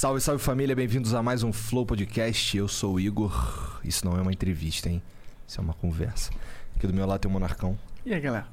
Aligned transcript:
Salve, 0.00 0.18
salve 0.18 0.42
família, 0.42 0.74
bem-vindos 0.74 1.12
a 1.12 1.22
mais 1.22 1.42
um 1.42 1.52
Flow 1.52 1.84
Podcast. 1.84 2.56
Eu 2.56 2.66
sou 2.68 2.94
o 2.94 3.00
Igor. 3.00 3.78
Isso 3.84 4.02
não 4.06 4.16
é 4.16 4.22
uma 4.22 4.32
entrevista, 4.32 4.88
hein? 4.88 5.02
Isso 5.46 5.60
é 5.60 5.62
uma 5.62 5.74
conversa. 5.74 6.30
Aqui 6.74 6.86
do 6.86 6.94
meu 6.94 7.04
lado 7.04 7.20
tem 7.20 7.28
o 7.28 7.32
Monarcão. 7.34 7.78
E 8.06 8.14
aí, 8.14 8.18
galera? 8.18 8.46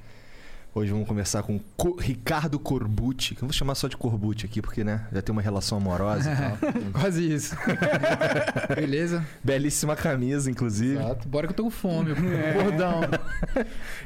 Hoje 0.77 0.91
vamos 0.91 1.07
conversar 1.07 1.41
com 1.41 1.59
Co 1.75 1.95
Ricardo 1.99 2.59
Corbucci, 2.59 3.33
que 3.33 3.41
eu 3.41 3.47
vou 3.47 3.53
chamar 3.53 3.73
só 3.73 3.87
de 3.87 3.97
Corbucci 3.97 4.45
aqui, 4.45 4.61
porque, 4.61 4.83
né, 4.83 5.07
já 5.11 5.23
tem 5.23 5.33
uma 5.33 5.41
relação 5.41 5.79
amorosa 5.79 6.31
e 6.31 6.35
tal. 6.35 6.71
Quase 7.01 7.33
isso. 7.33 7.55
Beleza? 8.75 9.25
Belíssima 9.43 9.95
camisa, 9.95 10.51
inclusive. 10.51 10.99
Exato. 10.99 11.27
Bora 11.27 11.47
que 11.47 11.53
eu 11.53 11.57
tô 11.57 11.63
com 11.63 11.71
fome, 11.71 12.13
gordão. 12.53 13.01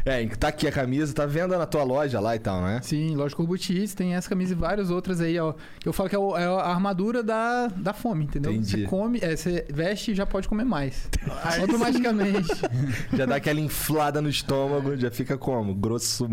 É, 0.06 0.26
tá 0.28 0.48
aqui 0.48 0.68
a 0.68 0.72
camisa, 0.72 1.14
tá 1.14 1.26
vendo 1.28 1.56
na 1.56 1.66
tua 1.68 1.84
loja 1.84 2.20
lá 2.20 2.36
e 2.36 2.40
tal, 2.40 2.62
né? 2.62 2.80
Sim, 2.82 3.16
loja 3.16 3.36
Corbutis, 3.36 3.94
tem 3.94 4.16
essa 4.16 4.28
camisa 4.28 4.54
e 4.54 4.56
várias 4.56 4.90
outras 4.90 5.22
aí, 5.22 5.38
ó. 5.38 5.54
Eu 5.86 5.94
falo 5.94 6.10
que 6.10 6.16
é, 6.16 6.20
o- 6.20 6.36
é 6.38 6.46
a 6.46 6.68
armadura 6.70 7.22
da, 7.22 7.68
da 7.68 7.94
fome, 7.94 8.24
entendeu? 8.26 8.52
Entendi. 8.52 8.82
Você 8.82 8.84
come, 8.88 9.20
é, 9.22 9.36
você 9.36 9.66
veste 9.72 10.12
e 10.12 10.16
já 10.16 10.26
pode 10.26 10.48
comer 10.48 10.64
mais. 10.64 11.08
Automaticamente. 11.60 12.50
Já 13.14 13.26
dá 13.28 13.36
aquela 13.36 13.60
inflada 13.60 14.22
no 14.22 14.30
estômago, 14.30 14.96
já 14.98 15.12
fica 15.12 15.38
como? 15.38 15.76
Grosso, 15.76 16.28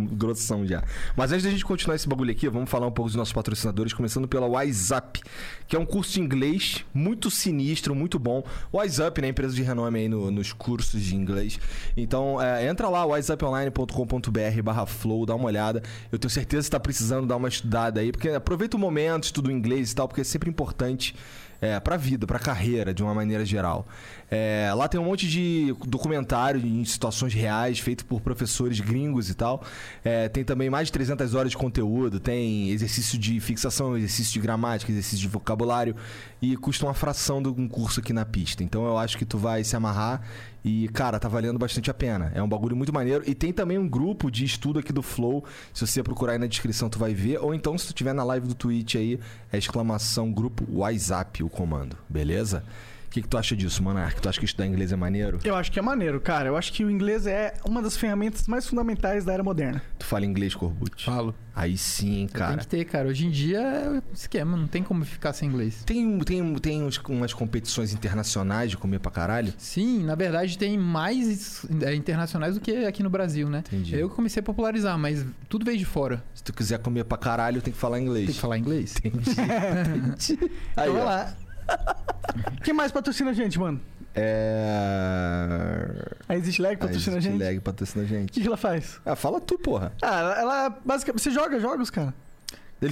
já. 0.67 0.83
Mas 1.17 1.33
antes 1.33 1.45
da 1.45 1.51
gente 1.51 1.65
continuar 1.65 1.97
esse 1.97 2.09
bagulho 2.09 2.31
aqui, 2.31 2.49
vamos 2.49 2.69
falar 2.71 2.87
um 2.87 2.91
pouco 2.91 3.09
dos 3.09 3.17
nossos 3.17 3.33
patrocinadores, 3.33 3.93
começando 3.93 4.27
pela 4.29 4.47
WhatsApp, 4.47 5.21
que 5.67 5.77
é 5.77 5.79
um 5.79 5.87
curso 5.87 6.13
de 6.15 6.21
inglês 6.21 6.85
muito 6.93 7.31
sinistro, 7.31 7.95
muito 7.95 8.19
bom. 8.19 8.43
WhatsApp, 8.73 9.21
né? 9.21 9.29
Empresa 9.29 9.55
de 9.55 9.63
renome 9.63 9.99
aí 10.01 10.09
no- 10.09 10.31
nos 10.31 10.53
cursos 10.53 11.01
de 11.03 11.15
inglês. 11.15 11.59
Então, 11.97 12.41
é, 12.41 12.67
entra 12.69 12.89
lá, 12.89 13.05
whatsapponline.com.br 13.05 14.63
barra 14.63 14.87
flow, 14.87 15.27
dá 15.27 15.35
uma 15.35 15.47
olhada. 15.47 15.83
Eu 16.11 16.19
tenho 16.19 16.31
certeza 16.31 16.63
que 16.63 16.65
você 16.67 16.71
tá 16.71 16.81
precisando 16.81 17.27
dar 17.27 17.37
uma 17.37 17.49
estudada 17.49 18.01
aí, 18.01 18.13
porque 18.13 18.29
aproveita 18.31 18.77
o 18.77 18.81
momento, 18.81 19.25
estuda 19.25 19.49
o 19.49 19.53
inglês 19.53 19.93
e 19.93 19.95
tal, 19.95 20.09
porque 20.09 20.21
é 20.21 20.25
sempre 20.25 20.49
importante 20.51 21.15
é, 21.61 21.79
pra 21.81 21.97
vida, 21.97 22.27
pra 22.27 22.39
carreira, 22.39 22.95
de 22.95 23.03
uma 23.03 23.15
maneira 23.15 23.45
geral. 23.45 23.87
É, 24.31 24.71
lá 24.75 24.87
tem 24.89 25.01
um 25.01 25.05
monte 25.05 25.27
de 25.27 25.75
documentário 25.87 26.61
em 26.65 26.85
situações 26.85 27.33
reais, 27.35 27.79
feito 27.79 28.05
por 28.05 28.21
professores 28.21 28.79
gringos 28.81 29.31
e 29.31 29.35
tal. 29.35 29.63
É, 30.05 30.29
tem 30.29 30.45
também 30.45 30.69
mais 30.69 30.89
de 30.89 30.93
300 30.93 31.35
horas 31.35 31.51
de 31.51 31.57
conteúdo, 31.57 32.21
tem 32.21 32.71
exercício 32.71 33.19
de 33.19 33.41
fixação, 33.41 33.97
exercício 33.97 34.33
de 34.35 34.41
gramática, 34.41 34.93
exercício 34.93 35.19
de 35.19 35.29
vocabulário 35.29 35.97
e 36.41 36.57
custa 36.57 36.87
uma 36.87 36.95
fração 36.95 37.43
de 37.43 37.49
um 37.49 37.69
curso 37.69 38.01
aqui 38.01 38.13
na 38.13 38.25
pista. 38.25 38.63
Então 38.63 38.85
eu 38.87 38.99
acho 38.99 39.17
que 39.17 39.25
tu 39.25 39.39
vai 39.39 39.65
se 39.65 39.75
amarrar 39.75 40.23
e, 40.69 40.87
cara, 40.89 41.19
tá 41.19 41.29
valendo 41.29 41.59
bastante 41.59 41.91
a 41.91 41.95
pena. 41.95 42.31
É 42.35 42.43
um 42.43 42.49
bagulho 42.49 42.77
muito 42.77 42.93
maneiro. 42.93 43.25
E 43.27 43.35
tem 43.35 43.55
também 43.55 43.79
um 43.79 43.89
grupo 43.89 44.31
de 44.31 44.45
estudo 44.45 44.79
aqui 44.79 44.93
do 44.93 45.03
Flow. 45.03 45.43
Se 45.73 45.87
você 45.87 46.03
procurar 46.03 46.33
aí 46.33 46.39
na 46.39 46.47
descrição, 46.47 46.91
tu 46.91 46.99
vai 46.99 47.15
ver. 47.15 47.39
Ou 47.39 47.55
então, 47.55 47.79
se 47.79 47.87
tu 47.87 47.95
tiver 47.95 48.13
na 48.13 48.23
live 48.23 48.47
do 48.49 48.55
Twitch 48.55 48.97
aí, 48.97 49.19
é 49.51 49.57
exclamação 49.57 50.31
grupo 50.31 50.67
WhatsApp 50.71 51.43
o 51.43 51.49
comando. 51.49 51.97
Beleza? 52.07 52.63
O 53.09 53.11
que, 53.11 53.23
que 53.23 53.29
tu 53.29 53.39
acha 53.39 53.57
disso, 53.57 53.83
Monark? 53.83 54.21
Tu 54.21 54.29
acha 54.29 54.39
que 54.39 54.45
estudar 54.45 54.67
inglês 54.67 54.93
é 54.93 54.97
maneiro? 54.97 55.39
Eu 55.43 55.57
acho 55.57 55.73
que 55.73 55.79
é 55.79 55.83
maneiro, 55.83 56.21
cara. 56.21 56.49
Eu 56.49 56.57
acho 56.59 56.71
que 56.73 56.85
o 56.85 56.91
inglês 56.91 57.27
é 57.27 57.55
uma 57.65 57.81
das 57.81 57.97
ferramentas 57.97 58.47
mais 58.47 58.67
fundamentais 58.67 59.25
da 59.25 59.33
era 59.33 59.43
moderna. 59.43 59.81
Tu 59.99 60.05
fala 60.05 60.27
inglês, 60.27 60.55
Corbucci? 60.55 61.07
Falo. 61.07 61.35
Aí 61.57 61.77
sim, 61.79 62.27
Tem 62.27 62.29
cara. 62.29 62.59
que 62.59 62.67
ter, 62.69 62.85
cara. 62.85 63.09
Hoje 63.09 63.27
em 63.27 63.31
dia 63.31 63.59
é 63.61 64.03
esquema, 64.15 64.57
não 64.59 64.67
tem 64.69 64.83
como 64.83 65.05
ficar 65.07 65.33
sem 65.33 65.49
inglês. 65.49 65.83
Tem, 65.87 66.19
tem, 66.21 66.55
tem 66.57 66.83
uns- 66.85 66.99
umas 67.09 67.33
competições 67.33 67.93
internacionais 67.95 68.71
de 68.71 68.77
comer 68.77 69.01
pra 69.01 69.11
caralho? 69.11 69.53
Sim, 69.57 70.05
na 70.05 70.15
verdade 70.15 70.57
tem 70.59 70.77
mais 70.79 71.67
é, 71.83 71.95
internacionais 71.95 72.55
do 72.57 72.61
que 72.61 72.85
aqui 72.85 73.03
no 73.03 73.11
Brasil, 73.11 73.49
né? 73.49 73.65
Entendi. 73.67 73.97
Eu 73.99 74.11
comecei 74.11 74.41
a 74.41 74.43
popularizar, 74.45 74.97
mas 74.99 75.25
tudo 75.49 75.65
veio 75.65 75.79
de 75.79 75.85
fora. 75.87 76.23
Se 76.35 76.45
tu 76.45 76.53
quiser 76.53 76.79
comer 76.79 77.05
pra 77.05 77.17
caralho, 77.19 77.61
tem 77.63 77.73
que 77.73 77.79
falar 77.79 77.99
inglês. 77.99 78.27
Tem 78.27 78.35
que 78.35 78.41
falar 78.41 78.59
inglês? 78.59 78.95
Entendi. 79.03 79.31
Entendi. 79.33 80.51
Aí, 80.77 80.89
então 80.91 80.93
vai 80.93 81.03
ó. 81.03 81.05
lá. 81.07 81.35
Quem 82.65 82.75
mais 82.75 82.91
patrocina 82.93 83.31
a 83.31 83.35
gente, 83.35 83.59
mano? 83.59 83.81
É. 84.15 85.89
A 86.29 86.37
Exit 86.37 86.61
Lag 86.61 86.77
patrocina 86.77 87.17
a, 87.17 87.21
gente? 87.21 87.43
Lag 87.43 87.61
patrocina 87.61 88.03
a 88.05 88.07
O 88.07 88.09
gente. 88.09 88.33
que, 88.33 88.41
que 88.41 88.47
ela 88.47 88.57
faz? 88.57 89.01
Ah, 89.05 89.15
fala 89.17 89.41
tu, 89.41 89.59
porra. 89.59 89.93
Ah, 90.03 90.19
ela, 90.21 90.41
ela 90.41 90.79
basicamente. 90.85 91.23
Você 91.23 91.31
joga 91.31 91.59
jogos, 91.61 91.91
cara? 91.91 92.13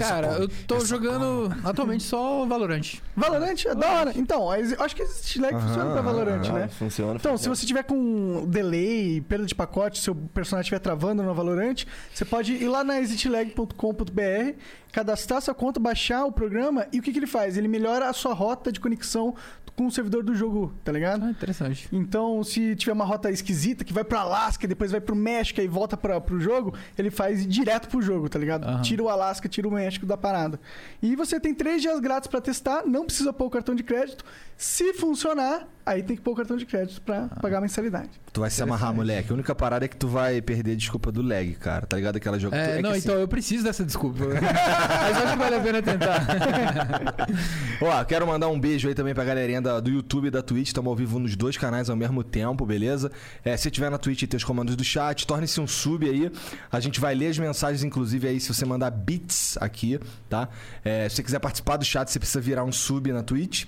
Cara, 0.01 0.39
eu 0.41 0.49
tô 0.67 0.81
só 0.81 0.87
jogando 0.87 1.49
atualmente 1.63 2.03
só 2.03 2.45
Valorant. 2.47 2.95
Valorant 3.15 3.55
é 3.67 3.73
da 3.75 3.89
hora. 3.93 4.13
Então, 4.17 4.51
a 4.51 4.57
acho 4.57 4.97
que 4.97 5.03
a 5.03 5.05
Exit 5.05 5.41
Lag 5.41 5.55
Aham, 5.55 5.69
funciona 5.69 5.93
pra 5.93 6.03
Valorant, 6.03 6.45
aham. 6.45 6.59
né? 6.59 6.69
Funciona. 6.69 7.15
Então, 7.15 7.37
se 7.37 7.45
funciona. 7.45 7.55
você 7.57 7.67
tiver 7.67 7.83
com 7.85 8.47
delay, 8.49 9.21
perda 9.29 9.47
de 9.47 9.55
pacote, 9.55 10.01
seu 10.01 10.13
personagem 10.13 10.63
estiver 10.67 10.81
travando 10.81 11.23
no 11.23 11.33
Valorant, 11.33 11.85
você 12.13 12.25
pode 12.25 12.55
ir 12.55 12.67
lá 12.67 12.83
na 12.83 12.99
exitlag.com.br, 13.01 14.59
cadastrar 15.01 15.43
sua 15.43 15.55
conta, 15.55 15.79
baixar 15.79 16.25
o 16.25 16.33
programa 16.33 16.87
e 16.91 16.99
o 16.99 17.03
que, 17.03 17.13
que 17.13 17.19
ele 17.19 17.27
faz? 17.27 17.59
Ele 17.59 17.69
melhora 17.69 18.09
a 18.09 18.15
sua 18.15 18.33
rota 18.33 18.73
de 18.73 18.81
conexão 18.81 19.35
com 19.77 19.87
o 19.89 19.91
servidor 19.91 20.23
do 20.25 20.35
jogo, 20.35 20.73
tá 20.83 20.91
ligado? 20.91 21.23
Ah, 21.27 21.31
interessante. 21.31 21.87
Então, 21.93 22.43
se 22.43 22.75
tiver 22.77 22.95
uma 22.95 23.05
rota 23.05 23.31
esquisita 23.31 23.85
que 23.85 23.93
vai 23.93 24.03
pra 24.05 24.21
Alasca 24.21 24.65
e 24.65 24.67
depois 24.67 24.91
vai 24.91 25.03
pro 25.03 25.15
México 25.15 25.61
e 25.61 25.69
volta 25.69 25.99
pra, 25.99 26.19
pro 26.19 26.41
jogo, 26.41 26.73
ele 26.97 27.11
faz 27.11 27.47
direto 27.47 27.87
pro 27.89 28.01
jogo, 28.01 28.27
tá 28.27 28.39
ligado? 28.39 28.65
Aham. 28.65 28.81
Tira 28.81 29.03
o 29.03 29.09
Alasca, 29.11 29.51
tira 29.51 29.69
o 29.69 29.71
México 29.71 30.07
da 30.07 30.17
parada. 30.17 30.59
E 31.03 31.15
você 31.15 31.39
tem 31.39 31.53
três 31.53 31.83
dias 31.83 32.01
grátis 32.01 32.27
pra 32.27 32.41
testar, 32.41 32.87
não 32.87 33.05
precisa 33.05 33.35
pôr 33.35 33.45
o 33.45 33.51
cartão 33.51 33.75
de 33.75 33.83
crédito. 33.83 34.25
Se 34.57 34.95
funcionar, 34.95 35.69
aí 35.85 36.03
tem 36.03 36.17
que 36.17 36.23
pôr 36.23 36.33
o 36.33 36.35
cartão 36.37 36.57
de 36.57 36.65
crédito 36.65 37.03
pra 37.03 37.29
Ah. 37.31 37.41
pagar 37.43 37.59
a 37.59 37.61
mensalidade. 37.61 38.09
Tu 38.37 38.41
vai 38.41 38.51
se 38.51 38.63
amarrar, 38.63 38.93
moleque. 38.93 39.31
A 39.33 39.35
única 39.35 39.55
parada 39.55 39.87
é 39.87 39.89
que 39.89 39.97
tu 39.97 40.09
vai 40.09 40.43
perder 40.43 40.73
a 40.73 40.75
desculpa 40.75 41.11
do 41.11 41.23
lag, 41.23 41.55
cara. 41.55 41.87
Tá 41.87 41.97
ligado? 41.97 42.17
Aquela 42.17 42.39
jogo. 42.39 42.55
É, 42.55 42.77
que 42.77 42.83
não, 42.83 42.91
assim- 42.91 42.99
então 42.99 43.15
eu 43.15 43.27
preciso 43.27 43.65
dessa 43.65 43.83
desculpa. 43.83 44.25
Mas 44.29 45.17
acho 45.17 45.33
que 45.33 45.39
vale 45.39 45.57
a 45.57 45.61
pena 45.61 45.81
tentar. 45.81 46.27
Ó, 47.81 48.05
quero 48.05 48.27
mandar 48.27 48.49
um 48.49 48.61
beijo 48.61 48.89
aí 48.89 48.95
também 48.95 49.15
pra 49.15 49.25
galerinha 49.25 49.63
da- 49.63 49.81
do 49.81 49.89
YouTube 49.89 50.27
e 50.27 50.31
da 50.31 50.43
Twitch. 50.43 50.67
Estamos 50.67 50.91
ao 50.91 50.95
vivo 50.95 51.19
nos 51.19 51.35
dois 51.35 51.57
canais 51.57 51.89
ao 51.89 51.97
mesmo 51.97 52.23
tempo, 52.23 52.67
beleza? 52.67 53.11
É, 53.43 53.57
se 53.57 53.71
tiver 53.71 53.91
na 53.91 53.97
Twitch 53.97 54.21
e 54.25 54.27
tem 54.27 54.37
os 54.37 54.45
comandos 54.45 54.77
do 54.77 54.85
chat, 54.85 55.27
torne-se 55.27 55.59
um 55.59 55.67
sub 55.67 56.07
aí. 56.07 56.31
A 56.71 56.79
gente 56.79 57.01
vai 57.01 57.15
ler 57.15 57.29
as 57.29 57.39
mensagens, 57.39 57.83
inclusive, 57.83 58.29
aí 58.29 58.39
se 58.39 58.53
você 58.53 58.67
mandar 58.67 58.91
bits 58.91 59.57
aqui, 59.63 59.99
tá? 60.29 60.51
É, 60.85 61.09
se 61.09 61.17
você 61.17 61.23
quiser 61.23 61.39
participar 61.39 61.79
do 61.79 61.87
chat, 61.87 62.11
você 62.11 62.19
precisa 62.19 62.43
virar 62.43 62.65
um 62.65 62.73
sub 62.73 63.11
na 63.13 63.23
Twitch. 63.23 63.65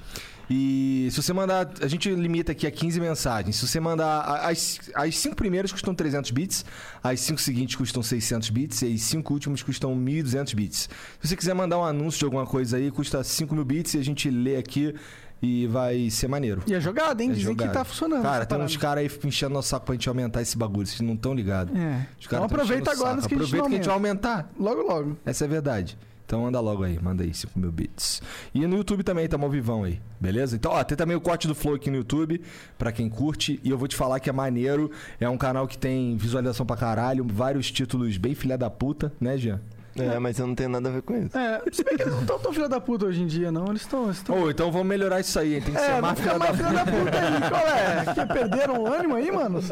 E 0.50 1.09
se 1.10 1.22
você 1.22 1.32
mandar. 1.32 1.69
A 1.82 1.86
gente 1.86 2.09
limita 2.14 2.53
aqui 2.53 2.66
a 2.66 2.70
15 2.70 3.00
mensagens. 3.00 3.56
Se 3.56 3.66
você 3.66 3.78
mandar. 3.81 4.20
As, 4.48 4.81
as 4.94 5.16
cinco 5.19 5.36
primeiras 5.36 5.70
custam 5.70 5.94
300 5.94 6.31
bits, 6.31 6.64
as 7.03 7.20
cinco 7.20 7.41
seguintes 7.41 7.76
custam 7.76 8.03
600 8.03 8.48
bits 8.50 8.82
e 8.82 8.94
as 8.94 9.03
cinco 9.03 9.34
últimas 9.34 9.62
custam 9.62 9.94
1.200 9.94 10.54
bits. 10.54 10.88
Se 11.20 11.28
você 11.28 11.37
quiser 11.37 11.54
mandar 11.54 11.78
um 11.78 11.84
anúncio 11.84 12.19
de 12.20 12.25
alguma 12.25 12.47
coisa 12.47 12.76
aí, 12.78 12.91
custa 12.91 13.22
5 13.22 13.54
mil 13.54 13.64
bits 13.64 13.94
e 13.94 13.98
a 13.98 14.04
gente 14.04 14.31
lê 14.31 14.56
aqui 14.56 14.94
e 15.41 15.66
vai 15.69 16.08
ser 16.10 16.28
maneiro. 16.28 16.62
E 16.66 16.75
é 16.75 16.81
jogada, 16.81 17.22
hein? 17.22 17.31
É 17.31 17.32
Dizem 17.34 17.53
jogada. 17.53 17.70
que 17.70 17.76
tá 17.78 17.84
funcionando. 17.84 18.22
Cara, 18.22 18.38
tem 18.47 18.56
parada. 18.56 18.64
uns 18.64 18.76
caras 18.76 19.04
aí 19.04 19.28
enchendo 19.28 19.53
nosso 19.54 19.69
saco 19.69 19.84
pra 19.87 19.94
gente 19.94 20.08
aumentar 20.08 20.41
esse 20.42 20.56
bagulho, 20.56 20.87
vocês 20.87 21.00
não 21.00 21.14
estão 21.14 21.34
ligados. 21.34 21.76
É. 21.76 22.06
Os 22.19 22.26
Então 22.26 22.42
aproveita 22.42 22.91
agora 22.91 23.20
saco. 23.20 23.28
que 23.28 23.34
a 23.34 23.38
gente 23.38 23.44
Aproveita 23.47 23.69
que 23.69 23.75
a 23.75 23.76
gente 23.76 23.87
vai 23.87 23.94
aumenta. 23.94 24.28
aumentar. 24.28 24.53
Logo, 24.58 24.82
logo. 24.82 25.16
Essa 25.25 25.44
é 25.44 25.47
a 25.47 25.50
verdade. 25.50 25.97
Então 26.28 26.46
anda 26.46 26.60
logo 26.60 26.84
aí, 26.84 26.98
manda 27.00 27.24
aí 27.24 27.32
5 27.32 27.58
mil 27.58 27.72
bits. 27.72 28.20
E 28.54 28.66
no 28.66 28.76
YouTube 28.76 29.02
também, 29.02 29.26
tamo 29.26 29.46
ao 29.46 29.50
vivão 29.50 29.84
aí, 29.84 29.98
beleza? 30.20 30.56
Então, 30.56 30.72
ó, 30.72 30.84
tem 30.84 30.94
também 30.94 31.16
o 31.16 31.20
corte 31.22 31.48
do 31.48 31.54
Flow 31.54 31.74
aqui 31.74 31.90
no 31.90 31.96
YouTube, 31.96 32.42
pra 32.76 32.92
quem 32.92 33.08
curte. 33.08 33.58
E 33.64 33.70
eu 33.70 33.78
vou 33.78 33.88
te 33.88 33.96
falar 33.96 34.20
que 34.20 34.28
é 34.28 34.32
maneiro. 34.32 34.90
É 35.18 35.26
um 35.26 35.38
canal 35.38 35.66
que 35.66 35.78
tem 35.78 36.18
visualização 36.18 36.66
pra 36.66 36.76
caralho, 36.76 37.26
vários 37.26 37.72
títulos 37.72 38.18
bem 38.18 38.34
filha 38.34 38.58
da 38.58 38.68
puta, 38.68 39.10
né, 39.18 39.38
Jean? 39.38 39.58
É, 40.03 40.19
mas 40.19 40.38
eu 40.38 40.47
não 40.47 40.54
tenho 40.54 40.69
nada 40.69 40.88
a 40.88 40.93
ver 40.93 41.02
com 41.02 41.17
isso. 41.17 41.37
É, 41.37 41.62
se 41.72 41.82
bem 41.84 41.96
que 41.96 42.02
eles 42.02 42.14
não 42.14 42.20
estão 42.22 42.38
tão 42.38 42.52
filha 42.52 42.69
da 42.69 42.81
puta 42.81 43.06
hoje 43.06 43.22
em 43.22 43.26
dia, 43.26 43.50
não. 43.52 43.67
Eles 43.69 43.82
estão. 43.82 44.11
Estão... 44.11 44.43
Ô, 44.43 44.50
então 44.50 44.70
vamos 44.70 44.87
melhorar 44.87 45.20
isso 45.20 45.38
aí, 45.38 45.55
hein? 45.55 45.61
Tem 45.62 45.75
que 45.75 45.81
ser 45.81 45.87
É, 45.90 45.93
não 45.94 46.00
mais 46.02 46.19
fica 46.19 46.31
filha 46.34 46.38
da 46.38 46.44
mais 46.44 46.56
puta. 46.61 46.69
filha 46.69 46.84
da 46.84 46.93
puta 46.93 47.19
aí, 47.19 47.50
qual 47.50 47.67
é? 47.69 48.14
Que 48.26 48.32
perderam 48.34 48.82
o 48.82 48.87
ânimo 48.93 49.14
aí, 49.17 49.31
mano? 49.32 49.61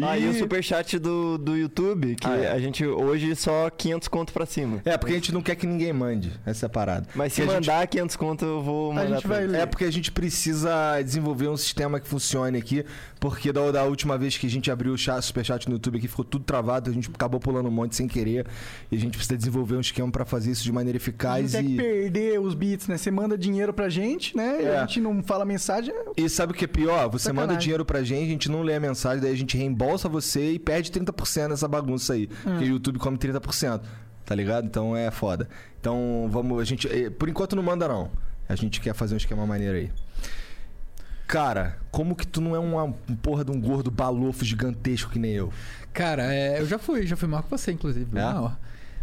Ah, 0.00 0.16
e 0.16 0.26
o 0.26 0.32
superchat 0.32 0.98
do, 0.98 1.36
do 1.36 1.54
YouTube, 1.54 2.14
que 2.14 2.26
Ah, 2.26 2.34
é. 2.36 2.50
a 2.50 2.58
gente 2.58 2.82
hoje 2.86 3.36
só 3.36 3.68
500 3.68 4.08
conto 4.08 4.32
pra 4.32 4.46
cima. 4.46 4.80
É, 4.86 4.96
porque 4.96 5.12
a 5.12 5.16
gente 5.16 5.32
não 5.34 5.42
quer 5.42 5.54
que 5.54 5.66
ninguém 5.66 5.92
mande. 5.92 6.32
Essa 6.46 6.64
é 6.64 6.66
a 6.66 6.70
parada. 6.70 7.06
Mas 7.14 7.34
se 7.34 7.42
Porque 7.42 7.52
a 7.52 7.56
gente- 7.60 7.68
mandar 7.68 7.86
500 7.86 8.16
conto, 8.16 8.42
eu 8.42 8.62
vou 8.62 8.90
A 8.90 8.94
mandar 8.94 9.08
gente 9.16 9.20
pra 9.26 9.34
vai 9.34 9.44
ele. 9.44 9.52
ler. 9.52 9.60
É 9.60 9.66
porque 9.66 9.84
a 9.84 9.92
gente 9.92 10.10
precisa 10.10 10.98
desenvolver 11.02 11.48
um 11.48 11.58
sistema 11.58 12.00
que 12.00 12.08
funcione 12.08 12.56
aqui, 12.56 12.86
porque 13.20 13.52
da, 13.52 13.70
da 13.70 13.84
última 13.84 14.16
vez 14.16 14.38
que 14.38 14.46
a 14.46 14.50
gente 14.50 14.70
abriu 14.70 14.94
o 14.94 14.96
chat, 14.98 15.22
superchat 15.22 15.68
no 15.68 15.74
YouTube 15.74 15.98
aqui 15.98 16.08
ficou 16.08 16.24
tudo 16.24 16.42
travado, 16.46 16.90
a 16.90 16.94
gente 16.94 17.10
acabou 17.14 17.38
pulando 17.38 17.68
um 17.68 17.72
monte 17.72 17.94
sem 17.94 18.08
querer, 18.08 18.31
e 18.40 18.96
a 18.96 18.98
gente 18.98 19.16
precisa 19.16 19.36
desenvolver 19.36 19.76
um 19.76 19.80
esquema 19.80 20.10
pra 20.10 20.24
fazer 20.24 20.50
isso 20.50 20.62
de 20.64 20.72
maneira 20.72 20.96
A 20.96 20.98
gente 20.98 21.08
eficaz 21.08 21.52
tem 21.52 21.64
que 21.66 21.72
e... 21.74 21.76
perder 21.76 22.40
os 22.40 22.54
bits, 22.54 22.88
né? 22.88 22.96
Você 22.96 23.10
manda 23.10 23.36
dinheiro 23.36 23.72
pra 23.72 23.88
gente, 23.88 24.36
né? 24.36 24.58
E 24.62 24.64
É. 24.64 24.76
a 24.78 24.80
gente 24.80 25.00
não 25.00 25.22
fala 25.22 25.44
mensagem. 25.44 25.94
E 26.16 26.28
sabe 26.28 26.52
o 26.52 26.54
que 26.54 26.64
é 26.64 26.68
pior? 26.68 27.08
Você 27.10 27.24
Sacanagem. 27.24 27.48
manda 27.50 27.60
dinheiro 27.60 27.84
pra 27.84 28.02
gente, 28.02 28.24
a 28.24 28.30
gente 28.30 28.50
não 28.50 28.62
lê 28.62 28.74
a 28.74 28.80
mensagem, 28.80 29.20
daí 29.22 29.32
a 29.32 29.36
gente 29.36 29.56
reembolsa 29.56 30.08
você 30.08 30.52
e 30.52 30.58
perde 30.58 30.90
30% 30.90 31.48
nessa 31.48 31.68
bagunça 31.68 32.14
aí. 32.14 32.26
Porque 32.28 32.64
o 32.64 32.68
YouTube 32.68 32.98
come 32.98 33.18
30%. 33.18 33.80
Tá 34.24 34.34
ligado? 34.34 34.64
Então 34.66 34.96
é 34.96 35.10
foda. 35.10 35.48
Então 35.80 36.28
vamos. 36.30 36.60
A 36.60 36.64
gente. 36.64 36.86
eh, 36.88 37.10
Por 37.10 37.28
enquanto 37.28 37.56
não 37.56 37.62
manda, 37.62 37.88
não. 37.88 38.08
A 38.48 38.54
gente 38.54 38.80
quer 38.80 38.94
fazer 38.94 39.14
um 39.14 39.16
esquema 39.16 39.44
maneiro 39.46 39.76
aí. 39.76 39.90
Cara, 41.32 41.78
como 41.90 42.14
que 42.14 42.26
tu 42.26 42.42
não 42.42 42.54
é 42.54 42.58
uma 42.58 42.84
um 42.84 42.92
porra 43.22 43.42
de 43.42 43.50
um 43.50 43.58
gordo 43.58 43.90
balofo 43.90 44.44
gigantesco 44.44 45.10
que 45.10 45.18
nem 45.18 45.32
eu? 45.32 45.50
Cara, 45.90 46.24
é, 46.34 46.60
eu 46.60 46.66
já 46.66 46.78
fui, 46.78 47.06
já 47.06 47.16
fui 47.16 47.26
maior 47.26 47.42
que 47.42 47.50
você, 47.50 47.72
inclusive. 47.72 48.06
É? 48.18 48.50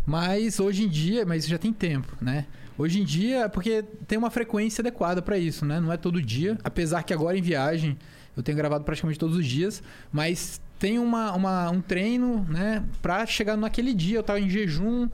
Mas 0.06 0.60
hoje 0.60 0.84
em 0.84 0.88
dia, 0.88 1.26
mas 1.26 1.48
já 1.48 1.58
tem 1.58 1.74
tempo, 1.74 2.16
né? 2.22 2.46
Hoje 2.78 3.02
em 3.02 3.04
dia, 3.04 3.46
é 3.46 3.48
porque 3.48 3.84
tem 4.08 4.16
uma 4.16 4.30
frequência 4.30 4.84
adequada 4.84 5.24
pra 5.24 5.40
isso, 5.40 5.66
né? 5.66 5.80
Não 5.80 5.92
é 5.92 5.98
todo 5.98 6.22
dia, 6.22 6.56
apesar 6.64 7.02
que 7.02 7.12
agora 7.16 7.36
em 7.36 7.42
viagem 7.42 7.98
eu 8.38 8.44
tenho 8.44 8.56
gravado 8.56 8.84
praticamente 8.84 9.18
todos 9.18 9.36
os 9.36 9.46
dias, 9.48 9.82
mas 10.12 10.62
tem 10.78 11.00
uma, 11.00 11.34
uma- 11.34 11.72
um 11.72 11.82
treino, 11.82 12.46
né, 12.48 12.84
pra 13.02 13.26
chegar 13.26 13.58
naquele 13.58 13.92
dia, 13.92 14.20
eu 14.20 14.24
tava 14.24 14.40
em 14.40 14.48
jejum, 14.52 15.10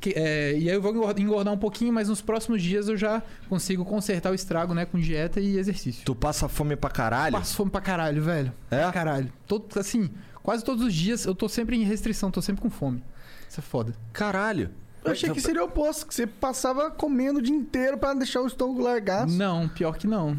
que- 0.00 0.14
é, 0.16 0.52
e 0.58 0.68
aí 0.68 0.74
eu 0.74 0.82
vou 0.82 0.92
engor- 0.92 1.14
engordar 1.18 1.52
um 1.54 1.58
pouquinho, 1.58 1.92
mas 1.92 2.08
nos 2.08 2.20
próximos 2.20 2.62
dias 2.62 2.88
eu 2.88 2.96
já 2.96 3.22
consigo 3.48 3.84
consertar 3.84 4.30
o 4.30 4.34
estrago, 4.34 4.74
né, 4.74 4.84
com 4.84 4.98
dieta 4.98 5.40
e 5.40 5.56
exercício. 5.58 6.02
Tu 6.04 6.14
passa 6.14 6.48
fome 6.48 6.76
pra 6.76 6.90
caralho? 6.90 7.32
Passo 7.32 7.54
fome 7.56 7.70
pra 7.70 7.80
caralho, 7.80 8.22
velho. 8.22 8.52
É? 8.70 8.82
Pra 8.82 8.92
caralho. 8.92 9.32
Todo, 9.46 9.66
assim, 9.78 10.10
quase 10.42 10.64
todos 10.64 10.84
os 10.84 10.94
dias 10.94 11.24
eu 11.24 11.34
tô 11.34 11.48
sempre 11.48 11.76
em 11.76 11.82
restrição, 11.84 12.30
tô 12.30 12.42
sempre 12.42 12.62
com 12.62 12.70
fome. 12.70 13.02
Isso 13.48 13.60
é 13.60 13.62
foda. 13.62 13.94
Caralho. 14.12 14.70
Eu 15.04 15.12
achei 15.12 15.30
que 15.30 15.40
seria 15.40 15.62
o 15.62 15.66
oposto, 15.66 16.04
que 16.04 16.12
você 16.14 16.26
passava 16.26 16.90
comendo 16.90 17.38
o 17.38 17.42
dia 17.42 17.54
inteiro 17.54 17.96
pra 17.96 18.12
deixar 18.12 18.40
o 18.42 18.46
estômago 18.48 18.82
largado. 18.82 19.30
Não, 19.32 19.68
pior 19.68 19.96
que 19.96 20.06
não. 20.06 20.36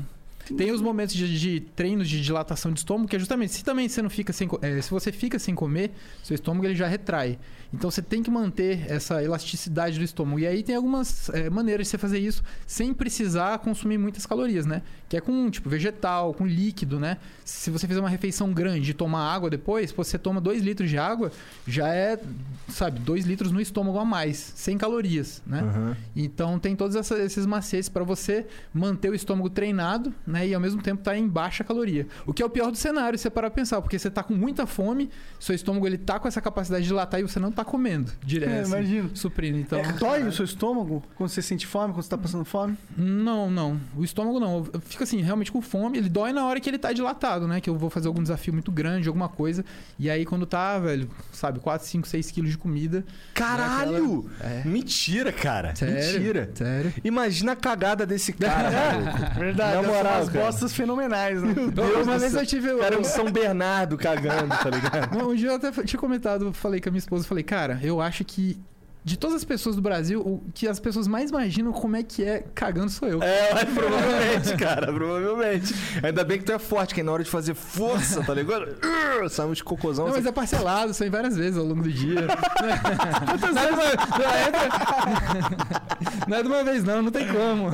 Tem 0.57 0.71
os 0.71 0.81
momentos 0.81 1.13
de, 1.13 1.37
de 1.39 1.59
treinos 1.59 2.07
de 2.07 2.21
dilatação 2.21 2.71
de 2.71 2.79
estômago, 2.79 3.07
que 3.09 3.15
é 3.17 3.19
justamente 3.19 3.53
se 3.53 3.63
também 3.65 3.87
você 3.89 4.01
não 4.01 4.09
fica 4.09 4.31
sem 4.31 4.47
é, 4.61 4.81
se 4.81 4.89
você 4.91 5.11
fica 5.11 5.37
sem 5.39 5.53
comer, 5.53 5.91
seu 6.23 6.35
estômago 6.35 6.65
ele 6.65 6.75
já 6.75 6.87
retrai. 6.87 7.37
Então 7.73 7.89
você 7.91 8.01
tem 8.01 8.23
que 8.23 8.31
manter 8.31 8.89
essa 8.91 9.21
elasticidade 9.23 9.97
do 9.97 10.03
estômago. 10.05 10.39
E 10.39 10.47
aí 10.47 10.63
tem 10.63 10.75
algumas 10.75 11.29
é, 11.29 11.49
maneiras 11.49 11.87
de 11.87 11.91
você 11.91 11.97
fazer 11.97 12.19
isso 12.19 12.43
sem 12.65 12.93
precisar 12.93 13.57
consumir 13.59 13.97
muitas 13.97 14.25
calorias, 14.25 14.65
né? 14.65 14.81
Que 15.09 15.17
é 15.17 15.21
com 15.21 15.49
tipo 15.49 15.69
vegetal, 15.69 16.33
com 16.33 16.45
líquido, 16.45 16.99
né? 16.99 17.17
Se 17.45 17.69
você 17.69 17.87
fizer 17.87 17.99
uma 17.99 18.09
refeição 18.09 18.51
grande 18.51 18.91
e 18.91 18.93
tomar 18.93 19.33
água 19.33 19.49
depois, 19.49 19.91
pô, 19.91 20.03
você 20.03 20.17
toma 20.17 20.39
2 20.41 20.61
litros 20.61 20.89
de 20.89 20.97
água, 20.97 21.31
já 21.65 21.87
é, 21.93 22.19
sabe, 22.69 22.99
2 22.99 23.25
litros 23.25 23.51
no 23.51 23.61
estômago 23.61 23.97
a 23.99 24.05
mais, 24.05 24.51
sem 24.55 24.77
calorias, 24.77 25.41
né? 25.45 25.61
Aham. 25.61 25.97
Então 26.15 26.59
tem 26.59 26.75
todos 26.75 26.95
essa- 26.95 27.17
esses 27.19 27.45
macetes 27.45 27.89
para 27.89 28.03
você 28.03 28.45
manter 28.73 29.09
o 29.09 29.15
estômago 29.15 29.49
treinado, 29.49 30.13
né? 30.25 30.47
E 30.47 30.53
ao 30.53 30.59
mesmo 30.61 30.81
tempo 30.81 31.01
tá 31.03 31.17
em 31.17 31.27
baixa 31.27 31.63
caloria. 31.63 32.07
O 32.25 32.33
que 32.33 32.41
é 32.41 32.45
o 32.45 32.49
pior 32.49 32.71
do 32.71 32.77
cenário, 32.77 33.17
se 33.17 33.23
você 33.23 33.29
parar 33.29 33.49
pra 33.49 33.55
pensar, 33.61 33.81
porque 33.81 33.97
você 33.97 34.09
tá 34.09 34.23
com 34.23 34.33
muita 34.33 34.65
fome, 34.65 35.09
seu 35.39 35.55
estômago 35.55 35.87
ele 35.87 35.97
tá 35.97 36.19
com 36.19 36.27
essa 36.27 36.41
capacidade 36.41 36.83
de 36.83 36.87
dilatar 36.89 37.19
e 37.19 37.23
você 37.23 37.39
não 37.39 37.51
tá 37.57 37.65
comendo 37.65 38.11
direto. 38.23 38.49
É, 38.51 38.59
assim, 38.61 38.71
imagino. 38.71 39.11
Suprindo, 39.15 39.57
então. 39.57 39.79
É, 39.79 39.91
dói 39.93 40.23
o 40.23 40.31
seu 40.31 40.45
estômago 40.45 41.03
quando 41.15 41.29
você 41.29 41.41
sente 41.41 41.65
fome, 41.67 41.93
quando 41.93 42.03
você 42.03 42.09
tá 42.09 42.17
passando 42.17 42.45
fome? 42.45 42.77
Não, 42.95 43.49
não. 43.51 43.79
O 43.95 44.03
estômago 44.03 44.39
não. 44.39 44.67
Eu 44.73 44.79
fico 44.81 45.03
assim, 45.03 45.21
realmente 45.21 45.51
com 45.51 45.61
fome. 45.61 45.97
Ele 45.97 46.09
dói 46.09 46.31
na 46.33 46.45
hora 46.45 46.59
que 46.59 46.69
ele 46.69 46.77
tá 46.77 46.91
dilatado, 46.93 47.47
né? 47.47 47.59
Que 47.61 47.69
eu 47.69 47.77
vou 47.77 47.89
fazer 47.89 48.07
algum 48.07 48.21
desafio 48.21 48.53
muito 48.53 48.71
grande, 48.71 49.07
alguma 49.07 49.29
coisa. 49.29 49.63
E 49.99 50.09
aí 50.09 50.25
quando 50.25 50.45
tá, 50.45 50.77
velho, 50.79 51.09
sabe, 51.31 51.59
4, 51.59 51.85
5, 51.87 52.07
6 52.07 52.31
quilos 52.31 52.51
de 52.51 52.57
comida. 52.57 53.03
Caralho! 53.33 54.29
É. 54.41 54.63
Mentira, 54.67 55.31
cara. 55.31 55.75
Sério? 55.75 55.95
Mentira. 56.19 56.51
Sério. 56.53 56.93
Imagina 57.03 57.53
a 57.53 57.55
cagada 57.55 58.05
desse 58.05 58.33
cara, 58.33 58.69
maluco. 58.71 59.17
Verdade, 59.39 59.75
Na 59.75 59.83
moral, 59.83 60.15
umas 60.17 60.29
bostas 60.29 60.73
fenomenais, 60.73 61.41
né? 61.41 61.53
Eu- 61.57 62.03
uma 62.03 62.13
do 62.13 62.19
vez 62.19 62.33
eu 62.33 62.45
tive. 62.45 62.75
Cara 62.77 62.95
é 62.95 62.99
um 62.99 63.03
São 63.03 63.31
Bernardo 63.31 63.97
cagando, 63.97 64.49
tá 64.55 64.69
ligado? 64.69 65.17
Um 65.27 65.35
dia 65.35 65.49
eu 65.49 65.55
até 65.55 65.71
tinha 65.83 65.99
comentado, 65.99 66.51
falei 66.53 66.79
com 66.81 66.89
a 66.89 66.91
minha 66.91 66.99
esposa, 66.99 67.25
falei, 67.25 67.43
cara, 67.47 67.79
eu 67.81 68.01
acho 68.01 68.25
que 68.25 68.59
de 69.07 69.17
todas 69.17 69.37
as 69.37 69.45
pessoas 69.45 69.73
do 69.77 69.81
Brasil, 69.81 70.19
o 70.19 70.43
que 70.53 70.67
as 70.67 70.81
pessoas 70.81 71.07
mais 71.07 71.29
imaginam 71.29 71.71
como 71.71 71.95
é 71.95 72.03
que 72.03 72.25
é 72.25 72.43
cagando 72.53 72.91
sou 72.91 73.07
eu. 73.07 73.23
É, 73.23 73.63
provavelmente, 73.73 74.57
cara, 74.57 74.91
provavelmente. 74.91 75.73
Ainda 76.03 76.25
bem 76.25 76.37
que 76.39 76.43
tu 76.43 76.51
é 76.51 76.59
forte, 76.59 76.93
que 76.93 77.01
na 77.01 77.13
hora 77.13 77.23
de 77.23 77.29
fazer 77.29 77.53
força, 77.53 78.21
tá 78.21 78.33
ligado? 78.33 78.75
Urgh, 78.83 79.29
Sai 79.31 79.45
uns 79.45 79.61
cocôzão. 79.61 80.07
Não, 80.07 80.13
mas 80.13 80.25
é 80.25 80.31
parcelado, 80.33 80.91
em 81.01 81.09
várias 81.09 81.37
vezes 81.37 81.57
ao 81.57 81.63
longo 81.63 81.83
do 81.83 81.91
dia. 81.91 82.27
não, 83.53 83.61
é 83.61 83.67
de 83.67 83.73
uma, 83.73 83.85
não, 84.17 84.25
é 84.35 86.27
não 86.27 86.37
é 86.37 86.41
de 86.43 86.47
uma 86.49 86.63
vez, 86.65 86.83
não, 86.83 87.01
não 87.01 87.11
tem 87.11 87.27
como. 87.29 87.69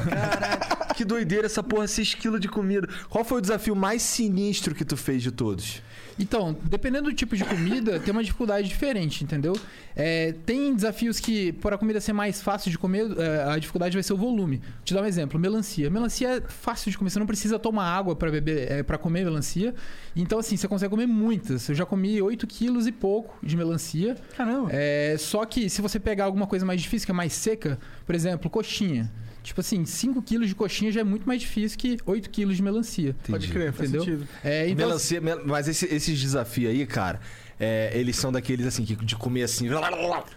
Que 0.96 1.04
doideira 1.04 1.48
essa 1.48 1.64
porra, 1.64 1.88
6 1.88 2.14
quilos 2.14 2.40
de 2.40 2.48
comida. 2.48 2.88
Qual 3.10 3.26
foi 3.26 3.40
o 3.40 3.42
desafio 3.42 3.76
mais 3.76 4.04
sinistro 4.04 4.76
que 4.76 4.86
tu 4.86 4.96
fez 4.96 5.24
de 5.24 5.32
todos? 5.32 5.82
Então, 6.20 6.56
dependendo 6.64 7.10
do 7.10 7.16
tipo 7.16 7.36
de 7.36 7.44
comida, 7.44 8.00
tem 8.00 8.12
uma 8.12 8.24
dificuldade 8.24 8.68
diferente, 8.68 9.24
entendeu? 9.24 9.58
É, 9.96 10.34
tem 10.46 10.74
desafios 10.74 11.20
que, 11.20 11.54
por 11.54 11.74
a 11.74 11.78
comida 11.78 12.00
ser 12.00 12.14
mais 12.14 12.42
fácil 12.42 12.72
de 12.72 12.78
comer, 12.78 13.06
é, 13.18 13.44
a 13.52 13.58
dificuldade 13.58 13.96
vai 13.96 14.04
ser 14.04 14.14
o 14.14 14.18
volume. 14.18 14.58
Vou 14.58 14.84
te 14.84 14.94
dar 14.94 15.02
um 15.02 15.06
exemplo: 15.06 15.40
melancia. 15.40 15.90
Melancia 15.90 16.38
é 16.38 16.42
fácil 16.42 16.92
de 16.92 16.98
comer, 16.98 17.10
você 17.10 17.20
não 17.20 17.26
precisa 17.26 17.58
tomar 17.60 17.86
água 17.86 18.16
para 18.16 18.32
beber, 18.32 18.72
é, 18.72 18.84
para 18.84 18.98
comer 18.98 19.24
melancia. 19.24 19.74
Então, 20.16 20.40
assim, 20.40 20.56
você 20.58 20.68
consegue 20.68 20.90
comer 20.90 21.08
muitas. 21.08 21.68
Eu 21.70 21.76
já 21.76 21.86
comi 21.86 22.22
8 22.22 22.46
quilos 22.48 22.88
e 22.88 22.92
pouco 22.92 23.36
de 23.46 23.58
melancia. 23.58 24.16
Caramba. 24.36 24.70
É, 24.72 25.16
só 25.18 25.46
que 25.46 25.70
se 25.70 25.82
você 25.82 26.00
pegar 26.00 26.26
alguma 26.26 26.48
coisa 26.48 26.66
mais 26.66 26.82
difícil, 26.82 27.06
que 27.06 27.12
é 27.12 27.16
mais 27.16 27.34
seca, 27.34 27.80
por 28.06 28.14
exemplo, 28.14 28.50
coxinha. 28.50 29.12
Tipo 29.44 29.60
assim, 29.62 29.86
5 29.86 30.22
quilos 30.22 30.48
de 30.48 30.56
coxinha 30.56 30.92
já 30.92 31.02
é 31.02 31.04
muito 31.04 31.28
mais 31.28 31.42
difícil 31.42 31.78
que 31.78 31.98
8 32.06 32.30
quilos 32.30 32.56
de 32.56 32.64
melancia. 32.64 33.16
Pode 33.28 33.48
crer, 33.50 33.74
faz 33.74 33.90
Entendeu? 33.90 34.06
sentido. 34.06 34.28
É, 34.44 34.68
então, 34.70 34.88
Melancia, 34.88 35.20
mel- 35.22 35.42
mas 35.46 35.68
esse- 35.68 35.86
esses 35.94 36.20
desafios 36.22 36.72
aí, 36.72 36.86
cara, 36.88 37.20
é, 37.60 37.92
eles 37.94 38.16
são 38.16 38.32
daqueles 38.32 38.66
assim, 38.66 38.84
que 38.86 38.96
de 38.96 39.16
comer 39.16 39.44
assim. 39.44 39.68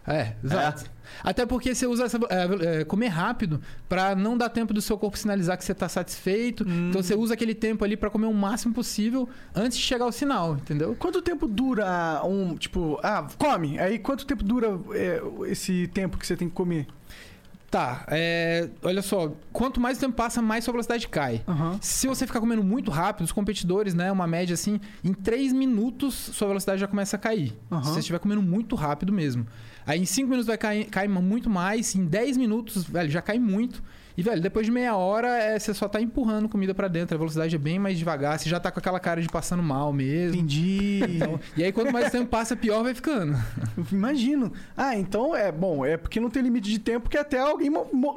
É, 0.06 0.35
exato. 0.44 0.91
Até 1.23 1.47
porque 1.47 1.73
você 1.75 1.87
usa 1.87 2.05
essa, 2.05 2.19
é, 2.29 2.81
é, 2.81 2.85
comer 2.85 3.06
rápido 3.06 3.61
pra 3.88 4.14
não 4.17 4.37
dar 4.37 4.49
tempo 4.49 4.75
do 4.75 4.82
seu 4.82 4.99
corpo 4.99 5.17
sinalizar 5.17 5.56
que 5.56 5.64
você 5.64 5.73
tá 5.73 5.88
satisfeito. 5.88 6.64
Então 6.69 7.00
você 7.02 7.14
usa 7.14 7.35
aquele 7.35 7.55
tempo 7.55 7.85
ali 7.85 7.97
pra 7.97 8.11
comer 8.11 8.26
o 8.26 8.35
máximo 8.35 8.75
possível 8.75 9.29
antes 9.55 9.79
de 9.79 9.85
chegar 9.85 10.05
ao 10.05 10.12
sinal, 10.12 10.56
entendeu? 10.56 10.97
Quanto 10.99 11.23
tempo 11.23 11.47
dura 11.47 12.20
um, 12.25 12.56
tipo, 12.56 12.99
ah, 13.05 13.26
come. 13.38 13.79
Aí 13.79 13.99
quanto 14.00 14.26
tempo 14.26 14.43
dura 14.43 14.79
é, 14.93 15.23
esse 15.49 15.87
tempo 15.88 16.19
que 16.19 16.26
você 16.26 16.37
tem 16.37 16.49
que 16.49 16.55
comer? 16.55 16.87
Tá, 17.76 18.06
é, 18.08 18.70
olha 18.82 19.02
só, 19.02 19.31
quanto 19.52 19.78
mais 19.78 19.99
o 19.99 20.00
tempo 20.00 20.14
passa, 20.14 20.40
mais 20.40 20.64
sua 20.64 20.73
velocidade 20.73 21.06
cai. 21.08 21.43
Aham. 21.46 21.78
Se 21.82 22.06
você 22.06 22.26
ficar 22.26 22.40
comendo 22.40 22.64
muito 22.64 22.90
rápido, 22.90 23.26
os 23.26 23.32
competidores, 23.32 23.93
né, 23.93 24.11
uma 24.11 24.26
média 24.26 24.55
assim, 24.55 24.81
em 25.05 25.12
3 25.12 25.52
minutos 25.52 26.14
sua 26.14 26.49
velocidade 26.49 26.81
já 26.81 26.88
começa 26.88 27.17
a 27.17 27.19
cair. 27.19 27.55
Aham. 27.70 27.82
Se 27.84 27.90
você 27.90 27.99
estiver 27.99 28.19
comendo 28.19 28.40
muito 28.40 28.75
rápido 28.76 29.12
mesmo. 29.12 29.46
Aí 29.87 30.00
em 30.00 30.06
5 30.06 30.26
minutos 30.26 30.46
vai 30.46 30.56
cair, 30.56 30.87
cair 30.87 31.06
muito 31.06 31.50
mais, 31.50 31.95
em 31.95 32.06
10 32.06 32.38
minutos, 32.38 32.83
velho, 32.83 33.11
já 33.11 33.21
cai 33.21 33.38
muito. 33.38 33.83
E, 34.16 34.23
velho, 34.23 34.40
depois 34.40 34.64
de 34.64 34.73
meia 34.73 34.96
hora, 34.96 35.28
é, 35.28 35.58
você 35.58 35.75
só 35.75 35.87
tá 35.88 36.00
empurrando 36.00 36.49
comida 36.49 36.75
pra 36.75 36.88
dentro, 36.88 37.14
a 37.14 37.18
velocidade 37.18 37.54
é 37.54 37.58
bem 37.58 37.78
mais 37.78 37.99
devagar, 37.99 38.38
você 38.38 38.49
já 38.49 38.58
tá 38.58 38.70
com 38.70 38.78
aquela 38.78 38.99
cara 38.99 39.20
de 39.20 39.28
passando 39.28 39.62
mal 39.62 39.92
mesmo. 39.92 40.37
Entendi. 40.37 41.00
Então, 41.16 41.38
e 41.56 41.62
aí, 41.62 41.70
quanto 41.70 41.92
mais 41.92 42.11
tempo 42.11 42.26
passa, 42.26 42.56
pior 42.56 42.82
vai 42.82 42.94
ficando. 42.94 43.37
Imagino. 43.92 44.52
Ah, 44.76 44.96
então 44.96 45.37
é 45.37 45.52
bom, 45.52 45.85
é 45.85 45.96
porque 45.99 46.18
não 46.18 46.30
tem 46.30 46.42
limite 46.42 46.70
de 46.70 46.78
tempo 46.78 47.11
que 47.11 47.18
até 47.18 47.38
alguém 47.38 47.70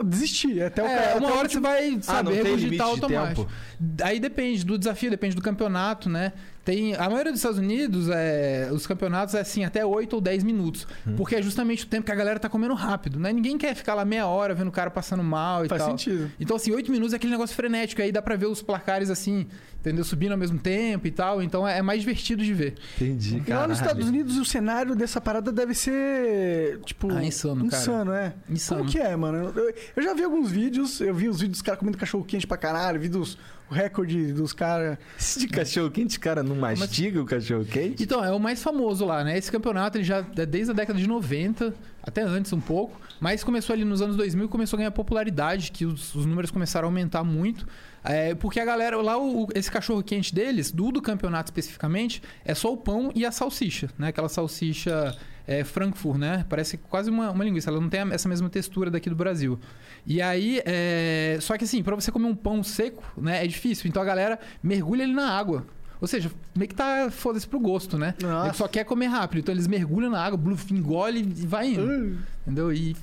desistir. 0.05 0.61
Até 0.63 0.81
o 0.81 0.85
É, 0.85 0.95
cara, 0.95 1.17
uma 1.17 1.17
até 1.17 1.25
o 1.35 1.37
hora 1.37 1.49
você 1.49 1.57
último- 1.57 1.61
vai 1.63 1.89
Ah, 1.89 2.01
saber 2.01 2.29
limite 2.31 2.43
regurgitar 2.47 2.87
de 2.87 2.93
automático. 2.93 3.45
tempo? 3.79 4.03
Aí 4.03 4.19
depende 4.19 4.65
do 4.65 4.77
desafio, 4.77 5.09
depende 5.09 5.35
do 5.35 5.41
campeonato, 5.41 6.09
né? 6.09 6.31
Tem, 6.63 6.93
a 6.95 7.09
maioria 7.09 7.31
dos 7.31 7.39
Estados 7.39 7.57
Unidos, 7.57 8.09
é, 8.09 8.69
os 8.71 8.85
campeonatos 8.85 9.33
é 9.33 9.39
assim, 9.39 9.63
até 9.63 9.83
8 9.83 10.13
ou 10.13 10.21
10 10.21 10.43
minutos. 10.43 10.85
Hum. 11.07 11.15
Porque 11.15 11.35
é 11.35 11.41
justamente 11.41 11.85
o 11.85 11.87
tempo 11.87 12.05
que 12.05 12.11
a 12.11 12.15
galera 12.15 12.39
tá 12.39 12.47
comendo 12.47 12.75
rápido, 12.75 13.19
né? 13.19 13.33
Ninguém 13.33 13.57
quer 13.57 13.73
ficar 13.73 13.95
lá 13.95 14.05
meia 14.05 14.27
hora 14.27 14.53
vendo 14.53 14.67
o 14.67 14.71
cara 14.71 14.91
passando 14.91 15.23
mal 15.23 15.65
e 15.65 15.69
Faz 15.69 15.81
tal. 15.81 15.91
sentido. 15.91 16.31
Então, 16.39 16.55
assim, 16.55 16.71
8 16.71 16.91
minutos 16.91 17.13
é 17.13 17.15
aquele 17.15 17.31
negócio 17.31 17.55
frenético. 17.55 18.01
Aí 18.01 18.11
dá 18.11 18.21
pra 18.21 18.35
ver 18.35 18.45
os 18.45 18.61
placares 18.61 19.09
assim, 19.09 19.47
entendeu? 19.79 20.03
Subindo 20.03 20.33
ao 20.33 20.37
mesmo 20.37 20.59
tempo 20.59 21.07
e 21.07 21.11
tal. 21.11 21.41
Então 21.41 21.67
é 21.67 21.79
é 21.79 21.81
mais 21.81 22.01
divertido 22.01 22.43
de 22.43 22.53
ver. 22.53 22.75
Entendi, 22.97 23.41
E 23.47 23.53
lá 23.53 23.65
nos 23.67 23.79
Estados 23.79 24.07
Unidos 24.07 24.37
o 24.37 24.43
cenário 24.43 24.95
dessa 24.95 25.19
parada 25.21 25.49
deve 25.51 25.73
ser, 25.73 26.79
tipo... 26.85 27.11
Ah, 27.11 27.23
insano, 27.23 27.69
cara. 27.69 27.81
Insano, 27.81 28.13
é. 28.13 28.33
Insano. 28.49 28.81
Como 28.81 28.91
que 28.91 28.99
é, 28.99 29.15
mano? 29.15 29.53
Eu, 29.55 29.73
eu 29.95 30.03
já 30.03 30.13
vi 30.13 30.23
alguns 30.23 30.51
vídeos, 30.51 30.99
eu 30.99 31.13
vi 31.15 31.29
os 31.29 31.37
vídeos 31.39 31.59
dos 31.59 31.61
caras 31.61 31.79
comendo 31.79 31.97
cachorro 31.97 32.23
quente 32.23 32.45
pra 32.45 32.57
caralho, 32.57 32.99
vi 32.99 33.07
dos, 33.07 33.37
o 33.71 33.73
recorde 33.73 34.33
dos 34.33 34.51
caras... 34.51 34.97
De 35.37 35.47
cachorro 35.47 35.89
quente, 35.89 36.19
cara, 36.19 36.43
não 36.49 36.55
mastiga 36.79 37.21
o 37.21 37.25
cachorro 37.25 37.65
quente? 37.65 38.03
Então, 38.03 38.23
é 38.23 38.31
o 38.31 38.39
mais 38.39 38.61
famoso 38.61 39.05
lá, 39.05 39.23
né? 39.23 39.37
Esse 39.37 39.51
campeonato 39.51 39.97
ele 39.97 40.03
já 40.03 40.25
é 40.37 40.45
desde 40.45 40.71
a 40.71 40.73
década 40.73 40.99
de 40.99 41.07
90, 41.07 41.73
até 42.03 42.21
antes 42.21 42.51
um 42.53 42.59
pouco, 42.59 42.99
mas 43.19 43.43
começou 43.43 43.73
ali 43.73 43.85
nos 43.85 44.01
anos 44.01 44.15
2000 44.15 44.45
e 44.45 44.47
começou 44.47 44.77
a 44.77 44.79
ganhar 44.79 44.91
popularidade, 44.91 45.71
que 45.71 45.85
os, 45.85 46.13
os 46.15 46.25
números 46.25 46.51
começaram 46.51 46.87
a 46.87 46.89
aumentar 46.89 47.23
muito. 47.23 47.67
É, 48.03 48.33
porque 48.33 48.59
a 48.59 48.65
galera, 48.65 48.95
lá, 49.01 49.17
o- 49.17 49.47
esse 49.53 49.69
cachorro 49.69 50.01
quente 50.01 50.33
deles, 50.33 50.71
do 50.71 50.89
do 50.91 51.01
campeonato 51.01 51.49
especificamente, 51.49 52.21
é 52.45 52.53
só 52.55 52.71
o 52.71 52.77
pão 52.77 53.11
e 53.13 53.25
a 53.25 53.31
salsicha, 53.31 53.89
né? 53.97 54.07
Aquela 54.07 54.29
salsicha 54.29 55.15
é, 55.45 55.63
Frankfurt, 55.65 56.17
né? 56.17 56.45
Parece 56.47 56.77
quase 56.77 57.09
uma, 57.09 57.29
uma 57.31 57.43
linguiça, 57.43 57.69
ela 57.69 57.79
não 57.81 57.89
tem 57.89 57.99
essa 58.11 58.29
mesma 58.29 58.49
textura 58.49 58.89
daqui 58.89 59.09
do 59.09 59.15
Brasil. 59.15 59.59
E 60.07 60.21
aí, 60.21 60.61
é... 60.65 61.37
só 61.41 61.57
que 61.57 61.65
assim, 61.65 61.83
pra 61.83 61.93
você 61.93 62.09
comer 62.09 62.27
um 62.27 62.35
pão 62.35 62.63
seco, 62.63 63.03
né? 63.17 63.43
É 63.43 63.47
difícil. 63.47 63.89
Então 63.89 64.01
a 64.01 64.05
galera 64.05 64.39
mergulha 64.63 65.03
ele 65.03 65.13
na 65.13 65.29
água. 65.37 65.65
Ou 66.01 66.07
seja, 66.07 66.31
meio 66.55 66.69
que 66.69 66.75
tá 66.75 67.09
foda-se 67.11 67.47
pro 67.47 67.59
gosto, 67.59 67.97
né? 67.97 68.15
Nossa. 68.21 68.47
Ele 68.47 68.55
só 68.55 68.67
quer 68.67 68.85
comer 68.85 69.07
rápido. 69.07 69.39
Então 69.39 69.53
eles 69.53 69.67
mergulham 69.67 70.09
na 70.09 70.23
água, 70.23 70.37
bluf, 70.37 70.73
engole 70.73 71.19
e 71.19 71.45
vai 71.45 71.73
indo. 71.73 71.85
Uh, 71.85 72.17
Entendeu? 72.45 72.71
E 72.71 72.95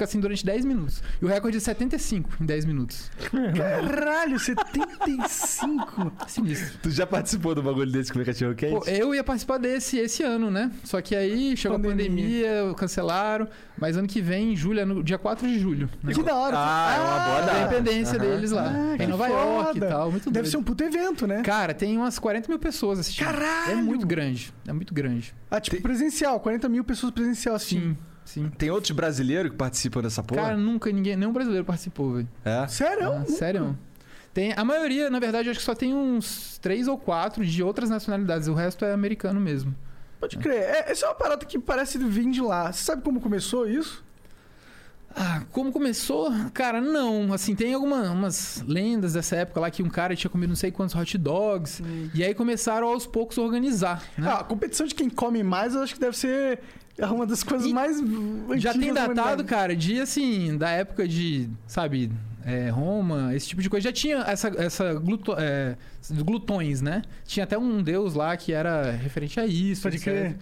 fica 0.00 0.04
assim 0.04 0.20
durante 0.20 0.44
10 0.44 0.64
minutos. 0.64 1.02
E 1.20 1.24
o 1.24 1.28
recorde 1.28 1.56
é 1.58 1.60
75 1.60 2.30
em 2.40 2.46
10 2.46 2.64
minutos. 2.64 3.10
Caralho, 3.56 4.38
75. 4.38 6.12
Sinistro. 6.26 6.78
Tu 6.82 6.90
já 6.90 7.06
participou 7.06 7.54
do 7.54 7.62
bagulho 7.62 7.90
desse 7.90 8.12
com 8.12 8.18
o 8.20 8.24
cachorro 8.24 8.54
quente? 8.54 8.72
Pô, 8.72 8.84
eu 8.86 9.14
ia 9.14 9.22
participar 9.22 9.58
desse 9.58 9.98
esse 9.98 10.22
ano, 10.22 10.50
né? 10.50 10.70
Só 10.84 11.00
que 11.00 11.14
aí 11.14 11.56
chegou 11.56 11.78
Pandemia. 11.78 12.04
a 12.06 12.08
pandemia, 12.62 12.74
cancelaram. 12.76 13.48
Mas 13.78 13.96
ano 13.96 14.06
que 14.06 14.20
vem, 14.20 14.52
em 14.52 14.56
julho, 14.56 14.80
é 14.80 14.84
no 14.84 15.02
dia 15.02 15.18
4 15.18 15.46
de 15.46 15.58
julho. 15.58 15.88
Né? 16.02 16.12
Que 16.12 16.22
da 16.22 16.34
hora. 16.34 16.54
Ah, 16.58 16.94
é 16.96 17.00
uma 17.00 17.08
boa 17.20 17.38
É 17.38 17.42
a 17.42 17.46
data. 17.46 17.58
independência 17.76 18.18
Aham. 18.18 18.26
deles 18.30 18.50
lá. 18.50 18.70
Ah, 18.74 18.94
em 18.94 18.98
que 18.98 19.06
Nova 19.06 19.26
York 19.28 19.70
e 19.70 19.80
foda. 19.80 19.86
tal. 19.88 20.10
Muito 20.10 20.24
Deve 20.30 20.42
doido. 20.42 20.50
ser 20.50 20.56
um 20.58 20.62
puto 20.62 20.84
evento, 20.84 21.26
né? 21.26 21.42
Cara, 21.42 21.72
tem 21.74 21.96
umas 21.96 22.18
40 22.18 22.48
mil 22.48 22.58
pessoas 22.58 22.98
assistindo. 22.98 23.26
Caralho! 23.26 23.72
É 23.72 23.74
muito 23.76 24.06
grande. 24.06 24.52
É 24.66 24.72
muito 24.72 24.92
grande. 24.92 25.34
Ah, 25.50 25.60
tipo 25.60 25.80
presencial, 25.80 26.38
40 26.40 26.68
mil 26.68 26.84
pessoas 26.84 27.12
presencial 27.12 27.58
Sim, 27.58 27.78
assim. 27.78 27.98
Sim. 28.24 28.48
Tem 28.56 28.70
outros 28.70 28.90
brasileiros 28.92 29.50
que 29.50 29.56
participam 29.56 30.02
dessa 30.02 30.22
porra? 30.22 30.42
Cara, 30.42 30.56
nunca 30.56 30.90
ninguém, 30.90 31.16
nenhum 31.16 31.32
brasileiro 31.32 31.64
participou, 31.64 32.14
velho. 32.14 32.28
É? 32.44 32.66
Sério? 32.68 33.12
Ah, 33.12 33.24
sério? 33.26 33.78
Tem, 34.32 34.52
a 34.56 34.64
maioria, 34.64 35.10
na 35.10 35.18
verdade, 35.18 35.50
acho 35.50 35.58
que 35.58 35.64
só 35.64 35.74
tem 35.74 35.92
uns 35.92 36.58
três 36.58 36.86
ou 36.86 36.96
quatro 36.96 37.44
de 37.44 37.62
outras 37.62 37.90
nacionalidades. 37.90 38.46
O 38.46 38.54
resto 38.54 38.84
é 38.84 38.92
americano 38.92 39.40
mesmo. 39.40 39.74
Pode 40.20 40.36
crer. 40.38 40.62
É, 40.62 40.92
essa 40.92 41.06
é 41.06 41.08
uma 41.08 41.14
parada 41.14 41.44
que 41.44 41.58
parece 41.58 41.98
vir 41.98 42.30
de 42.30 42.40
lá. 42.40 42.72
Você 42.72 42.84
sabe 42.84 43.02
como 43.02 43.20
começou 43.20 43.68
isso? 43.68 44.04
Ah, 45.16 45.42
como 45.50 45.72
começou? 45.72 46.30
Cara, 46.54 46.80
não. 46.80 47.32
Assim, 47.32 47.56
tem 47.56 47.74
algumas 47.74 48.62
lendas 48.66 49.14
dessa 49.14 49.36
época 49.36 49.60
lá 49.60 49.70
que 49.70 49.82
um 49.82 49.88
cara 49.88 50.14
tinha 50.14 50.30
comido 50.30 50.50
não 50.50 50.56
sei 50.56 50.70
quantos 50.70 50.94
hot 50.94 51.18
dogs. 51.18 51.82
E 52.14 52.22
aí 52.22 52.34
começaram 52.34 52.86
aos 52.86 53.06
poucos 53.06 53.36
a 53.38 53.42
organizar, 53.42 54.04
né? 54.16 54.28
Ah, 54.28 54.40
a 54.40 54.44
competição 54.44 54.86
de 54.86 54.94
quem 54.94 55.10
come 55.10 55.42
mais, 55.42 55.74
eu 55.74 55.82
acho 55.82 55.94
que 55.94 56.00
deve 56.00 56.16
ser 56.16 56.60
uma 57.06 57.26
das 57.26 57.42
coisas 57.42 57.68
E 57.68 57.72
mais 57.72 57.98
Já 58.56 58.72
tem 58.72 58.92
da 58.92 59.06
datado, 59.06 59.44
cara, 59.44 59.74
de 59.74 60.00
assim, 60.00 60.56
da 60.56 60.70
época 60.70 61.06
de, 61.06 61.48
sabe, 61.66 62.10
é, 62.44 62.68
Roma, 62.68 63.34
esse 63.34 63.48
tipo 63.48 63.62
de 63.62 63.68
coisa. 63.68 63.84
Já 63.84 63.92
tinha 63.92 64.18
essa, 64.18 64.48
essa 64.56 64.94
gluto, 64.94 65.34
é, 65.38 65.76
glutões, 66.24 66.80
né? 66.80 67.02
Tinha 67.24 67.44
até 67.44 67.58
um 67.58 67.82
deus 67.82 68.14
lá 68.14 68.36
que 68.36 68.52
era 68.52 68.90
referente 68.90 69.38
a 69.38 69.46
isso. 69.46 69.82
Pode 69.82 69.98
crer. 69.98 70.36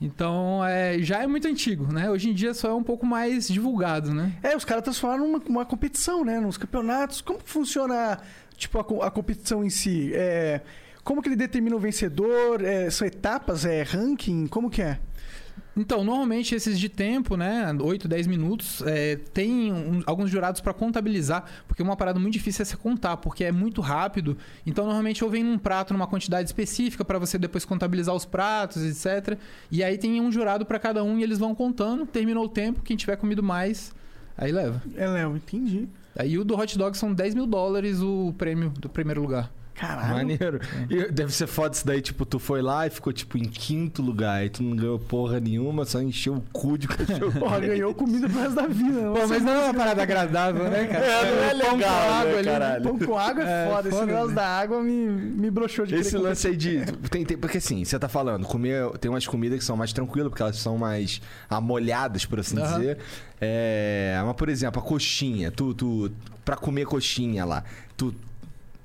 Então, 0.00 0.64
é, 0.64 0.98
já 0.98 1.22
é 1.22 1.26
muito 1.26 1.46
antigo, 1.46 1.92
né? 1.92 2.10
Hoje 2.10 2.28
em 2.28 2.34
dia 2.34 2.52
só 2.52 2.68
é 2.68 2.74
um 2.74 2.82
pouco 2.82 3.06
mais 3.06 3.48
divulgado, 3.48 4.12
né? 4.12 4.32
É, 4.42 4.56
os 4.56 4.64
caras 4.64 4.82
transformaram 4.82 5.26
numa 5.26 5.42
uma 5.48 5.64
competição, 5.64 6.24
né? 6.24 6.40
Nos 6.40 6.58
campeonatos. 6.58 7.20
Como 7.20 7.38
funciona, 7.44 8.18
tipo, 8.56 8.78
a, 8.78 9.06
a 9.06 9.10
competição 9.10 9.64
em 9.64 9.70
si? 9.70 10.10
É, 10.12 10.60
como 11.02 11.22
que 11.22 11.28
ele 11.28 11.36
determina 11.36 11.76
o 11.76 11.78
vencedor? 11.78 12.62
É, 12.62 12.90
são 12.90 13.06
etapas? 13.06 13.64
É 13.64 13.82
ranking? 13.82 14.46
Como 14.46 14.68
que 14.68 14.82
é? 14.82 14.98
Então, 15.76 16.04
normalmente 16.04 16.54
esses 16.54 16.78
de 16.78 16.88
tempo, 16.88 17.36
né, 17.36 17.66
8, 17.80 18.06
10 18.06 18.26
minutos, 18.26 18.80
é, 18.86 19.16
tem 19.16 19.72
um- 19.72 20.02
alguns 20.06 20.30
jurados 20.30 20.60
para 20.60 20.72
contabilizar, 20.72 21.44
porque 21.66 21.82
uma 21.82 21.96
parada 21.96 22.18
muito 22.20 22.32
difícil 22.32 22.62
é 22.62 22.64
você 22.64 22.76
contar, 22.76 23.16
porque 23.16 23.42
é 23.44 23.50
muito 23.50 23.80
rápido. 23.80 24.36
Então, 24.64 24.84
normalmente 24.84 25.22
eu 25.22 25.28
venho 25.30 25.46
num 25.46 25.58
prato 25.58 25.92
numa 25.92 26.06
quantidade 26.06 26.48
específica 26.48 27.04
para 27.04 27.18
você 27.18 27.38
depois 27.38 27.64
contabilizar 27.64 28.14
os 28.14 28.24
pratos, 28.24 28.82
etc. 28.84 29.36
E 29.70 29.82
aí 29.82 29.98
tem 29.98 30.20
um 30.20 30.30
jurado 30.30 30.64
para 30.64 30.78
cada 30.78 31.02
um 31.02 31.18
e 31.18 31.22
eles 31.24 31.38
vão 31.38 31.54
contando, 31.54 32.06
terminou 32.06 32.44
o 32.44 32.48
tempo, 32.48 32.80
quem 32.82 32.96
tiver 32.96 33.16
comido 33.16 33.42
mais, 33.42 33.92
aí 34.38 34.52
leva. 34.52 34.80
É, 34.96 35.08
Léo, 35.08 35.36
entendi. 35.36 35.88
Aí 36.16 36.38
o 36.38 36.44
do 36.44 36.56
hot 36.56 36.78
dog 36.78 36.96
são 36.96 37.12
10 37.12 37.34
mil 37.34 37.46
dólares 37.46 38.00
o 38.00 38.32
prêmio 38.38 38.70
do 38.70 38.88
primeiro 38.88 39.20
lugar. 39.20 39.50
Caralho. 39.74 40.14
Maneiro. 40.14 40.60
E 40.88 41.10
deve 41.10 41.32
ser 41.34 41.46
foda 41.48 41.74
isso 41.74 41.84
daí, 41.86 42.00
tipo, 42.00 42.24
tu 42.24 42.38
foi 42.38 42.62
lá 42.62 42.86
e 42.86 42.90
ficou, 42.90 43.12
tipo, 43.12 43.36
em 43.36 43.44
quinto 43.44 44.00
lugar. 44.02 44.44
E 44.46 44.48
tu 44.48 44.62
não 44.62 44.76
ganhou 44.76 44.98
porra 44.98 45.40
nenhuma, 45.40 45.84
só 45.84 46.00
encheu 46.00 46.34
o 46.36 46.40
cu 46.52 46.78
de 46.78 46.86
cachorro. 46.86 47.32
Porra, 47.38 47.58
ganhou 47.60 47.92
comida 47.92 48.28
pro 48.28 48.38
resto 48.38 48.54
da 48.54 48.66
vida. 48.68 49.00
Pô, 49.12 49.26
mas 49.28 49.42
não 49.42 49.52
é 49.52 49.64
uma 49.64 49.74
parada 49.74 50.02
agradável, 50.02 50.64
né, 50.70 50.86
cara? 50.86 51.04
É, 51.14 51.54
não 51.54 51.60
é 51.60 51.64
Pão 51.64 51.70
com 51.70 51.76
legal, 51.76 51.90
né, 51.90 52.08
água 52.20 52.38
ali, 52.38 52.44
caralho? 52.44 52.82
Pão 52.84 52.98
com 52.98 53.18
água 53.18 53.44
é, 53.44 53.66
É, 53.66 53.70
foda. 53.70 53.88
Esse 53.88 54.04
negócio 54.04 54.28
né? 54.28 54.34
da 54.34 54.46
água 54.46 54.82
me, 54.82 55.06
me 55.08 55.50
broxou 55.50 55.84
de 55.86 55.94
Esse 55.96 56.16
lance 56.16 56.46
aí 56.46 56.56
de. 56.56 56.84
Tem, 57.10 57.24
tem- 57.24 57.36
porque 57.36 57.58
assim, 57.58 57.84
você 57.84 57.98
tá 57.98 58.08
falando, 58.08 58.46
comer. 58.46 58.88
Tem 58.98 59.10
umas 59.10 59.26
comidas 59.26 59.58
que 59.58 59.64
são 59.64 59.76
mais 59.76 59.92
tranquilas, 59.92 60.28
porque 60.28 60.42
elas 60.42 60.56
são 60.56 60.78
mais 60.78 61.20
amolhadas, 61.50 62.24
por 62.24 62.38
assim 62.40 62.58
Aham. 62.58 62.78
dizer. 62.78 62.98
É. 63.40 64.20
Mas, 64.24 64.36
por 64.36 64.48
exemplo, 64.48 64.80
a 64.80 64.84
coxinha. 64.84 65.50
Tu, 65.50 65.74
tu. 65.74 66.12
Pra 66.44 66.56
comer 66.56 66.84
coxinha 66.86 67.44
lá, 67.44 67.64
tu 67.96 68.14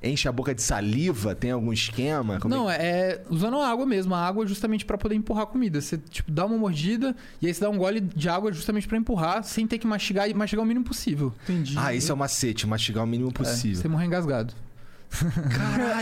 enche 0.02 0.28
a 0.28 0.32
boca 0.32 0.54
de 0.56 0.62
saliva? 0.62 1.36
Tem 1.36 1.52
algum 1.52 1.74
esquema? 1.74 2.40
Como 2.40 2.54
é 2.54 2.58
Não, 2.58 2.70
é 2.70 3.22
usando 3.30 3.58
a 3.58 3.68
água 3.70 3.86
mesmo. 3.86 4.14
A 4.16 4.26
água 4.26 4.46
justamente 4.48 4.86
pra 4.86 4.98
poder 4.98 5.16
empurrar 5.16 5.44
a 5.44 5.48
comida. 5.48 5.82
Você, 5.82 5.98
tipo, 5.98 6.32
dá 6.32 6.46
uma 6.46 6.58
mordida 6.58 7.16
e 7.42 7.48
aí 7.48 7.54
você 7.54 7.62
dá 7.62 7.70
um 7.70 7.78
gole 7.78 8.00
de 8.02 8.30
água 8.30 8.52
justamente 8.54 8.88
pra 8.88 8.98
empurrar, 8.98 9.44
sem 9.44 9.68
ter 9.68 9.78
que 9.78 9.88
mastigar 9.88 10.30
e 10.30 10.34
mastigar 10.34 10.64
o 10.64 10.68
mínimo 10.68 10.86
possível. 10.86 11.34
Entendi. 11.44 11.76
Ah, 11.78 11.94
esse 11.94 12.10
é 12.10 12.14
o 12.14 12.18
macete, 12.18 12.66
mastigar 12.68 13.04
o 13.04 13.08
mínimo 13.08 13.30
É, 13.30 13.34
possível. 13.34 13.82
você 13.82 13.88
morrer 13.88 14.06
engasgado. 14.06 14.54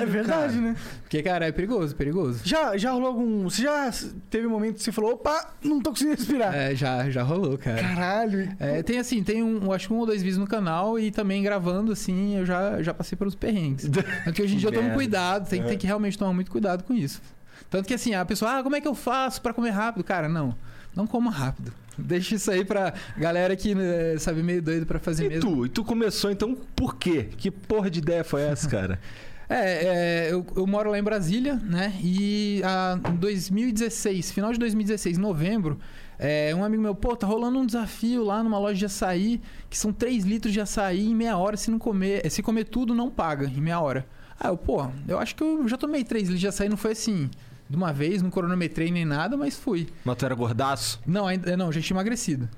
É 0.02 0.06
verdade, 0.06 0.54
cara. 0.56 0.62
né? 0.68 0.76
Porque, 1.02 1.24
cara, 1.24 1.48
é 1.48 1.52
perigoso, 1.52 1.96
perigoso. 1.96 2.42
Já, 2.44 2.78
já 2.78 2.92
rolou 2.92 3.08
algum. 3.08 3.44
Você 3.44 3.62
já 3.64 3.92
teve 4.30 4.46
um 4.48 4.50
momento 4.50 4.76
que 4.76 4.84
você 4.84 4.92
falou: 4.92 5.14
opa, 5.14 5.54
não 5.64 5.82
tô 5.82 5.92
conseguindo 5.92 6.16
respirar. 6.18 6.54
É, 6.54 6.76
já, 6.76 7.10
já 7.10 7.24
rolou, 7.24 7.58
cara. 7.58 7.82
Caralho. 7.82 8.56
É, 8.60 8.84
tem 8.84 9.00
assim, 9.00 9.24
tem 9.24 9.42
um, 9.42 9.72
acho 9.72 9.88
que 9.88 9.94
um 9.94 9.98
ou 9.98 10.06
dois 10.06 10.22
vídeos 10.22 10.38
no 10.38 10.48
canal 10.48 11.00
e 11.00 11.10
também 11.12 11.42
gravando, 11.42 11.92
assim, 11.92 12.38
eu 12.38 12.46
já, 12.46 12.82
já 12.84 12.94
passei 12.94 13.18
pelos 13.18 13.36
perrengues. 13.36 13.88
Tanto 13.90 14.34
que 14.34 14.42
hoje 14.42 14.56
em 14.56 14.58
dia 14.58 14.70
eu 14.70 14.74
tomo 14.74 14.92
cuidado, 14.94 15.48
tem, 15.50 15.62
É. 15.62 15.64
tem 15.66 15.78
que 15.78 15.88
realmente 15.88 16.18
tomar 16.18 16.34
muito 16.34 16.52
cuidado 16.52 16.84
com 16.84 16.94
isso. 16.94 17.22
Tanto 17.70 17.88
que 17.88 17.94
assim, 17.94 18.14
a 18.14 18.24
pessoa, 18.26 18.60
ah, 18.60 18.64
como 18.64 18.76
é 18.76 18.82
que 18.82 18.88
eu 18.88 18.96
faço 18.96 19.42
pra 19.42 19.54
comer 19.54 19.72
rápido? 19.72 20.04
Cara, 20.04 20.30
não, 20.30 20.56
não 20.96 21.06
coma 21.08 21.32
rápido. 21.32 21.74
Deixa 22.08 22.36
isso 22.36 22.52
aí 22.52 22.64
pra 22.64 22.94
galera 23.18 23.56
que 23.56 23.74
né, 23.74 24.18
sabe 24.18 24.44
meio 24.44 24.62
doido 24.62 24.86
pra 24.86 25.00
fazer 25.00 25.26
E 25.26 25.30
mesmo. 25.30 25.56
tu? 25.56 25.66
E 25.66 25.70
tu 25.70 25.84
começou, 25.84 26.30
então, 26.32 26.56
por 26.76 26.96
quê? 26.96 27.30
Que 27.38 27.50
porra 27.52 27.90
de 27.90 28.00
ideia 28.00 28.24
foi 28.24 28.42
essa, 28.44 28.70
cara? 28.70 29.00
É, 29.50 30.26
é, 30.28 30.28
eu, 30.30 30.46
eu 30.58 30.68
moro 30.68 30.92
lá 30.92 31.00
em 31.00 31.02
Brasília, 31.02 31.56
né? 31.64 31.94
E 32.04 32.62
em 33.10 33.16
2016, 33.16 34.34
final 34.34 34.52
de 34.52 34.60
2016, 34.60 35.18
novembro, 35.18 35.80
é, 36.20 36.54
um 36.54 36.66
amigo 36.66 36.84
meu, 36.84 36.94
pô, 36.94 37.16
tá 37.16 37.26
rolando 37.26 37.58
um 37.58 37.66
desafio 37.66 38.26
lá 38.26 38.44
numa 38.44 38.60
loja 38.60 38.78
de 38.78 38.86
açaí, 38.86 39.40
que 39.70 39.78
são 39.78 39.94
3 39.94 40.26
litros 40.26 40.52
de 40.52 40.60
açaí 40.60 41.08
em 41.08 41.16
meia 41.16 41.38
hora, 41.38 41.56
se 41.56 41.72
não 41.72 41.80
comer, 41.80 42.26
eh, 42.26 42.30
se 42.30 42.44
comer 42.44 42.66
tudo, 42.66 42.94
não 42.94 43.10
paga 43.10 43.46
em 43.46 43.62
meia 43.62 43.80
hora. 43.80 44.06
Ah, 44.38 44.50
eu, 44.50 44.58
pô, 44.58 44.86
eu 45.08 45.18
acho 45.18 45.34
que 45.34 45.42
eu 45.44 45.66
já 45.66 45.78
tomei 45.78 46.04
3 46.04 46.24
litros 46.24 46.42
de 46.42 46.48
açaí, 46.50 46.68
não 46.68 46.76
foi 46.76 46.92
assim, 46.92 47.30
de 47.70 47.76
uma 47.76 47.92
vez, 47.92 48.22
não 48.22 48.30
cronometrei 48.30 48.92
nem 48.92 49.06
nada, 49.06 49.36
mas 49.36 49.56
fui. 49.56 49.88
Mas 50.06 50.16
tu 50.18 50.26
era 50.26 50.36
gordaço? 50.36 51.00
Não, 51.06 51.28
ainda 51.28 51.56
não, 51.58 51.72
já 51.72 51.82
tinha 51.82 51.96
emagrecido. 51.96 52.50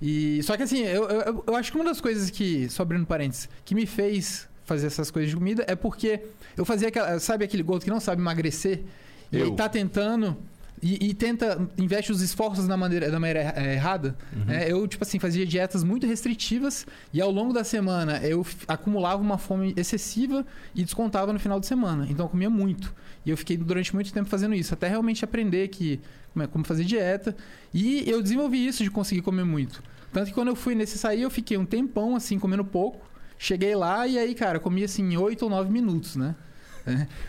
E 0.00 0.42
só 0.42 0.56
que 0.56 0.62
assim, 0.62 0.80
eu, 0.82 1.08
eu, 1.08 1.44
eu 1.46 1.56
acho 1.56 1.70
que 1.70 1.78
uma 1.78 1.84
das 1.84 2.00
coisas 2.00 2.28
que, 2.30 2.68
só 2.68 2.82
abrindo 2.82 3.06
parênteses, 3.06 3.48
que 3.64 3.74
me 3.74 3.86
fez 3.86 4.48
fazer 4.64 4.88
essas 4.88 5.10
coisas 5.10 5.30
de 5.30 5.36
comida 5.36 5.64
é 5.68 5.74
porque 5.76 6.20
eu 6.56 6.64
fazia 6.64 6.88
aquela, 6.88 7.18
sabe 7.20 7.44
aquele 7.44 7.62
gordo 7.62 7.84
que 7.84 7.90
não 7.90 8.00
sabe 8.00 8.20
emagrecer 8.20 8.82
e 9.32 9.38
Eu. 9.38 9.44
aí 9.46 9.52
tá 9.56 9.68
tentando 9.68 10.36
e, 10.82 11.08
e 11.08 11.14
tenta 11.14 11.68
investe 11.78 12.12
os 12.12 12.20
esforços 12.20 12.66
da 12.66 12.76
maneira 12.76 13.10
da 13.10 13.18
maneira 13.18 13.52
eh, 13.56 13.74
errada. 13.74 14.16
né? 14.44 14.70
eu 14.70 14.86
tipo 14.86 15.02
assim 15.04 15.18
fazia 15.18 15.46
dietas 15.46 15.82
muito 15.82 16.06
restritivas 16.06 16.86
e 17.12 17.20
ao 17.20 17.30
longo 17.30 17.52
da 17.52 17.64
semana 17.64 18.18
eu 18.18 18.44
acumulava 18.68 19.22
uma 19.22 19.38
fome 19.38 19.72
excessiva 19.76 20.44
e 20.74 20.84
descontava 20.84 21.32
no 21.32 21.38
final 21.38 21.58
de 21.58 21.66
semana. 21.66 22.06
Então 22.10 22.26
eu 22.26 22.30
comia 22.30 22.50
muito. 22.50 22.94
E 23.24 23.30
eu 23.30 23.36
fiquei 23.36 23.56
durante 23.56 23.94
muito 23.94 24.12
tempo 24.12 24.28
fazendo 24.28 24.54
isso, 24.54 24.72
até 24.74 24.86
realmente 24.88 25.24
aprender 25.24 25.68
que 25.68 26.00
como, 26.32 26.44
é- 26.44 26.46
como 26.46 26.64
fazer 26.64 26.84
dieta. 26.84 27.34
E 27.74 28.08
eu 28.08 28.22
desenvolvi 28.22 28.64
isso 28.66 28.84
de 28.84 28.90
conseguir 28.90 29.22
comer 29.22 29.44
muito. 29.44 29.82
Tanto 30.12 30.28
que 30.28 30.32
quando 30.34 30.48
eu 30.48 30.56
fui 30.56 30.74
nesse 30.74 30.96
sair, 30.96 31.22
eu 31.22 31.30
fiquei 31.30 31.56
um 31.56 31.64
tempão 31.66 32.14
assim, 32.14 32.38
comendo 32.38 32.64
pouco. 32.64 33.04
Cheguei 33.38 33.74
lá 33.74 34.06
e 34.06 34.16
aí, 34.18 34.34
cara, 34.34 34.58
comi 34.60 34.84
assim 34.84 35.02
em 35.02 35.16
8 35.16 35.42
ou 35.42 35.50
9 35.50 35.70
minutos, 35.70 36.16
né? 36.16 36.34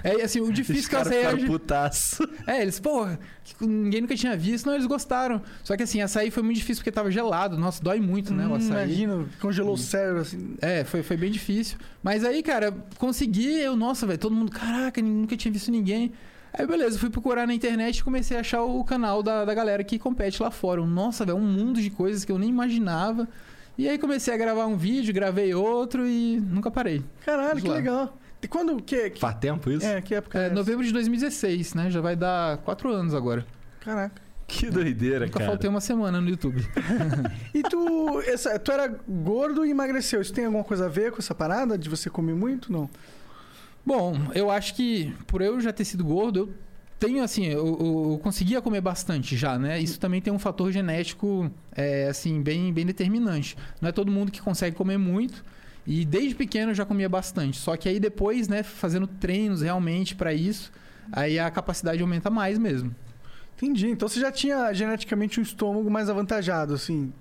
É, 0.03 0.19
é, 0.19 0.23
assim, 0.23 0.39
o 0.39 0.51
difícil 0.51 0.89
que 0.89 0.95
é. 0.95 1.03
ficaram 1.03 1.45
putaço. 1.45 2.27
É, 2.45 2.61
eles, 2.61 2.79
porra, 2.79 3.19
que 3.43 3.65
ninguém 3.65 4.01
nunca 4.01 4.15
tinha 4.15 4.37
visto, 4.37 4.65
não, 4.67 4.73
eles 4.75 4.85
gostaram. 4.85 5.41
Só 5.63 5.75
que 5.75 5.83
assim, 5.83 6.01
açaí 6.01 6.29
foi 6.29 6.43
muito 6.43 6.57
difícil 6.57 6.81
porque 6.81 6.91
tava 6.91 7.09
gelado. 7.11 7.57
Nossa, 7.57 7.83
dói 7.83 7.99
muito, 7.99 8.33
né? 8.33 8.45
O 8.45 8.51
Hum, 8.51 8.55
açaí. 8.55 8.69
imagina, 8.69 9.25
congelou 9.41 9.73
o 9.73 9.77
cérebro 9.77 10.21
assim. 10.21 10.55
É, 10.61 10.83
foi, 10.83 11.01
foi 11.03 11.17
bem 11.17 11.31
difícil. 11.31 11.77
Mas 12.03 12.23
aí, 12.23 12.43
cara, 12.43 12.71
consegui, 12.97 13.59
eu, 13.59 13.75
nossa, 13.75 14.05
velho, 14.05 14.19
todo 14.19 14.35
mundo, 14.35 14.51
caraca, 14.51 15.01
nunca 15.01 15.35
tinha 15.35 15.51
visto 15.51 15.71
ninguém. 15.71 16.11
Aí, 16.53 16.65
beleza, 16.65 16.97
fui 16.97 17.09
procurar 17.09 17.45
na 17.45 17.53
internet 17.53 17.97
e 17.99 18.03
comecei 18.03 18.35
a 18.37 18.39
achar 18.39 18.63
o 18.63 18.83
canal 18.83 19.21
da, 19.21 19.43
da 19.45 19.53
galera 19.53 19.83
que 19.83 19.99
compete 19.99 20.41
lá 20.41 20.49
fora. 20.49 20.83
Nossa, 20.85 21.25
velho, 21.25 21.37
um 21.37 21.41
mundo 21.41 21.81
de 21.81 21.89
coisas 21.89 22.23
que 22.25 22.31
eu 22.31 22.39
nem 22.39 22.49
imaginava. 22.49 23.27
E 23.77 23.87
aí 23.87 23.97
comecei 23.99 24.33
a 24.33 24.37
gravar 24.37 24.65
um 24.65 24.75
vídeo, 24.75 25.13
gravei 25.13 25.53
outro 25.53 26.07
e 26.07 26.39
nunca 26.39 26.71
parei. 26.71 27.03
Caralho, 27.23 27.57
que 27.61 27.67
Vamos 27.67 27.69
lá. 27.69 27.75
legal. 27.75 28.17
E 28.41 28.47
quando. 28.47 28.81
Que, 28.81 29.09
que, 29.11 29.19
Faz 29.19 29.35
tempo 29.37 29.69
isso? 29.71 29.85
é, 29.85 30.01
que 30.01 30.13
época? 30.15 30.39
É, 30.39 30.47
É, 30.47 30.49
novembro 30.49 30.85
de 30.85 30.91
2016, 30.93 31.73
né? 31.73 31.89
Já 31.89 32.01
vai 32.01 32.15
dar 32.15 32.57
quatro 32.59 32.89
anos 32.91 33.13
agora. 33.13 33.45
Caraca. 33.79 34.21
Que 34.47 34.69
doideira, 34.69 35.25
Nunca 35.25 35.39
cara. 35.39 35.51
faltei 35.51 35.69
uma 35.69 35.81
semana 35.81 36.21
no 36.21 36.29
YouTube. 36.29 36.65
E 37.53 37.61
tu. 37.63 38.21
Essa, 38.25 38.57
tu 38.57 38.71
era 38.71 38.87
gordo 38.87 39.65
e 39.65 39.71
emagreceu. 39.71 40.21
Isso 40.21 40.31
tem 40.33 40.45
alguma 40.45 40.63
coisa 40.63 40.85
a 40.85 40.89
ver 40.89 41.11
com 41.11 41.17
essa 41.17 41.35
parada 41.35 41.77
de 41.77 41.89
você 41.89 42.09
comer 42.09 42.33
muito? 42.35 42.71
Não. 42.71 42.89
Bom, 43.85 44.15
eu 44.35 44.49
acho 44.51 44.75
que 44.75 45.13
por 45.27 45.41
eu 45.41 45.59
já 45.61 45.71
ter 45.73 45.85
sido 45.85 46.03
gordo, 46.03 46.39
eu 46.39 46.53
tenho 46.99 47.23
assim, 47.23 47.45
eu, 47.45 47.65
eu- 47.67 48.11
eu 48.13 48.19
conseguia 48.21 48.61
comer 48.61 48.81
bastante 48.81 49.35
já, 49.37 49.57
né? 49.57 49.79
Isso 49.79 49.99
também 49.99 50.21
tem 50.21 50.31
um 50.33 50.39
fator 50.39 50.71
genético, 50.71 51.49
é, 51.75 52.07
assim, 52.09 52.41
bem, 52.41 52.71
bem 52.73 52.85
determinante. 52.85 53.55
Não 53.81 53.89
é 53.89 53.91
todo 53.91 54.11
mundo 54.11 54.31
que 54.31 54.41
consegue 54.41 54.75
comer 54.75 54.97
muito. 54.97 55.43
E 55.87 56.03
desde 56.03 56.35
pequeno 56.35 56.71
eu 56.71 56.75
já 56.75 56.85
comia 56.85 57.07
bastante. 57.07 57.57
Só 57.57 57.77
que 57.77 57.87
aí 57.87 57.99
depois, 57.99 58.47
né, 58.49 58.61
fazendo 58.61 59.07
treinos 59.07 59.61
realmente 59.61 60.13
pra 60.15 60.33
isso, 60.33 60.69
aí 61.11 61.39
a 61.39 61.49
capacidade 61.49 62.01
aumenta 62.01 62.29
mais 62.29 62.59
mesmo. 62.59 62.93
Entendi. 63.55 63.87
Então 63.87 64.07
você 64.07 64.19
já 64.19 64.31
tinha 64.31 64.71
geneticamente 64.73 65.39
um 65.39 65.43
estômago 65.43 65.89
mais 65.89 66.09
avantajado, 66.09 66.73
assim. 66.73 67.11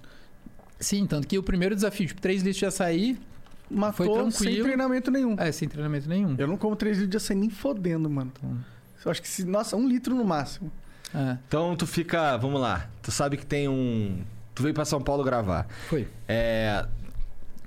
Sim, 0.81 1.07
tanto 1.07 1.27
que 1.29 1.39
o 1.39 1.43
primeiro 1.43 1.75
desafio, 1.75 2.07
tipo, 2.09 2.21
3 2.21 2.43
litros 2.43 2.59
de 2.59 2.67
açaí, 2.67 3.19
Matou 3.71 4.31
sem 4.31 4.41
tranquilo. 4.43 4.65
treinamento 4.65 5.11
nenhum. 5.11 5.35
é, 5.39 5.51
sem 5.51 5.69
treinamento 5.69 6.09
nenhum. 6.09 6.35
Eu 6.37 6.47
não 6.47 6.57
como 6.57 6.77
3 6.77 6.99
litros 6.99 7.11
de 7.11 7.17
açaí 7.17 7.37
nem 7.37 7.49
fodendo, 7.51 8.11
mano. 8.11 8.31
Então, 8.37 8.57
Eu 9.05 9.11
acho 9.13 9.23
que, 9.23 9.29
se, 9.29 9.45
nossa, 9.45 9.77
um 9.77 9.87
litro 9.89 10.15
no 10.15 10.25
máximo. 10.25 10.71
é, 11.15 11.39
Então 11.49 11.75
tu 11.77 11.87
fica. 11.87 12.37
Vamos 12.37 12.61
lá. 12.61 12.89
Tu 13.01 13.11
sabe 13.13 13.37
que 13.37 13.47
tem 13.47 13.69
um. 13.69 14.19
Tu 14.55 14.63
veio 14.63 14.75
pra 14.75 14.85
São 14.85 15.01
Paulo 15.01 15.23
gravar. 15.25 15.67
foi. 15.89 16.07
É. 16.29 16.85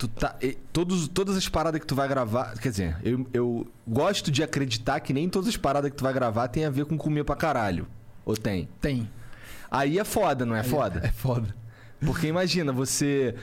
Tu 0.00 0.08
tá. 0.08 0.34
e- 0.40 0.56
Todos, 0.72 1.08
todas 1.08 1.36
as 1.36 1.46
paradas 1.46 1.78
que 1.78 1.86
tu 1.86 1.94
vai 1.94 2.08
gravar. 2.08 2.54
Quer 2.58 2.70
dizer, 2.70 2.96
eu, 3.04 3.26
eu 3.34 3.66
gosto 3.86 4.30
de 4.30 4.42
acreditar 4.42 4.98
que 5.00 5.12
nem 5.12 5.28
todas 5.28 5.46
as 5.50 5.58
paradas 5.58 5.90
que 5.90 5.96
tu 5.98 6.02
vai 6.02 6.12
gravar 6.14 6.48
tem 6.48 6.64
a 6.64 6.70
ver 6.70 6.86
com 6.86 6.96
comer 6.96 7.22
pra 7.22 7.36
caralho. 7.36 7.86
Ou 8.24 8.34
tem? 8.34 8.66
Tem. 8.80 9.06
Aí 9.70 9.98
é 9.98 10.04
foda, 10.04 10.46
não 10.46 10.56
é 10.56 10.62
foda? 10.62 11.00
É 11.04 11.12
foda. 11.12 11.54
Porque 12.00 12.26
imagina, 12.26 12.72
você. 12.72 13.34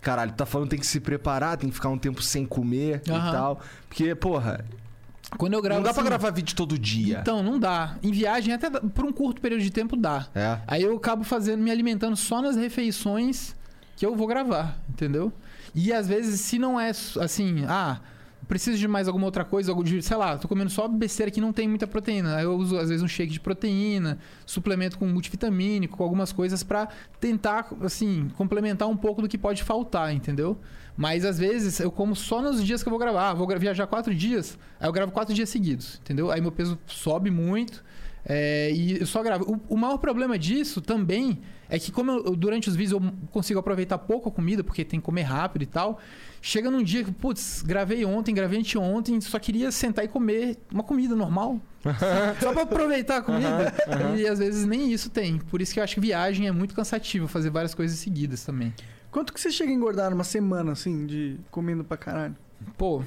Caralho, 0.00 0.32
tá 0.32 0.46
falando 0.46 0.68
que 0.68 0.70
tem 0.70 0.80
que 0.80 0.86
se 0.86 1.00
preparar, 1.00 1.58
tem 1.58 1.68
que 1.68 1.74
ficar 1.74 1.90
um 1.90 1.98
tempo 1.98 2.22
sem 2.22 2.46
comer 2.46 3.02
e 3.06 3.10
Aham. 3.10 3.32
tal. 3.32 3.60
Porque, 3.86 4.14
porra, 4.14 4.64
Quando 5.36 5.52
eu 5.52 5.60
gravo 5.60 5.80
não 5.80 5.84
dá 5.84 5.92
pra 5.92 6.00
assim- 6.00 6.08
gravar 6.08 6.30
vídeo 6.30 6.56
todo 6.56 6.78
dia. 6.78 7.18
Então, 7.20 7.42
não 7.42 7.58
dá. 7.58 7.96
Em 8.02 8.10
viagem, 8.10 8.54
até 8.54 8.70
por 8.70 9.04
um 9.04 9.12
curto 9.12 9.38
período 9.40 9.62
de 9.62 9.70
tempo, 9.70 9.96
dá. 9.96 10.28
É. 10.34 10.60
Aí 10.66 10.82
eu 10.82 10.96
acabo 10.96 11.24
fazendo, 11.24 11.60
me 11.62 11.70
alimentando 11.70 12.16
só 12.16 12.40
nas 12.40 12.56
refeições 12.56 13.54
que 13.96 14.06
eu 14.06 14.14
vou 14.16 14.26
gravar, 14.26 14.78
entendeu? 14.88 15.30
E 15.76 15.92
às 15.92 16.08
vezes, 16.08 16.40
se 16.40 16.58
não 16.58 16.80
é 16.80 16.88
assim, 16.88 17.66
ah, 17.68 18.00
preciso 18.48 18.78
de 18.78 18.88
mais 18.88 19.08
alguma 19.08 19.26
outra 19.26 19.44
coisa, 19.44 19.70
algo 19.70 19.84
de, 19.84 20.00
sei 20.00 20.16
lá, 20.16 20.38
tô 20.38 20.48
comendo 20.48 20.70
só 20.70 20.88
besteira 20.88 21.30
que 21.30 21.38
não 21.38 21.52
tem 21.52 21.68
muita 21.68 21.86
proteína. 21.86 22.36
Aí 22.36 22.44
eu 22.44 22.56
uso 22.56 22.78
às 22.78 22.88
vezes 22.88 23.02
um 23.02 23.08
shake 23.08 23.30
de 23.30 23.40
proteína, 23.40 24.18
suplemento 24.46 24.98
com 24.98 25.06
multivitamínico, 25.06 25.98
com 25.98 26.02
algumas 26.02 26.32
coisas 26.32 26.62
pra 26.62 26.88
tentar, 27.20 27.68
assim, 27.82 28.30
complementar 28.36 28.88
um 28.88 28.96
pouco 28.96 29.20
do 29.20 29.28
que 29.28 29.36
pode 29.36 29.62
faltar, 29.62 30.14
entendeu? 30.14 30.58
Mas 30.96 31.26
às 31.26 31.38
vezes 31.38 31.78
eu 31.78 31.90
como 31.90 32.16
só 32.16 32.40
nos 32.40 32.64
dias 32.64 32.82
que 32.82 32.88
eu 32.88 32.90
vou 32.90 32.98
gravar. 32.98 33.30
Ah, 33.30 33.34
vou 33.34 33.46
viajar 33.58 33.86
quatro 33.86 34.14
dias, 34.14 34.58
aí 34.80 34.88
eu 34.88 34.92
gravo 34.92 35.12
quatro 35.12 35.34
dias 35.34 35.50
seguidos, 35.50 36.00
entendeu? 36.02 36.30
Aí 36.30 36.40
meu 36.40 36.52
peso 36.52 36.78
sobe 36.86 37.30
muito. 37.30 37.84
É, 38.28 38.70
e 38.72 39.00
eu 39.00 39.06
só 39.06 39.22
gravo. 39.22 39.44
O, 39.68 39.74
o 39.74 39.76
maior 39.76 39.98
problema 39.98 40.36
disso 40.38 40.80
também 40.80 41.38
é 41.68 41.78
que, 41.78 41.90
como 41.92 42.10
eu- 42.10 42.36
durante 42.36 42.68
os 42.68 42.74
vídeos 42.76 43.00
eu 43.02 43.12
consigo 43.30 43.58
aproveitar 43.60 43.98
pouco 43.98 44.28
a 44.28 44.32
comida, 44.32 44.62
porque 44.64 44.84
tem 44.84 44.98
que 45.00 45.06
comer 45.06 45.22
rápido 45.22 45.62
e 45.62 45.66
tal, 45.66 45.98
chega 46.42 46.70
num 46.70 46.82
dia 46.82 47.04
que, 47.04 47.12
putz, 47.12 47.62
gravei 47.62 48.04
ontem, 48.04 48.34
gravei 48.34 48.58
anteontem, 48.60 49.20
só 49.20 49.38
queria 49.38 49.70
sentar 49.70 50.04
e 50.04 50.08
comer 50.08 50.58
uma 50.72 50.82
comida 50.82 51.14
normal. 51.14 51.60
só 52.42 52.52
pra 52.52 52.62
aproveitar 52.62 53.18
a 53.18 53.22
comida. 53.22 53.72
E 54.18 54.26
às 54.26 54.40
vezes 54.40 54.66
nem 54.66 54.92
isso 54.92 55.08
tem. 55.08 55.38
Por 55.38 55.62
isso 55.62 55.72
que 55.72 55.78
eu 55.78 55.84
acho 55.84 55.94
que 55.94 56.00
viagem 56.00 56.48
é 56.48 56.52
muito 56.52 56.74
cansativo, 56.74 57.28
fazer 57.28 57.50
várias 57.50 57.74
coisas 57.74 57.96
seguidas 57.98 58.44
também. 58.44 58.74
Quanto 59.10 59.32
que 59.32 59.40
você 59.40 59.50
chega 59.52 59.70
a 59.70 59.74
engordar 59.74 60.10
numa 60.10 60.24
semana, 60.24 60.72
assim, 60.72 61.06
de 61.06 61.36
comendo 61.50 61.84
pra 61.84 61.96
caralho? 61.96 62.36
Pô, 62.76 63.02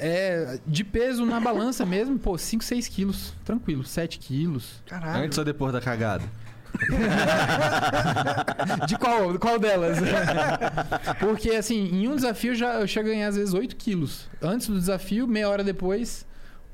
é. 0.00 0.58
De 0.66 0.82
peso 0.84 1.24
na 1.26 1.38
balança 1.40 1.84
mesmo, 1.86 2.18
pô, 2.18 2.36
5, 2.38 2.62
6 2.64 2.88
quilos. 2.88 3.34
Tranquilo, 3.44 3.84
7 3.84 4.18
quilos. 4.18 4.82
Caralho. 4.86 5.24
Antes 5.24 5.38
ou 5.38 5.44
depois 5.44 5.72
da 5.72 5.80
cagada? 5.80 6.24
De 8.86 8.96
qual, 8.96 9.38
qual 9.38 9.58
delas? 9.58 9.98
Porque, 11.18 11.50
assim, 11.50 11.88
em 11.92 12.08
um 12.08 12.16
desafio 12.16 12.52
eu 12.52 12.56
já, 12.56 12.74
eu 12.80 12.86
chego 12.86 13.08
a 13.08 13.12
ganhar 13.12 13.28
às 13.28 13.36
vezes 13.36 13.54
8 13.54 13.76
quilos. 13.76 14.28
Antes 14.40 14.68
do 14.68 14.78
desafio, 14.78 15.26
meia 15.26 15.48
hora 15.48 15.64
depois. 15.64 16.26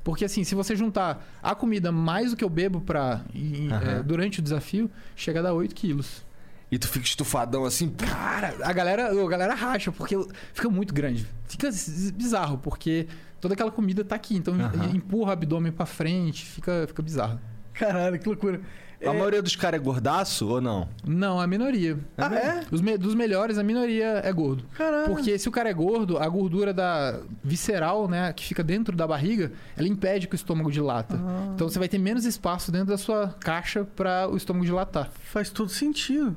Porque, 0.03 0.23
assim, 0.25 0.43
se 0.43 0.55
você 0.55 0.75
juntar 0.75 1.25
a 1.43 1.53
comida 1.53 1.91
mais 1.91 2.31
o 2.31 2.37
que 2.37 2.43
eu 2.43 2.49
bebo 2.49 2.79
pra, 2.79 3.21
em- 3.33 3.69
Aham. 3.71 3.91
é, 3.99 4.03
durante 4.03 4.39
o 4.39 4.43
desafio, 4.43 4.89
chega 5.15 5.39
a 5.39 5.43
dar 5.43 5.53
8 5.53 5.75
quilos. 5.75 6.25
E 6.69 6.77
tu 6.77 6.87
fica 6.87 7.05
estufadão 7.05 7.63
assim. 7.65 7.89
Cara, 7.89 8.53
a 8.61 8.73
galera, 8.73 9.09
a 9.11 9.27
galera 9.29 9.53
racha, 9.53 9.91
porque 9.91 10.15
fica 10.53 10.69
muito 10.69 10.93
grande. 10.93 11.25
Fica 11.47 11.69
bizarro, 12.13 12.57
porque 12.57 13.07
toda 13.39 13.53
aquela 13.53 13.71
comida 13.71 14.03
tá 14.03 14.15
aqui. 14.15 14.35
Então 14.35 14.53
Aham. 14.53 14.91
empurra 14.93 15.29
o 15.29 15.33
abdômen 15.33 15.71
pra 15.71 15.85
frente, 15.85 16.45
fica, 16.45 16.85
fica 16.87 17.01
bizarro. 17.01 17.39
Caralho, 17.73 18.19
que 18.19 18.27
loucura. 18.27 18.59
A 19.05 19.13
maioria 19.13 19.43
dos 19.43 19.55
caras 19.55 19.79
é 19.79 19.83
gordaço 19.83 20.47
ou 20.47 20.59
não? 20.59 20.89
Não, 21.05 21.39
a 21.39 21.45
minoria. 21.45 21.99
Ah, 22.17 22.33
é? 22.35 22.63
Os 22.71 22.81
me- 22.81 22.97
dos 22.97 23.13
melhores, 23.13 23.59
a 23.59 23.63
minoria 23.63 24.21
é 24.25 24.33
gordo. 24.33 24.65
Caralho. 24.75 25.13
Porque 25.13 25.37
se 25.37 25.47
o 25.47 25.51
cara 25.51 25.69
é 25.69 25.73
gordo, 25.73 26.17
a 26.17 26.27
gordura 26.27 26.73
da 26.73 27.19
visceral, 27.43 28.07
né, 28.09 28.33
que 28.33 28.43
fica 28.43 28.63
dentro 28.63 28.95
da 28.97 29.05
barriga, 29.05 29.51
ela 29.77 29.87
impede 29.87 30.27
que 30.27 30.33
o 30.33 30.35
estômago 30.35 30.71
dilata. 30.71 31.15
Ah. 31.15 31.51
Então 31.53 31.69
você 31.69 31.77
vai 31.77 31.87
ter 31.87 31.99
menos 31.99 32.25
espaço 32.25 32.71
dentro 32.71 32.87
da 32.87 32.97
sua 32.97 33.35
caixa 33.39 33.85
para 33.85 34.27
o 34.27 34.35
estômago 34.35 34.65
dilatar. 34.65 35.11
Faz 35.25 35.51
todo 35.51 35.69
sentido. 35.69 36.35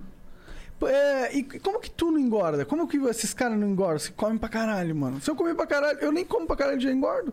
É, 0.87 1.37
e 1.37 1.43
como 1.43 1.81
que 1.81 1.91
tu 1.91 2.11
não 2.11 2.19
engorda? 2.19 2.65
Como 2.65 2.89
que 2.89 2.97
esses 3.09 3.35
caras 3.35 3.59
não 3.59 3.69
engordam? 3.69 3.99
Você 3.99 4.13
come 4.13 4.39
pra 4.39 4.49
caralho, 4.49 4.95
mano. 4.97 5.21
Se 5.21 5.31
eu 5.31 5.37
comer 5.37 5.55
pra 5.55 5.67
caralho, 5.67 5.99
eu 6.01 6.11
nem 6.11 6.25
como 6.25 6.47
pra 6.47 6.57
caralho 6.57 6.81
já 6.81 6.91
engordo. 6.91 7.33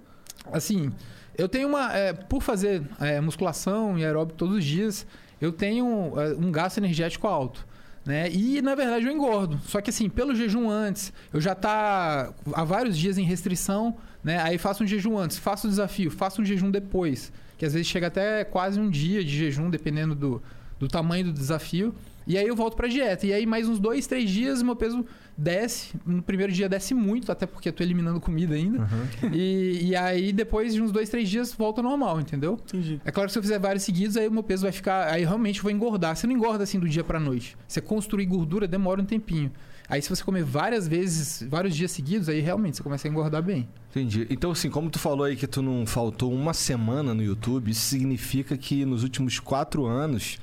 Assim, 0.52 0.92
eu 1.38 1.48
tenho 1.48 1.68
uma. 1.68 1.96
é, 1.96 2.14
por 2.14 2.42
fazer 2.42 2.84
é, 3.00 3.22
musculação 3.22 3.98
e 3.98 4.04
aeróbico 4.04 4.38
todos 4.38 4.58
os 4.58 4.66
dias, 4.66 5.06
eu 5.40 5.52
tenho 5.52 6.14
é, 6.20 6.34
um 6.34 6.52
gasto 6.52 6.78
energético 6.78 7.28
alto. 7.28 7.66
Né? 8.06 8.32
E 8.32 8.62
na 8.62 8.74
verdade 8.74 9.06
eu 9.06 9.12
engordo. 9.12 9.60
Só 9.66 9.82
que 9.82 9.90
assim, 9.90 10.10
pelo 10.10 10.34
jejum 10.34 10.70
antes, 10.70 11.12
eu 11.34 11.42
já 11.42 11.54
tá 11.54 12.34
há 12.54 12.64
vários 12.64 12.98
dias 12.98 13.18
em 13.18 13.24
restrição, 13.24 13.98
né? 14.24 14.42
Aí 14.42 14.58
faço 14.58 14.84
um 14.84 14.88
jejum 14.88 15.18
antes, 15.18 15.38
faço 15.38 15.68
o 15.68 15.70
desafio, 15.70 16.10
faço 16.10 16.42
um 16.42 16.46
jejum 16.46 16.72
depois. 16.72 17.34
Que 17.58 17.66
às 17.66 17.74
vezes 17.74 17.88
chega 17.88 18.08
até 18.08 18.46
quase 18.46 18.80
um 18.80 18.90
dia 18.90 19.22
de 19.24 19.36
jejum, 19.36 19.70
dependendo 19.70 20.16
do, 20.16 20.42
do 20.80 20.88
tamanho 20.88 21.26
do 21.26 21.34
desafio. 21.34 21.94
E 22.28 22.38
aí 22.38 22.46
eu 22.46 22.56
volto 22.56 22.76
pra 22.76 22.88
dieta. 22.88 23.26
E 23.26 23.34
aí 23.34 23.46
mais 23.46 23.68
uns 23.70 23.80
dois, 23.80 24.06
três 24.06 24.30
dias, 24.30 24.62
meu 24.62 24.76
peso 24.76 25.06
desce. 25.38 25.94
No 26.06 26.22
primeiro 26.22 26.52
dia 26.52 26.68
desce 26.68 26.94
muito, 26.94 27.32
até 27.32 27.46
porque 27.46 27.70
eu 27.70 27.74
tô 27.74 27.84
eliminando 27.84 28.20
comida 28.20 28.56
ainda. 28.56 28.88
E, 29.32 29.80
e 29.90 29.96
aí, 29.96 30.34
depois 30.34 30.74
de 30.74 30.82
uns 30.82 30.92
dois, 30.92 31.10
três 31.10 31.30
dias, 31.30 31.54
volta 31.54 31.82
normal, 31.82 32.20
entendeu? 32.20 32.60
Entendi. 32.66 33.00
É 33.06 33.12
claro 33.12 33.28
que 33.28 33.34
se 33.34 33.40
eu 33.40 33.44
fizer 33.44 33.60
vários 33.60 33.84
seguidos, 33.84 34.18
aí 34.18 34.28
o 34.28 34.32
meu 34.32 34.44
peso 34.44 34.64
vai 34.64 34.72
ficar. 34.72 35.12
Aí 35.12 35.24
realmente 35.24 35.58
eu 35.58 35.64
vou 35.64 35.72
engordar. 35.72 36.16
Você 36.16 36.28
não 36.28 36.34
engorda 36.34 36.64
assim 36.64 36.80
do 36.80 36.90
dia 36.90 37.04
pra 37.04 37.20
noite. 37.20 37.56
Você 37.68 37.80
construir 37.80 38.26
gordura 38.26 38.68
demora 38.68 39.02
um 39.02 39.06
tempinho. 39.06 39.52
Aí 39.90 40.02
se 40.02 40.10
você 40.10 40.22
comer 40.22 40.44
várias 40.44 40.86
vezes, 40.86 41.48
vários 41.50 41.74
dias 41.74 41.92
seguidos, 41.92 42.28
aí 42.28 42.42
realmente 42.42 42.76
você 42.76 42.84
começa 42.84 43.08
a 43.08 43.12
engordar 43.12 43.42
bem. 43.42 43.70
Entendi. 43.90 44.28
Então, 44.30 44.52
assim, 44.52 44.70
como 44.70 44.90
tu 44.90 45.00
falou 45.00 45.26
aí 45.26 45.38
que 45.38 45.48
tu 45.48 45.62
não 45.62 45.86
faltou 45.86 46.34
uma 46.34 46.54
semana 46.54 47.14
no 47.14 47.24
YouTube, 47.24 47.72
isso 47.72 47.86
significa 47.86 48.58
que 48.58 48.84
nos 48.84 49.04
últimos 49.04 49.40
quatro 49.40 49.86
anos 49.86 50.40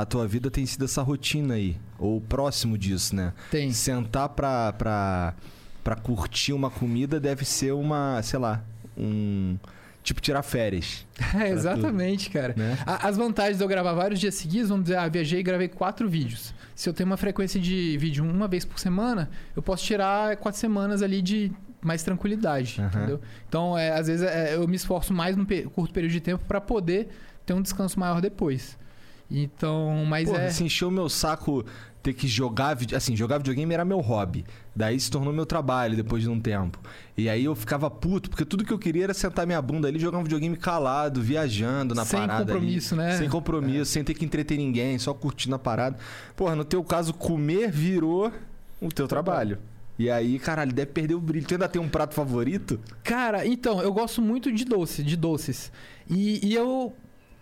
a 0.00 0.06
tua 0.06 0.28
vida 0.28 0.48
tem 0.48 0.64
sido 0.64 0.84
essa 0.84 1.02
rotina 1.02 1.54
aí. 1.54 1.76
Ou 1.98 2.20
próximo 2.20 2.78
disso, 2.78 3.16
né? 3.16 3.32
Tem. 3.50 3.72
Sentar 3.72 4.28
pra, 4.28 4.72
pra, 4.72 5.34
pra 5.82 5.96
curtir 5.96 6.52
uma 6.52 6.70
comida 6.70 7.18
deve 7.18 7.44
ser 7.44 7.72
uma, 7.72 8.22
sei 8.22 8.38
lá, 8.38 8.62
um. 8.96 9.56
Tipo, 10.04 10.20
tirar 10.20 10.42
férias, 10.42 11.04
É, 11.34 11.50
exatamente, 11.50 12.30
cara. 12.30 12.54
né? 12.56 12.78
As 12.86 13.16
vantagens 13.16 13.58
de 13.58 13.64
eu 13.64 13.68
gravar 13.68 13.92
vários 13.92 14.20
dias 14.20 14.36
seguidos, 14.36 14.68
vamos 14.70 14.84
dizer, 14.84 14.96
ah, 14.96 15.08
viajei 15.08 15.40
e 15.40 15.42
gravei 15.42 15.66
quatro 15.68 16.08
vídeos. 16.08 16.54
Se 16.76 16.88
eu 16.88 16.92
tenho 16.94 17.08
uma 17.08 17.16
frequência 17.16 17.60
de 17.60 17.98
vídeo 17.98 18.24
uma 18.24 18.46
vez 18.46 18.64
por 18.64 18.78
semana, 18.78 19.28
eu 19.56 19.60
posso 19.60 19.84
tirar 19.84 20.36
quatro 20.36 20.58
semanas 20.60 21.02
ali 21.02 21.20
de 21.20 21.52
mais 21.82 22.04
tranquilidade, 22.04 22.76
Aham. 22.80 22.88
entendeu? 22.88 23.20
Então, 23.48 23.76
é, 23.76 23.90
às 23.90 24.06
vezes, 24.06 24.24
é, 24.26 24.54
eu 24.54 24.66
me 24.68 24.76
esforço 24.76 25.12
mais 25.12 25.36
num 25.36 25.44
curto 25.74 25.92
período 25.92 26.12
de 26.12 26.20
tempo 26.20 26.44
para 26.44 26.60
poder 26.60 27.08
ter 27.44 27.52
um 27.52 27.60
descanso 27.60 27.98
maior 27.98 28.20
depois. 28.20 28.78
Então, 29.30 30.04
mas 30.06 30.28
Porra, 30.28 30.42
é... 30.42 30.50
se 30.50 30.64
encheu 30.64 30.88
o 30.88 30.92
meu 30.92 31.08
saco 31.08 31.64
ter 32.02 32.14
que 32.14 32.26
jogar 32.28 32.74
vide- 32.74 32.94
assim, 32.94 33.14
jogar 33.16 33.38
videogame 33.38 33.74
era 33.74 33.84
meu 33.84 34.00
hobby. 34.00 34.44
Daí 34.74 34.98
se 34.98 35.10
tornou 35.10 35.32
meu 35.32 35.44
trabalho 35.44 35.96
depois 35.96 36.22
de 36.22 36.30
um 36.30 36.40
tempo. 36.40 36.78
E 37.16 37.28
aí 37.28 37.44
eu 37.44 37.54
ficava 37.54 37.90
puto, 37.90 38.30
porque 38.30 38.44
tudo 38.44 38.64
que 38.64 38.72
eu 38.72 38.78
queria 38.78 39.04
era 39.04 39.14
sentar 39.14 39.44
minha 39.46 39.60
bunda 39.60 39.88
ali, 39.88 39.98
jogar 39.98 40.18
um 40.18 40.22
videogame 40.22 40.56
calado, 40.56 41.20
viajando 41.20 41.94
na 41.94 42.04
Sem 42.04 42.20
parada 42.20 42.52
compromisso, 42.52 42.94
ali. 42.94 43.02
né? 43.02 43.18
Sem 43.18 43.28
compromisso, 43.28 43.90
sem 43.90 44.04
ter 44.04 44.14
que 44.14 44.24
entreter 44.24 44.56
ninguém, 44.56 44.98
só 44.98 45.12
curtindo 45.12 45.56
a 45.56 45.58
parada. 45.58 45.98
Porra, 46.36 46.54
no 46.54 46.64
teu 46.64 46.82
caso, 46.84 47.12
comer 47.12 47.70
virou 47.70 48.32
o 48.80 48.88
teu 48.88 49.08
trabalho. 49.08 49.58
E 49.98 50.08
aí, 50.08 50.38
caralho, 50.38 50.72
deve 50.72 50.92
perder 50.92 51.14
o 51.14 51.20
brilho. 51.20 51.44
Tu 51.44 51.54
ainda 51.54 51.68
tem 51.68 51.82
um 51.82 51.88
prato 51.88 52.14
favorito? 52.14 52.78
Cara, 53.02 53.44
então, 53.44 53.82
eu 53.82 53.92
gosto 53.92 54.22
muito 54.22 54.52
de 54.52 54.64
doce, 54.64 55.02
de 55.02 55.16
doces. 55.16 55.72
E, 56.08 56.38
e 56.46 56.54
eu, 56.54 56.94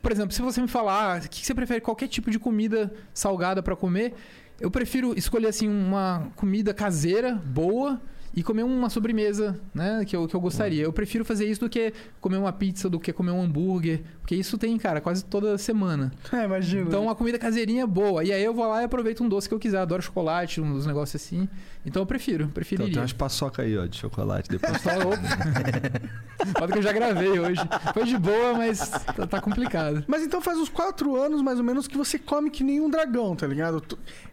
por 0.07 0.13
exemplo, 0.13 0.33
se 0.33 0.41
você 0.41 0.63
me 0.63 0.69
falar, 0.69 1.19
o 1.19 1.23
que 1.23 1.41
que 1.41 1.45
você 1.45 1.53
prefere 1.53 1.81
qualquer 1.81 2.07
tipo 2.07 2.31
de 2.31 2.39
comida 2.39 2.95
salgada 3.13 3.61
pra 3.61 3.75
comer, 3.75 4.15
eu 4.61 4.71
prefiro 4.71 5.19
escolher 5.19 5.49
assim 5.49 5.69
uma 5.69 6.31
comida 6.37 6.73
caseira, 6.73 7.35
boa 7.45 8.01
e 8.37 8.43
comer 8.43 8.65
uma 8.65 8.91
sobremesa, 8.91 9.59
né? 9.75 10.05
Que 10.05 10.15
eu, 10.15 10.29
que 10.29 10.37
eu 10.37 10.41
gostaria. 10.41 10.83
Eu 10.83 10.93
prefiro 10.93 11.25
fazer 11.25 11.47
isso 11.47 11.63
do 11.63 11.71
que 11.71 11.91
comer 12.21 12.37
uma 12.37 12.53
pizza, 12.53 12.87
do 12.91 13.01
que 13.01 13.11
comer 13.11 13.31
um 13.31 13.41
hambúrguer. 13.41 14.03
Porque 14.21 14.35
isso 14.35 14.59
tem, 14.59 14.77
cara, 14.77 15.01
quase 15.01 15.25
toda 15.25 15.57
semana. 15.57 16.13
É, 16.37 16.45
imagina. 16.45 16.83
Então 16.83 17.09
a 17.09 17.15
comida 17.17 17.39
caseirinha 17.39 17.85
é 17.85 17.87
boa. 17.87 18.23
E 18.23 18.31
aí 18.31 18.45
eu 18.45 18.53
vou 18.53 18.69
lá 18.69 18.83
e 18.83 18.85
aproveito 18.85 19.25
um 19.25 19.29
doce 19.29 19.49
que 19.49 19.55
eu 19.55 19.59
quiser. 19.59 19.79
Adoro 19.79 20.03
chocolate, 20.03 20.61
uns 20.61 20.85
negócios 20.85 21.23
assim. 21.23 21.49
Então 21.85 22.03
eu 22.03 22.07
prefiro, 22.07 22.43
Então, 22.45 22.53
preferiria. 22.53 22.93
tem 22.93 23.01
umas 23.01 23.13
paçoca 23.15 23.63
aí, 23.63 23.79
ó, 23.79 23.87
de 23.87 23.97
chocolate. 23.97 24.51
Depois 24.51 24.83
Só 24.83 24.91
opa. 24.91 26.59
Foda 26.59 26.73
que 26.73 26.79
eu 26.79 26.83
já 26.83 26.93
gravei 26.93 27.39
hoje. 27.39 27.61
Foi 27.95 28.05
de 28.05 28.19
boa, 28.19 28.53
mas 28.55 28.81
tá, 28.91 29.27
tá 29.27 29.41
complicado. 29.41 30.05
Mas 30.07 30.23
então 30.23 30.43
faz 30.43 30.59
uns 30.59 30.69
quatro 30.69 31.17
anos, 31.17 31.41
mais 31.41 31.59
ou 31.59 31.65
menos, 31.65 31.89
que 31.89 31.97
você 31.97 32.19
come 32.19 32.51
que 32.51 32.63
nem 32.63 32.81
um 32.83 32.91
dragão, 32.91 33.35
tá 33.35 33.47
ligado? 33.47 33.83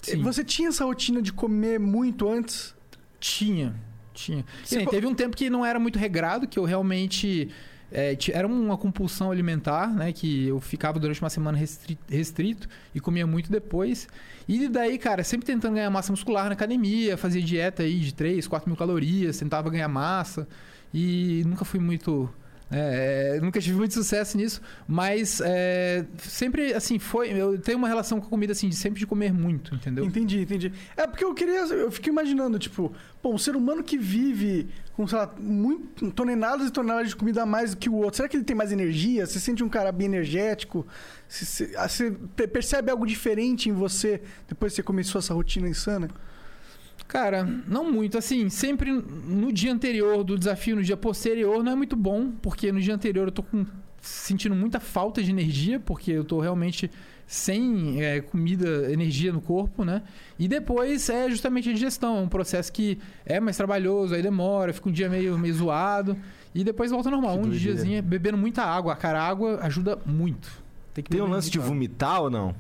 Sim. 0.01 0.21
Você 0.23 0.43
tinha 0.43 0.67
essa 0.69 0.83
rotina 0.83 1.21
de 1.21 1.31
comer 1.31 1.79
muito 1.79 2.27
antes? 2.27 2.75
Tinha, 3.19 3.73
tinha. 4.13 4.45
Co- 4.85 4.91
teve 4.91 5.07
um 5.07 5.13
tempo 5.15 5.35
que 5.35 5.49
não 5.49 5.65
era 5.65 5.79
muito 5.79 5.97
regrado, 5.99 6.47
que 6.47 6.57
eu 6.59 6.63
realmente. 6.63 7.49
é, 7.91 8.17
era 8.31 8.47
uma 8.47 8.77
compulsão 8.77 9.29
alimentar, 9.31 9.87
né? 9.93 10.11
Que 10.11 10.47
eu 10.47 10.59
ficava 10.59 10.99
durante 10.99 11.21
uma 11.21 11.29
semana 11.29 11.57
restri- 11.57 11.97
restrito 12.09 12.67
e 12.95 12.99
comia 12.99 13.27
muito 13.27 13.51
depois. 13.51 14.07
E 14.47 14.67
daí, 14.67 14.97
cara, 14.97 15.23
sempre 15.23 15.45
tentando 15.45 15.75
ganhar 15.75 15.89
massa 15.89 16.11
muscular 16.11 16.45
na 16.45 16.53
academia, 16.53 17.15
fazia 17.17 17.41
dieta 17.41 17.83
aí 17.83 17.99
de 17.99 18.13
3, 18.13 18.47
4 18.47 18.67
mil 18.69 18.75
calorias, 18.77 19.37
tentava 19.37 19.69
ganhar 19.69 19.87
massa. 19.87 20.47
E 20.93 21.43
nunca 21.45 21.63
fui 21.65 21.79
muito. 21.79 22.29
É, 22.75 23.39
nunca 23.39 23.61
tive 23.61 23.77
muito 23.77 23.93
sucesso 23.93 24.35
nisso, 24.35 24.59
mas 24.87 25.39
é, 25.45 26.05
sempre 26.17 26.73
assim 26.73 26.97
foi. 26.97 27.29
Eu 27.31 27.59
tenho 27.59 27.77
uma 27.77 27.87
relação 27.87 28.19
com 28.19 28.25
a 28.25 28.29
comida 28.29 28.51
assim, 28.51 28.67
de 28.67 28.75
sempre 28.75 28.99
de 28.99 29.05
comer 29.05 29.31
muito, 29.31 29.75
entendeu? 29.75 30.03
Entendi, 30.03 30.41
entendi. 30.41 30.73
É 30.97 31.05
porque 31.05 31.23
eu 31.23 31.33
queria. 31.35 31.59
Eu 31.67 31.91
fiquei 31.91 32.11
imaginando, 32.11 32.57
tipo, 32.57 32.91
bom, 33.21 33.33
um 33.35 33.37
ser 33.37 33.55
humano 33.55 33.83
que 33.83 33.97
vive 33.97 34.67
com, 34.95 35.07
sei 35.07 35.17
lá, 35.19 35.31
muito, 35.39 36.11
toneladas 36.11 36.67
e 36.67 36.71
toneladas 36.71 37.09
de 37.09 37.15
comida 37.15 37.43
a 37.43 37.45
mais 37.45 37.71
do 37.71 37.77
que 37.77 37.89
o 37.89 37.95
outro, 37.95 38.17
será 38.17 38.27
que 38.27 38.35
ele 38.37 38.43
tem 38.43 38.55
mais 38.55 38.71
energia? 38.71 39.25
Você 39.25 39.39
sente 39.39 39.63
um 39.63 39.69
cara 39.69 39.91
bem 39.91 40.05
energético? 40.07 40.85
Você, 41.27 41.73
ah, 41.77 41.87
você 41.87 42.11
pe- 42.35 42.47
percebe 42.47 42.91
algo 42.91 43.05
diferente 43.05 43.69
em 43.69 43.71
você 43.73 44.21
depois 44.47 44.71
que 44.71 44.77
você 44.77 44.83
começou 44.83 45.19
essa 45.19 45.33
rotina 45.33 45.67
insana? 45.69 46.09
Cara, 47.07 47.43
não 47.67 47.91
muito. 47.91 48.17
Assim, 48.17 48.49
sempre 48.49 48.91
no 48.91 49.51
dia 49.51 49.71
anterior 49.71 50.23
do 50.23 50.37
desafio, 50.37 50.75
no 50.75 50.83
dia 50.83 50.97
posterior, 50.97 51.63
não 51.63 51.71
é 51.71 51.75
muito 51.75 51.95
bom, 51.95 52.31
porque 52.41 52.71
no 52.71 52.79
dia 52.81 52.95
anterior 52.95 53.27
eu 53.27 53.31
tô 53.31 53.43
com- 53.43 53.65
sentindo 54.01 54.55
muita 54.55 54.79
falta 54.79 55.21
de 55.23 55.29
energia, 55.29 55.79
porque 55.79 56.11
eu 56.11 56.23
tô 56.23 56.39
realmente 56.39 56.89
sem 57.25 58.01
é, 58.03 58.19
comida, 58.19 58.91
energia 58.91 59.31
no 59.31 59.39
corpo, 59.39 59.85
né? 59.85 60.01
E 60.37 60.47
depois 60.47 61.07
é 61.09 61.29
justamente 61.29 61.69
a 61.69 61.73
digestão, 61.73 62.17
é 62.17 62.21
um 62.21 62.27
processo 62.27 62.71
que 62.71 62.97
é 63.25 63.39
mais 63.39 63.55
trabalhoso, 63.55 64.13
aí 64.13 64.21
demora, 64.21 64.73
fica 64.73 64.89
um 64.89 64.91
dia 64.91 65.07
meio, 65.09 65.37
meio 65.37 65.53
zoado, 65.53 66.17
e 66.53 66.63
depois 66.63 66.91
volta 66.91 67.09
normal. 67.09 67.39
Que 67.39 67.47
um 67.47 67.49
diazinho 67.51 68.03
bebendo 68.03 68.37
muita 68.37 68.63
água. 68.63 68.95
Cara, 68.95 69.21
a 69.21 69.27
água 69.27 69.59
ajuda 69.61 69.97
muito. 70.05 70.49
Tem, 70.93 71.03
que 71.03 71.09
Tem 71.11 71.21
um 71.21 71.27
lance 71.27 71.49
de 71.49 71.57
água. 71.57 71.69
vomitar 71.69 72.21
ou 72.23 72.29
não? 72.29 72.53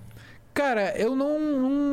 Cara, 0.53 0.95
eu 0.97 1.15
não, 1.15 1.39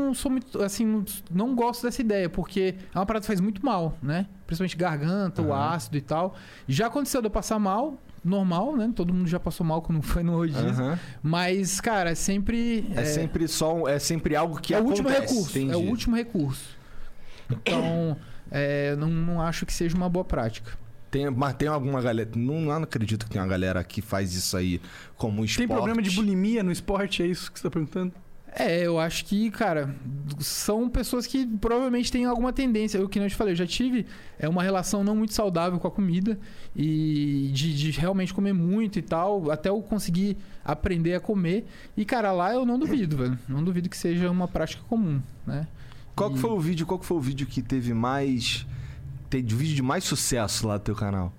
não 0.06 0.14
sou 0.14 0.30
muito, 0.30 0.62
assim, 0.62 0.84
não, 0.84 1.04
não 1.30 1.54
gosto 1.54 1.82
dessa 1.84 2.00
ideia, 2.02 2.28
porque 2.28 2.74
é 2.94 2.98
uma 2.98 3.06
parada 3.06 3.22
que 3.22 3.26
faz 3.26 3.40
muito 3.40 3.64
mal, 3.64 3.96
né? 4.02 4.26
Principalmente 4.46 4.76
garganta, 4.76 5.40
o 5.40 5.52
Aham. 5.52 5.70
ácido 5.74 5.96
e 5.96 6.00
tal. 6.02 6.34
Já 6.68 6.88
aconteceu 6.88 7.22
de 7.22 7.26
eu 7.28 7.30
passar 7.30 7.58
mal, 7.58 7.98
normal, 8.22 8.76
né? 8.76 8.92
Todo 8.94 9.14
mundo 9.14 9.26
já 9.28 9.40
passou 9.40 9.64
mal 9.64 9.80
quando 9.80 10.02
foi 10.02 10.22
no 10.22 10.36
rodízio. 10.36 10.68
Aham. 10.68 10.98
Mas, 11.22 11.80
cara, 11.80 12.10
é 12.10 12.14
sempre... 12.14 12.86
É, 12.94 13.04
sempre 13.04 13.48
só 13.48 13.74
um- 13.74 13.88
é 13.88 13.98
sempre 13.98 14.36
algo 14.36 14.60
que 14.60 14.74
é 14.74 14.76
o 14.76 14.80
acontece. 14.80 15.00
último 15.02 15.20
recurso. 15.20 15.58
entendi. 15.58 15.72
É 15.72 15.76
o 15.76 15.80
último 15.88 16.16
recurso. 16.16 16.78
Então, 17.50 18.16
é, 18.50 18.94
não, 18.96 19.08
não 19.08 19.40
acho 19.42 19.64
que 19.64 19.72
seja 19.72 19.96
uma 19.96 20.08
boa 20.08 20.24
prática. 20.24 20.72
Tem, 21.10 21.28
mas 21.30 21.54
tem 21.54 21.66
alguma 21.66 22.00
galera. 22.00 22.30
Não, 22.36 22.60
não 22.60 22.72
acredito 22.82 23.24
que 23.24 23.30
tem 23.32 23.40
uma 23.40 23.48
galera 23.48 23.82
que 23.82 24.00
faz 24.00 24.34
isso 24.34 24.56
aí 24.56 24.80
como 25.16 25.44
esporte. 25.44 25.66
Tem 25.66 25.68
problema 25.68 26.00
de 26.00 26.10
bulimia 26.10 26.62
no 26.62 26.70
esporte? 26.70 27.22
É 27.22 27.26
isso 27.26 27.50
que 27.50 27.58
você 27.58 27.64
tá 27.64 27.70
perguntando? 27.70 28.12
É, 28.52 28.84
eu 28.84 28.98
acho 28.98 29.24
que, 29.26 29.48
cara, 29.50 29.94
são 30.40 30.88
pessoas 30.88 31.26
que 31.26 31.46
provavelmente 31.46 32.10
têm 32.10 32.24
alguma 32.24 32.52
tendência. 32.52 32.98
Eu, 32.98 33.08
que 33.08 33.20
não 33.20 33.28
te 33.28 33.34
falei, 33.36 33.52
eu 33.52 33.56
já 33.56 33.66
tive 33.66 34.04
é, 34.38 34.48
uma 34.48 34.62
relação 34.62 35.04
não 35.04 35.14
muito 35.14 35.32
saudável 35.34 35.78
com 35.78 35.86
a 35.86 35.90
comida 35.90 36.38
e 36.74 37.50
de, 37.52 37.76
de 37.76 37.90
realmente 37.92 38.34
comer 38.34 38.52
muito 38.52 38.98
e 38.98 39.02
tal, 39.02 39.50
até 39.50 39.68
eu 39.68 39.80
conseguir 39.80 40.36
aprender 40.64 41.14
a 41.14 41.20
comer. 41.20 41.64
E, 41.96 42.04
cara, 42.04 42.32
lá 42.32 42.52
eu 42.52 42.66
não 42.66 42.78
duvido, 42.78 43.16
velho. 43.18 43.38
Não 43.48 43.62
duvido 43.62 43.88
que 43.88 43.96
seja 43.96 44.28
uma 44.30 44.48
prática 44.48 44.82
comum, 44.88 45.20
né? 45.46 45.68
Qual 46.16 46.30
que 46.30 46.36
E- 46.36 46.40
foi 46.40 46.50
o 46.50 46.58
vídeo? 46.60 46.86
Qual 46.86 46.98
que 46.98 47.06
foi 47.06 47.16
o 47.16 47.20
vídeo 47.20 47.46
que 47.46 47.62
teve 47.62 47.94
mais. 47.94 48.66
Teve 49.30 49.54
vídeo 49.54 49.76
de 49.76 49.82
mais 49.82 50.02
sucesso 50.02 50.66
lá 50.66 50.76
do 50.76 50.82
teu 50.82 50.96
canal? 50.96 51.32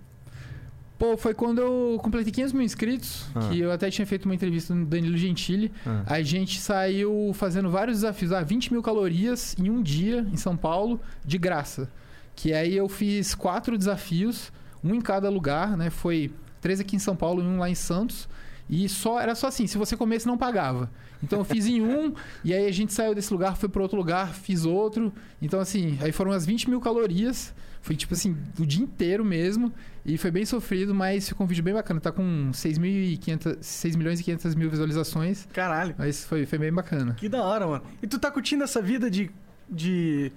Pô, 1.02 1.18
foi 1.18 1.34
quando 1.34 1.60
eu 1.60 1.98
completei 2.00 2.32
500 2.32 2.54
mil 2.54 2.62
inscritos, 2.62 3.26
Ah. 3.34 3.40
que 3.50 3.60
eu 3.60 3.72
até 3.72 3.90
tinha 3.90 4.06
feito 4.06 4.26
uma 4.26 4.36
entrevista 4.36 4.76
no 4.76 4.86
Danilo 4.86 5.18
Gentili. 5.18 5.72
Ah. 5.84 6.04
A 6.06 6.22
gente 6.22 6.62
saiu 6.62 7.32
fazendo 7.34 7.72
vários 7.72 7.98
desafios. 8.02 8.32
Ah, 8.32 8.44
20 8.44 8.72
mil 8.72 8.84
calorias 8.84 9.56
em 9.58 9.68
um 9.68 9.82
dia 9.82 10.20
em 10.32 10.38
São 10.38 10.56
Paulo, 10.56 11.02
de 11.26 11.40
graça. 11.40 11.90
Que 12.36 12.54
aí 12.54 12.78
eu 12.78 12.88
fiz 12.88 13.34
quatro 13.34 13.80
desafios, 13.80 14.52
um 14.84 14.94
em 14.94 15.02
cada 15.02 15.28
lugar, 15.28 15.76
né? 15.76 15.90
Foi 15.90 16.32
três 16.62 16.80
aqui 16.80 16.96
em 16.96 17.00
São 17.00 17.16
Paulo 17.16 17.42
e 17.42 17.48
um 17.48 17.58
lá 17.58 17.68
em 17.68 17.74
Santos. 17.74 18.30
E 18.70 18.88
só 18.88 19.20
era 19.20 19.34
só 19.34 19.48
assim, 19.48 19.66
se 19.66 19.80
você 19.80 19.98
comesse, 19.98 20.28
não 20.28 20.38
pagava. 20.38 20.88
Então 21.24 21.40
eu 21.40 21.44
fiz 21.46 21.66
em 21.66 21.82
um, 21.84 22.14
e 22.44 22.54
aí 22.54 22.68
a 22.68 22.72
gente 22.72 22.94
saiu 22.94 23.16
desse 23.16 23.34
lugar, 23.34 23.58
foi 23.58 23.68
para 23.70 23.82
outro 23.82 23.98
lugar, 23.98 24.36
fiz 24.36 24.66
outro. 24.66 25.12
Então, 25.42 25.60
assim, 25.60 25.98
aí 26.00 26.12
foram 26.12 26.32
as 26.32 26.46
20 26.46 26.70
mil 26.70 26.80
calorias. 26.80 27.56
Foi 27.82 27.96
tipo 27.96 28.14
assim, 28.14 28.38
o 28.60 28.66
dia 28.66 28.84
inteiro 28.84 29.26
mesmo. 29.26 29.74
E 30.06 30.18
foi 30.18 30.32
bem 30.32 30.46
sofrido, 30.46 30.94
mas 30.94 31.28
ficou 31.28 31.46
um 31.46 31.48
vídeo 31.48 31.64
bem 31.64 31.74
bacana. 31.74 32.00
Tá 32.00 32.12
com 32.12 32.52
6.500 32.52 33.58
6 33.62 33.96
milhões 33.96 34.20
e 34.20 34.24
500 34.24 34.56
mil 34.56 34.70
visualizações. 34.70 35.48
Caralho. 35.52 35.96
Mas 35.98 36.24
foi, 36.24 36.46
foi 36.46 36.60
bem 36.60 36.72
bacana. 36.72 37.14
Que 37.16 37.28
da 37.28 37.44
hora, 37.44 37.68
mano. 37.68 37.84
E 38.02 38.08
tu 38.08 38.20
tá 38.20 38.30
curtindo 38.32 38.64
essa 38.64 38.82
vida 38.82 39.10
de, 39.10 39.32
de 39.70 40.32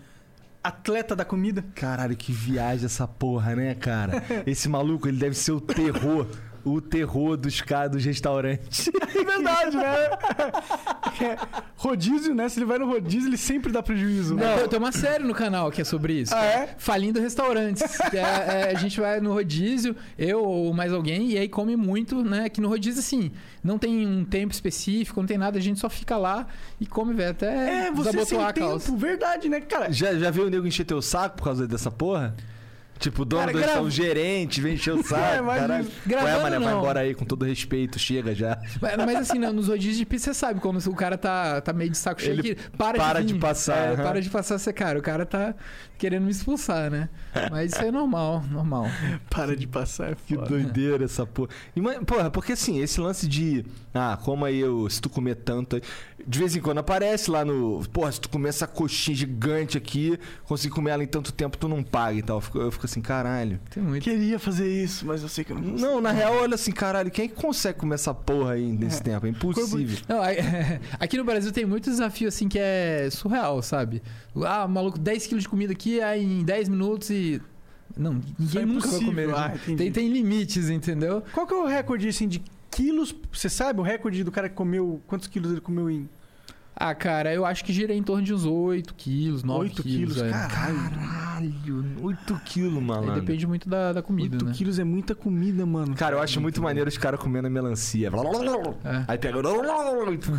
atleta 0.63 1.15
da 1.15 1.25
comida? 1.25 1.65
Caralho, 1.75 2.17
que 2.17 2.33
viagem 2.33 2.87
essa 2.87 3.07
porra, 3.07 3.55
né, 3.55 3.75
cara? 3.75 4.23
Esse 4.47 4.69
maluco, 4.69 5.07
ele 5.07 5.19
deve 5.19 5.35
ser 5.35 5.53
o 5.53 5.61
terror. 5.61 6.27
O 6.65 6.81
terror 6.81 7.37
dos 7.37 7.61
caras 7.61 7.91
dos 7.93 8.05
restaurantes. 8.05 8.89
É 9.15 9.23
verdade, 9.25 9.77
né? 9.77 9.85
É, 11.23 11.39
rodízio, 11.77 12.35
né? 12.35 12.49
Se 12.49 12.59
ele 12.59 12.67
vai 12.67 12.79
no 12.79 12.87
rodízio, 12.87 13.29
ele 13.29 13.37
sempre 13.37 13.71
dá 13.71 13.83
prejuízo. 13.83 14.35
né? 14.35 14.57
Tem- 14.59 14.69
Tem 14.69 14.79
uma 14.79 14.91
série 14.93 15.23
no 15.25 15.35
canal 15.35 15.71
que 15.71 15.81
é 15.81 15.85
sobre 15.85 16.15
isso. 16.15 16.35
Ah, 16.35 16.45
é? 16.45 16.75
Falindo 16.79 17.21
restaurantes. 17.21 17.83
É- 18.13 18.19
é, 18.19 18.71
a 18.71 18.79
gente 18.79 18.99
vai 19.01 19.21
no 19.21 19.33
rodízio, 19.33 19.95
eu 20.19 20.43
ou 20.43 20.73
mais 20.73 20.93
alguém, 20.93 21.31
e 21.33 21.39
aí 21.39 21.49
come 21.49 21.77
muito, 21.77 22.23
né? 22.25 22.49
Que 22.49 22.61
no 22.61 22.69
rodízio, 22.69 23.01
assim, 23.01 23.31
não 23.63 23.79
tem 23.79 24.07
um 24.07 24.25
tempo 24.25 24.53
específico, 24.53 25.21
não 25.21 25.27
tem 25.27 25.39
nada, 25.39 25.59
a 25.59 25.63
gente 25.63 25.79
só 25.79 25.89
fica 25.91 26.17
lá 26.17 26.47
e 26.81 26.87
come, 26.87 27.13
velho, 27.15 27.31
até 27.31 27.87
É, 27.87 27.91
você 27.93 28.25
sem 28.25 28.43
a 28.43 28.53
calça. 28.53 28.87
tempo, 28.87 28.99
verdade, 28.99 29.49
né, 29.49 29.61
cara? 29.61 29.93
Já, 29.93 30.15
já 30.15 30.31
viu 30.31 30.47
o 30.47 30.51
nego 30.51 30.67
encher 30.67 30.85
teu 30.85 31.01
saco 31.03 31.37
por 31.37 31.45
causa 31.45 31.67
dessa 31.69 31.91
porra? 31.91 32.35
Tipo, 32.99 33.23
o 33.23 33.25
dono 33.25 33.41
Cara, 33.47 33.53
do 33.53 33.59
grava- 33.59 33.81
o 33.83 33.91
gerente, 33.91 34.61
vem 34.61 34.75
encher 34.75 34.95
o 34.95 35.03
saco. 35.05 35.21
É, 35.23 35.39
imagina. 35.39 35.69
caralho. 35.69 35.89
Gravando, 36.07 36.37
Ué, 36.37 36.43
mané, 36.43 36.59
vai 36.59 36.75
embora 36.75 37.01
aí, 37.01 37.15
com 37.15 37.25
todo 37.25 37.45
respeito, 37.45 37.99
chega 37.99 38.35
já. 38.35 38.57
Mas, 38.81 38.97
mas 38.97 39.17
assim, 39.17 39.39
não, 39.39 39.53
nos 39.53 39.69
rodízios 39.69 39.97
de 39.99 40.07
pizza, 40.07 40.33
você 40.33 40.39
sabe 40.39 40.61
quando 40.61 40.79
o 40.79 40.95
cara 40.95 41.19
tá, 41.19 41.61
tá 41.61 41.73
meio 41.73 41.91
de 41.91 41.99
saco 41.99 42.21
cheio 42.23 42.35
Ele 42.35 42.55
que 42.55 42.71
para, 42.79 42.97
para 42.97 43.21
de, 43.21 43.33
de 43.35 43.39
passar, 43.39 43.77
É, 43.77 43.95
aham. 43.95 44.03
para 44.05 44.23
de 44.23 44.31
passar, 44.31 44.59
você, 44.59 44.73
cara, 44.73 44.99
o 44.99 45.03
cara 45.03 45.27
tá 45.27 45.55
querendo 45.99 46.25
me 46.25 46.31
expulsar, 46.31 46.91
né? 46.91 47.09
Mas 47.51 47.73
isso 47.73 47.83
é 47.83 47.91
normal, 47.91 48.43
normal. 48.51 48.87
Para 49.29 49.57
de 49.57 49.67
passar, 49.67 50.13
é 50.13 50.17
Que 50.27 50.37
foda. 50.37 50.47
doideira 50.49 51.05
essa 51.05 51.27
porra. 51.27 51.49
E, 51.75 51.81
mas, 51.81 51.99
porra, 52.07 52.31
porque 52.31 52.53
assim, 52.53 52.81
esse 52.81 53.01
lance 53.01 53.27
de. 53.27 53.65
Ah, 53.95 54.19
como 54.21 54.45
aí 54.45 54.59
eu. 54.59 54.91
Se 54.91 55.01
tu 55.01 55.09
comer 55.09 55.37
tanto 55.37 55.77
aí. 55.77 55.83
De 56.27 56.39
vez 56.39 56.57
em 56.57 56.61
quando 56.61 56.79
aparece 56.79 57.31
lá 57.31 57.45
no. 57.45 57.81
Porra, 57.93 58.11
se 58.11 58.21
tu 58.21 58.29
comer 58.29 58.49
essa 58.49 58.67
coxinha 58.67 59.17
gigante 59.17 59.79
aqui, 59.79 60.19
conseguir 60.47 60.75
comer 60.75 60.91
ela 60.91 61.05
em 61.05 61.07
tanto 61.07 61.33
tempo, 61.33 61.57
tu 61.57 61.69
não 61.69 61.83
paga 61.83 62.19
e 62.19 62.23
tal. 62.23 62.39
Eu 62.39 62.41
fico, 62.41 62.59
eu 62.59 62.73
fico 62.73 62.87
assim, 62.87 63.01
caralho. 63.01 63.61
Tem 63.71 63.81
muito. 63.83 64.03
Queria 64.03 64.39
fazer 64.39 64.69
isso, 64.69 65.07
mas 65.07 65.23
eu 65.23 65.29
sei 65.29 65.45
que 65.45 65.53
eu 65.53 65.57
não 65.57 65.63
consigo. 65.63 65.81
Não, 65.89 66.01
na 66.01 66.11
real, 66.11 66.35
olha 66.35 66.57
assim, 66.57 66.73
caralho, 66.73 67.11
quem 67.11 67.27
é 67.27 67.29
que 67.29 67.35
consegue 67.35 67.79
comer 67.79 67.95
essa 67.95 68.13
porra 68.13 68.53
aí 68.55 68.67
nesse 68.73 69.01
É. 69.01 69.05
tempo? 69.05 69.27
É 69.27 69.31
impossível. 69.31 69.99
Não, 70.09 70.19
aqui 70.99 71.17
no 71.17 71.25
Brasil 71.25 71.53
tem 71.53 71.65
muito 71.65 71.89
desafio 71.89 72.27
assim 72.29 72.49
que 72.49 72.59
é 72.59 73.09
surreal, 73.13 73.63
sabe? 73.63 74.03
Ah, 74.45 74.67
maluco, 74.67 74.99
10 74.99 75.27
quilos 75.29 75.45
de 75.45 75.49
comida 75.49 75.73
aqui 75.73 76.01
aí 76.01 76.25
em 76.25 76.45
10 76.45 76.69
minutos 76.69 77.11
e. 77.11 77.41
Não, 77.97 78.21
ninguém 78.37 78.63
é 78.63 78.67
nunca 78.67 78.89
vai 78.89 79.01
comer. 79.05 79.35
Ah, 79.35 79.53
entendi. 79.55 79.77
tem, 79.77 79.93
tem 79.93 80.09
limites, 80.09 80.69
entendeu? 80.69 81.23
Qual 81.33 81.47
que 81.47 81.55
é 81.55 81.57
o 81.57 81.67
recorde, 81.67 82.09
assim, 82.09 82.27
de 82.27 82.43
quilos? 82.75 83.15
Você 83.33 83.49
sabe 83.49 83.81
o 83.81 83.83
recorde 83.83 84.25
do 84.25 84.33
cara 84.33 84.49
que 84.49 84.55
comeu... 84.55 85.01
Quantos 85.07 85.29
quilos 85.29 85.53
ele 85.53 85.61
comeu 85.61 85.89
em... 85.89 86.09
Ah, 86.77 86.95
cara, 86.95 87.33
eu 87.33 87.47
acho 87.47 87.65
que 87.65 87.73
gira 87.73 87.95
em 87.95 88.03
torno 88.03 88.23
de 88.23 88.35
uns 88.35 88.45
8 88.45 88.95
quilos, 88.95 89.43
9 89.45 89.61
8 89.61 89.83
quilos. 89.83 90.15
quilos? 90.15 90.23
é. 90.23 90.31
Caralho. 90.31 91.25
Caralho, 91.35 91.85
8 92.03 92.41
quilos, 92.45 92.75
Aí 92.77 92.81
malandro. 92.81 93.21
depende 93.21 93.47
muito 93.47 93.69
da, 93.69 93.93
da 93.93 94.03
comida, 94.03 94.37
8 94.37 94.45
né? 94.47 94.53
quilos 94.55 94.79
é 94.79 94.85
muita 94.85 95.15
comida, 95.15 95.65
mano. 95.67 95.95
Cara, 95.95 96.17
eu 96.17 96.21
acho 96.21 96.41
muito 96.41 96.63
maneiro 96.63 96.89
os 96.89 96.99
caras 96.99 97.19
comendo 97.19 97.47
a 97.47 97.51
melancia. 97.51 98.11
É. 98.85 99.05
Aí 99.09 99.19
pega. 99.19 99.43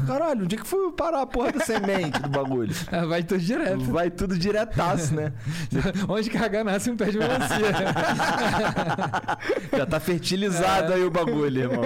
Caralho, 0.08 0.44
onde 0.44 0.56
é 0.56 0.58
que 0.58 0.68
foi 0.68 0.92
parar 0.94 1.22
a 1.22 1.26
porra 1.26 1.52
da 1.54 1.60
semente 1.62 2.22
do 2.22 2.30
bagulho? 2.30 2.74
Ah, 2.92 3.06
Vai 3.16 3.24
tudo 3.24 3.40
direto. 3.40 3.84
Vai 3.86 4.10
tudo 4.10 4.38
diretaço, 4.38 5.16
né? 5.16 5.34
Onde 6.08 6.30
cagar 6.30 6.64
nasce 6.64 6.90
um 6.90 6.96
pé 6.96 7.06
de 7.06 7.18
melancia. 7.18 7.56
Já 9.78 9.86
tá 9.86 10.00
fertilizado 10.00 10.94
aí 10.94 11.04
o 11.04 11.12
bagulho, 11.12 11.62
irmão. 11.62 11.84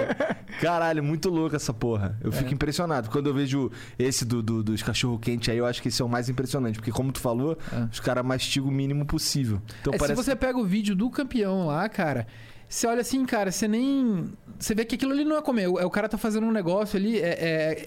Caralho, 0.60 1.02
muito 1.02 1.28
louco 1.28 1.56
essa 1.56 1.72
porra. 1.72 2.16
Eu 2.22 2.32
fico 2.32 2.52
impressionado. 2.52 3.10
Quando 3.10 3.28
eu 3.28 3.34
vejo 3.34 3.70
esse 3.98 4.24
do, 4.24 4.39
do- 4.42 4.62
dos 4.62 4.82
cachorro-quente 4.82 5.50
aí, 5.50 5.58
eu 5.58 5.66
acho 5.66 5.80
que 5.82 5.88
esse 5.88 6.00
é 6.00 6.04
o 6.04 6.08
mais 6.08 6.28
impressionante. 6.28 6.76
Porque, 6.76 6.90
como 6.92 7.12
tu 7.12 7.20
falou, 7.20 7.56
É. 7.72 7.88
os 7.92 8.00
caras 8.00 8.24
mastigam 8.24 8.68
o 8.68 8.72
mínimo 8.72 9.04
possível. 9.06 9.60
Então 9.80 9.92
É, 9.94 9.98
parece. 9.98 10.20
Se 10.20 10.24
você 10.24 10.36
pega 10.36 10.58
o 10.58 10.64
vídeo 10.64 10.94
do 10.94 11.08
campeão 11.10 11.66
lá, 11.66 11.88
cara, 11.88 12.26
você 12.68 12.86
olha 12.86 13.00
assim, 13.00 13.24
cara, 13.24 13.50
você 13.50 13.66
nem. 13.66 14.32
Você 14.58 14.74
vê 14.74 14.84
que 14.84 14.94
aquilo 14.94 15.12
ali 15.12 15.24
não 15.24 15.36
é 15.38 15.42
comer. 15.42 15.66
O, 15.68 15.74
o 15.74 15.90
cara 15.90 16.06
tá 16.08 16.18
fazendo 16.18 16.46
um 16.46 16.52
negócio 16.52 16.96
ali, 16.98 17.18
é, 17.18 17.30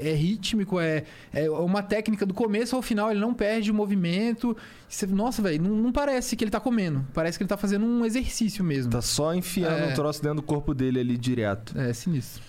é- 0.01 0.09
é 0.09 0.13
rítmico, 0.15 0.79
é, 0.79 1.03
é 1.31 1.47
uma 1.49 1.83
técnica 1.83 2.25
do 2.25 2.33
começo 2.33 2.75
ao 2.75 2.81
final, 2.81 3.11
ele 3.11 3.19
não 3.19 3.31
perde 3.33 3.69
o 3.69 3.73
movimento. 3.75 4.57
Você- 4.89 5.05
nossa, 5.05 5.39
velho, 5.41 5.61
não, 5.61 5.75
não 5.75 5.91
parece 5.91 6.35
que 6.35 6.43
ele 6.43 6.49
tá 6.51 6.59
comendo. 6.59 7.05
Parece 7.13 7.37
que 7.37 7.43
ele 7.43 7.49
tá 7.49 7.57
fazendo 7.57 7.85
um 7.85 8.03
exercício 8.03 8.63
mesmo. 8.63 8.91
Tá 8.91 9.01
só 9.03 9.33
enfiando 9.35 9.83
É. 9.83 9.87
um 9.91 9.93
troço 9.93 10.21
dentro 10.21 10.37
do 10.37 10.43
corpo 10.43 10.73
dele 10.73 10.99
ali 10.99 11.15
direto. 11.17 11.77
É 11.79 11.93
sinistro. 11.93 12.41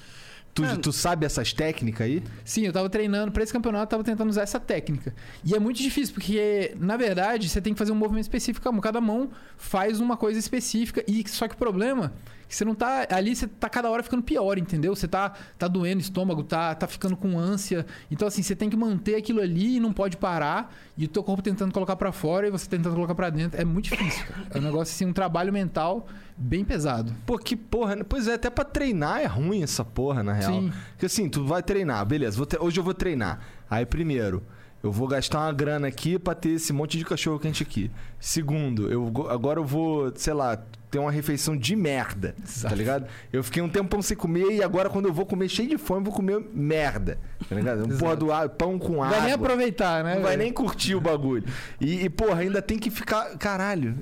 Tu, 0.55 0.79
tu 0.79 0.93
sabe 0.93 1.27
essas 1.27 1.53
técnicas 1.53 2.07
aí? 2.07 2.23
Sim, 2.45 2.63
eu 2.63 2.73
tava 2.73 2.89
treinando 2.89 3.33
pra 3.33 3.43
esse 3.43 3.53
campeonato, 3.53 3.91
tava 3.91 4.05
tentando 4.05 4.31
usar 4.31 4.43
essa 4.43 4.61
técnica. 4.61 5.13
E 5.45 5.53
é 5.53 5.59
muito 5.59 5.83
difícil, 5.83 6.15
porque, 6.15 6.77
na 6.79 6.97
verdade, 6.97 7.49
você 7.49 7.61
tem 7.61 7.73
que 7.73 7.79
fazer 7.79 7.91
um 7.91 7.97
movimento 7.97 8.23
específico. 8.23 8.81
Cada 8.81 9.01
mão 9.01 9.31
faz 9.57 9.99
uma 9.99 10.17
coisa 10.17 10.39
específica. 10.39 11.05
E 11.09 11.29
só 11.29 11.49
que 11.49 11.55
o 11.55 11.59
problema 11.59 12.13
que 12.49 12.55
você 12.55 12.65
não 12.65 12.75
tá. 12.75 13.07
Ali 13.11 13.35
você 13.35 13.47
tá 13.47 13.69
cada 13.69 13.91
hora 13.91 14.03
ficando 14.03 14.23
pior, 14.23 14.59
entendeu? 14.59 14.95
Você 14.95 15.09
tá, 15.09 15.33
tá 15.59 15.67
doendo 15.69 15.99
o 15.99 16.01
estômago, 16.01 16.43
tá, 16.43 16.75
tá 16.75 16.87
ficando 16.87 17.17
com 17.17 17.39
ânsia. 17.39 17.87
Então, 18.11 18.27
assim, 18.29 18.43
você 18.43 18.55
tem 18.57 18.69
que 18.71 18.77
manter 18.77 19.17
aquilo 19.17 19.41
ali 19.41 19.77
e 19.77 19.81
não 19.81 19.93
pode 19.93 20.17
parar. 20.17 20.75
E 20.97 21.05
o 21.07 21.09
teu 21.09 21.23
corpo 21.23 21.43
tentando 21.43 21.73
colocar 21.73 21.97
pra 21.97 22.13
fora 22.13 22.47
e 22.47 22.51
você 22.51 22.69
tentando 22.69 22.95
colocar 22.95 23.15
pra 23.15 23.31
dentro. 23.31 23.61
É 23.61 23.65
muito 23.65 23.91
difícil, 23.91 24.25
cara. 24.27 24.47
É 24.55 24.59
um 24.59 24.63
negócio, 24.63 24.95
assim, 24.95 25.07
um 25.07 25.13
trabalho 25.13 25.53
mental 25.53 26.07
bem 26.37 26.65
pesado. 26.65 27.13
Pô, 27.27 27.39
que 27.39 27.57
porra. 27.57 27.97
né? 27.97 28.03
Pois 28.09 28.27
é, 28.29 28.35
até 28.35 28.51
pra 28.51 28.65
treinar 28.65 29.21
é 29.21 29.27
ruim 29.27 29.63
essa 29.63 29.85
porra, 29.85 30.23
na 30.23 30.33
real. 30.33 30.53
Sim. 30.53 30.73
Porque 30.91 31.07
assim, 31.07 31.29
tu 31.29 31.45
vai 31.45 31.63
treinar, 31.63 32.05
beleza, 32.07 32.45
tre- 32.47 32.59
hoje 32.61 32.79
eu 32.79 32.85
vou 32.85 32.95
treinar. 32.95 33.41
Aí, 33.71 33.85
primeiro, 33.87 34.43
eu 34.83 34.93
vou 34.93 35.09
gastar 35.09 35.41
uma 35.41 35.53
grana 35.53 35.87
aqui 35.89 36.19
pra 36.19 36.35
ter 36.35 36.51
esse 36.51 36.73
monte 36.73 36.99
de 36.99 37.05
cachorro 37.05 37.39
quente 37.39 37.63
aqui. 37.63 37.91
Segundo, 38.21 38.91
eu 38.91 39.05
go- 39.11 39.29
agora 39.29 39.61
eu 39.61 39.65
vou, 39.65 40.13
sei 40.17 40.33
lá, 40.35 40.59
ter 40.95 41.01
uma 41.01 41.11
refeição 41.11 41.57
de 41.57 41.75
merda, 41.75 42.37
tá 42.39 42.43
Exato. 42.45 42.75
ligado? 42.77 43.07
Eu 43.33 43.43
fiquei 43.43 43.61
um 43.61 43.69
tempão 43.69 44.01
sem 44.01 44.17
comer 44.17 44.53
e 44.53 44.63
agora 44.63 44.89
quando 44.89 45.07
eu 45.07 45.13
vou 45.13 45.27
comer 45.27 45.49
cheio 45.49 45.69
de 45.69 45.77
fome, 45.77 46.03
eu 46.03 46.05
vou 46.05 46.15
comer 46.15 46.41
merda, 46.55 47.19
tá 47.49 47.57
ligado? 47.57 47.85
Um 47.85 47.99
porra 47.99 48.15
do 48.15 48.31
ar, 48.31 48.49
pão 48.51 48.79
com 48.79 48.93
Não 48.93 49.03
água. 49.03 49.17
vai 49.17 49.25
nem 49.25 49.33
aproveitar, 49.33 50.05
né? 50.05 50.15
Não 50.15 50.23
vai 50.23 50.37
nem 50.37 50.53
curtir 50.53 50.95
o 50.95 51.01
bagulho. 51.01 51.43
E, 51.81 52.05
e, 52.05 52.09
porra, 52.09 52.43
ainda 52.43 52.63
tem 52.63 52.79
que 52.79 52.91
ficar. 52.91 53.37
Caralho. 53.39 53.99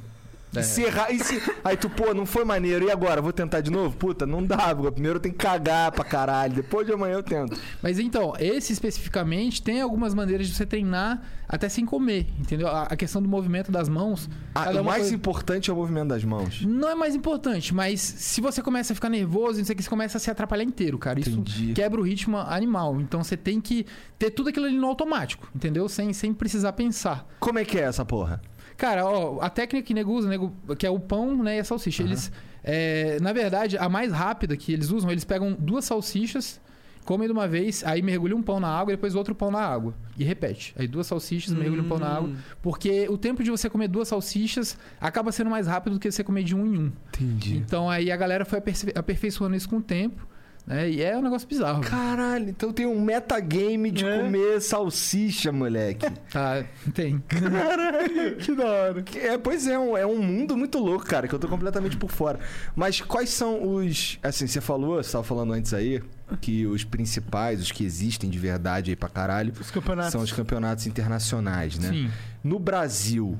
É. 0.54 0.60
E 0.60 0.64
se 0.64 0.82
errar, 0.82 1.10
e 1.10 1.18
se- 1.18 1.40
Aí 1.64 1.76
tu, 1.76 1.88
pô, 1.88 2.12
não 2.12 2.26
foi 2.26 2.44
maneiro. 2.44 2.86
E 2.86 2.90
agora? 2.90 3.22
Vou 3.22 3.32
tentar 3.32 3.60
de 3.60 3.70
novo? 3.70 3.96
Puta, 3.96 4.26
não 4.26 4.44
dá. 4.44 4.74
porque 4.74 4.90
Primeiro 4.92 5.16
eu 5.16 5.20
tenho 5.20 5.34
que 5.34 5.40
cagar 5.44 5.90
pra 5.92 6.04
caralho. 6.04 6.54
Depois 6.54 6.86
de 6.86 6.92
amanhã 6.92 7.14
eu 7.14 7.22
tento. 7.22 7.58
Mas 7.82 7.98
então, 7.98 8.34
esse 8.38 8.72
especificamente 8.72 9.62
tem 9.62 9.80
algumas 9.80 10.14
maneiras 10.14 10.46
de 10.48 10.54
você 10.54 10.66
treinar 10.66 11.22
até 11.48 11.68
sem 11.68 11.84
comer, 11.84 12.26
entendeu? 12.38 12.68
A, 12.68 12.96
questão 12.96 13.20
do 13.22 13.28
movimento 13.28 13.70
das 13.70 13.88
mãos. 13.88 14.28
Ah, 14.54 14.72
é 14.72 14.80
o 14.80 14.84
mais 14.84 15.00
coisa- 15.02 15.14
importante 15.14 15.70
é 15.70 15.72
o 15.72 15.76
movimento 15.76 16.08
das 16.08 16.24
mãos. 16.24 16.62
Não 16.64 16.88
é 16.88 16.94
mais 16.94 17.14
importante, 17.14 17.74
mas 17.74 18.00
se 18.00 18.40
você 18.40 18.62
começa 18.62 18.92
a 18.92 18.96
ficar 18.96 19.08
nervoso, 19.10 19.58
não 19.58 19.64
sei 19.64 19.74
o 19.74 19.76
que, 19.76 19.82
você 19.82 19.90
começa 19.90 20.16
a 20.16 20.20
se 20.20 20.30
atrapalhar 20.30 20.64
inteiro, 20.64 20.98
cara. 20.98 21.20
Isso 21.20 21.30
Entendi. 21.30 21.72
quebra 21.74 22.00
o 22.00 22.02
ritmo 22.04 22.38
animal. 22.38 22.98
Então 23.00 23.22
você 23.22 23.36
tem 23.36 23.60
que 23.60 23.84
ter 24.18 24.30
tudo 24.30 24.48
aquilo 24.48 24.64
ali 24.66 24.76
no 24.78 24.86
automático, 24.86 25.46
entendeu? 25.54 25.88
Sem, 25.88 26.12
sem 26.14 26.32
precisar 26.32 26.72
pensar. 26.72 27.26
Como 27.38 27.58
é 27.58 27.64
que 27.64 27.78
é 27.78 27.82
essa 27.82 28.04
porra? 28.04 28.40
Cara, 28.82 29.06
ó, 29.06 29.38
a 29.40 29.48
técnica 29.48 29.86
que 29.86 29.94
nego 29.94 30.12
usa, 30.12 30.28
nego, 30.28 30.52
que 30.76 30.84
é 30.84 30.90
o 30.90 30.98
pão 30.98 31.40
né, 31.40 31.58
e 31.58 31.60
a 31.60 31.64
salsicha. 31.64 32.02
Eles, 32.02 32.32
é, 32.64 33.16
na 33.20 33.32
verdade, 33.32 33.78
a 33.78 33.88
mais 33.88 34.10
rápida 34.10 34.56
que 34.56 34.72
eles 34.72 34.90
usam, 34.90 35.08
eles 35.08 35.24
pegam 35.24 35.56
duas 35.56 35.84
salsichas, 35.84 36.60
comem 37.04 37.28
de 37.28 37.32
uma 37.32 37.46
vez, 37.46 37.84
aí 37.84 38.02
mergulham 38.02 38.38
um 38.38 38.42
pão 38.42 38.58
na 38.58 38.66
água 38.66 38.92
e 38.92 38.96
depois 38.96 39.14
outro 39.14 39.36
pão 39.36 39.52
na 39.52 39.60
água. 39.60 39.94
E 40.18 40.24
repete. 40.24 40.74
Aí 40.76 40.88
duas 40.88 41.06
salsichas, 41.06 41.54
mergulham 41.54 41.84
um 41.84 41.88
pão 41.88 42.00
na 42.00 42.08
água. 42.08 42.32
Porque 42.60 43.06
o 43.08 43.16
tempo 43.16 43.44
de 43.44 43.52
você 43.52 43.70
comer 43.70 43.86
duas 43.86 44.08
salsichas 44.08 44.76
acaba 45.00 45.30
sendo 45.30 45.48
mais 45.48 45.68
rápido 45.68 45.92
do 45.92 46.00
que 46.00 46.10
você 46.10 46.24
comer 46.24 46.42
de 46.42 46.56
um 46.56 46.66
em 46.66 46.78
um. 46.78 46.92
Entendi. 47.14 47.58
Então 47.58 47.88
aí 47.88 48.10
a 48.10 48.16
galera 48.16 48.44
foi 48.44 48.60
aperfeiçoando 48.96 49.54
isso 49.54 49.68
com 49.68 49.76
o 49.76 49.82
tempo. 49.82 50.26
Né? 50.64 50.88
E 50.90 51.02
é 51.02 51.16
um 51.18 51.22
negócio 51.22 51.48
bizarro. 51.48 51.80
Caralho, 51.82 52.48
então 52.48 52.72
tem 52.72 52.86
um 52.86 53.00
metagame 53.00 53.90
de 53.90 54.04
É. 54.06 54.18
comer 54.18 54.60
salsicha, 54.60 55.50
moleque. 55.50 56.06
Tá, 56.30 56.64
tem. 56.94 57.22
Que 58.38 58.54
da 58.54 58.64
hora. 58.64 59.04
É, 59.16 59.36
pois 59.38 59.66
é, 59.66 59.76
um- 59.78 59.96
é 59.96 60.06
um 60.06 60.22
mundo 60.22 60.56
muito 60.56 60.78
louco, 60.78 61.04
cara, 61.04 61.26
que 61.26 61.34
eu 61.34 61.38
tô 61.38 61.48
completamente 61.48 61.96
por 61.96 62.10
fora. 62.10 62.38
Mas 62.76 63.00
quais 63.00 63.30
são 63.30 63.74
os. 63.74 64.18
Assim, 64.22 64.46
você 64.46 64.60
falou, 64.60 65.02
você 65.02 65.10
tava 65.12 65.24
falando 65.24 65.52
antes 65.52 65.74
aí, 65.74 66.00
que 66.40 66.64
os 66.66 66.84
principais, 66.84 67.60
os 67.60 67.72
que 67.72 67.84
existem 67.84 68.30
de 68.30 68.38
verdade 68.38 68.90
aí 68.90 68.96
pra 68.96 69.08
caralho, 69.08 69.52
Os 69.60 69.70
campeonatos. 69.70 70.12
são 70.12 70.20
os 70.22 70.32
campeonatos 70.32 70.86
internacionais, 70.86 71.78
né? 71.78 71.88
Sim. 71.90 72.10
No 72.42 72.58
Brasil, 72.60 73.36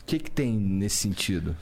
o 0.00 0.04
que, 0.06 0.18
que 0.18 0.30
tem 0.30 0.52
nesse 0.56 0.96
sentido? 0.96 1.56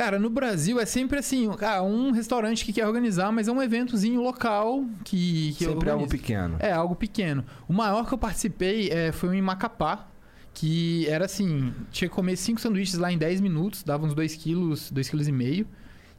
Cara, 0.00 0.18
no 0.18 0.30
Brasil 0.30 0.80
é 0.80 0.86
sempre 0.86 1.18
assim, 1.18 1.46
ah, 1.60 1.82
um 1.82 2.10
restaurante 2.10 2.64
que 2.64 2.72
quer 2.72 2.86
organizar, 2.86 3.30
mas 3.30 3.48
é 3.48 3.52
um 3.52 3.62
eventozinho 3.62 4.22
local 4.22 4.82
que, 5.04 5.52
que 5.58 5.66
Sempre 5.66 5.90
algo 5.90 6.04
organiza. 6.04 6.08
pequeno. 6.08 6.56
É, 6.58 6.72
algo 6.72 6.94
pequeno. 6.96 7.44
O 7.68 7.74
maior 7.74 8.08
que 8.08 8.14
eu 8.14 8.16
participei 8.16 8.88
é, 8.88 9.12
foi 9.12 9.28
um 9.28 9.34
em 9.34 9.42
Macapá, 9.42 10.08
que 10.54 11.06
era 11.06 11.26
assim, 11.26 11.74
tinha 11.90 12.08
que 12.08 12.14
comer 12.14 12.36
cinco 12.36 12.62
sanduíches 12.62 12.96
lá 12.96 13.12
em 13.12 13.18
10 13.18 13.42
minutos, 13.42 13.82
dava 13.82 14.06
uns 14.06 14.14
2 14.14 14.36
quilos, 14.36 14.90
2 14.90 15.06
quilos 15.06 15.28
e 15.28 15.32
meio. 15.32 15.68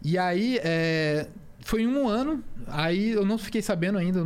E 0.04 0.16
aí, 0.16 0.60
é, 0.62 1.26
foi 1.62 1.88
um 1.88 2.08
ano, 2.08 2.44
aí 2.68 3.10
eu 3.10 3.26
não 3.26 3.40
fiquei 3.40 3.64
sabendo 3.64 3.98
ainda, 3.98 4.24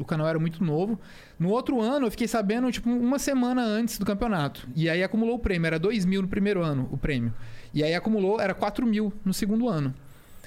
o 0.00 0.04
canal 0.04 0.26
era 0.26 0.40
muito 0.40 0.64
novo. 0.64 0.98
No 1.38 1.50
outro 1.50 1.80
ano, 1.80 2.06
eu 2.06 2.10
fiquei 2.10 2.26
sabendo, 2.26 2.72
tipo, 2.72 2.90
uma 2.90 3.20
semana 3.20 3.62
antes 3.62 3.98
do 3.98 4.04
campeonato. 4.04 4.66
E 4.74 4.90
aí 4.90 5.04
acumulou 5.04 5.36
o 5.36 5.38
prêmio, 5.38 5.64
era 5.68 5.78
2 5.78 6.04
mil 6.04 6.22
no 6.22 6.28
primeiro 6.28 6.60
ano, 6.60 6.88
o 6.90 6.98
prêmio. 6.98 7.32
E 7.76 7.84
aí 7.84 7.94
acumulou, 7.94 8.40
era 8.40 8.54
4 8.54 8.86
mil 8.86 9.12
no 9.22 9.34
segundo 9.34 9.68
ano. 9.68 9.94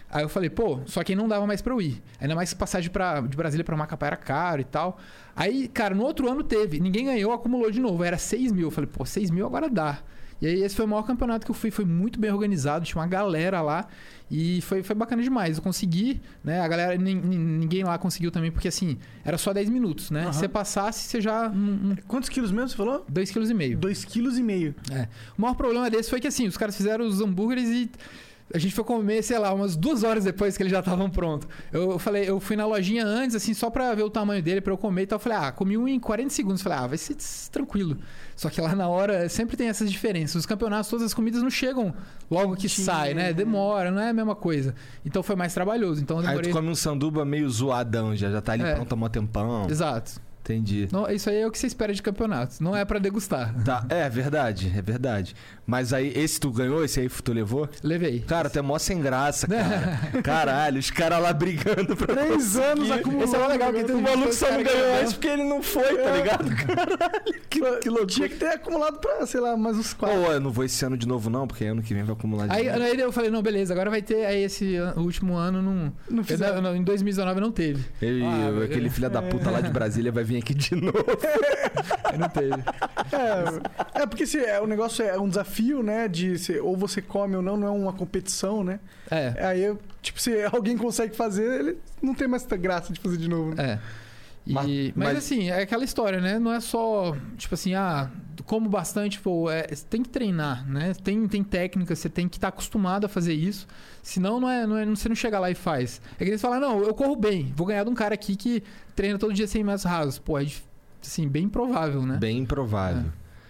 Aí 0.10 0.24
eu 0.24 0.30
falei, 0.30 0.50
pô, 0.50 0.80
só 0.88 1.04
que 1.04 1.16
não 1.16 1.28
dava 1.28 1.46
mais 1.46 1.62
pra 1.62 1.72
eu 1.72 1.80
ir. 1.80 2.02
Ainda 2.20 2.34
mais 2.34 2.56
passagem 2.56 2.90
pra, 2.90 3.22
de 3.22 3.38
Brasília 3.38 3.64
pra 3.64 3.78
Macapá 3.78 4.08
era 4.08 4.18
caro 4.18 4.62
e 4.62 4.64
tal. 4.64 4.98
Aí, 5.36 5.68
cara, 5.68 5.94
no 5.94 6.04
outro 6.04 6.28
ano 6.28 6.44
teve. 6.44 6.80
Ninguém 6.80 7.06
ganhou, 7.06 7.32
acumulou 7.32 7.70
de 7.70 7.80
novo. 7.80 8.04
Era 8.04 8.18
6 8.18 8.52
mil. 8.52 8.70
Eu 8.70 8.72
falei, 8.72 8.90
pô, 8.92 9.06
6 9.06 9.30
mil 9.30 9.46
agora 9.46 9.70
dá. 9.70 10.00
E 10.42 10.48
aí 10.48 10.64
esse 10.64 10.76
foi 10.76 10.86
o 10.86 10.88
maior 10.88 11.04
campeonato 11.04 11.46
que 11.46 11.52
eu 11.52 11.56
fui. 11.56 11.70
Foi 11.72 11.84
muito 11.86 12.20
bem 12.20 12.32
organizado, 12.32 12.86
tinha 12.86 13.02
uma 13.02 13.08
galera 13.08 13.62
lá. 13.62 13.88
E 14.32 14.62
foi, 14.62 14.84
foi 14.84 14.96
bacana 14.96 15.22
demais. 15.24 15.58
Eu 15.58 15.64
consegui, 15.64 16.22
né? 16.44 16.62
A 16.62 16.68
galera, 16.68 16.96
nin- 16.98 17.16
nin- 17.16 17.38
ninguém 17.60 17.84
lá 17.84 17.98
conseguiu 17.98 18.32
também, 18.32 18.52
porque 18.52 18.68
assim, 18.68 18.98
era 19.26 19.38
só 19.38 19.52
10 19.54 19.70
minutos, 19.70 20.12
né? 20.12 20.24
Aham. 20.24 20.34
Se 20.34 20.40
você 20.40 20.48
passasse, 20.48 21.04
você 21.10 21.20
já. 21.20 21.52
Quantos 22.08 22.30
quilos 22.30 22.52
mesmo 22.52 22.70
você 22.70 22.76
falou? 22.78 23.06
2,5 23.12 23.34
kg. 23.34 23.76
2,5 23.78 24.06
quilos. 24.08 24.38
e 24.38 24.44
meio. 24.44 24.76
É. 24.92 25.08
O 25.38 25.42
maior 25.42 25.56
problema 25.56 25.90
desse 25.90 26.10
foi 26.10 26.20
que 26.20 26.28
assim, 26.28 26.48
os 26.48 26.56
caras 26.58 26.78
fizeram 26.78 27.06
os 27.06 27.20
hambúrgueres 27.20 27.68
e 27.70 27.90
a 28.54 28.58
gente 28.58 28.74
foi 28.74 28.84
comer, 28.84 29.22
sei 29.24 29.38
lá, 29.38 29.54
umas 29.54 29.76
duas 29.76 30.04
horas 30.04 30.24
depois 30.24 30.58
que 30.58 30.64
eles 30.64 30.72
já 30.72 30.80
estavam 30.80 31.10
prontos. 31.10 31.48
Eu 31.72 32.00
falei, 32.00 32.28
eu 32.30 32.40
fui 32.40 32.56
na 32.56 32.66
lojinha 32.66 33.06
antes, 33.06 33.36
assim, 33.36 33.54
só 33.54 33.70
pra 33.70 33.94
ver 33.94 34.04
o 34.04 34.10
tamanho 34.10 34.42
dele, 34.42 34.60
pra 34.62 34.74
eu 34.74 34.78
comer 34.78 35.04
e 35.04 35.08
tal. 35.08 35.18
Eu 35.18 35.22
falei, 35.22 35.38
ah, 35.38 35.52
comi 35.52 35.78
um 35.78 35.88
em 35.88 36.00
40 36.00 36.30
segundos. 36.32 36.62
Falei, 36.62 36.78
ah, 36.80 36.88
vai 36.88 36.98
ser 36.98 37.16
tranquilo. 37.52 37.98
Só 38.36 38.50
que 38.50 38.60
lá 38.60 38.76
na 38.76 38.88
hora 38.88 39.28
sempre 39.30 39.56
tem 39.58 39.68
essas 39.68 39.92
diferenças. 39.92 40.36
Os 40.36 40.46
campeonatos, 40.46 40.90
todas 40.90 41.06
as 41.06 41.14
comidas 41.14 41.42
não 41.44 41.50
chegam 41.50 41.94
logo 42.32 42.56
que 42.56 42.68
Sim. 42.70 42.84
sai, 42.86 43.14
né? 43.14 43.34
Demora, 43.34 43.92
não 43.92 44.02
é 44.02 44.10
a 44.10 44.14
mesma 44.14 44.36
coisa. 44.36 44.74
Então 45.06 45.22
foi 45.22 45.36
mais 45.36 45.54
trabalhoso. 45.54 46.02
Então 46.02 46.18
eu 46.18 46.22
Aí 46.22 46.28
demorei. 46.30 46.52
tu 46.52 46.56
come 46.56 46.70
um 46.70 46.76
sanduba 46.76 47.24
meio 47.26 47.50
zoadão, 47.50 48.16
já, 48.16 48.32
já 48.32 48.42
tá 48.42 48.54
ali 48.54 48.64
É. 48.64 48.76
pronto 48.76 48.92
há 48.94 48.96
mó 48.96 49.10
tempão. 49.10 49.68
Exato. 49.70 50.20
Entendi. 50.50 50.88
Não, 50.92 51.08
isso 51.10 51.30
aí 51.30 51.38
é 51.42 51.46
o 51.48 51.52
que 51.52 51.60
você 51.60 51.68
espera 51.68 51.94
de 51.94 52.02
campeonatos. 52.02 52.60
Não 52.60 52.76
é 52.76 52.84
pra 52.84 52.98
degustar. 52.98 53.54
Tá, 53.64 53.86
é 53.88 54.10
verdade, 54.10 54.74
é 54.76 54.82
verdade. 54.82 55.36
Mas 55.66 55.94
aí, 55.94 56.12
esse 56.16 56.40
tu 56.40 56.52
ganhou, 56.52 56.84
esse 56.84 57.00
aí 57.00 57.08
tu 57.08 57.32
levou? 57.32 57.70
Levei. 57.84 58.22
Cara, 58.22 58.50
tu 58.50 58.58
é 58.58 58.62
mó 58.62 58.80
sem 58.80 59.00
graça, 59.00 59.46
cara. 59.48 60.22
Caralho, 60.24 60.80
os 60.80 60.90
caras 60.90 61.22
lá 61.22 61.32
brigando 61.32 61.96
pra 61.96 62.16
Três 62.16 62.34
conseguir. 62.56 62.64
anos 62.64 62.92
acumulando. 62.92 63.24
Esse 63.26 63.36
é 63.36 63.48
legal, 63.48 63.74
que 63.74 63.84
tem 63.84 63.96
O 63.96 64.02
maluco 64.02 64.34
só 64.34 64.52
não 64.52 64.64
ganhou 64.64 64.96
antes 65.00 65.14
porque 65.14 65.28
ele 65.28 65.44
não 65.44 65.62
foi, 65.62 65.98
tá 65.98 66.12
ligado? 66.16 66.50
Caralho, 66.56 67.24
que, 67.48 67.60
que 67.80 67.90
loucura. 67.90 68.08
Tinha 68.08 68.30
que 68.30 68.36
ter 68.38 68.48
acumulado 68.48 68.98
pra, 69.00 69.28
sei 69.28 69.40
lá, 69.40 69.56
mais 69.56 69.78
uns 69.78 69.94
quatro. 69.94 70.18
Eu 70.18 70.40
não 70.40 70.50
vou 70.52 70.66
esse 70.66 70.84
ano 70.84 70.98
de 70.98 71.08
novo 71.08 71.30
não, 71.30 71.46
porque 71.48 71.66
ano 71.66 71.84
que 71.84 71.94
vem 71.94 72.04
vai 72.04 72.14
acumular 72.16 72.48
de 72.48 72.56
Aí, 72.56 72.66
novo. 72.72 72.84
aí 72.84 73.00
eu 73.00 73.12
falei, 73.12 73.30
não, 73.30 73.44
beleza, 73.44 73.72
agora 73.74 73.92
vai 73.92 74.02
ter. 74.02 74.26
Aí 74.26 74.42
esse 74.44 74.78
último 74.98 75.36
ano 75.36 75.62
não. 75.62 75.94
Não 76.10 76.24
fizeram. 76.24 76.56
Eu- 76.56 76.62
não, 76.64 76.76
em 76.76 76.84
2019 76.84 77.40
não 77.40 77.52
teve. 77.52 77.86
Ele, 78.02 78.24
Ah, 78.26 78.64
aquele 78.66 78.90
filho 78.90 79.10
da 79.10 79.22
puta 79.22 79.52
lá 79.52 79.62
de 79.62 79.70
Brasília 79.70 80.12
vai 80.12 80.24
vir 80.24 80.39
aqui 80.40 80.54
de 80.54 80.76
novo. 80.76 80.94
Não 82.18 82.30
teve. 82.30 82.54
É, 83.96 84.02
é 84.02 84.06
porque 84.06 84.26
se, 84.26 84.40
é, 84.44 84.60
o 84.60 84.66
negócio 84.68 85.04
é 85.06 85.18
um 85.20 85.28
desafio, 85.30 85.82
né? 85.84 86.08
De 86.08 86.38
se, 86.38 86.60
ou 86.60 86.76
você 86.76 87.02
come 87.02 87.36
ou 87.36 87.42
não, 87.42 87.56
não 87.58 87.68
é 87.68 87.72
uma 87.72 87.94
competição, 87.94 88.64
né? 88.64 88.80
É. 89.10 89.34
Aí, 89.46 89.76
tipo, 90.02 90.20
se 90.20 90.44
alguém 90.52 90.78
consegue 90.78 91.16
fazer, 91.16 91.60
ele 91.60 91.78
não 92.02 92.14
tem 92.14 92.28
mais 92.28 92.46
graça 92.46 92.92
de 92.92 93.00
fazer 93.00 93.18
de 93.18 93.28
novo. 93.30 93.54
Né? 93.56 93.74
É. 93.74 93.80
E- 94.48 94.54
Mas- 94.54 94.68
mas, 94.68 94.94
mas- 94.96 95.18
assim, 95.18 95.50
é 95.50 95.62
aquela 95.62 95.84
história, 95.84 96.20
né? 96.20 96.40
Não 96.40 96.52
é 96.54 96.60
só, 96.60 97.16
tipo 97.38 97.54
assim, 97.54 97.76
ah, 97.76 98.10
como 98.50 98.68
bastante, 98.68 99.20
pô, 99.20 99.48
é, 99.48 99.68
você 99.68 99.86
tem 99.88 100.02
que 100.02 100.10
treinar, 100.10 100.68
né? 100.68 100.96
Tem, 101.04 101.28
tem 101.28 101.44
técnica, 101.44 101.96
você 101.96 102.10
tem 102.10 102.28
que 102.28 102.38
estar 102.38 102.48
acostumado 102.48 103.06
a 103.06 103.08
fazer 103.08 103.34
isso. 103.36 103.68
Senão 104.02 104.40
não 104.40 104.50
é, 104.50 104.66
não 104.66 104.76
é, 104.76 104.84
você 104.88 105.08
não 105.08 105.16
chega 105.16 105.40
lá 105.40 105.52
e 105.52 105.54
faz. 105.56 106.02
É 106.20 106.24
que 106.24 106.32
eles 106.32 106.42
falam, 106.42 106.60
não, 106.60 106.82
eu 106.82 106.96
corro 106.96 107.16
bem, 107.16 107.54
vou 107.56 107.68
ganhar 107.68 107.84
de 107.84 107.92
um 107.92 107.94
cara 107.94 108.16
aqui 108.16 108.36
que 108.36 108.64
treina 108.96 109.20
todo 109.20 109.32
dia 109.36 109.46
100 109.46 109.64
metros 109.64 109.84
rasos. 109.84 110.18
Pô, 110.18 110.40
é 110.40 110.48
assim, 111.00 111.28
bem 111.28 111.44
improvável, 111.44 112.02
né? 112.04 112.18
Bem 112.18 112.40
improvável. 112.40 113.06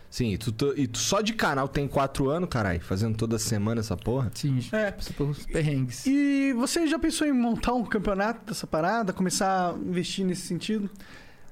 Sim, 0.10 0.34
e 0.34 0.38
tu, 0.38 0.52
tu- 0.52 0.74
e 0.76 0.86
tu 0.86 0.98
só 0.98 1.22
de 1.22 1.32
canal 1.32 1.68
tem 1.70 1.88
quatro 1.88 2.30
anos, 2.30 2.50
caralho, 2.50 2.82
fazendo 2.82 3.16
toda 3.16 3.40
semana 3.40 3.80
essa 3.80 3.96
porra. 3.96 4.30
Sim, 4.36 4.60
É. 4.74 4.92
pelos 5.16 5.46
perrengues. 5.46 6.06
E 6.06 6.52
você 6.58 6.86
já 6.88 7.00
pensou 7.00 7.26
em 7.26 7.32
montar 7.32 7.74
um 7.74 7.86
campeonato 7.86 8.46
dessa 8.48 8.68
parada? 8.68 9.14
Começar 9.14 9.70
a 9.70 9.78
investir 9.78 10.26
nesse 10.26 10.42
sentido? 10.48 10.90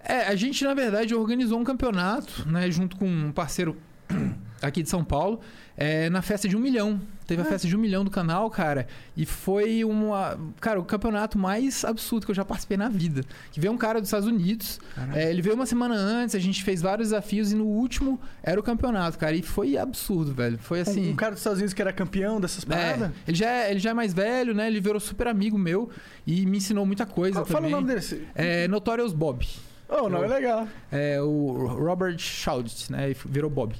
É, 0.08 0.28
a 0.28 0.36
gente, 0.36 0.64
na 0.64 0.74
verdade, 0.74 1.14
organizou 1.14 1.60
um 1.60 1.64
campeonato, 1.64 2.48
né, 2.48 2.72
junto 2.72 2.96
com 2.96 3.06
um 3.08 3.32
parceiro 3.32 3.76
aqui 4.62 4.82
de 4.82 4.90
São 4.90 5.04
Paulo, 5.04 5.42
é, 5.76 6.10
na 6.10 6.22
festa 6.22 6.48
de 6.48 6.56
um 6.56 6.60
milhão. 6.60 7.00
Teve 7.28 7.42
a 7.42 7.46
É. 7.46 7.48
festa 7.50 7.68
de 7.68 7.76
um 7.76 7.80
milhão 7.80 8.06
do 8.06 8.10
canal, 8.10 8.50
cara, 8.50 8.88
e 9.18 9.26
foi 9.26 9.84
uma. 9.84 10.40
Cara, 10.62 10.80
o 10.80 10.84
campeonato 10.86 11.38
mais 11.38 11.84
absurdo 11.84 12.26
que 12.26 12.32
eu 12.32 12.36
já 12.36 12.46
participei 12.46 12.78
na 12.78 12.88
vida. 12.88 13.22
Que 13.52 13.60
veio 13.60 13.74
um 13.74 13.78
cara 13.78 14.00
dos 14.00 14.08
Estados 14.08 14.30
Unidos, 14.30 14.80
é, 15.14 15.30
ele 15.30 15.42
veio 15.42 15.56
uma 15.56 15.66
semana 15.66 15.94
antes, 15.94 16.36
a 16.36 16.40
gente 16.40 16.64
fez 16.64 16.82
vários 16.82 17.10
desafios 17.10 17.52
e 17.52 17.56
no 17.56 17.66
último 17.66 18.18
era 18.42 18.58
o 18.58 18.64
campeonato, 18.64 19.20
cara, 19.20 19.36
e 19.36 19.42
foi 19.42 19.78
absurdo, 19.78 20.34
velho. 20.34 20.58
Foi 20.58 20.80
Um- 20.80 20.82
assim. 20.84 21.12
Um, 21.12 21.16
cara 21.18 21.32
dos 21.32 21.42
Estados 21.42 21.60
Unidos 21.60 21.74
que 21.74 21.82
era 21.82 21.92
campeão 21.92 22.40
dessas 22.40 22.64
paradas? 22.64 23.10
É, 23.10 23.12
ele, 23.28 23.38
já 23.38 23.50
é, 23.52 23.72
ele 23.72 23.80
já 23.82 23.90
é 23.90 23.94
mais 23.94 24.14
velho, 24.14 24.56
né? 24.56 24.68
Ele 24.68 24.80
virou 24.80 25.02
super 25.02 25.28
amigo 25.28 25.58
meu 25.58 25.90
e 26.26 26.46
me 26.46 26.60
ensinou 26.60 26.86
muita 26.86 27.06
coisa. 27.06 27.44
Fala 27.44 27.48
também. 27.66 27.74
o 27.74 27.76
nome 27.82 27.88
dele. 27.94 28.26
É 28.36 28.70
Notorious 28.70 29.12
Bob. 29.12 29.46
Oh, 29.90 30.06
o 30.06 30.10
nome 30.10 30.26
é 30.26 30.28
legal. 30.28 30.68
É 30.92 31.22
o 31.22 31.66
Robert 31.68 32.18
Schaudit, 32.18 32.92
né? 32.92 33.14
Virou 33.26 33.50
Bob. 33.50 33.76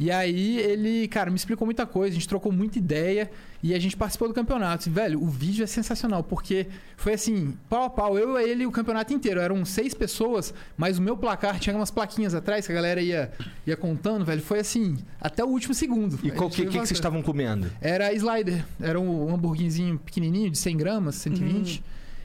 E 0.00 0.12
aí 0.12 0.58
ele, 0.58 1.08
cara, 1.08 1.28
me 1.28 1.36
explicou 1.36 1.66
muita 1.66 1.84
coisa, 1.84 2.12
a 2.12 2.14
gente 2.14 2.28
trocou 2.28 2.52
muita 2.52 2.78
ideia 2.78 3.28
e 3.60 3.74
a 3.74 3.78
gente 3.80 3.96
participou 3.96 4.28
do 4.28 4.34
campeonato. 4.34 4.88
E, 4.88 4.92
velho, 4.92 5.20
o 5.20 5.26
vídeo 5.26 5.64
é 5.64 5.66
sensacional, 5.66 6.22
porque 6.22 6.68
foi 6.96 7.14
assim, 7.14 7.56
pau 7.68 7.82
a 7.82 7.90
pau, 7.90 8.16
eu 8.16 8.38
e 8.38 8.48
ele 8.48 8.64
o 8.64 8.70
campeonato 8.70 9.12
inteiro. 9.12 9.40
Eram 9.40 9.64
seis 9.64 9.94
pessoas, 9.94 10.54
mas 10.76 10.98
o 10.98 11.02
meu 11.02 11.16
placar 11.16 11.58
tinha 11.58 11.74
umas 11.74 11.90
plaquinhas 11.90 12.32
atrás 12.32 12.64
que 12.64 12.70
a 12.70 12.74
galera 12.76 13.00
ia, 13.00 13.32
ia 13.66 13.76
contando, 13.76 14.24
velho. 14.24 14.40
Foi 14.40 14.60
assim, 14.60 14.98
até 15.20 15.44
o 15.44 15.48
último 15.48 15.74
segundo. 15.74 16.16
E 16.22 16.28
gente 16.28 16.38
que, 16.38 16.50
que, 16.50 16.66
que 16.66 16.72
vocês 16.74 16.92
estavam 16.92 17.20
comendo? 17.20 17.68
Era 17.80 18.12
slider. 18.12 18.64
Era 18.80 19.00
um 19.00 19.34
hambúrguerzinho 19.34 19.98
pequenininho, 19.98 20.48
de 20.48 20.58
100 20.58 20.76
gramas, 20.76 21.16
120. 21.16 21.82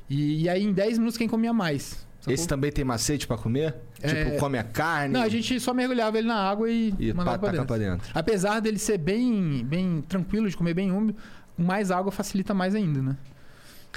E, 0.08 0.43
e 0.43 0.50
aí, 0.50 0.63
em 0.63 0.72
10 0.72 1.00
minutos, 1.00 1.17
quem 1.17 1.28
comia 1.28 1.52
mais? 1.52 2.06
Sacou? 2.24 2.34
Esse 2.34 2.48
também 2.48 2.72
tem 2.72 2.86
macete 2.86 3.28
pra 3.28 3.36
comer? 3.38 3.76
É. 4.02 4.08
Tipo, 4.08 4.38
come 4.40 4.58
a 4.58 4.64
carne 4.64 5.14
Não, 5.14 5.22
a 5.22 5.28
gente 5.28 5.60
só 5.60 5.74
mergulhava 5.74 6.18
ele 6.18 6.28
na 6.30 6.36
água 6.38 6.70
e, 6.70 6.94
e 6.98 7.12
mandava 7.14 7.38
pra 7.38 7.52
dentro. 7.52 7.66
pra 7.68 7.78
dentro. 7.78 8.10
Apesar 8.14 8.62
dele 8.62 8.80
ser 8.80 8.98
bem, 8.98 9.62
bem 9.66 10.02
tranquilo, 10.08 10.50
de 10.50 10.56
comer 10.56 10.74
bem 10.74 10.90
úmido, 10.90 11.18
mais 11.58 11.92
água 11.92 12.12
facilita 12.14 12.54
mais 12.54 12.74
ainda, 12.76 13.02
né? 13.02 13.18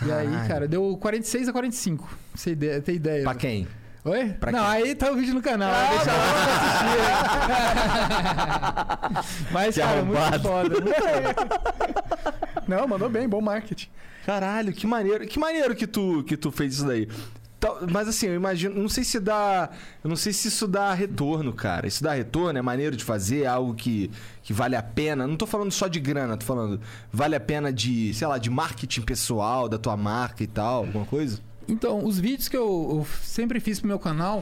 E 0.04 0.10
aí, 0.12 0.26
Caralho. 0.28 0.48
cara, 0.48 0.68
deu 0.68 0.96
46 1.00 1.48
a 1.48 1.52
45. 1.52 2.04
Pra 2.06 2.16
você 2.34 2.56
ter 2.80 2.92
ideia. 2.94 3.22
Pra 3.22 3.34
quem? 3.36 3.66
Oi? 4.04 4.28
pra 4.38 4.50
Não, 4.52 4.58
quem? 4.60 4.68
aí 4.70 4.94
tá 4.94 5.10
o 5.10 5.16
vídeo 5.16 5.32
no 5.34 5.40
canal. 5.42 5.70
deixa 5.90 6.12
lá 6.12 6.18
pra 6.32 6.44
assistir. 9.14 9.46
Mas, 9.52 9.74
Que 9.74 9.80
cara, 9.80 10.02
muito 10.02 10.18
arrombado. 10.18 10.42
foda. 10.48 10.80
Muito 10.80 10.94
foda. 10.94 11.34
Não, 12.68 12.86
mandou 12.88 13.08
bem, 13.08 13.28
bom 13.28 13.40
marketing. 13.40 13.88
Caralho, 14.24 14.72
que 14.72 14.86
maneiro. 14.86 15.26
Que 15.26 15.38
maneiro 15.38 15.74
que 15.74 15.86
tu, 15.86 16.24
que 16.24 16.36
tu 16.36 16.50
fez 16.50 16.74
isso 16.74 16.86
daí. 16.86 17.08
Mas 17.90 18.08
assim, 18.08 18.26
eu 18.26 18.34
imagino, 18.34 18.80
não 18.80 18.88
sei 18.88 19.04
se 19.04 19.20
dá, 19.20 19.70
eu 20.02 20.08
não 20.08 20.16
sei 20.16 20.32
se 20.32 20.48
isso 20.48 20.66
dá 20.66 20.92
retorno, 20.92 21.52
cara. 21.52 21.86
Isso 21.86 22.02
dá 22.02 22.12
retorno, 22.12 22.58
é 22.58 22.62
maneiro 22.62 22.96
de 22.96 23.04
fazer, 23.04 23.42
é 23.42 23.46
algo 23.46 23.74
que, 23.74 24.10
que 24.42 24.52
vale 24.52 24.76
a 24.76 24.82
pena. 24.82 25.26
Não 25.26 25.36
tô 25.36 25.46
falando 25.46 25.72
só 25.72 25.88
de 25.88 26.00
grana, 26.00 26.36
tô 26.36 26.44
falando 26.44 26.80
vale 27.12 27.34
a 27.34 27.40
pena 27.40 27.72
de, 27.72 28.12
sei 28.14 28.26
lá, 28.26 28.38
de 28.38 28.50
marketing 28.50 29.02
pessoal 29.02 29.68
da 29.68 29.78
tua 29.78 29.96
marca 29.96 30.42
e 30.42 30.46
tal, 30.46 30.84
alguma 30.84 31.06
coisa? 31.06 31.40
Então, 31.68 32.04
os 32.04 32.18
vídeos 32.18 32.48
que 32.48 32.56
eu, 32.56 32.98
eu 32.98 33.06
sempre 33.22 33.58
fiz 33.60 33.80
pro 33.80 33.88
meu 33.88 33.98
canal 33.98 34.40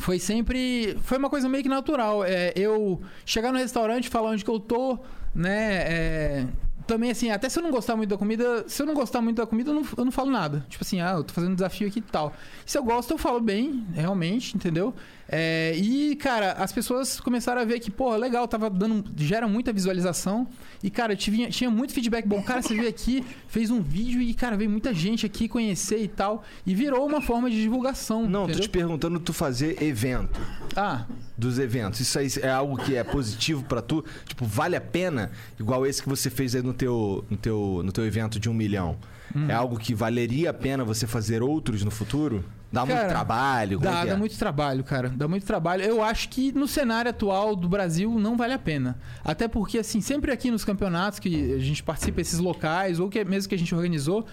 foi 0.00 0.18
sempre. 0.18 0.96
Foi 1.02 1.18
uma 1.18 1.30
coisa 1.30 1.48
meio 1.48 1.62
que 1.62 1.68
natural. 1.68 2.24
É, 2.24 2.52
eu 2.56 3.00
chegar 3.24 3.52
no 3.52 3.58
restaurante, 3.58 4.08
falar 4.08 4.30
onde 4.30 4.44
que 4.44 4.50
eu 4.50 4.58
tô, 4.58 4.98
né? 5.34 5.74
é, 5.74 6.46
também, 6.86 7.10
assim, 7.10 7.30
até 7.30 7.48
se 7.48 7.58
eu 7.58 7.62
não 7.62 7.70
gostar 7.70 7.96
muito 7.96 8.10
da 8.10 8.16
comida, 8.16 8.64
se 8.68 8.80
eu 8.80 8.86
não 8.86 8.94
gostar 8.94 9.20
muito 9.20 9.36
da 9.36 9.46
comida, 9.46 9.70
eu 9.70 9.74
não, 9.74 9.84
eu 9.96 10.04
não 10.04 10.12
falo 10.12 10.30
nada. 10.30 10.64
Tipo 10.68 10.84
assim, 10.84 11.00
ah, 11.00 11.12
eu 11.12 11.24
tô 11.24 11.34
fazendo 11.34 11.52
um 11.52 11.54
desafio 11.54 11.88
aqui 11.88 11.98
e 11.98 12.02
tal. 12.02 12.32
Se 12.64 12.78
eu 12.78 12.84
gosto, 12.84 13.10
eu 13.12 13.18
falo 13.18 13.40
bem, 13.40 13.86
realmente, 13.92 14.56
entendeu? 14.56 14.94
É, 15.28 15.74
e, 15.76 16.14
cara, 16.16 16.52
as 16.52 16.72
pessoas 16.72 17.18
começaram 17.20 17.60
a 17.60 17.64
ver 17.64 17.80
que, 17.80 17.90
pô, 17.90 18.14
legal, 18.16 18.46
tava 18.46 18.70
dando. 18.70 19.04
gera 19.16 19.48
muita 19.48 19.72
visualização. 19.72 20.46
E, 20.82 20.90
cara, 20.90 21.16
tinha, 21.16 21.50
tinha 21.50 21.70
muito 21.70 21.92
feedback 21.92 22.26
bom. 22.26 22.42
Cara, 22.42 22.62
você 22.62 22.74
veio 22.74 22.88
aqui, 22.88 23.24
fez 23.48 23.70
um 23.70 23.80
vídeo 23.80 24.20
e, 24.20 24.32
cara, 24.34 24.56
veio 24.56 24.70
muita 24.70 24.94
gente 24.94 25.26
aqui 25.26 25.48
conhecer 25.48 25.98
e 25.98 26.08
tal. 26.08 26.44
E 26.64 26.74
virou 26.74 27.06
uma 27.06 27.20
forma 27.20 27.50
de 27.50 27.60
divulgação. 27.60 28.22
Não, 28.22 28.42
tô 28.42 28.50
entendeu? 28.50 28.62
te 28.62 28.68
perguntando 28.68 29.18
tu 29.18 29.32
fazer 29.32 29.82
evento. 29.82 30.40
Ah, 30.76 31.06
Dos 31.36 31.58
eventos. 31.58 32.00
Isso 32.00 32.18
aí 32.18 32.28
é 32.42 32.50
algo 32.50 32.76
que 32.78 32.94
é 32.96 33.04
positivo 33.04 33.62
pra 33.64 33.82
tu? 33.82 34.04
Tipo, 34.26 34.46
vale 34.46 34.74
a 34.76 34.80
pena? 34.80 35.30
Igual 35.58 35.86
esse 35.86 36.02
que 36.02 36.08
você 36.08 36.30
fez 36.30 36.54
aí 36.54 36.62
no 36.62 36.72
teu, 36.72 37.24
no 37.28 37.36
teu, 37.36 37.82
no 37.84 37.92
teu 37.92 38.06
evento 38.06 38.40
de 38.40 38.48
um 38.48 38.54
milhão. 38.54 38.96
Hum. 39.34 39.50
É 39.50 39.54
algo 39.54 39.78
que 39.78 39.94
valeria 39.94 40.50
a 40.50 40.54
pena 40.54 40.84
você 40.84 41.06
fazer 41.06 41.42
outros 41.42 41.82
no 41.84 41.90
futuro? 41.90 42.44
Dá 42.76 42.84
muito 42.84 42.98
Cara, 42.98 43.08
trabalho? 43.08 43.78
Como 43.78 43.88
é 43.88 43.92
Dá, 43.92 44.00
que 44.00 44.06
dá 44.08 44.12
é? 44.12 44.16
muito 44.16 44.38
trabalho, 44.38 44.84
cara. 44.84 45.08
Dá 45.08 45.26
muito 45.26 45.46
trabalho. 45.46 45.82
Eu 45.82 46.02
acho 46.02 46.28
que 46.28 46.52
no 46.52 46.68
cenário 46.68 47.10
atual 47.10 47.56
do 47.56 47.68
Brasil 47.68 48.18
não 48.18 48.36
vale 48.36 48.52
a 48.52 48.58
pena. 48.58 48.98
Até 49.24 49.48
porque, 49.48 49.78
assim, 49.78 50.02
sempre 50.02 50.30
aqui 50.30 50.50
nos 50.50 50.64
campeonatos 50.64 51.18
que 51.18 51.54
a 51.54 51.58
gente 51.58 51.82
participa, 51.82 52.20
esses 52.20 52.38
locais, 52.38 53.00
ou 53.00 53.08
que 53.08 53.24
mesmo 53.24 53.48
que 53.48 53.54
a 53.54 53.58
gente 53.58 53.74
organizou, 53.74 54.26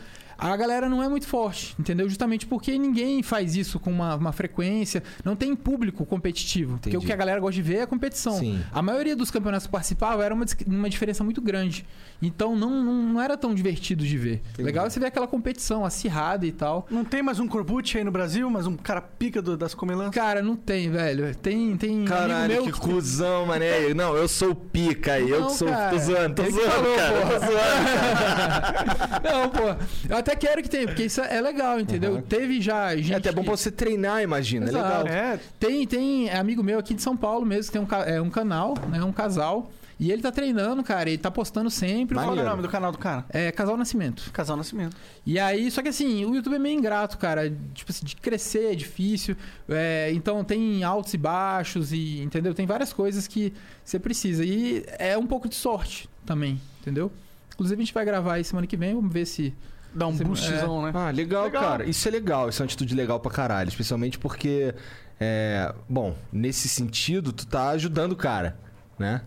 a 0.52 0.58
galera 0.58 0.90
não 0.90 1.02
é 1.02 1.08
muito 1.08 1.26
forte, 1.28 1.76
entendeu? 1.80 2.08
Justamente 2.10 2.46
porque 2.46 2.78
ninguém 2.78 3.22
faz 3.24 3.56
isso 3.56 3.80
com 3.80 3.92
uma, 3.92 4.16
uma 4.16 4.32
frequência, 4.32 5.02
não 5.24 5.36
tem 5.36 5.56
público 5.56 6.06
competitivo. 6.06 6.74
Porque 6.78 6.90
o 6.90 6.92
Entendi. 6.92 7.06
que 7.08 7.14
a 7.14 7.16
galera 7.16 7.40
gosta 7.40 7.56
de 7.56 7.62
ver 7.62 7.76
é 7.78 7.82
a 7.84 7.88
competição. 7.88 8.34
Sim. 8.38 8.62
A 8.72 8.82
maioria 8.82 9.16
dos 9.16 9.30
campeonatos 9.32 9.66
que 9.68 9.72
participavam 9.72 10.22
era 10.24 10.34
uma, 10.34 10.46
uma 10.68 10.90
diferença 10.90 11.24
muito 11.24 11.42
grande. 11.42 11.86
Então 12.22 12.56
não, 12.56 12.84
não, 12.84 12.94
não 13.14 13.22
era 13.22 13.38
tão 13.38 13.54
divertido 13.54 14.04
de 14.06 14.18
ver. 14.18 14.42
Legal 14.58 14.86
é 14.86 14.90
você 14.90 15.00
ver 15.00 15.08
aquela 15.08 15.28
competição 15.28 15.86
acirrada 15.86 16.46
e 16.46 16.52
tal. 16.52 16.88
Não 16.90 17.04
tem 17.04 17.22
mais 17.22 17.40
um 17.40 17.48
Corbucci 17.48 17.98
aí 17.98 18.04
no 18.04 18.12
Brasil, 18.12 18.50
mas 18.50 18.66
um 18.68 18.76
cara 18.78 19.02
pica 19.02 19.42
do- 19.42 19.58
das 19.58 19.74
comelãs? 19.74 20.10
Cara, 20.12 20.42
não 20.42 20.56
tem, 20.56 20.90
velho. 20.90 21.36
Tem, 21.36 21.76
tem 21.78 21.92
amigo 21.98 22.08
Caralho, 22.10 22.54
meu 22.54 22.64
que 22.66 22.72
cuzão, 22.72 23.46
mané. 23.46 23.94
Não, 23.94 24.16
eu 24.16 24.28
sou 24.28 24.52
o 24.52 24.56
pica 24.56 25.14
aí. 25.14 25.30
Eu 25.30 25.42
Não, 25.42 25.48
que 25.48 25.54
sou. 25.54 25.68
cara. 25.68 25.90
Tô 25.92 25.98
zoando, 25.98 26.36
tô 26.36 26.44
que 26.44 26.52
zoando, 26.52 26.70
falou, 26.72 26.96
cara. 26.96 27.20
Tô 27.40 27.40
zoando. 27.46 29.24
Não, 29.24 29.50
pô. 29.50 29.86
Eu 30.10 30.18
até 30.18 30.33
quero 30.36 30.62
que 30.62 30.70
tenha, 30.70 30.88
porque 30.88 31.04
isso 31.04 31.22
é 31.22 31.40
legal, 31.42 31.80
entendeu? 31.80 32.14
Uhum. 32.16 32.22
Teve 32.22 32.62
já 32.62 32.96
gente. 32.96 33.14
É 33.14 33.18
até 33.18 33.32
bom 33.32 33.42
que- 33.42 33.48
pra 33.48 33.58
você 33.58 33.72
treinar, 33.72 34.22
imagina. 34.22 34.68
Exato. 34.68 34.86
É 34.86 35.04
legal. 35.04 35.08
É, 35.34 35.40
Tem, 35.60 35.86
tem 35.88 36.30
amigo 36.32 36.64
meu 36.64 36.80
aqui 36.80 36.94
de 36.94 37.02
São 37.02 37.16
Paulo 37.18 37.46
mesmo, 37.46 37.66
que 37.66 37.72
tem 37.74 37.82
um, 37.82 37.86
ca- 37.86 38.06
é, 38.06 38.22
um 38.22 38.30
canal, 38.30 38.76
né? 38.90 39.04
Um 39.04 39.12
casal. 39.12 39.72
E 40.00 40.12
ele 40.12 40.22
tá 40.24 40.32
treinando, 40.32 40.84
cara. 40.84 41.08
Ele 41.08 41.20
tá 41.20 41.30
postando 41.32 41.70
sempre. 41.70 42.16
qual 42.16 42.36
é 42.38 42.42
o 42.42 42.44
nome 42.44 42.62
do 42.64 42.68
canal 42.68 42.92
do 42.92 42.98
cara? 42.98 43.24
É 43.30 43.52
Casal 43.52 43.78
Nascimento. 43.78 44.30
Casal 44.34 44.58
Nascimento. 44.58 44.98
E 45.26 45.40
aí, 45.40 45.70
só 45.72 45.82
que 45.82 45.88
assim, 45.90 46.26
o 46.26 46.36
YouTube 46.36 46.56
é 46.56 46.60
meio 46.60 46.78
ingrato, 46.78 47.18
cara. 47.18 47.50
Tipo 47.74 47.92
assim, 47.92 48.04
de 48.04 48.16
crescer 48.16 48.72
é 48.74 48.76
difícil. 48.76 49.38
É, 49.70 50.12
então 50.12 50.44
tem 50.44 50.84
altos 50.84 51.14
e 51.14 51.18
baixos, 51.18 51.94
e 51.94 52.20
entendeu? 52.22 52.54
Tem 52.54 52.66
várias 52.66 52.92
coisas 52.92 53.28
que 53.28 53.54
você 53.86 53.98
precisa. 54.00 54.44
E 54.44 54.84
é 54.98 55.18
um 55.18 55.28
pouco 55.28 55.48
de 55.48 55.56
sorte 55.56 56.10
também, 56.26 56.60
entendeu? 56.82 57.10
Inclusive, 57.54 57.82
a 57.82 57.86
gente 57.86 57.94
vai 57.94 58.04
gravar 58.04 58.34
aí 58.34 58.44
semana 58.44 58.66
que 58.68 58.76
vem, 58.76 58.96
vamos 58.96 59.14
ver 59.14 59.26
se. 59.26 59.54
Dá 59.96 60.08
um 60.08 60.16
boostzão, 60.16 60.82
né? 60.84 60.92
Ah, 60.94 61.10
legal, 61.12 61.46
Legal. 61.46 61.62
cara. 61.64 61.86
Isso 61.90 62.08
é 62.08 62.12
legal. 62.12 62.50
Isso 62.50 62.62
é 62.62 62.64
uma 62.64 62.68
atitude 62.68 62.96
legal 62.96 63.20
pra 63.20 63.32
caralho. 63.32 63.68
Especialmente 63.70 64.18
porque, 64.18 64.74
é, 65.20 65.74
bom, 65.88 66.16
nesse 66.32 66.68
sentido, 66.68 67.32
tu 67.32 67.46
tá 67.46 67.70
ajudando 67.70 68.14
o 68.14 68.16
cara, 68.16 68.58
né? 68.98 69.22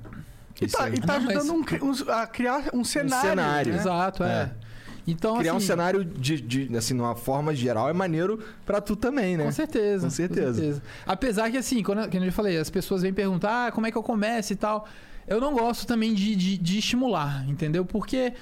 E 0.61 0.65
Isso 0.65 0.77
tá, 0.77 0.85
aí. 0.85 0.95
e 0.95 1.01
tá 1.01 1.19
Não, 1.19 1.27
mas- 1.27 1.37
ajudando 1.37 1.57
um 1.83 1.87
um- 1.91 2.13
a 2.13 2.27
criar 2.27 2.65
um 2.75 2.83
cenário. 2.85 3.29
cenário. 3.31 3.73
né? 3.73 3.79
Exato, 3.79 4.25
é. 4.25 4.27
É. 4.29 4.51
Então, 5.09 5.39
Criar 5.39 5.55
um 5.55 5.59
assim, 5.59 5.67
cenário 5.67 6.05
de, 6.05 6.41
de, 6.41 6.77
assim, 6.77 6.93
numa 6.93 7.15
forma 7.15 7.55
geral 7.55 7.89
é 7.89 7.93
maneiro 7.93 8.43
pra 8.65 8.81
tu 8.81 8.97
também, 8.97 9.37
né? 9.37 9.45
Com 9.45 9.53
certeza. 9.53 10.07
Com 10.07 10.11
certeza. 10.11 10.83
Apesar 11.07 11.49
que, 11.49 11.57
assim, 11.57 11.81
quando, 11.81 12.11
como 12.11 12.25
eu 12.25 12.33
falei, 12.33 12.57
as 12.59 12.69
pessoas 12.69 13.03
vêm 13.03 13.13
perguntar 13.13 13.69
ah, 13.69 13.71
como 13.73 13.87
é 13.87 13.93
que 13.93 13.97
eu 13.97 14.03
começo 14.03 14.53
e 14.53 14.57
tal. 14.57 14.89
Eu 15.29 15.41
não 15.41 15.55
gosto 15.55 15.87
também 15.87 16.13
de, 16.13 16.35
de, 16.35 16.59
de 16.59 16.79
estimular, 16.79 17.49
entendeu? 17.49 17.85
Porque 17.85 18.33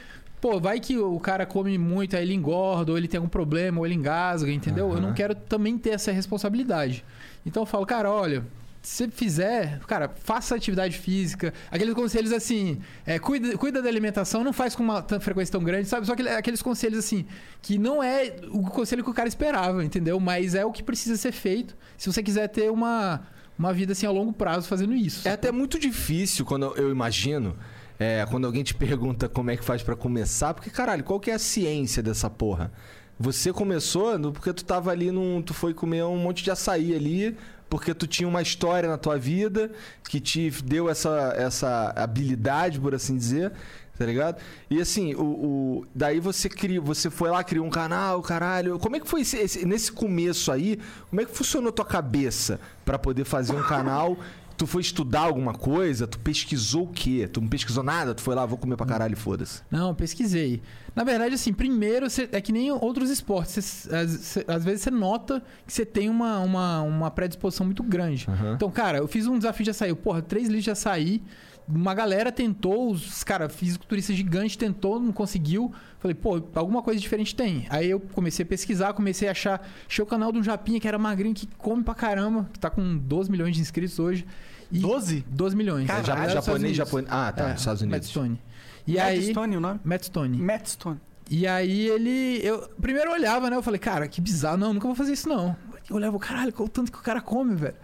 pô, 0.44 0.60
vai 0.60 0.78
que 0.78 0.98
o 0.98 1.18
cara 1.18 1.46
come 1.46 1.78
muito, 1.78 2.14
aí 2.14 2.22
ele 2.22 2.34
engorda, 2.34 2.92
ou 2.92 2.98
ele 2.98 3.08
tem 3.08 3.16
algum 3.16 3.30
problema, 3.30 3.78
ou 3.78 3.86
ele 3.86 3.94
engasga, 3.94 4.52
entendeu? 4.52 4.92
Eu 4.92 5.00
não 5.00 5.14
quero 5.14 5.34
também 5.34 5.78
ter 5.78 5.90
essa 5.90 6.12
responsabilidade. 6.12 7.02
Então 7.46 7.62
eu 7.62 7.66
falo, 7.66 7.86
cara, 7.86 8.10
olha, 8.10 8.44
se 8.82 8.96
você 9.06 9.08
fizer, 9.08 9.78
cara, 9.86 10.10
faça 10.22 10.54
atividade 10.54 10.98
física. 10.98 11.54
Aqueles 11.70 11.94
conselhos 11.94 12.30
assim, 12.30 12.78
é, 13.06 13.18
cuida, 13.18 13.56
cuida 13.56 13.80
da 13.80 13.88
alimentação, 13.88 14.44
não 14.44 14.52
faz 14.52 14.76
com 14.76 14.82
uma 14.82 15.02
frequência 15.18 15.50
tão 15.52 15.64
grande, 15.64 15.88
sabe? 15.88 16.04
Só 16.06 16.12
aquele- 16.12 16.28
aqueles 16.28 16.60
conselhos 16.60 16.98
assim, 16.98 17.24
que 17.62 17.78
não 17.78 18.02
é 18.02 18.36
o 18.50 18.64
conselho 18.64 19.02
que 19.02 19.08
o 19.08 19.14
cara 19.14 19.26
esperava, 19.30 19.82
entendeu? 19.82 20.20
Mas 20.20 20.54
é 20.54 20.62
o 20.62 20.70
que 20.72 20.82
precisa 20.82 21.16
ser 21.16 21.32
feito 21.32 21.74
se 21.96 22.12
você 22.12 22.22
quiser 22.22 22.48
ter 22.48 22.70
uma, 22.70 23.22
uma 23.58 23.72
vida 23.72 23.92
assim 23.92 24.04
a 24.04 24.10
longo 24.10 24.34
prazo 24.34 24.68
fazendo 24.68 24.94
isso. 24.94 25.26
É 25.26 25.32
até 25.32 25.50
muito 25.50 25.78
difícil 25.78 26.44
quando 26.44 26.66
eu 26.76 26.90
imagino. 26.90 27.56
É, 27.98 28.26
quando 28.30 28.46
alguém 28.46 28.62
te 28.62 28.74
pergunta 28.74 29.28
como 29.28 29.50
é 29.50 29.56
que 29.56 29.64
faz 29.64 29.82
pra 29.82 29.94
começar, 29.96 30.54
porque 30.54 30.70
caralho, 30.70 31.04
qual 31.04 31.20
que 31.20 31.30
é 31.30 31.34
a 31.34 31.38
ciência 31.38 32.02
dessa 32.02 32.28
porra? 32.28 32.72
Você 33.18 33.52
começou 33.52 34.18
porque 34.32 34.52
tu 34.52 34.64
tava 34.64 34.90
ali 34.90 35.10
num. 35.12 35.40
Tu 35.40 35.54
foi 35.54 35.72
comer 35.72 36.02
um 36.04 36.16
monte 36.16 36.42
de 36.42 36.50
açaí 36.50 36.92
ali, 36.94 37.36
porque 37.70 37.94
tu 37.94 38.08
tinha 38.08 38.28
uma 38.28 38.42
história 38.42 38.88
na 38.88 38.98
tua 38.98 39.16
vida 39.16 39.70
que 40.08 40.18
te 40.18 40.50
deu 40.64 40.90
essa, 40.90 41.32
essa 41.36 41.92
habilidade, 41.94 42.80
por 42.80 42.92
assim 42.94 43.16
dizer. 43.16 43.52
Tá 43.96 44.04
ligado? 44.04 44.38
E 44.68 44.80
assim, 44.80 45.14
o, 45.14 45.22
o- 45.22 45.86
daí 45.94 46.18
você 46.18 46.48
cria, 46.48 46.80
você 46.80 47.08
foi 47.08 47.30
lá, 47.30 47.44
criou 47.44 47.64
um 47.64 47.70
canal, 47.70 48.20
caralho. 48.22 48.76
Como 48.80 48.96
é 48.96 48.98
que 49.00 49.06
foi 49.08 49.20
esse- 49.20 49.36
esse- 49.36 49.64
nesse 49.64 49.92
começo 49.92 50.50
aí? 50.50 50.80
Como 51.08 51.22
é 51.22 51.24
que 51.24 51.30
funcionou 51.30 51.70
tua 51.70 51.84
cabeça 51.84 52.58
pra 52.84 52.98
poder 52.98 53.24
fazer 53.24 53.54
um 53.54 53.62
canal? 53.62 54.16
Tu 54.56 54.66
foi 54.66 54.82
estudar 54.82 55.20
alguma 55.22 55.52
coisa? 55.52 56.06
Tu 56.06 56.18
pesquisou 56.18 56.84
o 56.84 56.88
quê? 56.88 57.28
Tu 57.30 57.40
não 57.40 57.48
pesquisou 57.48 57.82
nada? 57.82 58.14
Tu 58.14 58.22
foi 58.22 58.34
lá, 58.34 58.46
vou 58.46 58.56
comer 58.56 58.76
pra 58.76 58.86
caralho 58.86 59.12
e 59.14 59.16
foda-se. 59.16 59.62
Não, 59.70 59.94
pesquisei. 59.94 60.62
Na 60.94 61.02
verdade, 61.02 61.34
assim, 61.34 61.52
primeiro, 61.52 62.08
você- 62.08 62.28
é 62.30 62.40
que 62.40 62.52
nem 62.52 62.70
outros 62.70 63.10
esportes. 63.10 63.64
Você- 63.64 63.94
às, 63.96 64.10
cê- 64.10 64.44
às 64.46 64.64
vezes 64.64 64.82
você 64.82 64.90
nota 64.92 65.42
que 65.66 65.72
você 65.72 65.84
tem 65.84 66.08
uma, 66.08 66.38
uma, 66.38 66.82
uma 66.82 67.10
predisposição 67.10 67.66
muito 67.66 67.82
grande. 67.82 68.26
Aham. 68.28 68.54
Então, 68.54 68.70
cara, 68.70 68.98
eu 68.98 69.08
fiz 69.08 69.26
um 69.26 69.36
desafio 69.38 69.64
de 69.64 69.70
açaí. 69.70 69.94
Porra, 69.94 70.22
3 70.22 70.46
litros 70.46 70.64
de 70.64 70.70
açaí. 70.70 71.22
Uma 71.66 71.94
galera 71.94 72.30
tentou, 72.30 72.90
os 72.90 73.24
cara, 73.24 73.48
fisiculturista 73.48 74.12
gigante 74.12 74.58
tentou, 74.58 75.00
não 75.00 75.12
conseguiu. 75.12 75.72
Falei, 75.98 76.14
pô, 76.14 76.42
alguma 76.54 76.82
coisa 76.82 77.00
diferente 77.00 77.34
tem. 77.34 77.66
Aí 77.70 77.88
eu 77.88 77.98
comecei 78.00 78.44
a 78.44 78.46
pesquisar, 78.46 78.92
comecei 78.92 79.28
a 79.28 79.30
achar. 79.30 79.66
Achei 79.88 80.02
o 80.02 80.06
canal 80.06 80.30
de 80.30 80.38
um 80.38 80.42
Japinha 80.42 80.78
que 80.78 80.86
era 80.86 80.98
magrinho, 80.98 81.34
que 81.34 81.46
come 81.56 81.82
pra 81.82 81.94
caramba, 81.94 82.48
que 82.52 82.58
tá 82.58 82.68
com 82.68 82.96
12 82.98 83.30
milhões 83.30 83.54
de 83.54 83.62
inscritos 83.62 83.98
hoje. 83.98 84.26
E 84.70 84.78
12? 84.78 85.24
12 85.28 85.56
milhões. 85.56 85.86
Caralho. 85.86 86.04
É, 86.22 86.26
Ja- 86.26 86.28
japonês, 86.34 86.60
Unidos. 86.62 86.76
japonês. 86.76 87.08
Ah, 87.10 87.32
tá, 87.32 87.44
É, 87.44 87.52
nos 87.52 87.60
Estados 87.60 87.82
Matt 87.82 87.90
Unidos. 87.92 88.08
Stone. 88.10 88.42
E 88.86 88.94
Matt 88.94 89.02
aí. 89.04 89.22
Stone 89.30 89.56
o 89.56 89.60
nome? 89.60 89.80
Matt 89.84 90.04
Stone. 90.04 90.36
Matt 90.38 90.66
Stone. 90.66 91.00
E 91.30 91.46
aí 91.46 91.88
ele. 91.88 92.40
Eu 92.46 92.68
primeiro 92.80 93.08
eu 93.10 93.14
olhava, 93.14 93.48
né? 93.48 93.56
Eu 93.56 93.62
falei, 93.62 93.78
cara, 93.80 94.06
que 94.06 94.20
bizarro. 94.20 94.58
Não, 94.58 94.74
nunca 94.74 94.86
vou 94.86 94.94
fazer 94.94 95.14
isso, 95.14 95.26
não. 95.28 95.56
Eu 95.88 95.96
olhava, 95.96 96.18
caralho, 96.18 96.52
qual 96.52 96.66
o 96.66 96.68
tanto 96.70 96.92
que 96.92 96.98
o 96.98 97.02
cara 97.02 97.20
come, 97.22 97.54
velho. 97.54 97.74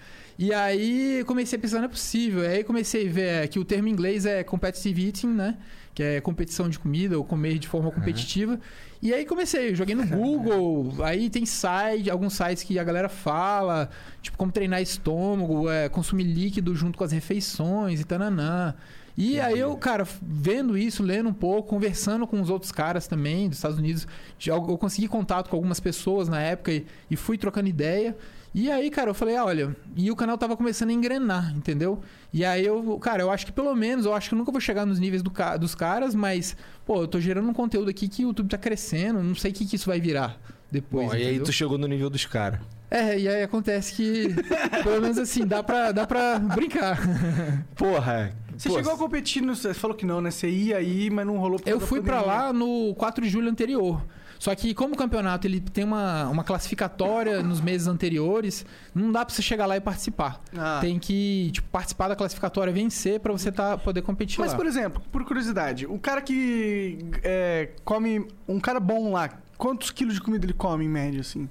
E 0.40 0.54
aí 0.54 1.22
comecei 1.26 1.58
a 1.58 1.60
pensar, 1.60 1.76
não 1.80 1.84
é 1.84 1.88
possível. 1.88 2.40
Aí 2.40 2.64
comecei 2.64 3.06
a 3.06 3.12
ver 3.12 3.48
que 3.48 3.58
o 3.58 3.64
termo 3.64 3.88
em 3.88 3.90
inglês 3.90 4.24
é 4.24 4.42
competitive 4.42 5.06
eating, 5.06 5.26
né? 5.26 5.58
Que 5.94 6.02
é 6.02 6.20
competição 6.22 6.66
de 6.66 6.78
comida 6.78 7.18
ou 7.18 7.22
comer 7.22 7.58
de 7.58 7.68
forma 7.68 7.90
competitiva. 7.90 8.58
E 9.02 9.12
aí 9.12 9.26
comecei, 9.26 9.74
joguei 9.74 9.94
no 9.94 10.06
Google, 10.06 11.04
aí 11.04 11.28
tem 11.28 11.44
site, 11.44 12.08
alguns 12.08 12.32
sites 12.32 12.62
que 12.62 12.78
a 12.78 12.84
galera 12.84 13.10
fala, 13.10 13.90
tipo, 14.22 14.38
como 14.38 14.50
treinar 14.50 14.80
estômago, 14.80 15.68
é, 15.68 15.90
consumir 15.90 16.24
líquido 16.24 16.74
junto 16.74 16.96
com 16.96 17.04
as 17.04 17.12
refeições 17.12 18.00
e 18.00 18.04
tananã. 18.04 18.74
E 19.18 19.38
aí 19.38 19.58
eu, 19.58 19.76
cara, 19.76 20.08
vendo 20.22 20.78
isso, 20.78 21.02
lendo 21.02 21.28
um 21.28 21.34
pouco, 21.34 21.68
conversando 21.68 22.26
com 22.26 22.40
os 22.40 22.48
outros 22.48 22.72
caras 22.72 23.06
também 23.06 23.46
dos 23.46 23.58
Estados 23.58 23.76
Unidos, 23.76 24.08
eu 24.46 24.78
consegui 24.78 25.06
contato 25.06 25.50
com 25.50 25.56
algumas 25.56 25.80
pessoas 25.80 26.30
na 26.30 26.40
época 26.40 26.72
e, 26.72 26.86
e 27.10 27.16
fui 27.16 27.36
trocando 27.36 27.68
ideia. 27.68 28.16
E 28.52 28.70
aí, 28.70 28.90
cara, 28.90 29.10
eu 29.10 29.14
falei, 29.14 29.36
ah, 29.36 29.44
olha, 29.44 29.76
e 29.96 30.10
o 30.10 30.16
canal 30.16 30.36
tava 30.36 30.56
começando 30.56 30.90
a 30.90 30.92
engrenar, 30.92 31.54
entendeu? 31.56 32.00
E 32.32 32.44
aí 32.44 32.66
eu, 32.66 32.98
cara, 32.98 33.22
eu 33.22 33.30
acho 33.30 33.46
que 33.46 33.52
pelo 33.52 33.74
menos, 33.76 34.06
eu 34.06 34.12
acho 34.12 34.28
que 34.28 34.34
eu 34.34 34.38
nunca 34.38 34.50
vou 34.50 34.60
chegar 34.60 34.84
nos 34.84 34.98
níveis 34.98 35.22
do 35.22 35.32
dos 35.58 35.74
caras, 35.74 36.14
mas, 36.14 36.56
pô, 36.84 37.02
eu 37.02 37.08
tô 37.08 37.20
gerando 37.20 37.48
um 37.48 37.54
conteúdo 37.54 37.88
aqui 37.88 38.08
que 38.08 38.24
o 38.24 38.28
YouTube 38.28 38.48
tá 38.48 38.58
crescendo, 38.58 39.22
não 39.22 39.36
sei 39.36 39.52
o 39.52 39.54
que, 39.54 39.64
que 39.64 39.76
isso 39.76 39.86
vai 39.86 40.00
virar 40.00 40.36
depois. 40.70 41.08
Bom, 41.08 41.14
e 41.14 41.26
aí 41.26 41.40
tu 41.40 41.52
chegou 41.52 41.78
no 41.78 41.86
nível 41.86 42.10
dos 42.10 42.26
caras. 42.26 42.60
É, 42.90 43.16
e 43.16 43.28
aí 43.28 43.42
acontece 43.42 43.94
que, 43.94 44.34
pelo 44.82 45.00
menos 45.00 45.16
assim, 45.16 45.46
dá 45.46 45.62
pra, 45.62 45.92
dá 45.92 46.06
pra 46.06 46.38
brincar. 46.40 46.98
Porra. 47.76 48.32
Você 48.56 48.68
pô, 48.68 48.74
chegou 48.74 48.92
a 48.92 48.98
competir 48.98 49.42
no. 49.42 49.54
Você 49.54 49.72
falou 49.72 49.96
que 49.96 50.04
não, 50.04 50.20
né? 50.20 50.30
Você 50.30 50.48
ia 50.48 50.76
aí, 50.76 51.08
mas 51.08 51.24
não 51.24 51.38
rolou 51.38 51.58
por 51.58 51.68
Eu 51.68 51.80
fui 51.80 52.02
pra 52.02 52.18
pandemia. 52.20 52.42
lá 52.42 52.52
no 52.52 52.94
4 52.96 53.24
de 53.24 53.30
julho 53.30 53.48
anterior. 53.48 54.04
Só 54.40 54.54
que 54.54 54.72
como 54.72 54.94
o 54.94 54.96
campeonato 54.96 55.46
ele 55.46 55.60
tem 55.60 55.84
uma, 55.84 56.26
uma 56.28 56.42
classificatória 56.42 57.42
nos 57.42 57.60
meses 57.60 57.86
anteriores, 57.86 58.64
não 58.94 59.12
dá 59.12 59.22
pra 59.22 59.34
você 59.34 59.42
chegar 59.42 59.66
lá 59.66 59.76
e 59.76 59.82
participar. 59.82 60.40
Ah. 60.56 60.78
Tem 60.80 60.98
que 60.98 61.50
tipo, 61.52 61.68
participar 61.68 62.08
da 62.08 62.16
classificatória, 62.16 62.72
vencer 62.72 63.20
pra 63.20 63.32
você 63.32 63.52
tá, 63.52 63.76
poder 63.76 64.00
competir 64.00 64.40
Mas, 64.40 64.52
lá. 64.52 64.56
por 64.56 64.64
exemplo, 64.64 65.02
por 65.12 65.22
curiosidade, 65.26 65.86
um 65.86 65.98
cara 65.98 66.22
que 66.22 66.98
é, 67.22 67.68
come. 67.84 68.26
Um 68.48 68.58
cara 68.58 68.80
bom 68.80 69.12
lá, 69.12 69.28
quantos 69.58 69.90
quilos 69.90 70.14
de 70.14 70.22
comida 70.22 70.46
ele 70.46 70.54
come 70.54 70.86
em 70.86 70.88
média, 70.88 71.20
assim? 71.20 71.46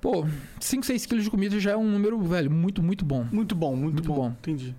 Pô, 0.00 0.26
5, 0.58 0.86
6 0.86 1.04
quilos 1.04 1.24
de 1.24 1.30
comida 1.30 1.60
já 1.60 1.72
é 1.72 1.76
um 1.76 1.86
número, 1.86 2.18
velho, 2.22 2.50
muito, 2.50 2.82
muito 2.82 3.04
bom. 3.04 3.26
Muito 3.30 3.54
bom, 3.54 3.76
muito, 3.76 3.96
Muito 3.96 4.08
bom. 4.08 4.14
bom. 4.14 4.28
Entendi. 4.28 4.74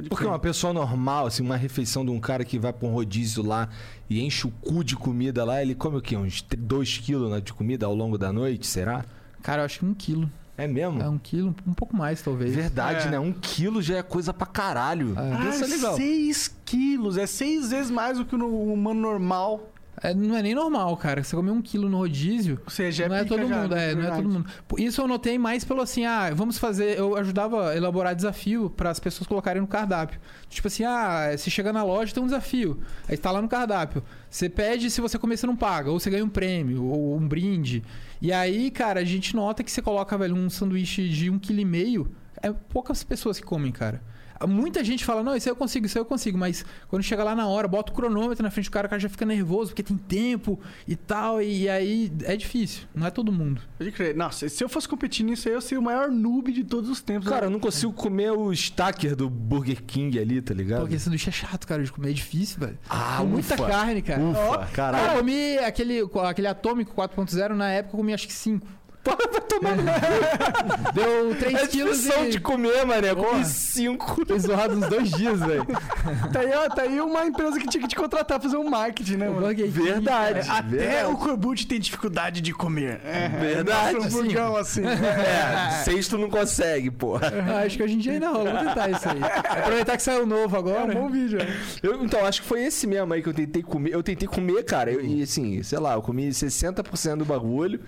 Pode 0.00 0.08
Porque 0.08 0.24
crer. 0.24 0.32
uma 0.32 0.38
pessoa 0.38 0.72
normal, 0.72 1.26
assim, 1.26 1.42
uma 1.42 1.56
refeição 1.56 2.04
de 2.04 2.10
um 2.10 2.18
cara 2.20 2.44
que 2.44 2.58
vai 2.58 2.72
pra 2.72 2.88
um 2.88 2.92
rodízio 2.92 3.42
lá 3.44 3.68
e 4.08 4.20
enche 4.20 4.46
o 4.46 4.50
cu 4.50 4.82
de 4.84 4.96
comida 4.96 5.44
lá, 5.44 5.62
ele 5.62 5.74
come 5.74 5.96
o 5.98 6.00
quê? 6.00 6.16
Uns 6.16 6.42
2 6.56 6.98
quilos 6.98 7.30
né, 7.30 7.40
de 7.40 7.52
comida 7.52 7.86
ao 7.86 7.94
longo 7.94 8.16
da 8.18 8.32
noite, 8.32 8.66
será? 8.66 9.04
Cara, 9.42 9.62
eu 9.62 9.66
acho 9.66 9.78
que 9.80 9.84
um 9.86 9.94
quilo. 9.94 10.30
É 10.58 10.66
mesmo? 10.66 11.00
É 11.00 11.08
um 11.08 11.16
quilo, 11.16 11.54
um 11.66 11.72
pouco 11.72 11.96
mais, 11.96 12.20
talvez. 12.20 12.54
Verdade, 12.54 13.08
É. 13.08 13.10
né? 13.12 13.18
Um 13.18 13.32
quilo 13.32 13.80
já 13.80 13.96
é 13.96 14.02
coisa 14.02 14.34
pra 14.34 14.46
caralho. 14.46 15.14
É. 15.18 15.48
Isso 15.48 15.64
é 15.64 15.66
legal. 15.66 15.96
6 15.96 16.54
quilos, 16.66 17.16
é 17.16 17.26
seis 17.26 17.70
vezes 17.70 17.90
mais 17.90 18.18
do 18.18 18.26
que 18.26 18.34
o 18.36 18.72
humano 18.72 19.00
normal. 19.00 19.70
É, 20.02 20.14
não 20.14 20.34
é 20.36 20.42
nem 20.42 20.54
normal, 20.54 20.96
cara. 20.96 21.22
Você 21.22 21.36
comer 21.36 21.50
um 21.50 21.60
quilo 21.60 21.88
no 21.88 21.98
rodízio, 21.98 22.60
Ou 22.64 22.70
seja, 22.70 23.08
não 23.08 23.16
é 23.16 23.24
todo 23.24 23.46
já, 23.46 23.62
mundo, 23.62 23.74
né? 23.74 23.90
é, 23.90 23.94
não 23.94 24.02
é 24.04 24.10
todo 24.16 24.28
mundo. 24.28 24.46
Isso 24.78 25.00
eu 25.00 25.06
notei 25.06 25.38
mais 25.38 25.62
pelo 25.62 25.82
assim, 25.82 26.06
ah, 26.06 26.30
vamos 26.34 26.58
fazer. 26.58 26.98
Eu 26.98 27.16
ajudava 27.16 27.70
a 27.70 27.76
elaborar 27.76 28.14
desafio 28.14 28.70
para 28.70 28.90
as 28.90 28.98
pessoas 28.98 29.26
colocarem 29.26 29.60
no 29.60 29.68
cardápio. 29.68 30.18
Tipo 30.48 30.68
assim, 30.68 30.84
ah, 30.84 31.34
se 31.36 31.50
chega 31.50 31.72
na 31.72 31.82
loja 31.82 32.14
tem 32.14 32.22
um 32.22 32.26
desafio. 32.26 32.80
Aí 33.08 33.16
tá 33.16 33.30
lá 33.30 33.42
no 33.42 33.48
cardápio. 33.48 34.02
Você 34.28 34.48
pede, 34.48 34.90
se 34.90 35.00
você 35.00 35.18
comer, 35.18 35.36
você 35.36 35.46
não 35.46 35.56
paga. 35.56 35.90
Ou 35.90 36.00
você 36.00 36.08
ganha 36.08 36.24
um 36.24 36.28
prêmio, 36.28 36.84
ou 36.84 37.16
um 37.16 37.28
brinde. 37.28 37.82
E 38.22 38.32
aí, 38.32 38.70
cara, 38.70 39.00
a 39.00 39.04
gente 39.04 39.36
nota 39.36 39.62
que 39.62 39.70
você 39.70 39.82
coloca, 39.82 40.16
velho, 40.16 40.34
um 40.34 40.48
sanduíche 40.48 41.08
de 41.08 41.28
um 41.28 41.38
quilo 41.38 41.60
e 41.60 41.64
meio. 41.64 42.10
É 42.42 42.50
poucas 42.50 43.04
pessoas 43.04 43.38
que 43.38 43.44
comem, 43.44 43.70
cara. 43.70 44.02
Muita 44.46 44.82
gente 44.82 45.04
fala, 45.04 45.22
não, 45.22 45.36
isso 45.36 45.48
aí 45.48 45.52
eu 45.52 45.56
consigo, 45.56 45.86
isso 45.86 45.98
aí 45.98 46.00
eu 46.00 46.06
consigo, 46.06 46.38
mas 46.38 46.64
quando 46.88 47.02
chega 47.02 47.22
lá 47.22 47.34
na 47.34 47.46
hora, 47.46 47.68
bota 47.68 47.92
o 47.92 47.94
cronômetro 47.94 48.42
na 48.42 48.50
frente 48.50 48.68
do 48.68 48.72
cara, 48.72 48.86
o 48.86 48.90
cara 48.90 49.00
já 49.00 49.08
fica 49.08 49.24
nervoso, 49.26 49.70
porque 49.70 49.82
tem 49.82 49.96
tempo 49.96 50.58
e 50.88 50.96
tal, 50.96 51.42
e 51.42 51.68
aí 51.68 52.10
é 52.24 52.36
difícil, 52.36 52.82
não 52.94 53.06
é 53.06 53.10
todo 53.10 53.30
mundo. 53.30 53.60
Pode 53.78 53.92
crer. 53.92 54.14
Nossa, 54.16 54.48
se 54.48 54.62
eu 54.64 54.68
fosse 54.68 54.88
competir 54.88 55.24
nisso 55.24 55.48
aí, 55.48 55.54
eu 55.54 55.60
seria 55.60 55.78
o 55.78 55.82
maior 55.82 56.10
noob 56.10 56.52
de 56.52 56.64
todos 56.64 56.88
os 56.88 57.00
tempos. 57.00 57.28
Cara, 57.28 57.46
eu 57.46 57.50
não 57.50 57.60
consigo 57.60 57.92
comer 57.92 58.30
o 58.32 58.52
stacker 58.52 59.14
do 59.14 59.28
Burger 59.28 59.82
King 59.82 60.18
ali, 60.18 60.40
tá 60.40 60.54
ligado? 60.54 60.80
Porque 60.80 60.98
sanduíche 60.98 61.28
é 61.28 61.32
chato, 61.32 61.66
cara, 61.66 61.82
de 61.82 61.92
comer, 61.92 62.10
é 62.10 62.12
difícil, 62.12 62.60
velho. 62.60 62.78
Ah, 62.88 63.16
Com 63.20 63.26
muita 63.26 63.54
ufa. 63.54 63.66
carne, 63.66 64.02
cara. 64.02 64.22
Ufa, 64.22 64.40
Ó, 64.40 64.58
caralho. 64.72 65.04
Cara, 65.04 65.12
eu 65.14 65.18
comi 65.18 65.58
aquele, 65.58 66.00
aquele 66.28 66.46
atômico 66.46 66.94
4.0, 66.94 67.54
na 67.54 67.68
época 67.70 67.94
eu 67.94 67.98
comi 67.98 68.14
acho 68.14 68.26
que 68.26 68.32
5. 68.32 68.66
Vai 69.02 69.40
tomar 69.48 69.76
no 69.76 69.82
Deu 70.92 71.34
3 71.36 71.54
É 71.54 71.66
quilos 71.66 71.98
difícil 72.02 72.26
e... 72.26 72.30
de 72.30 72.40
comer, 72.40 72.84
mané. 72.84 73.14
Comi 73.14 73.44
cinco. 73.44 74.24
Foi 74.26 74.38
zoado 74.38 74.74
uns 74.76 74.88
dois 74.88 75.10
dias, 75.10 75.40
velho. 75.40 75.66
Tá 76.32 76.40
aí, 76.40 76.52
ó, 76.54 76.68
tá 76.68 76.82
aí 76.82 77.00
uma 77.00 77.24
empresa 77.26 77.58
que 77.58 77.66
tinha 77.68 77.82
que 77.82 77.88
te 77.88 77.96
contratar 77.96 78.38
pra 78.38 78.48
fazer 78.48 78.56
um 78.56 78.68
marketing, 78.68 79.16
né, 79.16 79.28
mano? 79.28 79.48
King, 79.54 79.68
Verdade. 79.68 80.46
cara. 80.46 80.58
Até 80.58 80.76
verdade. 80.76 81.12
o 81.12 81.16
Corbucci 81.16 81.66
tem 81.66 81.80
dificuldade 81.80 82.40
de 82.40 82.52
comer. 82.52 83.00
É, 83.04 83.28
Verdade, 83.28 83.96
Um 83.96 84.08
burgão 84.08 84.56
assim. 84.56 84.82
É, 84.90 85.82
seis 85.84 86.06
tu 86.08 86.16
não 86.18 86.28
consegue, 86.30 86.90
porra. 86.90 87.32
Ah, 87.48 87.60
acho 87.64 87.76
que 87.76 87.82
hoje 87.82 87.94
em 87.94 87.98
dia 87.98 88.12
ainda 88.12 88.28
rola. 88.30 88.50
Vou 88.50 88.60
tentar 88.68 88.90
isso 88.90 89.08
aí. 89.08 89.20
Aproveitar 89.60 89.96
que 89.96 90.02
saiu 90.02 90.26
novo 90.26 90.54
É 90.54 90.58
agora. 90.58 90.90
um 90.98 91.02
bom 91.02 91.08
vídeo. 91.10 91.38
Eu, 91.82 92.02
então, 92.04 92.24
acho 92.24 92.42
que 92.42 92.48
foi 92.48 92.62
esse 92.64 92.86
mesmo 92.86 93.12
aí 93.12 93.22
que 93.22 93.28
eu 93.28 93.34
tentei 93.34 93.62
comer. 93.62 93.92
Eu 93.92 94.02
tentei 94.02 94.28
comer, 94.28 94.62
cara, 94.64 94.90
eu- 94.92 95.00
e 95.04 95.22
assim, 95.22 95.62
sei 95.62 95.78
lá, 95.78 95.94
eu 95.94 96.02
comi 96.02 96.28
60% 96.32 97.16
do 97.18 97.24
bagulho 97.24 97.80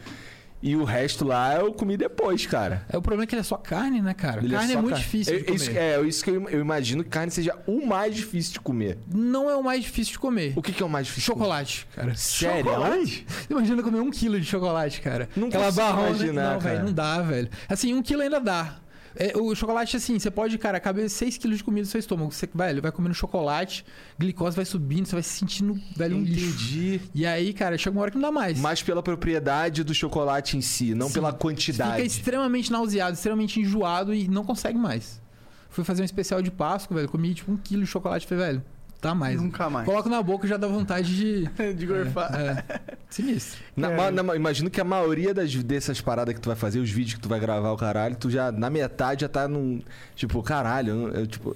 e 0.62 0.76
o 0.76 0.84
resto 0.84 1.24
lá 1.24 1.56
eu 1.56 1.72
comi 1.72 1.96
depois, 1.96 2.46
cara. 2.46 2.86
É 2.88 2.96
o 2.96 3.02
problema 3.02 3.24
é 3.24 3.26
que 3.26 3.34
ele 3.34 3.40
é 3.40 3.44
só 3.44 3.56
carne, 3.56 4.00
né, 4.00 4.14
cara? 4.14 4.40
Ele 4.42 4.54
carne 4.54 4.70
é, 4.72 4.74
só 4.74 4.80
muito 4.82 4.94
carne. 4.94 5.04
difícil 5.04 5.34
de 5.34 5.40
É, 5.40 5.44
comer. 5.44 5.56
isso, 5.56 5.70
é, 5.70 6.00
isso 6.02 6.24
que 6.24 6.30
eu, 6.30 6.48
eu 6.48 6.60
imagino 6.60 7.02
que 7.02 7.10
carne 7.10 7.30
seja 7.30 7.56
o 7.66 7.84
mais 7.86 8.14
difícil 8.14 8.52
de 8.54 8.60
comer. 8.60 8.98
Não 9.12 9.50
é 9.50 9.56
o 9.56 9.62
mais 9.62 9.82
difícil 9.82 10.12
de 10.12 10.18
comer. 10.18 10.52
O 10.56 10.62
que, 10.62 10.72
que 10.72 10.82
é 10.82 10.86
o 10.86 10.88
mais 10.88 11.06
difícil? 11.06 11.32
Chocolate, 11.34 11.86
cara. 11.94 12.14
Sério? 12.14 12.64
Chocolate? 12.64 13.26
Imagina 13.50 13.82
comer 13.82 14.00
um 14.00 14.10
quilo 14.10 14.38
de 14.40 14.46
chocolate, 14.46 15.00
cara. 15.00 15.28
Não 15.36 15.48
Aquela 15.48 15.72
barrona. 15.72 16.08
imaginar, 16.10 16.52
não, 16.54 16.60
velho, 16.60 16.84
não 16.84 16.92
dá, 16.92 17.20
velho. 17.22 17.48
Assim, 17.68 17.92
um 17.94 18.02
quilo 18.02 18.22
ainda 18.22 18.38
dá. 18.40 18.76
É, 19.14 19.36
o 19.36 19.54
chocolate, 19.54 19.96
assim, 19.96 20.18
você 20.18 20.30
pode, 20.30 20.56
cara, 20.58 20.80
caber 20.80 21.06
6kg 21.06 21.56
de 21.56 21.64
comida 21.64 21.82
no 21.82 21.90
seu 21.90 21.98
estômago. 22.00 22.32
Você, 22.32 22.48
velho, 22.54 22.80
vai 22.80 22.90
comendo 22.92 23.14
chocolate, 23.14 23.84
glicose 24.18 24.56
vai 24.56 24.64
subindo, 24.64 25.06
você 25.06 25.16
vai 25.16 25.22
se 25.22 25.30
sentindo, 25.30 25.78
velho, 25.96 26.16
um 26.16 26.22
lixo. 26.22 26.46
Entendi. 26.46 27.00
E 27.14 27.26
aí, 27.26 27.52
cara, 27.52 27.76
chega 27.76 27.96
uma 27.96 28.02
hora 28.02 28.10
que 28.10 28.16
não 28.16 28.22
dá 28.22 28.32
mais. 28.32 28.58
Mas 28.58 28.82
pela 28.82 29.02
propriedade 29.02 29.84
do 29.84 29.94
chocolate 29.94 30.56
em 30.56 30.60
si, 30.60 30.94
não 30.94 31.08
Sim. 31.08 31.14
pela 31.14 31.30
Você 31.30 31.38
quantidade. 31.38 31.92
fica 31.96 32.06
extremamente 32.06 32.70
nauseado, 32.72 33.14
extremamente 33.14 33.60
enjoado 33.60 34.14
e 34.14 34.28
não 34.28 34.44
consegue 34.44 34.78
mais. 34.78 35.20
Fui 35.68 35.84
fazer 35.84 36.02
um 36.02 36.04
especial 36.04 36.42
de 36.42 36.50
Páscoa, 36.50 36.96
velho. 36.96 37.08
Comi 37.08 37.34
tipo 37.34 37.50
um 37.50 37.56
quilo 37.56 37.82
de 37.82 37.86
chocolate. 37.88 38.26
Falei, 38.26 38.44
velho, 38.44 38.64
tá 39.02 39.14
mais. 39.14 39.38
Nunca 39.38 39.68
mais. 39.68 39.84
Coloco 39.84 40.08
na 40.08 40.22
boca 40.22 40.46
e 40.46 40.48
já 40.48 40.56
dá 40.56 40.66
vontade 40.66 41.14
de. 41.14 41.50
De 41.74 41.86
gorfar. 41.86 42.32
É, 42.34 42.64
sinistro. 43.10 43.60
Na- 43.76 43.90
É. 43.90 43.96
ma- 43.96 44.10
na- 44.22 44.36
imagino 44.36 44.70
que 44.70 44.80
a 44.80 44.84
maioria 44.84 45.34
das, 45.34 45.52
dessas 45.62 46.00
paradas 46.00 46.32
que 46.34 46.40
tu 46.40 46.46
vai 46.48 46.56
fazer, 46.56 46.78
os 46.78 46.88
vídeos 46.90 47.14
que 47.16 47.20
tu 47.20 47.28
vai 47.28 47.38
gravar, 47.40 47.72
o 47.72 47.76
caralho, 47.76 48.16
tu 48.16 48.30
já, 48.30 48.50
na 48.50 48.70
metade, 48.70 49.20
já 49.22 49.28
tá 49.28 49.46
num. 49.46 49.82
Tipo, 50.14 50.42
caralho, 50.42 50.90
eu, 51.08 51.08
eu, 51.20 51.26
tipo, 51.26 51.54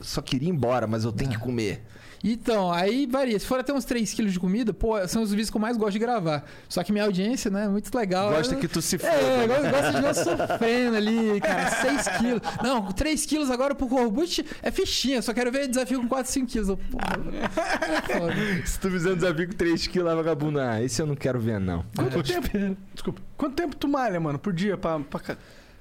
só 0.00 0.22
queria 0.22 0.48
ir 0.48 0.52
embora, 0.52 0.86
mas 0.86 1.04
eu 1.04 1.12
tenho 1.12 1.32
É. 1.32 1.34
que 1.34 1.40
comer. 1.40 1.82
Então, 2.26 2.72
aí 2.72 3.04
varia. 3.06 3.38
Se 3.38 3.44
for 3.44 3.60
até 3.60 3.70
uns 3.70 3.84
3 3.84 4.14
quilos 4.14 4.32
de 4.32 4.40
comida, 4.40 4.72
pô, 4.72 4.96
são 5.06 5.22
os 5.22 5.28
vídeos 5.30 5.50
que 5.50 5.56
eu 5.56 5.60
mais 5.60 5.76
gosto 5.76 5.92
de 5.92 5.98
gravar. 5.98 6.42
Só 6.70 6.82
que 6.82 6.90
minha 6.90 7.04
audiência, 7.04 7.50
né, 7.50 7.66
é 7.66 7.68
muito 7.68 7.94
legal. 7.94 8.30
Gosta 8.30 8.54
Eu- 8.54 8.58
que 8.60 8.66
tu 8.66 8.80
se 8.80 8.96
foda. 8.96 9.12
É, 9.12 9.46
né? 9.46 9.70
gosta 9.70 9.92
de 9.92 10.00
ver 10.00 10.08
eu 10.08 10.14
sofrendo 10.14 10.96
ali, 10.96 11.40
cara. 11.42 11.70
6 11.82 12.08
quilos. 12.18 12.40
Não, 12.62 12.90
3 12.92 13.26
quilos 13.26 13.50
agora 13.50 13.74
pro 13.74 13.86
Corbucci 13.86 14.42
é 14.62 14.70
fichinha. 14.70 15.20
Só 15.20 15.34
quero 15.34 15.52
ver 15.52 15.68
desafio 15.68 16.00
com 16.00 16.08
4, 16.08 16.32
5 16.32 16.46
quilos. 16.46 16.68
Pô, 16.68 16.98
é. 18.30 18.62
Se 18.64 18.80
tu 18.80 18.90
fizer 18.90 19.12
um 19.12 19.16
desafio 19.16 19.46
com 19.48 19.54
3 19.54 19.86
quilos, 19.86 20.08
lá, 20.08 20.14
vagabundo, 20.14 20.58
ah, 20.60 20.82
esse 20.82 21.02
eu 21.02 21.06
não 21.06 21.14
quero 21.16 21.38
ver, 21.38 21.60
não. 21.60 21.84
Quanto 21.94 22.22
tempo? 22.22 22.48
Desculpa. 22.94 23.20
Quanto 23.36 23.54
tempo 23.54 23.76
tu 23.76 23.86
malha, 23.86 24.18
mano, 24.18 24.38
por 24.38 24.52
dia 24.54 24.78
pra, 24.78 24.98
pra 25.00 25.36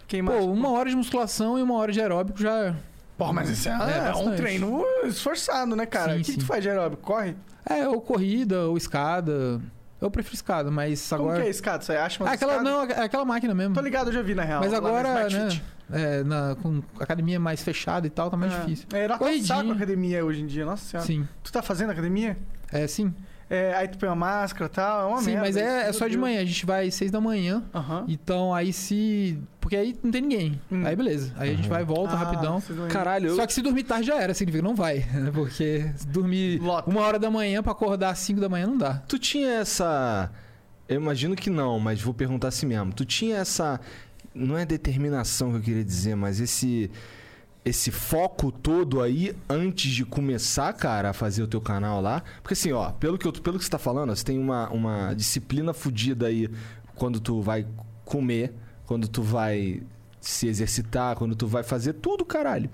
queimar? 0.08 0.36
Pô, 0.38 0.46
uma 0.48 0.70
hora 0.72 0.90
de 0.90 0.96
musculação 0.96 1.58
e 1.58 1.62
uma 1.62 1.76
hora 1.76 1.92
de 1.92 2.02
aeróbico 2.02 2.40
já. 2.42 2.76
Porra, 3.18 3.34
mas 3.34 3.50
esse 3.50 3.70
é, 3.70 3.72
É, 3.72 4.10
é 4.10 4.16
um 4.16 4.36
treino 4.36 4.84
esforçado, 5.06 5.76
né, 5.76 5.86
cara? 5.86 6.14
Sim, 6.16 6.22
o 6.22 6.24
que, 6.24 6.32
sim. 6.34 6.38
tu 6.40 6.46
faz 6.46 6.62
de 6.64 6.70
aeróbico? 6.70 7.02
Corre? 7.04 7.36
É, 7.70 7.88
ou 7.88 8.02
corrida, 8.02 8.64
ou 8.68 8.76
escada. 8.78 9.62
Eu 10.02 10.12
prefiro 10.12 10.36
escada, 10.36 10.70
mas 10.70 11.08
Como 11.08 11.22
agora. 11.24 11.42
que 11.42 11.48
é 11.48 11.50
escada? 11.50 11.82
Você 11.84 11.94
acha 11.94 12.22
uma 12.22 12.30
Ah, 12.30 12.34
aquela, 12.34 12.62
não, 12.62 12.82
aquela 12.82 13.24
máquina 13.24 13.54
mesmo. 13.54 13.74
Tô 13.74 13.80
ligado, 13.80 14.08
eu 14.10 14.14
já 14.14 14.22
vi 14.22 14.36
na 14.36 14.44
real. 14.44 14.60
Mas 14.60 14.74
agora, 14.74 15.30
né? 15.30 15.62
É, 15.92 16.24
na, 16.24 16.56
com 16.62 16.82
academia 17.00 17.40
mais 17.40 17.62
fechada 17.64 18.06
e 18.06 18.10
tal, 18.10 18.30
tá 18.30 18.36
mais 18.36 18.52
É. 18.54 18.60
difícil. 18.60 18.88
É, 18.92 19.04
era 19.04 19.18
saco 19.44 19.70
a 19.72 19.74
academia 19.74 20.26
hoje 20.26 20.42
em 20.42 20.46
dia, 20.46 20.66
nossa 20.66 20.84
senhora. 20.84 21.08
Sim. 21.08 21.26
Tu 21.42 21.52
tá 21.54 21.62
fazendo 21.62 21.92
academia? 21.92 22.38
É, 22.72 22.86
sim. 22.88 23.14
É, 23.50 23.74
aí 23.76 23.88
tu 23.88 23.98
põe 23.98 24.10
uma 24.10 24.16
máscara 24.16 24.66
e 24.66 24.70
tal, 24.70 25.02
é 25.02 25.06
uma 25.14 25.20
sim, 25.22 25.26
merda. 25.32 25.42
mas 25.42 25.56
é, 25.58 25.88
é 25.90 25.94
só 25.94 26.00
meu 26.02 26.10
de 26.10 26.16
Deus. 26.16 26.22
manhã. 26.22 26.42
A 26.42 26.46
gente 26.46 26.66
vai 26.66 26.88
às 26.88 26.96
seis 26.96 27.12
da 27.12 27.22
manhã. 27.22 27.64
Então 28.08 28.54
aí 28.54 28.74
se. 28.74 29.40
Porque 29.74 29.78
aí 29.78 29.96
não 30.04 30.12
tem 30.12 30.22
ninguém. 30.22 30.62
Hum. 30.72 30.86
Aí 30.86 30.96
beleza. 30.96 31.34
Aí 31.36 31.50
a 31.52 31.56
gente 31.56 31.64
Uhum. 31.64 31.70
vai, 31.70 31.84
volta 31.84 32.14
Ah, 32.14 32.18
rapidão. 32.18 32.62
Caralho, 32.90 33.30
eu... 33.30 33.36
Só 33.36 33.48
que 33.48 33.54
se 33.54 33.62
dormir 33.62 33.84
tarde 33.84 34.06
já 34.08 34.22
era, 34.22 34.34
significa 34.34 34.62
que 34.62 34.68
não 34.70 34.76
vai. 34.76 35.00
né? 35.00 35.32
Porque 35.34 35.86
dormir 36.10 36.60
Lota. 36.62 36.90
uma 36.90 37.02
hora 37.02 37.18
da 37.18 37.32
manhã 37.32 37.64
pra 37.64 37.72
acordar 37.72 38.12
às 38.12 38.20
5 38.20 38.40
da 38.40 38.48
manhã 38.48 38.68
não 38.68 38.78
dá. 38.78 38.96
Tu 39.08 39.18
tinha 39.18 39.50
essa. 39.50 40.30
Eu 40.88 41.02
imagino 41.02 41.36
que 41.36 41.50
não, 41.50 41.80
mas 41.80 42.02
vou 42.02 42.14
perguntar 42.14 42.50
assim 42.50 42.68
mesmo. 42.68 42.94
Tu 42.94 43.04
tinha 43.06 43.38
essa. 43.38 43.80
Não 44.36 44.58
é 44.58 44.66
determinação 44.66 45.52
que 45.52 45.58
eu 45.58 45.62
queria 45.62 45.84
dizer, 45.84 46.16
mas 46.16 46.40
esse. 46.40 46.92
Esse 47.66 47.92
foco 47.92 48.52
todo 48.52 49.02
aí 49.02 49.34
antes 49.50 49.90
de 49.90 50.04
começar, 50.04 50.74
cara, 50.74 51.12
a 51.12 51.14
fazer 51.14 51.42
o 51.42 51.48
teu 51.48 51.62
canal 51.62 52.02
lá. 52.02 52.22
Porque 52.42 52.54
assim, 52.54 52.74
ó, 52.74 52.92
pelo 52.92 53.18
que, 53.18 53.26
eu, 53.26 53.32
pelo 53.32 53.58
que 53.58 53.64
você 53.64 53.72
tá 53.72 53.80
falando, 53.80 54.14
você 54.14 54.24
tem 54.24 54.38
uma, 54.38 54.70
uma 54.70 55.14
disciplina 55.16 55.74
fodida 55.74 56.28
aí 56.28 56.50
quando 56.94 57.22
tu 57.22 57.42
vai 57.42 57.66
comer, 58.04 58.54
quando 58.86 59.08
tu 59.08 59.22
vai 59.22 59.82
se 60.20 60.48
exercitar, 60.48 61.16
quando 61.16 61.36
tu 61.36 61.48
vai 61.48 61.64
fazer 61.64 61.94
tudo, 61.94 62.24
caralho. 62.24 62.70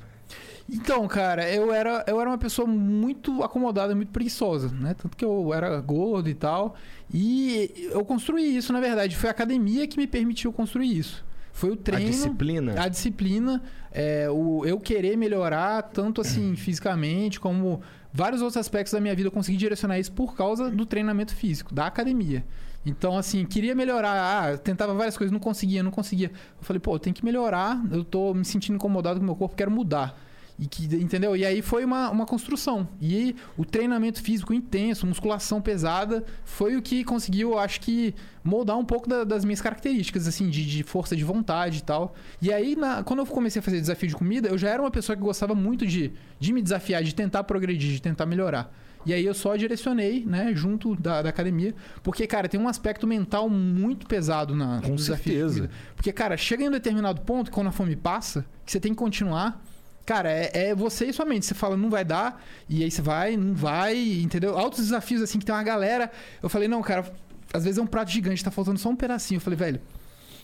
Então, 0.72 1.08
cara, 1.08 1.50
eu 1.50 1.74
era, 1.74 2.04
eu 2.08 2.22
era 2.22 2.30
uma 2.30 2.38
pessoa 2.38 2.68
muito 2.68 3.42
acomodada, 3.42 3.96
muito 3.96 4.12
preguiçosa, 4.12 4.70
né? 4.70 4.94
Tanto 4.94 5.18
que 5.18 5.26
eu 5.26 5.52
era 5.52 5.80
gordo 5.82 6.30
e 6.30 6.36
tal. 6.36 6.76
E 7.12 7.90
eu 7.92 8.06
construí 8.06 8.56
isso, 8.56 8.72
na 8.72 8.80
verdade. 8.80 9.16
Foi 9.16 9.30
a 9.30 9.32
academia 9.32 9.88
que 9.88 9.98
me 9.98 10.06
permitiu 10.06 10.54
construir 10.54 10.96
isso. 10.96 11.26
Foi 11.52 11.72
o 11.72 11.76
treino. 11.76 12.08
A 12.08 12.12
disciplina. 12.12 12.84
A 12.84 12.88
disciplina, 12.88 13.64
é, 13.92 14.30
o 14.30 14.64
eu 14.64 14.80
querer 14.80 15.18
melhorar, 15.18 15.82
tanto 15.82 16.22
assim 16.22 16.54
fisicamente, 16.56 17.40
como 17.40 17.82
vários 18.14 18.42
outros 18.42 18.58
aspectos 18.58 18.94
da 18.94 19.02
minha 19.02 19.16
vida, 19.16 19.28
eu 19.28 19.32
consegui 19.32 19.58
direcionar 19.58 20.00
isso 20.00 20.12
por 20.12 20.36
causa 20.36 20.70
do 20.70 20.86
treinamento 20.86 21.34
físico, 21.34 21.74
da 21.74 21.88
academia. 21.88 22.46
Então, 22.86 23.18
assim, 23.18 23.46
queria 23.46 23.76
melhorar, 23.76 24.14
ah, 24.54 24.58
tentava 24.58 24.94
várias 24.94 25.18
coisas, 25.18 25.32
não 25.32 25.40
conseguia, 25.40 25.84
não 25.84 25.92
conseguia. 25.92 26.28
Eu 26.32 26.64
falei, 26.64 26.80
pô, 26.80 26.98
tenho 26.98 27.14
que 27.14 27.24
melhorar, 27.26 27.82
eu 27.92 28.04
tô 28.04 28.34
me 28.34 28.46
sentindo 28.46 28.76
incomodado 28.76 29.20
com 29.20 29.24
o 29.24 29.26
meu 29.26 29.36
corpo, 29.36 29.56
quero 29.56 29.70
mudar. 29.70 30.18
E 30.58 30.66
que, 30.68 30.84
entendeu? 30.98 31.38
E 31.38 31.46
aí 31.46 31.62
foi 31.62 31.86
uma, 31.86 32.10
uma 32.10 32.26
construção. 32.26 32.86
E 33.02 33.34
o 33.58 33.64
treinamento 33.64 34.22
físico 34.22 34.54
intenso, 34.54 35.08
musculação 35.08 35.62
pesada, 35.62 36.24
foi 36.44 36.76
o 36.76 36.82
que 36.82 37.02
conseguiu, 37.06 37.58
acho 37.58 37.80
que, 37.80 38.14
moldar 38.44 38.78
um 38.78 38.84
pouco 38.84 39.08
da- 39.08 39.24
das 39.24 39.46
minhas 39.46 39.62
características, 39.62 40.28
assim, 40.28 40.50
de, 40.50 40.66
de 40.66 40.84
força 40.84 41.16
de 41.16 41.24
vontade 41.24 41.78
e 41.78 41.82
tal. 41.84 42.14
E 42.42 42.52
aí, 42.52 42.76
na- 42.76 43.04
quando 43.04 43.20
eu 43.20 43.26
comecei 43.26 43.62
a 43.62 43.64
fazer 43.64 43.80
desafio 43.80 44.10
de 44.10 44.16
comida, 44.16 44.50
eu 44.50 44.58
já 44.58 44.70
era 44.70 44.82
uma 44.82 44.92
pessoa 44.92 45.16
que 45.16 45.22
gostava 45.22 45.56
muito 45.56 45.86
de, 45.88 46.12
de 46.40 46.52
me 46.52 46.62
desafiar, 46.62 47.04
de 47.04 47.16
tentar 47.16 47.44
progredir, 47.46 47.92
de 47.94 48.02
tentar 48.02 48.26
melhorar. 48.26 48.74
E 49.06 49.14
aí 49.14 49.26
eu 49.26 49.34
só 49.34 49.56
direcionei, 49.56 50.26
né, 50.26 50.52
junto 50.54 50.96
da, 50.96 51.22
da 51.22 51.30
academia. 51.30 51.74
Porque, 52.04 52.28
cara, 52.28 52.50
tem 52.50 52.60
um 52.60 52.68
aspecto 52.68 53.08
mental 53.08 53.50
muito 53.50 54.06
pesado 54.06 54.56
na, 54.56 54.82
Com 54.82 54.90
no 54.90 54.96
desafio 54.96 55.24
de 55.34 55.40
certeza. 55.40 55.56
comida. 55.56 55.74
Porque, 55.96 56.12
cara, 56.12 56.36
chega 56.38 56.64
em 56.64 56.68
um 56.68 56.72
determinado 56.72 57.22
ponto, 57.22 57.50
quando 57.50 57.68
a 57.68 57.72
fome 57.72 57.96
passa, 57.96 58.46
que 58.66 58.72
você 58.72 58.80
tem 58.80 58.92
que 58.94 58.98
continuar. 59.00 59.64
Cara, 60.06 60.32
é, 60.32 60.70
é 60.70 60.76
você 60.76 61.06
e 61.06 61.14
sua 61.14 61.26
mente. 61.26 61.46
Você 61.46 61.54
fala, 61.54 61.78
não 61.78 61.90
vai 61.90 62.04
dar, 62.04 62.44
e 62.68 62.84
aí 62.84 62.92
você 62.92 63.02
vai, 63.02 63.38
não 63.38 63.54
vai, 63.54 63.96
entendeu? 64.22 64.58
Altos 64.58 64.80
desafios, 64.80 65.22
assim, 65.22 65.40
que 65.40 65.46
tem 65.46 65.56
uma 65.56 65.64
galera. 65.64 66.12
Eu 66.42 66.50
falei, 66.50 66.68
não, 66.68 66.82
cara, 66.82 67.06
às 67.54 67.64
vezes 67.64 67.78
é 67.78 67.82
um 67.82 67.88
prato 67.88 68.12
gigante, 68.12 68.44
tá 68.44 68.52
faltando 68.52 68.80
só 68.80 68.90
um 68.90 68.96
pedacinho. 68.96 69.38
Eu 69.38 69.42
falei, 69.42 69.58
velho, 69.58 69.82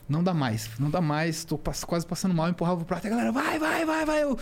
não 0.07 0.23
dá 0.23 0.33
mais, 0.33 0.69
não 0.79 0.89
dá 0.89 1.01
mais, 1.01 1.43
tô 1.43 1.57
quase 1.57 2.05
passando 2.05 2.33
mal, 2.33 2.45
eu 2.45 2.51
empurrava 2.51 2.81
o 2.83 2.85
prato, 2.85 3.05
e 3.05 3.07
a 3.07 3.09
galera, 3.09 3.31
vai, 3.31 3.57
vai, 3.57 3.85
vai, 3.85 4.05
vai. 4.05 4.23
Eu, 4.23 4.37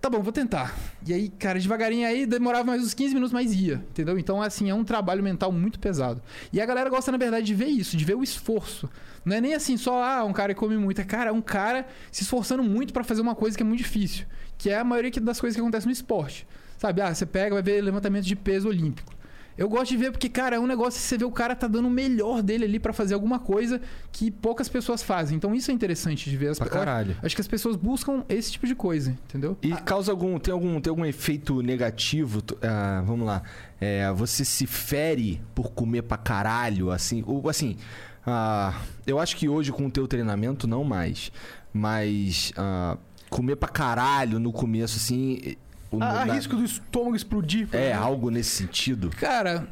tá 0.00 0.08
bom, 0.08 0.22
vou 0.22 0.32
tentar. 0.32 0.76
E 1.06 1.12
aí, 1.12 1.28
cara, 1.28 1.58
devagarinho 1.58 2.06
aí, 2.06 2.26
demorava 2.26 2.64
mais 2.64 2.82
uns 2.82 2.94
15 2.94 3.14
minutos, 3.14 3.32
mas 3.32 3.52
ia, 3.54 3.74
entendeu? 3.90 4.18
Então, 4.18 4.40
assim, 4.40 4.70
é 4.70 4.74
um 4.74 4.84
trabalho 4.84 5.22
mental 5.22 5.50
muito 5.50 5.78
pesado. 5.78 6.22
E 6.52 6.60
a 6.60 6.66
galera 6.66 6.88
gosta, 6.88 7.10
na 7.10 7.18
verdade, 7.18 7.46
de 7.46 7.54
ver 7.54 7.66
isso, 7.66 7.96
de 7.96 8.04
ver 8.04 8.14
o 8.14 8.22
esforço. 8.22 8.88
Não 9.24 9.36
é 9.36 9.40
nem 9.40 9.54
assim 9.54 9.76
só, 9.76 10.02
ah, 10.02 10.24
um 10.24 10.32
cara 10.32 10.54
que 10.54 10.60
come 10.60 10.76
muito. 10.76 11.00
É, 11.00 11.04
cara, 11.04 11.30
é 11.30 11.32
um 11.32 11.42
cara 11.42 11.86
se 12.10 12.22
esforçando 12.22 12.62
muito 12.62 12.92
pra 12.92 13.04
fazer 13.04 13.20
uma 13.20 13.34
coisa 13.34 13.56
que 13.56 13.62
é 13.62 13.66
muito 13.66 13.80
difícil. 13.80 14.26
Que 14.56 14.70
é 14.70 14.78
a 14.78 14.84
maioria 14.84 15.10
das 15.20 15.40
coisas 15.40 15.54
que 15.54 15.60
acontecem 15.60 15.86
no 15.86 15.92
esporte. 15.92 16.46
Sabe? 16.78 17.00
Ah, 17.02 17.14
você 17.14 17.26
pega, 17.26 17.54
vai 17.54 17.62
ver 17.62 17.80
levantamento 17.82 18.24
de 18.24 18.36
peso 18.36 18.68
olímpico. 18.68 19.17
Eu 19.58 19.68
gosto 19.68 19.88
de 19.88 19.96
ver 19.96 20.12
porque, 20.12 20.28
cara, 20.28 20.54
é 20.54 20.60
um 20.60 20.68
negócio 20.68 21.00
que 21.00 21.04
você 21.04 21.18
vê 21.18 21.24
o 21.24 21.32
cara 21.32 21.56
tá 21.56 21.66
dando 21.66 21.88
o 21.88 21.90
melhor 21.90 22.42
dele 22.42 22.64
ali 22.64 22.78
pra 22.78 22.92
fazer 22.92 23.14
alguma 23.14 23.40
coisa 23.40 23.80
que 24.12 24.30
poucas 24.30 24.68
pessoas 24.68 25.02
fazem. 25.02 25.36
Então 25.36 25.52
isso 25.52 25.72
é 25.72 25.74
interessante 25.74 26.30
de 26.30 26.36
ver. 26.36 26.50
As 26.50 26.58
Pra 26.58 26.68
caralho. 26.68 27.16
Acho 27.20 27.34
que 27.34 27.40
as 27.40 27.48
pessoas 27.48 27.74
buscam 27.74 28.22
esse 28.28 28.52
tipo 28.52 28.68
de 28.68 28.76
coisa, 28.76 29.10
entendeu? 29.10 29.58
E 29.60 29.72
causa 29.72 30.12
algum. 30.12 30.38
Tem 30.38 30.52
algum, 30.52 30.80
tem 30.80 30.90
algum 30.90 31.04
efeito 31.04 31.60
negativo? 31.60 32.40
Ah, 32.62 33.02
vamos 33.04 33.26
lá. 33.26 33.42
É, 33.80 34.10
você 34.12 34.44
se 34.44 34.64
fere 34.64 35.42
por 35.56 35.72
comer 35.72 36.02
pra 36.02 36.16
caralho, 36.16 36.92
assim. 36.92 37.24
Ou, 37.26 37.48
assim. 37.48 37.76
ah, 38.24 38.80
eu 39.08 39.18
acho 39.18 39.36
que 39.36 39.48
hoje 39.48 39.72
com 39.72 39.86
o 39.86 39.90
teu 39.90 40.06
treinamento 40.06 40.68
não 40.68 40.84
mais. 40.84 41.32
Mas. 41.72 42.52
ah, 42.56 42.96
comer 43.28 43.56
pra 43.56 43.68
caralho 43.68 44.38
no 44.38 44.52
começo, 44.52 44.96
assim. 44.96 45.56
O- 45.90 46.02
Há, 46.02 46.24
na- 46.26 46.34
risco 46.34 46.56
do 46.56 46.64
estômago 46.64 47.16
explodir. 47.16 47.68
É, 47.72 47.86
exemplo? 47.90 48.04
algo 48.04 48.30
nesse 48.30 48.50
sentido. 48.50 49.10
Cara, 49.10 49.66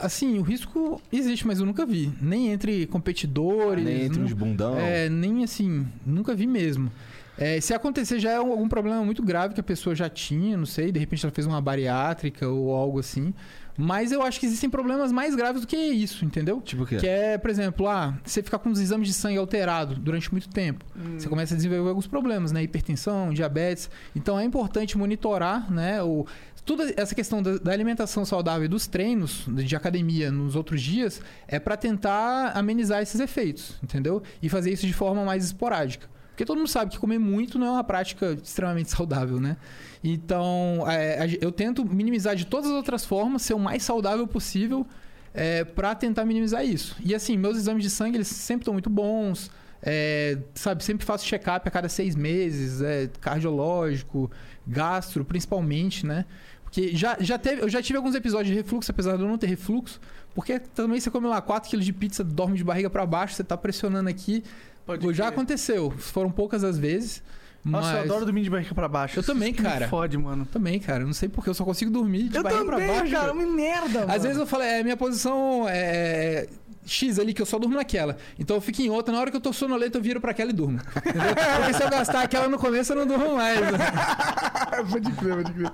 assim, 0.00 0.38
o 0.38 0.42
risco 0.42 1.00
existe, 1.12 1.46
mas 1.46 1.60
eu 1.60 1.66
nunca 1.66 1.84
vi. 1.86 2.12
Nem 2.20 2.52
entre 2.52 2.86
competidores. 2.86 3.84
Nem 3.84 4.02
entre 4.04 4.18
nu- 4.20 4.26
os 4.26 4.32
bundão. 4.32 4.78
É, 4.78 5.08
nem 5.08 5.44
assim, 5.44 5.86
nunca 6.06 6.34
vi 6.34 6.46
mesmo. 6.46 6.90
É, 7.38 7.60
se 7.60 7.72
acontecer 7.72 8.18
já 8.20 8.30
é 8.30 8.40
um- 8.40 8.50
algum 8.52 8.68
problema 8.68 9.02
muito 9.04 9.22
grave 9.22 9.54
que 9.54 9.60
a 9.60 9.64
pessoa 9.64 9.94
já 9.96 10.08
tinha, 10.08 10.56
não 10.56 10.66
sei, 10.66 10.92
de 10.92 10.98
repente 11.00 11.24
ela 11.24 11.32
fez 11.32 11.46
uma 11.46 11.60
bariátrica 11.62 12.46
ou 12.48 12.74
algo 12.74 12.98
assim. 12.98 13.32
Mas 13.76 14.12
eu 14.12 14.22
acho 14.22 14.38
que 14.38 14.46
existem 14.46 14.68
problemas 14.68 15.10
mais 15.10 15.34
graves 15.34 15.62
do 15.62 15.66
que 15.66 15.76
isso, 15.76 16.24
entendeu? 16.24 16.60
Tipo 16.60 16.82
o 16.82 16.86
quê? 16.86 16.96
Que 16.96 17.06
é, 17.06 17.38
por 17.38 17.50
exemplo, 17.50 17.88
ah, 17.88 18.18
você 18.24 18.42
ficar 18.42 18.58
com 18.58 18.70
os 18.70 18.78
exames 18.78 19.08
de 19.08 19.14
sangue 19.14 19.38
alterados 19.38 19.98
durante 19.98 20.30
muito 20.30 20.48
tempo. 20.48 20.84
Hum. 20.96 21.18
Você 21.18 21.28
começa 21.28 21.54
a 21.54 21.56
desenvolver 21.56 21.88
alguns 21.88 22.06
problemas, 22.06 22.52
né? 22.52 22.62
Hipertensão, 22.62 23.32
diabetes. 23.32 23.90
Então 24.14 24.38
é 24.38 24.44
importante 24.44 24.98
monitorar, 24.98 25.72
né? 25.72 26.02
O, 26.02 26.26
toda 26.64 26.92
essa 26.96 27.14
questão 27.14 27.42
da, 27.42 27.58
da 27.58 27.72
alimentação 27.72 28.24
saudável 28.24 28.64
e 28.64 28.68
dos 28.68 28.86
treinos 28.86 29.46
de 29.48 29.74
academia 29.74 30.30
nos 30.30 30.54
outros 30.54 30.80
dias 30.82 31.20
é 31.48 31.58
para 31.58 31.76
tentar 31.76 32.52
amenizar 32.54 33.02
esses 33.02 33.20
efeitos, 33.20 33.76
entendeu? 33.82 34.22
E 34.42 34.48
fazer 34.48 34.72
isso 34.72 34.86
de 34.86 34.92
forma 34.92 35.24
mais 35.24 35.44
esporádica. 35.44 36.12
Porque 36.32 36.46
todo 36.46 36.56
mundo 36.56 36.68
sabe 36.68 36.90
que 36.90 36.98
comer 36.98 37.18
muito 37.18 37.58
não 37.58 37.66
é 37.66 37.70
uma 37.72 37.84
prática 37.84 38.32
extremamente 38.42 38.90
saudável, 38.90 39.38
né? 39.38 39.58
Então, 40.02 40.84
é, 40.88 41.38
eu 41.40 41.52
tento 41.52 41.84
minimizar 41.84 42.34
de 42.34 42.46
todas 42.46 42.70
as 42.70 42.76
outras 42.76 43.04
formas, 43.04 43.42
ser 43.42 43.52
o 43.52 43.58
mais 43.58 43.82
saudável 43.82 44.26
possível, 44.26 44.86
é, 45.34 45.62
para 45.62 45.94
tentar 45.94 46.24
minimizar 46.24 46.64
isso. 46.64 46.96
E 47.04 47.14
assim, 47.14 47.36
meus 47.36 47.56
exames 47.56 47.82
de 47.82 47.90
sangue, 47.90 48.16
eles 48.16 48.28
sempre 48.28 48.62
estão 48.62 48.72
muito 48.72 48.88
bons. 48.90 49.50
É, 49.82 50.38
sabe, 50.54 50.82
sempre 50.82 51.04
faço 51.04 51.26
check-up 51.26 51.66
a 51.68 51.70
cada 51.70 51.88
seis 51.88 52.14
meses, 52.14 52.80
é, 52.80 53.10
cardiológico, 53.20 54.30
gastro, 54.66 55.24
principalmente, 55.24 56.06
né? 56.06 56.24
Porque 56.62 56.96
já, 56.96 57.18
já 57.20 57.36
teve, 57.36 57.60
eu 57.62 57.68
já 57.68 57.82
tive 57.82 57.98
alguns 57.98 58.14
episódios 58.14 58.48
de 58.48 58.54
refluxo, 58.54 58.90
apesar 58.90 59.16
de 59.16 59.22
eu 59.22 59.28
não 59.28 59.36
ter 59.36 59.46
refluxo, 59.46 60.00
porque 60.34 60.58
também 60.58 60.98
você 61.00 61.10
come 61.10 61.26
lá 61.26 61.40
4 61.40 61.70
kg 61.70 61.80
de 61.82 61.92
pizza, 61.92 62.24
dorme 62.24 62.56
de 62.56 62.64
barriga 62.64 62.88
para 62.90 63.04
baixo, 63.06 63.34
você 63.34 63.44
tá 63.44 63.56
pressionando 63.56 64.08
aqui. 64.08 64.42
Pode 64.84 65.06
já 65.12 65.24
crer. 65.24 65.34
aconteceu, 65.34 65.90
foram 65.92 66.30
poucas 66.30 66.64
as 66.64 66.78
vezes. 66.78 67.22
Nossa, 67.64 67.88
mas... 67.92 67.96
eu 67.98 68.02
adoro 68.02 68.24
dormir 68.24 68.42
de 68.42 68.50
barriga 68.50 68.74
pra 68.74 68.88
baixo. 68.88 69.20
Eu 69.20 69.22
também, 69.22 69.52
Isso 69.52 69.62
me 69.62 69.68
cara. 69.68 69.88
fode, 69.88 70.18
mano. 70.18 70.44
Também, 70.44 70.80
cara, 70.80 71.04
não 71.04 71.12
sei 71.12 71.28
porque 71.28 71.48
eu 71.48 71.54
só 71.54 71.64
consigo 71.64 71.90
dormir 71.92 72.24
de 72.24 72.36
eu 72.36 72.42
barriga 72.42 72.64
também, 72.64 72.86
pra 72.86 72.94
baixo. 72.96 73.12
cara. 73.12 73.32
Uma 73.32 73.46
merda, 73.46 74.00
mano. 74.00 74.12
Às 74.12 74.22
vezes 74.24 74.38
eu 74.38 74.46
falo, 74.46 74.64
é, 74.64 74.82
minha 74.82 74.96
posição 74.96 75.66
é 75.68 76.48
X 76.84 77.18
ali, 77.18 77.32
que 77.32 77.40
eu 77.40 77.46
só 77.46 77.58
durmo 77.58 77.76
naquela. 77.76 78.16
Então 78.38 78.56
eu 78.56 78.60
fico 78.60 78.82
em 78.82 78.90
outra, 78.90 79.12
na 79.14 79.20
hora 79.20 79.30
que 79.30 79.36
eu 79.36 79.40
tô 79.40 79.52
sonolento, 79.52 79.98
eu 79.98 80.02
viro 80.02 80.20
pra 80.20 80.32
aquela 80.32 80.50
e 80.50 80.52
durmo. 80.54 80.78
Entendeu? 80.96 81.34
Porque 81.60 81.74
se 81.74 81.82
eu 81.82 81.90
gastar 81.90 82.22
aquela 82.22 82.48
no 82.48 82.58
começo, 82.58 82.92
eu 82.92 82.96
não 82.96 83.06
durmo 83.06 83.36
mais. 83.36 83.60
né? 83.60 83.68
pode 84.90 85.12
crer, 85.12 85.34
pode 85.36 85.52
crer. 85.52 85.72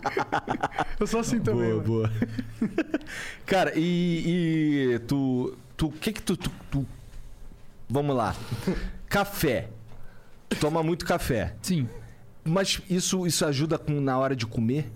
Eu 1.00 1.06
sou 1.06 1.20
assim 1.20 1.40
também. 1.40 1.70
boa, 1.70 1.76
mano. 1.76 1.82
boa. 1.84 2.12
Cara, 3.46 3.72
e, 3.76 4.92
e 4.94 4.98
tu. 5.00 5.56
Tu. 5.76 5.86
O 5.86 5.92
que 5.92 6.12
que 6.12 6.22
tu, 6.22 6.36
tu, 6.36 6.50
tu- 6.70 6.86
Vamos 7.88 8.14
lá. 8.14 8.34
Café. 9.08 9.68
Toma 10.60 10.82
muito 10.82 11.06
café. 11.06 11.54
Sim. 11.62 11.88
Mas 12.44 12.80
isso, 12.88 13.26
isso 13.26 13.44
ajuda 13.46 13.78
com, 13.78 14.00
na 14.00 14.18
hora 14.18 14.34
de 14.36 14.46
comer? 14.46 14.90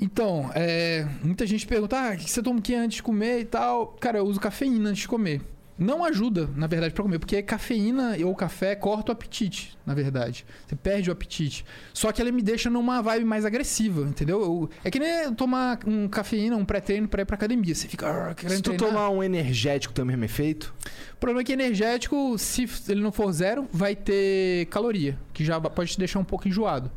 Então, 0.00 0.50
é, 0.54 1.06
muita 1.22 1.46
gente 1.46 1.66
pergunta, 1.66 1.98
ah, 1.98 2.14
o 2.14 2.16
que 2.16 2.30
você 2.30 2.42
toma 2.42 2.58
o 2.58 2.62
que 2.62 2.74
antes 2.74 2.96
de 2.96 3.02
comer 3.02 3.40
e 3.40 3.44
tal? 3.44 3.88
Cara, 4.00 4.18
eu 4.18 4.24
uso 4.24 4.40
cafeína 4.40 4.88
antes 4.90 5.02
de 5.02 5.08
comer. 5.08 5.42
Não 5.78 6.04
ajuda, 6.04 6.46
na 6.54 6.66
verdade, 6.66 6.92
pra 6.92 7.02
comer, 7.02 7.18
porque 7.18 7.42
cafeína 7.42 8.14
ou 8.22 8.34
café 8.34 8.74
corta 8.74 9.12
o 9.12 9.14
apetite, 9.14 9.78
na 9.86 9.94
verdade. 9.94 10.44
Você 10.66 10.76
perde 10.76 11.08
o 11.08 11.12
apetite. 11.12 11.64
Só 11.94 12.12
que 12.12 12.20
ela 12.20 12.30
me 12.30 12.42
deixa 12.42 12.68
numa 12.68 13.00
vibe 13.00 13.24
mais 13.24 13.46
agressiva, 13.46 14.02
entendeu? 14.02 14.42
Eu- 14.42 14.70
é 14.84 14.90
que 14.90 14.98
nem 14.98 15.32
tomar 15.34 15.78
um 15.86 16.06
cafeína, 16.06 16.54
um 16.54 16.66
pré-treino 16.66 17.08
pra 17.08 17.22
ir 17.22 17.24
pra 17.24 17.34
academia. 17.34 17.74
Você 17.74 17.88
fica 17.88 18.06
"Arr, 18.08 18.34
querendo 18.34 18.56
Se 18.56 18.62
tu 18.62 18.72
treinar. 18.74 18.88
tomar 18.90 19.08
um 19.08 19.22
energético, 19.22 19.94
tem 19.94 20.02
o 20.02 20.06
mesmo 20.06 20.24
efeito? 20.24 20.74
O 21.14 21.16
problema 21.18 21.40
é 21.40 21.44
que 21.44 21.52
energético, 21.54 22.36
se 22.38 22.68
ele 22.86 23.00
não 23.00 23.10
for 23.12 23.32
zero, 23.32 23.66
vai 23.72 23.96
ter 23.96 24.66
caloria, 24.66 25.18
que 25.32 25.42
já 25.46 25.58
pode 25.58 25.92
te 25.92 25.98
deixar 25.98 26.18
um 26.18 26.24
pouco 26.24 26.46
enjoado. 26.46 26.90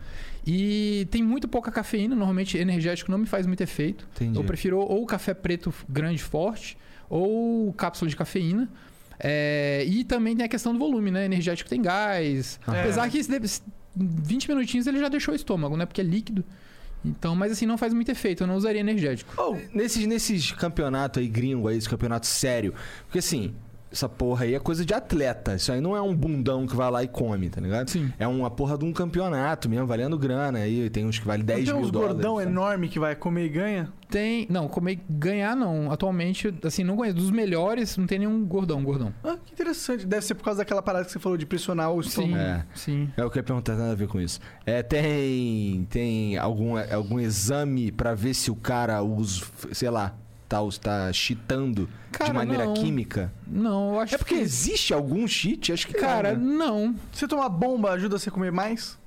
E 0.46 1.08
tem 1.10 1.24
muito 1.24 1.48
pouca 1.48 1.72
cafeína, 1.72 2.16
normalmente 2.16 2.58
energético 2.58 3.10
não 3.10 3.18
me 3.18 3.26
faz 3.26 3.46
muito 3.48 3.62
efeito. 3.62 4.08
Entendi. 4.16 4.38
Eu 4.38 4.44
prefiro 4.44 4.78
ou 4.80 5.06
café 5.06 5.34
preto 5.34 5.74
grande 5.88 6.22
forte, 6.22 6.78
ou 7.10 7.72
cápsula 7.74 8.10
de 8.10 8.16
cafeína. 8.16 8.70
É, 9.20 9.86
e 9.88 10.04
também 10.04 10.36
tem 10.36 10.46
a 10.46 10.50
questão 10.50 10.74
do 10.74 10.80
volume, 10.80 11.12
né? 11.12 11.24
Energético 11.26 11.70
tem 11.70 11.82
gás. 11.82 12.60
É. 12.68 12.82
Apesar 12.82 13.10
que 13.10 13.18
esse 13.20 13.30
deve- 13.30 13.48
20 13.96 14.48
minutinhos 14.50 14.88
ele 14.88 15.00
já 15.00 15.08
deixou 15.08 15.34
o 15.34 15.36
estômago, 15.36 15.78
né? 15.78 15.86
Porque 15.86 16.02
é 16.02 16.04
líquido. 16.04 16.44
Então, 17.06 17.36
mas 17.36 17.52
assim, 17.52 17.66
não 17.66 17.78
faz 17.78 17.94
muito 17.94 18.10
efeito. 18.10 18.44
Eu 18.44 18.48
não 18.48 18.56
usaria 18.56 18.80
energético. 18.82 19.34
Oh, 19.38 19.56
nesses, 19.74 20.06
nesses 20.08 20.52
campeonatos 20.54 21.22
aí, 21.22 21.28
gringo 21.28 21.68
aí, 21.68 21.78
esse 21.78 21.88
campeonato 21.88 22.26
sério. 22.26 22.74
Porque 23.06 23.20
assim, 23.20 23.54
essa 23.94 24.10
porra 24.10 24.46
aí 24.46 24.56
é 24.56 24.60
coisa 24.60 24.84
de 24.84 24.94
atleta. 24.94 25.56
Isso 25.56 25.72
aí 25.72 25.80
não 25.80 25.96
é 25.96 26.02
um 26.02 26.16
bundão 26.16 26.66
que 26.66 26.76
vai 26.76 26.90
lá 26.90 27.04
e 27.04 27.08
come, 27.08 27.48
tá 27.50 27.62
ligado? 27.62 27.90
Sim. 27.90 28.12
É 28.18 28.28
uma 28.28 28.50
porra 28.50 28.76
de 28.78 28.84
um 28.84 28.92
campeonato 28.92 29.70
mesmo, 29.70 29.86
valendo 29.86 30.18
grana. 30.18 30.60
Aí 30.60 30.90
tem 30.90 31.06
uns 31.06 31.20
que 31.20 31.26
valem 31.26 31.46
10 31.46 31.60
Não 31.60 31.66
tem 31.66 31.74
mil 31.76 31.84
uns 31.86 31.92
dólares. 31.92 32.16
gordão 32.16 32.38
sabe? 32.38 32.50
enorme 32.50 32.90
que 32.90 33.00
vai 33.00 33.16
comer 33.16 33.46
e 33.46 33.50
ganha? 33.50 33.94
Tem. 34.10 34.46
Não, 34.50 34.68
comer 34.68 35.00
ganhar 35.10 35.56
não. 35.56 35.92
Atualmente, 35.92 36.54
assim, 36.64 36.84
não 36.84 36.96
conheço. 36.96 37.16
Dos 37.18 37.32
melhores, 37.32 37.96
não 37.98 38.06
tem 38.08 38.20
nenhum 38.20 38.44
gordão, 38.46 38.84
gordão. 38.84 39.14
Ah, 39.24 39.38
que 39.44 39.54
interessante. 39.54 40.06
Deve 40.06 40.26
ser 40.26 40.34
por 40.36 40.44
causa 40.44 40.60
daquela 40.60 40.82
parada 40.82 41.06
que 41.06 41.12
você 41.12 41.20
falou 41.20 41.38
de 41.38 41.46
pressionar 41.46 41.92
o 41.92 42.02
Sim. 42.02 42.10
estômago. 42.10 42.36
É. 42.38 42.66
Sim. 42.74 43.10
É 43.16 43.24
o 43.24 43.30
que 43.30 43.38
eu 43.38 43.42
ia 43.42 43.44
perguntar, 43.44 43.76
nada 43.76 43.92
a 43.92 43.96
ver 43.96 44.08
com 44.08 44.20
isso. 44.20 44.40
É, 44.66 44.82
tem 44.84 45.86
tem 45.90 46.38
algum, 46.38 46.74
algum 46.92 47.20
exame 47.20 47.92
pra 47.92 48.14
ver 48.16 48.34
se 48.34 48.50
o 48.52 48.56
cara 48.56 49.02
usa, 49.04 49.44
sei 49.72 49.90
lá, 49.90 50.16
tá, 50.48 50.60
tá 50.82 51.14
cheatando 51.14 51.90
Cara, 52.12 52.30
de 52.30 52.36
maneira 52.36 52.66
não. 52.66 52.74
química? 52.74 53.34
Não, 53.48 53.94
eu 53.94 54.00
acho 54.00 54.16
É 54.16 54.18
porque 54.18 54.36
que. 54.36 54.42
existe 54.42 54.94
algum 54.94 55.28
cheat? 55.28 55.72
Acho 55.72 55.88
que 55.88 55.94
Cara, 55.94 56.34
não, 56.36 56.40
né? 56.40 56.94
não. 56.94 56.96
Você 57.12 57.28
tomar 57.28 57.50
bomba 57.50 57.92
ajuda 57.92 58.18
você 58.18 58.30
a 58.30 58.32
comer 58.32 58.52
mais? 58.52 58.98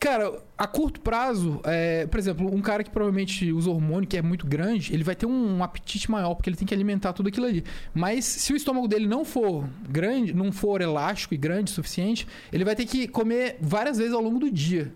Cara, 0.00 0.32
a 0.56 0.64
curto 0.68 1.00
prazo, 1.00 1.60
é, 1.64 2.06
por 2.06 2.20
exemplo, 2.20 2.54
um 2.54 2.60
cara 2.62 2.84
que 2.84 2.90
provavelmente 2.90 3.50
usa 3.50 3.68
hormônio, 3.68 4.08
que 4.08 4.16
é 4.16 4.22
muito 4.22 4.46
grande, 4.46 4.94
ele 4.94 5.02
vai 5.02 5.16
ter 5.16 5.26
um, 5.26 5.60
apetite 5.60 6.08
maior, 6.08 6.36
porque 6.36 6.48
ele 6.48 6.56
tem 6.56 6.68
que 6.68 6.72
alimentar 6.72 7.12
tudo 7.12 7.28
aquilo 7.28 7.46
ali. 7.46 7.64
Mas 7.92 8.24
se 8.24 8.52
o 8.52 8.56
estômago 8.56 8.86
dele 8.86 9.08
não 9.08 9.24
for 9.24 9.68
grande, 9.88 10.32
não 10.32 10.52
for 10.52 10.80
elástico 10.80 11.34
e 11.34 11.36
grande 11.36 11.72
o 11.72 11.74
suficiente, 11.74 12.28
ele 12.52 12.64
vai 12.64 12.76
ter 12.76 12.84
que 12.86 13.08
comer 13.08 13.56
várias 13.60 13.98
vezes 13.98 14.12
ao 14.14 14.22
longo 14.22 14.38
do 14.38 14.48
dia. 14.48 14.92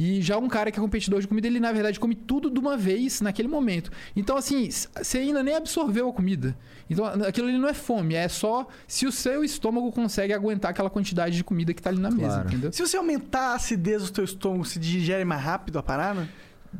E 0.00 0.22
já 0.22 0.38
um 0.38 0.46
cara 0.46 0.70
que 0.70 0.78
é 0.78 0.80
competidor 0.80 1.20
de 1.20 1.26
comida, 1.26 1.48
ele 1.48 1.58
na 1.58 1.72
verdade 1.72 1.98
come 1.98 2.14
tudo 2.14 2.48
de 2.48 2.60
uma 2.60 2.76
vez 2.76 3.20
naquele 3.20 3.48
momento. 3.48 3.90
Então, 4.14 4.36
assim, 4.36 4.68
você 4.70 5.18
ainda 5.18 5.42
nem 5.42 5.56
absorveu 5.56 6.08
a 6.08 6.12
comida. 6.12 6.56
Então, 6.88 7.04
aquilo 7.04 7.48
ali 7.48 7.58
não 7.58 7.68
é 7.68 7.74
fome, 7.74 8.14
é 8.14 8.28
só 8.28 8.68
se 8.86 9.06
o 9.08 9.10
seu 9.12 9.42
estômago 9.42 9.90
consegue 9.90 10.32
aguentar 10.32 10.70
aquela 10.70 10.88
quantidade 10.88 11.36
de 11.36 11.42
comida 11.42 11.74
que 11.74 11.82
tá 11.82 11.90
ali 11.90 11.98
na 12.00 12.12
mesa, 12.12 12.28
Claro. 12.34 12.48
entendeu? 12.48 12.72
Se 12.72 12.80
você 12.80 12.96
aumentar 12.96 13.48
a 13.50 13.54
acidez 13.56 14.04
do 14.04 14.10
teu 14.12 14.22
estômago, 14.22 14.64
se 14.64 14.78
digere 14.78 15.24
mais 15.24 15.42
rápido 15.42 15.80
a 15.80 15.82
parada? 15.82 16.28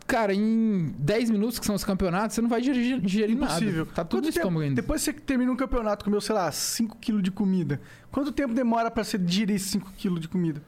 Cara, 0.07 0.33
em 0.35 0.95
10 0.99 1.31
minutos, 1.31 1.59
que 1.59 1.67
são 1.67 1.75
os 1.75 1.83
campeonatos, 1.83 2.35
você 2.37 2.43
não 2.43 2.49
vai 2.49 2.61
digerir, 2.61 3.01
digerir 3.01 3.35
Impossível. 3.35 3.85
nada. 3.87 3.95
Tá 3.97 4.05
tudo 4.05 4.23
no 4.25 4.29
estômago 4.29 4.61
ainda. 4.61 4.75
Depois 4.77 5.01
que 5.03 5.11
você 5.13 5.19
termina 5.21 5.51
um 5.51 5.57
campeonato, 5.57 6.05
comeu, 6.05 6.21
sei 6.21 6.35
lá, 6.35 6.51
5kg 6.53 7.21
de 7.23 7.31
comida. 7.33 7.81
Quanto 8.13 8.31
tempo 8.31 8.55
demora 8.55 8.91
pra 8.91 9.03
você 9.03 9.19
digerir 9.19 9.59
5kg 9.59 10.19
de 10.21 10.29
comida? 10.29 10.63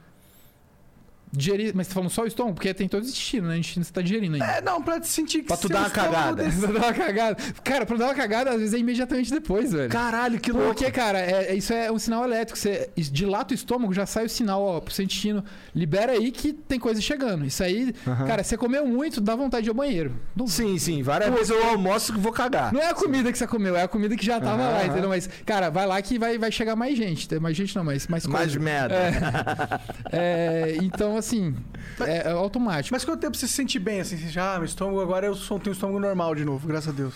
Digerir, 1.33 1.73
mas 1.75 1.87
você 1.87 1.91
tá 1.91 1.95
falando 1.95 2.11
só 2.11 2.23
o 2.23 2.27
estômago? 2.27 2.55
Porque 2.57 2.75
tem 2.75 2.89
todo 2.89 3.03
o 3.03 3.07
intestino, 3.07 3.47
né? 3.49 3.55
O 3.55 3.59
intestino 3.59 3.85
você 3.85 3.93
tá 3.93 4.03
digerindo 4.03 4.35
ainda. 4.35 4.45
É, 4.47 4.61
não, 4.61 4.83
pra 4.83 4.99
te 4.99 5.07
sentir 5.07 5.43
que 5.43 5.45
Pra 5.47 5.57
tu 5.57 5.69
dar 5.69 5.81
uma 5.81 5.91
cagada. 5.91 6.43
des- 6.45 6.59
Pra 6.61 6.73
dar 6.73 6.79
uma 6.87 6.93
cagada. 6.93 7.37
Cara, 7.63 7.87
pra 7.87 7.97
dar 7.97 8.05
uma 8.07 8.15
cagada, 8.15 8.51
às 8.51 8.59
vezes 8.59 8.75
é 8.75 8.79
imediatamente 8.79 9.31
depois, 9.31 9.73
velho. 9.73 9.89
Caralho, 9.91 10.41
que 10.41 10.51
louco. 10.51 10.67
Porque, 10.69 10.91
cara, 10.91 11.21
é- 11.21 11.53
é- 11.53 11.55
isso 11.55 11.73
é 11.73 11.91
um 11.93 11.99
sinal 11.99 12.25
elétrico. 12.25 12.59
Você 12.59 12.91
dilata 12.97 13.53
o 13.53 13.55
estômago, 13.55 13.93
já 13.95 14.07
sai 14.07 14.27
o 14.27 14.29
sinal, 14.29 14.61
ó, 14.63 14.81
pro 14.81 14.93
seu 14.93 15.05
intestino. 15.05 15.45
Libera 15.75 16.13
aí 16.13 16.33
que 16.33 16.53
tem 16.53 16.79
coisa 16.81 17.01
chegando. 17.01 17.45
Isso 17.45 17.63
aí, 17.63 17.95
cara, 18.27 18.43
você 18.43 18.57
comeu 18.57 18.85
muito, 18.85 19.21
dá 19.21 19.37
vontade 19.37 19.63
de 19.65 19.69
ir 19.69 19.71
ao 19.71 19.77
banheiro. 19.77 20.17
Não, 20.35 20.49
Sim, 20.49 20.79
sim. 20.79 21.01
Várias 21.03 21.33
vezes 21.33 21.51
eu 21.51 21.65
almoço 21.69 22.13
que 22.13 22.19
vou 22.19 22.33
cagar. 22.33 22.73
não 22.73 22.81
é 22.81 22.89
a 22.91 22.95
comida 22.95 23.31
que 23.31 23.39
você 23.39 23.47
comeu, 23.47 23.77
é 23.77 23.83
a 23.83 23.89
comida 23.89 24.17
que 24.17 24.27
já 24.27 24.41
tava 24.41 24.63
lá, 24.69 24.85
entendeu? 24.85 25.09
Mas, 25.09 25.29
cara, 25.47 25.71
vai 25.71 25.87
lá 25.87 26.03
que 26.03 26.19
vai, 26.19 26.37
vai 26.39 26.51
chegar 26.51 26.75
mais 26.75 26.97
gente. 26.99 27.29
Tem 27.29 27.39
Mais 27.39 27.57
gente 27.57 27.75
não, 27.77 27.85
mas 27.85 28.07
mais 28.09 28.27
Mais 28.27 28.45
coisa. 28.53 28.59
merda. 28.59 29.81
É, 30.11 30.77
então, 30.83 31.20
assim, 31.21 31.55
é, 32.01 32.29
é 32.29 32.31
automático. 32.33 32.95
Mas 32.95 33.05
quanto 33.05 33.21
tempo 33.21 33.37
você 33.37 33.47
se 33.47 33.55
sente 33.55 33.79
bem, 33.79 34.01
assim? 34.01 34.17
Você 34.17 34.29
já, 34.29 34.55
ah, 34.55 34.59
meu 34.59 34.67
estômago, 34.67 35.01
agora 35.01 35.27
eu 35.27 35.35
sou, 35.35 35.59
tenho 35.59 35.71
um 35.71 35.75
estômago 35.75 36.01
normal 36.01 36.35
de 36.35 36.45
novo, 36.45 36.67
graças 36.67 36.89
a 36.89 36.93
Deus. 36.93 37.15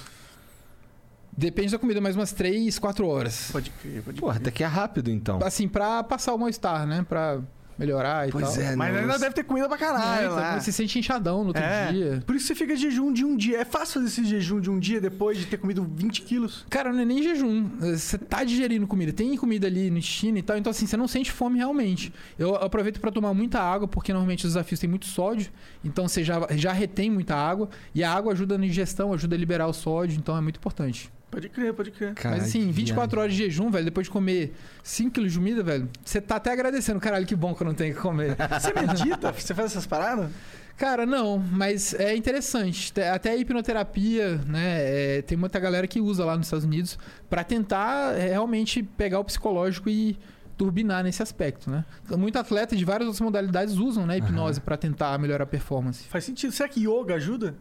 Depende 1.36 1.72
da 1.72 1.78
comida, 1.78 2.00
mais 2.00 2.14
umas 2.14 2.32
3, 2.32 2.78
4 2.78 3.06
horas. 3.06 3.50
Pode 3.50 3.70
crer, 3.70 4.02
pode 4.02 4.20
Porra, 4.20 4.36
até 4.36 4.50
que 4.52 4.62
é 4.62 4.66
rápido 4.66 5.10
então. 5.10 5.40
Assim, 5.42 5.66
pra 5.66 6.04
passar 6.04 6.32
o 6.32 6.38
mal-estar, 6.38 6.86
né? 6.86 7.04
Pra 7.08 7.40
melhorar 7.78 8.28
e 8.28 8.30
Pois 8.32 8.54
tal. 8.54 8.62
é, 8.62 8.76
Mas 8.76 8.92
não, 8.92 9.00
ainda 9.00 9.18
deve 9.18 9.34
ter 9.34 9.44
comida 9.44 9.68
pra 9.68 9.76
caralho 9.78 10.28
Não, 10.30 10.36
lá. 10.36 10.54
Você 10.60 10.70
se 10.70 10.72
sente 10.72 10.98
inchadão 10.98 11.40
no 11.42 11.48
outro 11.48 11.62
É. 11.62 11.92
dia. 11.92 12.22
Por 12.26 12.34
isso 12.36 12.46
você 12.46 12.54
fica 12.54 12.74
de 12.74 12.82
jejum 12.82 13.12
de 13.12 13.24
um 13.24 13.36
dia. 13.36 13.58
É 13.60 13.64
fácil 13.64 13.94
fazer 13.94 14.06
esse 14.06 14.24
jejum 14.24 14.60
de 14.60 14.70
um 14.70 14.78
dia 14.78 15.00
depois 15.00 15.38
de 15.38 15.46
ter 15.46 15.56
comido 15.56 15.84
20 15.96 16.22
quilos? 16.22 16.64
Cara, 16.70 16.92
não 16.92 17.00
é 17.00 17.04
nem 17.04 17.22
jejum. 17.22 17.68
Você 17.80 18.16
tá 18.18 18.44
digerindo 18.44 18.86
comida. 18.86 19.12
Tem 19.12 19.36
comida 19.36 19.66
ali 19.66 19.90
no 19.90 19.98
intestino 19.98 20.38
e 20.38 20.42
tal. 20.42 20.56
Então, 20.56 20.70
assim, 20.70 20.86
você 20.86 20.96
não 20.96 21.08
sente 21.08 21.30
fome 21.32 21.58
realmente. 21.58 22.12
Eu 22.38 22.54
aproveito 22.54 23.00
pra 23.00 23.10
tomar 23.10 23.34
muita 23.34 23.60
água, 23.60 23.88
porque 23.88 24.12
normalmente 24.12 24.44
os 24.46 24.52
desafios 24.52 24.78
têm 24.80 24.88
muito 24.88 25.06
sódio. 25.06 25.50
Então, 25.84 26.06
você 26.08 26.22
já, 26.22 26.46
já 26.52 26.72
retém 26.72 27.10
muita 27.10 27.34
água. 27.34 27.68
E 27.94 28.02
a 28.04 28.12
água 28.12 28.32
ajuda 28.32 28.56
na 28.58 28.64
digestão, 28.66 29.12
ajuda 29.12 29.34
a 29.34 29.38
liberar 29.38 29.66
o 29.66 29.72
sódio. 29.72 30.16
Então, 30.18 30.36
é 30.36 30.40
muito 30.40 30.56
importante. 30.56 31.10
Pode 31.34 31.48
crer, 31.48 31.74
pode 31.74 31.90
crer. 31.90 32.14
Caralho, 32.14 32.40
Mas, 32.42 32.48
assim, 32.50 32.66
que 32.66 32.72
24 32.72 33.20
horas 33.20 33.32
de 33.32 33.38
jejum, 33.38 33.70
velho, 33.70 33.84
depois 33.84 34.06
de 34.06 34.10
comer 34.10 34.54
5 34.82 35.10
quilos 35.10 35.32
de 35.32 35.38
comida, 35.38 35.62
velho, 35.62 35.88
você 36.04 36.20
tá 36.20 36.36
até 36.36 36.52
agradecendo. 36.52 37.00
Caralho, 37.00 37.26
que 37.26 37.34
bom 37.36 37.54
que 37.54 37.62
eu 37.62 37.66
não 37.66 37.74
tenho 37.74 37.94
que 37.94 38.00
comer. 38.00 38.36
Você 38.60 38.72
medita? 38.72 39.32
você 39.32 39.54
faz 39.54 39.70
essas 39.72 39.86
paradas? 39.86 40.30
Cara, 40.76 41.06
não, 41.06 41.38
mas 41.38 41.94
é 41.94 42.16
interessante. 42.16 42.92
Te- 42.92 43.02
Até 43.02 43.30
a 43.30 43.36
hipnoterapia, 43.36 44.36
né? 44.46 45.18
é, 45.18 45.22
tem 45.22 45.38
muita 45.38 45.60
galera 45.60 45.86
que 45.86 46.00
usa 46.00 46.24
lá 46.24 46.36
nos 46.36 46.46
Estados 46.46 46.64
Unidos 46.64 46.98
pra 47.30 47.44
tentar 47.44 48.18
é, 48.18 48.28
realmente 48.30 48.82
pegar 48.82 49.20
o 49.20 49.24
psicológico 49.24 49.88
e 49.88 50.18
turbinar 50.56 51.02
nesse 51.02 51.22
aspecto, 51.22 51.68
né? 51.70 51.84
Muito 52.16 52.38
atleta 52.38 52.76
de 52.76 52.84
várias 52.84 53.06
outras 53.08 53.20
modalidades 53.20 53.74
usam, 53.76 54.06
né, 54.06 54.14
a 54.14 54.18
hipnose 54.18 54.60
pra 54.60 54.76
tentar 54.76 55.18
melhorar 55.18 55.44
a 55.44 55.46
performance. 55.46 56.04
Faz 56.08 56.24
sentido. 56.24 56.52
Será 56.52 56.68
que 56.68 56.80
yoga 56.88 57.14
ajuda? 57.16 57.56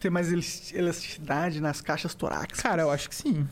Ter 0.00 0.10
mais 0.10 0.32
elas- 0.32 0.72
elasticidade 0.72 1.60
nas 1.60 1.80
caixas 1.80 2.14
torácicas? 2.14 2.58
Cara, 2.60 2.82
eu 2.82 2.90
acho 2.90 3.08
que 3.08 3.14
sim. 3.14 3.46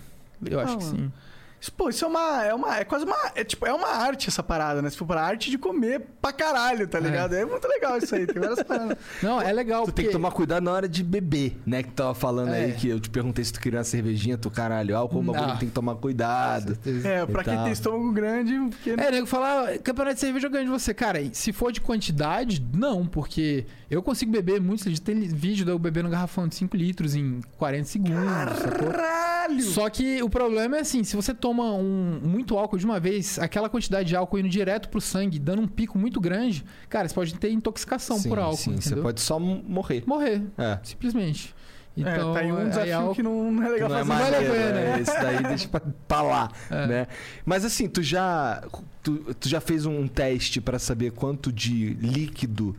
Eu 0.44 0.58
acho 0.58 0.78
que 0.78 0.84
sim. 0.84 1.12
Isso, 1.60 1.72
Pô, 1.72 1.88
isso 1.88 2.04
é 2.04 2.08
uma. 2.08 2.44
É, 2.44 2.54
uma, 2.54 2.78
é 2.78 2.84
quase 2.84 3.04
uma. 3.04 3.16
É, 3.34 3.42
tipo, 3.44 3.66
é 3.66 3.72
uma 3.72 3.88
arte 3.88 4.28
essa 4.28 4.42
parada, 4.42 4.80
né? 4.80 4.90
Se 4.90 4.96
for 4.96 5.06
pra 5.06 5.22
arte 5.22 5.50
de 5.50 5.58
comer 5.58 6.00
pra 6.22 6.32
caralho, 6.32 6.86
tá 6.86 7.00
ligado? 7.00 7.34
É, 7.34 7.44
muito 7.44 7.66
legal 7.66 7.98
isso 7.98 8.14
aí. 8.14 8.26
Tem 8.26 8.40
várias 8.40 8.62
paradas. 8.62 8.96
Não, 9.22 9.40
é 9.40 9.52
legal. 9.52 9.84
Tu 9.84 9.92
tem 9.92 9.94
que 9.94 10.02
porque- 10.10 10.12
tomar 10.12 10.30
cuidado 10.32 10.62
na 10.62 10.72
hora 10.72 10.88
de 10.88 11.02
beber, 11.02 11.56
né? 11.66 11.82
Que 11.82 11.88
tu 11.90 11.94
tava 11.94 12.14
falando 12.14 12.52
É. 12.54 12.64
aí 12.66 12.72
que 12.72 12.88
eu 12.88 13.00
te 13.00 13.10
perguntei 13.10 13.44
se 13.44 13.52
tu 13.52 13.60
queria 13.60 13.78
uma 13.78 13.84
cervejinha, 13.84 14.38
tu 14.38 14.50
caralho, 14.50 14.96
álcool, 14.96 15.22
bagulho 15.22 15.46
Não. 15.48 15.56
tem 15.58 15.68
que 15.68 15.74
tomar 15.74 15.94
cuidado. 15.96 16.78
É, 17.04 17.26
pra 17.26 17.42
quem 17.42 17.56
tem 17.64 17.72
estômago 17.72 18.12
grande, 18.12 18.54
porque. 18.70 18.90
É, 18.90 19.10
nego 19.10 19.26
fala, 19.26 19.70
"Ah, 19.70 19.78
campeonato 19.78 20.14
de 20.14 20.20
cerveja 20.20 20.46
eu 20.46 20.50
ganho 20.50 20.64
de 20.66 20.70
você. 20.70 20.94
Cara, 20.94 21.18
se 21.32 21.52
for 21.52 21.72
de 21.72 21.80
quantidade, 21.80 22.64
não, 22.72 23.04
porque 23.06 23.66
eu 23.90 24.02
consigo 24.02 24.30
beber 24.30 24.60
muitos 24.60 24.86
litros. 24.86 25.00
Tem 25.00 25.18
vídeo 25.20 25.64
de 25.64 25.70
eu 25.70 25.78
bebendo 25.78 26.08
um 26.08 26.10
garrafão 26.10 26.46
de 26.46 26.54
5 26.54 26.76
litros 26.76 27.14
em 27.14 27.40
40 27.56 27.84
segundos, 27.84 28.58
sacou? 28.58 28.90
Caralho! 28.90 29.62
Só 29.62 29.88
que 29.90 30.22
o 30.22 30.28
problema 30.30 30.76
é 30.76 30.80
assim, 30.80 31.02
se 31.02 31.16
você 31.16 31.32
toma 31.34 31.47
um, 31.52 32.20
muito 32.22 32.56
álcool 32.58 32.78
de 32.78 32.84
uma 32.84 32.98
vez, 33.00 33.38
aquela 33.38 33.68
quantidade 33.68 34.08
de 34.08 34.16
álcool 34.16 34.38
indo 34.38 34.48
direto 34.48 34.88
pro 34.88 35.00
sangue, 35.00 35.38
dando 35.38 35.62
um 35.62 35.68
pico 35.68 35.98
muito 35.98 36.20
grande, 36.20 36.64
cara, 36.88 37.08
você 37.08 37.14
pode 37.14 37.34
ter 37.34 37.50
intoxicação 37.50 38.18
sim, 38.18 38.28
por 38.28 38.38
álcool, 38.38 38.56
sim, 38.56 38.76
você 38.76 38.88
entendeu? 38.88 39.02
pode 39.04 39.20
só 39.20 39.38
morrer. 39.38 40.02
Morrer, 40.06 40.42
É. 40.56 40.78
simplesmente. 40.82 41.54
é, 41.96 42.00
Então, 42.00 42.32
tá 42.32 42.40
aí 42.40 42.52
um 42.52 42.56
aí 42.58 42.68
desafio 42.68 42.96
álcool- 42.96 43.14
que 43.14 43.22
não, 43.22 43.50
não 43.50 43.62
é 43.62 43.68
legal 43.68 43.88
não 43.88 43.96
é 43.98 44.04
fazer. 44.04 44.22
vale 44.22 44.36
a 44.36 44.50
pena. 44.50 44.80
é, 44.80 45.00
Esse 45.00 45.20
daí 45.20 45.42
deixa 45.42 45.68
pra, 45.68 45.80
pra 46.06 46.22
lá, 46.22 46.50
É. 46.70 46.86
né? 46.86 47.06
Mas 47.44 47.64
assim, 47.64 47.88
tu 47.88 48.02
já, 48.02 48.62
tu, 49.02 49.34
tu 49.34 49.48
já 49.48 49.60
fez 49.60 49.84
um 49.86 50.06
teste 50.06 50.60
pra 50.60 50.78
saber 50.78 51.10
quanto 51.12 51.52
de 51.52 51.94
líquido... 51.94 52.76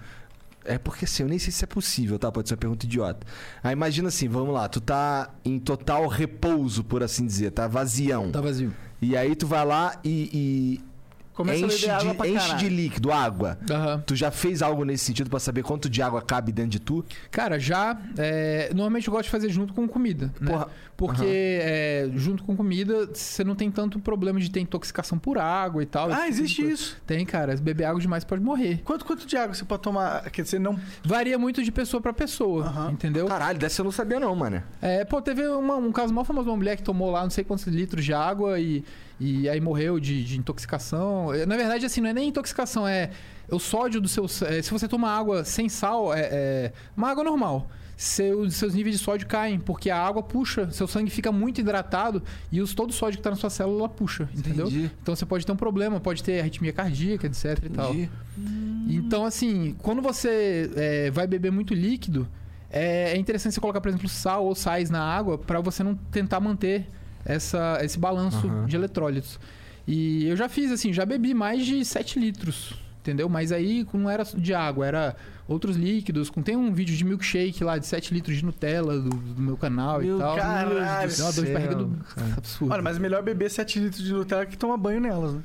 É 0.70 0.78
porque 0.78 1.06
assim, 1.06 1.24
eu 1.24 1.30
nem 1.30 1.40
sei 1.40 1.52
se 1.52 1.64
é 1.64 1.68
possível, 1.68 2.20
tá? 2.20 2.32
Pode 2.32 2.48
ser 2.48 2.54
uma 2.54 2.60
pergunta 2.60 2.86
idiota. 2.86 3.26
Aí 3.64 3.74
imagina 3.74 4.10
assim, 4.10 4.28
vamos 4.28 4.54
lá, 4.54 4.70
tu 4.70 4.80
tá 4.80 5.34
em 5.44 5.58
total 5.58 6.08
repouso, 6.08 6.84
por 6.84 7.02
assim 7.02 7.26
dizer, 7.26 7.52
tá 7.52 7.68
vazião. 7.68 8.32
Tá 8.32 8.40
vazio. 8.40 8.72
E 9.02 9.18
aí 9.18 9.36
tu 9.36 9.48
vai 9.48 9.66
lá 9.66 10.00
e, 10.04 10.80
Começa 11.40 11.60
e 11.60 11.64
a 11.64 11.68
enche, 11.68 11.82
beber 11.88 11.92
água 11.96 12.12
de, 12.12 12.18
pra 12.18 12.28
enche 12.28 12.38
caralho. 12.40 12.60
de 12.60 12.70
líquido, 12.70 13.12
água. 13.14 13.58
Aham. 13.72 14.04
Tu 14.06 14.16
já 14.16 14.30
fez 14.30 14.62
algo 14.62 14.84
nesse 14.84 15.06
sentido 15.06 15.30
pra 15.30 15.40
saber 15.40 15.64
quanto 15.64 15.90
de 15.90 16.02
água 16.02 16.22
cabe 16.22 16.52
dentro 16.52 16.72
de 16.72 16.80
tu? 16.80 17.06
Cara, 17.32 17.58
já. 17.58 17.98
é, 18.18 18.70
normalmente 18.74 19.08
eu 19.08 19.12
gosto 19.14 19.24
de 19.26 19.30
fazer 19.30 19.50
junto 19.50 19.74
com 19.74 19.88
comida. 19.88 20.34
Né? 20.40 20.52
Porra, 20.52 20.68
Porque 20.98 21.22
Aham. 21.22 21.30
é, 21.32 22.10
junto 22.16 22.44
com 22.44 22.58
comida, 22.58 23.10
você 23.14 23.42
não 23.44 23.56
tem 23.56 23.72
tanto 23.72 24.00
problema 24.00 24.38
de 24.38 24.52
ter 24.52 24.60
intoxicação 24.60 25.18
por 25.18 25.38
água 25.38 25.82
e 25.82 25.86
tal. 25.86 26.12
Ah, 26.12 26.16
tipo 26.18 26.28
existe 26.28 26.62
coisa. 26.62 26.74
isso. 26.74 26.98
Tem, 27.08 27.26
cara. 27.26 27.56
Se 27.56 27.64
beber 27.64 27.86
água 27.86 28.02
demais 28.02 28.26
pode 28.26 28.42
morrer. 28.44 28.82
Quanto, 28.84 29.06
quanto 29.06 29.26
de 29.26 29.38
água 29.38 29.54
você 29.56 29.64
pode 29.64 29.82
tomar? 29.82 30.30
Quer 30.30 30.42
dizer, 30.42 30.60
não. 30.60 30.78
Varia 31.04 31.40
muito 31.40 31.64
de 31.64 31.72
pessoa 31.72 32.02
pra 32.02 32.12
pessoa, 32.12 32.66
Aham. 32.66 32.92
entendeu? 32.92 33.28
Caralho, 33.28 33.58
dessa 33.58 33.80
eu 33.80 33.86
não 33.86 33.92
sabia 33.94 34.20
não, 34.20 34.36
mano. 34.36 34.62
É, 34.82 35.06
pô, 35.06 35.22
teve 35.22 35.48
uma- 35.48 35.78
um 35.78 35.92
caso 35.94 36.14
mal 36.14 36.26
famoso 36.26 36.44
de 36.46 36.50
uma 36.52 36.58
mulher 36.58 36.76
que 36.76 36.84
tomou 36.84 37.10
lá 37.12 37.24
não 37.24 37.30
sei 37.30 37.46
quantos 37.46 37.66
litros 37.68 38.04
de 38.04 38.14
água 38.14 38.60
e, 38.60 38.84
e 39.20 39.50
aí 39.50 39.60
morreu 39.60 40.00
de, 40.00 40.24
de 40.24 40.38
intoxicação. 40.38 41.34
É, 41.34 41.46
Na 41.46 41.58
verdade, 41.58 41.86
assim, 41.86 42.02
não 42.02 42.10
é 42.10 42.14
nem 42.14 42.30
intoxicação, 42.30 42.88
é 42.88 43.12
o 43.52 43.60
sódio 43.60 44.00
do 44.00 44.08
seu. 44.08 44.26
é, 44.48 44.62
se 44.62 44.72
você 44.72 44.88
toma 44.88 45.10
água 45.10 45.44
sem 45.44 45.68
sal, 45.68 46.14
é, 46.14 46.22
é 46.32 46.74
uma 46.96 47.10
água 47.10 47.24
normal. 47.24 47.70
Seu, 47.98 48.50
seus 48.50 48.74
níveis 48.74 48.98
de 48.98 49.04
sódio 49.04 49.28
caem, 49.28 49.60
porque 49.60 49.90
a 49.90 49.98
água 49.98 50.24
puxa, 50.24 50.72
seu 50.72 50.88
sangue 50.88 51.10
fica 51.10 51.34
muito 51.34 51.60
hidratado 51.60 52.24
e 52.50 52.62
os, 52.62 52.74
todo 52.74 52.92
o 52.92 52.94
sódio 52.94 53.18
que 53.18 53.24
tá 53.24 53.30
na 53.30 53.36
sua 53.36 53.50
célula 53.50 53.90
puxa, 53.90 54.30
entendeu? 54.34 54.68
Entendi. 54.68 54.90
Então 55.02 55.14
você 55.14 55.26
pode 55.26 55.46
ter 55.46 55.52
um 55.52 55.58
problema, 55.58 56.00
pode 56.00 56.24
ter 56.24 56.40
arritmia 56.40 56.72
cardíaca, 56.72 57.28
etc 57.28 57.62
e 57.62 57.70
tal. 57.70 57.94
Entendi. 57.94 58.10
Então, 58.88 59.26
assim, 59.26 59.76
quando 59.80 60.02
você 60.02 60.72
é, 60.78 61.12
vai 61.12 61.28
beber 61.28 61.52
muito 61.52 61.74
líquido, 61.74 62.26
é, 62.72 63.12
é 63.12 63.18
interessante 63.18 63.56
você 63.56 63.60
colocar, 63.60 63.82
por 63.82 63.90
exemplo, 63.90 64.08
sal 64.08 64.46
ou 64.46 64.56
sais 64.56 64.90
na 64.90 65.04
água 65.04 65.38
para 65.38 65.60
você 65.60 65.84
não 65.84 65.94
tentar 65.96 66.40
manter 66.40 66.88
essa, 67.30 67.80
esse 67.82 67.98
balanço 68.00 68.48
Aham. 68.48 68.66
de 68.66 68.76
eletrólitos. 68.76 69.40
E 69.88 70.28
eu 70.28 70.36
já 70.36 70.50
fiz, 70.50 70.72
assim, 70.72 70.92
já 70.94 71.06
bebi 71.06 71.34
mais 71.34 71.66
de 71.66 71.84
7 71.86 72.20
litros, 72.20 72.74
entendeu? 73.02 73.28
Mas 73.30 73.52
aí 73.52 73.88
não 73.94 74.10
era 74.10 74.24
de 74.24 74.54
água, 74.54 74.86
era 74.86 75.16
outros 75.48 75.76
líquidos. 75.76 76.30
Com- 76.30 76.42
Tem 76.44 76.56
um 76.56 76.72
vídeo 76.74 76.96
de 76.96 77.04
milkshake 77.04 77.64
lá 77.64 77.78
de 77.78 77.88
7 77.88 78.14
litros 78.14 78.38
de 78.38 78.46
Nutella 78.46 79.00
do, 79.00 79.10
do 79.10 79.42
meu 79.42 79.58
canal 79.58 80.00
Meu 80.02 80.18
e 80.18 80.20
tal. 80.20 80.36
caralho. 80.36 81.10
Deu 81.16 81.26
uma 81.26 81.34
dor 81.34 81.46
de 81.46 81.52
barriga 81.54 81.76
do... 81.76 81.98
absurdo. 82.38 82.72
Olha, 82.74 82.82
mas 82.84 82.98
é 82.98 83.00
melhor 83.00 83.24
beber 83.24 83.50
7 83.50 83.80
litros 83.80 84.04
de 84.04 84.14
Nutella 84.14 84.46
que 84.46 84.58
tomar 84.58 84.78
banho 84.78 85.00
nelas, 85.00 85.34
né? 85.34 85.42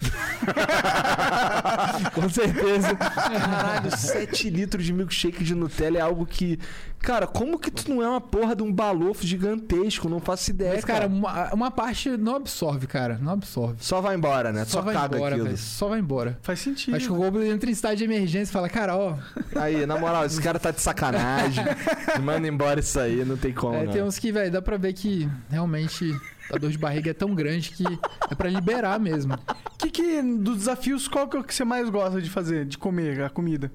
Com 2.14 2.28
certeza. 2.28 2.94
Caralho, 2.94 3.96
7 3.96 4.50
litros 4.50 4.84
de 4.84 4.92
milkshake 4.92 5.42
de 5.42 5.54
Nutella 5.54 5.98
é 5.98 6.00
algo 6.00 6.26
que. 6.26 6.58
Cara, 7.00 7.26
como 7.26 7.58
que 7.58 7.70
tu 7.70 7.90
não 7.90 8.02
é 8.02 8.08
uma 8.08 8.20
porra 8.20 8.56
de 8.56 8.62
um 8.62 8.72
balofo 8.72 9.26
gigantesco? 9.26 10.08
Não 10.08 10.20
faço 10.20 10.50
ideia. 10.50 10.72
Mas, 10.74 10.84
cara, 10.84 11.06
uma, 11.06 11.52
uma 11.52 11.70
parte 11.70 12.08
não 12.16 12.36
absorve, 12.36 12.86
cara. 12.86 13.18
Não 13.20 13.32
absorve. 13.32 13.76
Só 13.80 14.00
vai 14.00 14.16
embora, 14.16 14.52
né? 14.52 14.64
Só, 14.64 14.78
Só, 14.78 14.82
vai 14.82 14.94
caga 14.94 15.16
embora, 15.16 15.34
aquilo. 15.34 15.46
velho. 15.48 15.58
Só 15.58 15.88
vai 15.88 15.98
embora. 15.98 16.38
Faz 16.42 16.60
sentido. 16.60 16.96
Acho 16.96 17.06
que 17.06 17.12
o 17.12 17.16
Goblin 17.16 17.48
entra 17.50 17.68
em 17.68 17.72
estado 17.72 17.96
de 17.96 18.04
emergência 18.04 18.50
e 18.50 18.52
fala, 18.52 18.68
cara, 18.70 18.96
ó, 18.96 19.16
Aí, 19.56 19.84
na 19.86 19.98
moral, 19.98 20.24
esse 20.24 20.40
cara 20.40 20.58
tá 20.58 20.70
de 20.70 20.80
sacanagem. 20.80 21.64
Manda 22.22 22.48
embora 22.48 22.80
isso 22.80 22.98
aí, 22.98 23.22
não 23.24 23.36
tem 23.36 23.52
como. 23.52 23.74
é, 23.74 23.84
não. 23.84 23.92
tem 23.92 24.02
uns 24.02 24.18
que, 24.18 24.32
velho, 24.32 24.50
dá 24.50 24.62
pra 24.62 24.76
ver 24.78 24.94
que 24.94 25.28
realmente 25.50 26.10
a 26.52 26.56
dor 26.58 26.70
de 26.70 26.78
barriga 26.78 27.10
é 27.10 27.14
tão 27.14 27.34
grande 27.34 27.70
que 27.70 27.84
é 28.30 28.34
pra 28.34 28.48
liberar 28.48 28.98
mesmo. 29.00 29.36
Que 29.78 29.90
que, 29.90 30.22
dos 30.22 30.58
desafios, 30.58 31.08
qual 31.08 31.28
que 31.28 31.36
é 31.36 31.40
o 31.40 31.44
que 31.44 31.54
você 31.54 31.64
mais 31.64 31.88
gosta 31.90 32.20
de 32.20 32.28
fazer, 32.30 32.64
de 32.64 32.76
comer 32.78 33.22
a 33.22 33.30
comida? 33.30 33.70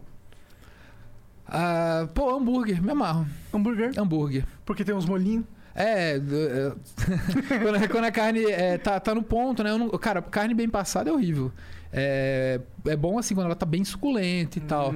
Ah, 1.47 2.07
pô, 2.13 2.29
hambúrguer, 2.35 2.81
me 2.81 2.91
amarro. 2.91 3.25
Hambúrguer? 3.53 3.91
Hambúrguer. 3.97 4.45
Porque 4.65 4.83
tem 4.83 4.93
uns 4.93 5.05
molinhos. 5.05 5.45
É, 5.75 6.15
é, 6.17 6.19
quando, 7.63 7.75
a- 7.75 7.87
quando 7.87 8.03
a 8.05 8.11
carne 8.11 8.43
é, 8.45 8.77
tá, 8.77 8.99
tá 8.99 9.15
no 9.15 9.23
ponto, 9.23 9.63
né? 9.63 9.75
Não- 9.75 9.89
cara, 9.91 10.21
carne 10.21 10.53
bem 10.53 10.69
passada 10.69 11.09
é 11.09 11.13
horrível. 11.13 11.51
É, 11.91 12.59
é 12.85 12.95
bom 12.95 13.17
assim 13.17 13.33
quando 13.33 13.45
ela 13.47 13.55
tá 13.55 13.65
bem 13.65 13.83
suculenta 13.83 14.59
e 14.59 14.61
tal. 14.61 14.93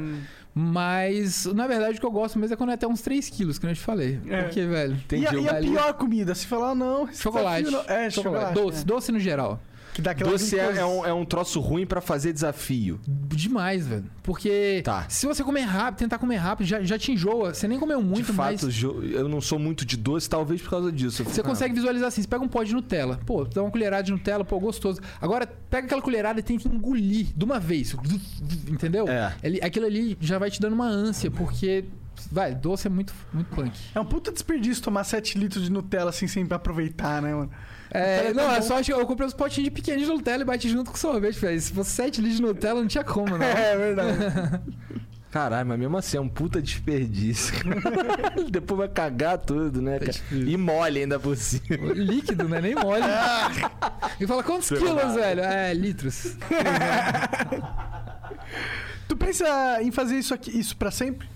Mas, 0.56 1.46
na 1.48 1.66
verdade, 1.66 1.98
o 1.98 2.00
que 2.00 2.06
eu 2.06 2.12
gosto 2.12 2.38
mesmo 2.38 2.54
é 2.54 2.58
quando 2.58 2.70
é 2.70 2.74
até 2.74 2.88
uns 2.88 3.02
3 3.02 3.28
quilos, 3.30 3.58
que 3.58 3.66
eu 3.66 3.74
te 3.74 3.80
falei. 3.82 4.20
É. 4.28 4.44
Porque, 4.44 4.66
velho. 4.66 4.94
Entendi. 4.94 5.24
E 5.24 5.28
a, 5.28 5.34
e 5.40 5.50
a 5.50 5.56
pior 5.56 5.94
comida? 5.94 6.36
Se 6.36 6.46
falar, 6.46 6.76
não. 6.76 7.10
esse 7.10 7.22
Chocolate. 7.22 7.64
desafio 7.64 7.88
não- 7.90 7.96
É, 7.96 8.10
chocolate. 8.10 8.54
Doce, 8.54 8.82
é. 8.82 8.86
doce 8.86 9.12
no 9.12 9.20
geral. 9.20 9.60
Que 9.94 10.02
dá 10.02 10.12
aquela 10.12 10.32
Doce 10.32 10.58
é, 10.58 10.78
é 10.78 10.86
um, 10.86 11.06
é 11.06 11.14
um 11.14 11.24
troço 11.24 11.60
ruim 11.60 11.86
pra 11.86 12.02
fazer 12.02 12.34
desafio. 12.34 13.00
Demais, 13.08 13.86
velho. 13.86 14.06
Porque 14.24 14.82
Tá. 14.84 15.06
se 15.08 15.28
você 15.28 15.44
comer 15.44 15.62
rápido, 15.62 16.00
tentar 16.00 16.18
comer 16.18 16.38
rápido, 16.38 16.66
já, 16.66 16.82
já 16.82 16.98
te 16.98 17.12
enjoa. 17.12 17.54
Você 17.54 17.68
nem 17.68 17.78
comeu 17.80 18.02
muito, 18.02 18.26
de 18.32 18.34
mas 18.34 18.62
fato, 18.62 18.72
jo- 18.72 19.04
eu 19.04 19.30
não 19.30 19.40
sou 19.40 19.60
muito 19.60 19.86
de 19.86 19.96
doce, 19.96 20.28
talvez 20.30 20.62
por 20.62 20.70
causa 20.72 20.92
disso. 20.92 21.24
Você 21.24 21.36
fico, 21.36 21.48
consegue 21.48 21.76
visualizar 21.76 22.08
assim. 22.08 22.22
Você 22.24 22.28
pega 22.28 22.44
um 22.44 22.48
pó 22.48 22.64
de 22.64 22.74
Nutella. 22.74 23.20
Pô, 23.26 23.44
dá 23.46 23.62
uma 23.62 23.70
colherada 23.70 24.02
de 24.04 24.12
Nutella, 24.12 24.44
pô, 24.44 24.60
gostoso. 24.60 25.00
Agora, 25.22 25.46
pega 25.70 25.86
aquela 25.86 26.02
colherada 26.02 26.40
e 26.40 26.44
tenta 26.44 26.68
engolir 26.68 27.28
de 27.36 27.46
uma 27.46 27.60
vez. 27.60 27.96
Entendeu? 28.68 29.08
É. 29.08 29.36
Ele- 29.44 29.60
aquilo 29.62 29.86
ali 29.86 30.18
já 30.20 30.40
vai 30.40 30.50
te 30.50 30.60
dando 30.60 30.74
uma 30.74 30.88
ânsia, 30.88 31.30
porque... 31.30 31.86
Vai, 32.32 32.54
doce 32.56 32.88
é 32.88 32.90
muito, 32.90 33.14
muito 33.34 33.48
punk. 33.56 33.72
É 33.94 34.00
um 34.00 34.06
puta 34.06 34.32
desperdício 34.32 34.82
tomar 34.84 35.04
7 35.04 35.38
litros 35.38 35.64
de 35.64 35.72
Nutella 35.72 36.10
assim 36.12 36.28
sem 36.28 36.46
aproveitar, 36.50 37.22
né, 37.22 37.34
mano? 37.34 37.52
É, 37.94 38.28
é 38.28 38.34
não, 38.34 38.46
tão 38.46 38.56
é 38.56 38.62
só 38.62 38.78
acho 38.78 38.86
que 38.86 38.94
eu 38.94 39.06
comprei 39.06 39.28
uns 39.28 39.34
potinhos 39.36 39.66
de 39.66 39.72
pequenininho 39.72 40.10
de 40.10 40.14
Nutella 40.16 40.42
e 40.42 40.46
bati 40.46 40.68
junto 40.68 40.90
com 40.90 40.98
sorvete, 40.98 41.40
velho. 41.40 41.62
Se 41.62 41.72
fosse 41.72 41.92
7 41.92 42.22
litros 42.22 42.38
de 42.38 42.42
Nutella, 42.42 42.82
não 42.82 42.88
tinha 42.88 43.04
como, 43.04 43.38
não. 43.38 43.46
É 43.46 43.78
verdade. 43.78 44.18
Caralho, 45.30 45.68
mas 45.68 45.80
mesmo 45.80 45.98
assim 45.98 46.18
é 46.18 46.22
um 46.22 46.30
puta 46.30 46.62
desperdício. 46.62 47.56
Depois 48.52 48.78
vai 48.78 48.88
cagar 48.88 49.40
tudo, 49.40 49.82
né, 49.82 49.98
Tá 49.98 50.06
cara? 50.06 50.18
E 50.32 50.56
mole 50.56 51.00
ainda 51.00 51.20
por 51.20 51.36
cima. 51.36 51.92
Líquido, 51.96 52.48
né? 52.48 52.62
Nem 52.62 52.76
mole. 52.76 53.02
E 54.20 54.28
fala, 54.28 54.44
quantos 54.44 54.68
Sei 54.68 54.78
quilos, 54.78 54.96
lá. 54.96 55.08
velho? 55.08 55.42
É, 55.42 55.74
litros. 55.74 56.38
tu 59.08 59.18
pensa 59.18 59.82
em 59.82 59.92
fazer 59.92 60.18
isso 60.20 60.36
aqui, 60.36 60.52
isso 60.58 60.78
pra 60.78 60.92
sempre? 60.92 61.28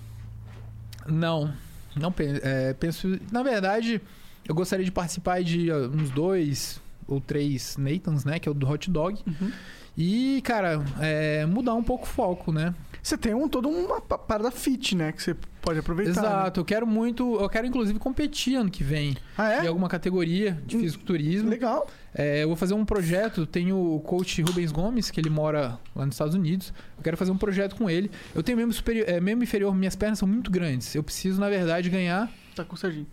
Não, 1.08 1.52
não 1.96 2.12
penso. 2.12 2.40
penso. 2.80 3.20
Na 3.32 3.42
verdade, 3.42 4.00
eu 4.48 4.56
gostaria 4.56 4.86
de 4.86 4.92
participar 4.92 5.44
de 5.44 5.72
ó, 5.72 5.88
uns 5.88 6.10
dois 6.10 6.80
ou 7.08 7.20
três 7.22 7.76
Nathans, 7.78 8.26
né? 8.26 8.40
Que 8.40 8.48
é 8.48 8.52
o 8.52 8.56
do 8.56 8.68
hot 8.70 8.90
dog. 8.90 9.20
Uhum. 9.26 9.52
E, 10.00 10.42
cara, 10.44 10.84
é, 11.00 11.44
mudar 11.48 11.74
um 11.74 11.82
pouco 11.84 12.04
o 12.06 12.08
foco, 12.08 12.52
né? 12.52 12.74
Você 13.02 13.18
tem 13.18 13.34
um, 13.34 13.48
toda 13.50 13.68
uma 13.68 14.00
pa- 14.00 14.18
parada 14.18 14.52
fit, 14.52 14.94
né? 14.94 15.12
Que 15.12 15.24
você 15.24 15.36
pode 15.62 15.80
aproveitar. 15.80 16.22
né? 16.22 16.28
Exato. 16.28 16.60
Eu 16.60 16.66
quero 16.66 16.86
muito. 16.86 17.36
Eu 17.42 17.50
quero, 17.50 17.66
inclusive, 17.66 17.98
competir 17.98 18.56
ano 18.58 18.70
que 18.70 18.84
vem. 18.84 19.18
Ah, 19.36 19.64
Em 19.64 19.66
é? 19.66 19.68
alguma 19.68 19.90
categoria 19.90 20.62
de 20.68 20.78
Hum, 20.78 20.82
fisiculturismo. 20.82 21.50
Legal. 21.50 21.88
É, 22.14 22.44
eu 22.44 22.48
vou 22.48 22.56
fazer 22.58 22.76
um 22.76 22.86
projeto, 22.86 23.46
tenho 23.48 23.76
o 23.96 24.00
coach 24.02 24.40
Rubens 24.44 24.72
Gomes, 24.72 25.10
que 25.10 25.20
ele 25.20 25.30
mora 25.32 25.80
lá 25.96 26.06
nos 26.06 26.14
Estados 26.14 26.36
Unidos. 26.36 26.72
Eu 26.98 27.04
quero 27.04 27.18
fazer 27.18 27.32
um 27.32 27.38
projeto 27.38 27.76
com 27.76 27.90
ele. 27.90 28.12
Eu 28.36 28.44
tenho 28.44 28.58
membro 28.58 28.74
superior, 28.76 29.08
é, 29.10 29.20
membro 29.20 29.44
inferior, 29.44 29.74
minhas 29.74 29.96
pernas 29.96 30.20
são 30.20 30.28
muito 30.28 30.52
grandes. 30.52 30.94
Eu 30.94 31.02
preciso, 31.04 31.40
na 31.40 31.50
verdade, 31.50 31.90
ganhar 31.90 32.30
Tá 32.56 32.64
com 32.66 32.74
o 32.76 32.78
Serginho. 32.78 33.08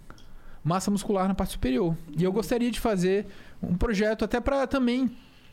Massa 0.64 0.90
muscular 0.90 1.28
na 1.28 1.34
parte 1.34 1.52
superior. 1.52 1.94
E 2.16 2.24
eu 2.24 2.32
gostaria 2.32 2.70
de 2.70 2.80
fazer 2.80 3.26
um 3.62 3.76
projeto 3.76 4.24
até 4.24 4.40
pra 4.40 4.66
também, 4.66 5.10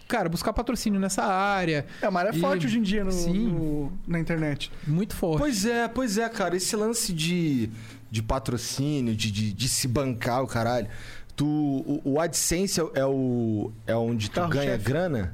cara, 0.07 0.29
buscar 0.29 0.53
patrocínio 0.53 0.99
nessa 0.99 1.23
área. 1.23 1.85
É, 2.01 2.07
uma 2.09 2.19
área 2.21 2.35
E- 2.35 2.39
forte 2.39 2.65
hoje 2.65 2.79
em 2.79 2.81
dia 2.81 3.03
no, 3.03 3.11
Sim. 3.11 3.47
no- 3.47 3.93
na 4.07 4.19
internet. 4.19 4.71
Muito 4.87 5.15
forte. 5.15 5.39
Pois 5.39 5.65
é, 5.65 5.87
pois 5.87 6.17
é, 6.17 6.27
cara. 6.29 6.55
Esse 6.55 6.75
lance 6.75 7.11
de, 7.13 7.69
de 8.09 8.23
patrocínio, 8.23 9.15
de, 9.15 9.29
de, 9.31 9.53
de 9.53 9.69
se 9.69 9.87
bancar 9.87 10.41
o 10.43 10.47
caralho. 10.47 10.87
Tu, 11.35 11.45
o, 11.45 12.01
o 12.03 12.19
AdSense 12.19 12.79
é 12.93 13.05
o 13.05 13.71
é 13.87 13.95
onde 13.95 14.29
tu 14.29 14.35
Carro-chefe. 14.35 14.65
ganha 14.65 14.77
grana? 14.77 15.33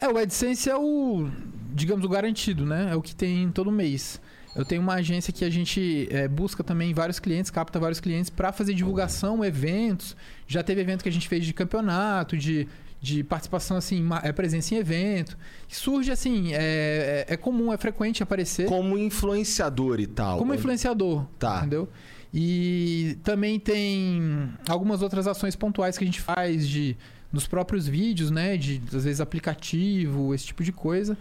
É, 0.00 0.08
o 0.08 0.16
AdSense 0.18 0.68
é 0.68 0.76
o, 0.76 1.28
digamos, 1.72 2.04
o 2.04 2.08
garantido, 2.08 2.64
né? 2.66 2.88
É 2.90 2.96
o 2.96 3.02
que 3.02 3.14
tem 3.14 3.48
todo 3.50 3.70
mês. 3.70 4.20
Eu 4.56 4.64
tenho 4.64 4.80
uma 4.80 4.94
agência 4.94 5.32
que 5.32 5.44
a 5.44 5.50
gente 5.50 6.06
é, 6.10 6.28
busca 6.28 6.62
também 6.62 6.94
vários 6.94 7.18
clientes, 7.18 7.50
capta 7.50 7.78
vários 7.78 7.98
clientes 8.00 8.30
para 8.30 8.52
fazer 8.52 8.72
divulgação, 8.74 9.44
eventos. 9.44 10.16
Já 10.46 10.62
teve 10.62 10.80
evento 10.80 11.02
que 11.02 11.08
a 11.08 11.12
gente 11.12 11.26
fez 11.28 11.44
de 11.44 11.52
campeonato, 11.52 12.36
de, 12.36 12.68
de 13.00 13.24
participação, 13.24 13.76
assim, 13.76 14.06
é, 14.22 14.30
presença 14.32 14.74
em 14.74 14.78
evento. 14.78 15.36
Surge, 15.68 16.12
assim, 16.12 16.52
é, 16.54 17.24
é, 17.28 17.34
é 17.34 17.36
comum, 17.36 17.72
é 17.72 17.76
frequente 17.76 18.22
aparecer 18.22 18.66
Como 18.66 18.96
influenciador 18.96 19.98
e 19.98 20.06
tal. 20.06 20.38
como 20.38 20.52
Onde- 20.52 20.60
influenciador. 20.60 21.26
Tá. 21.38 21.58
Entendeu? 21.58 21.88
E 22.32 23.16
também 23.22 23.58
tem 23.60 24.50
algumas 24.68 25.02
outras 25.02 25.26
ações 25.26 25.54
pontuais 25.54 25.96
que 25.98 26.04
a 26.04 26.06
gente 26.06 26.20
faz 26.20 26.68
de 26.68 26.96
nos 27.32 27.46
próprios 27.46 27.86
vídeos, 27.88 28.30
né? 28.30 28.56
De 28.56 28.80
às 28.92 29.04
vezes 29.04 29.20
aplicativo, 29.20 30.34
esse 30.34 30.46
tipo 30.46 30.62
de 30.62 30.70
coisa. 30.72 31.16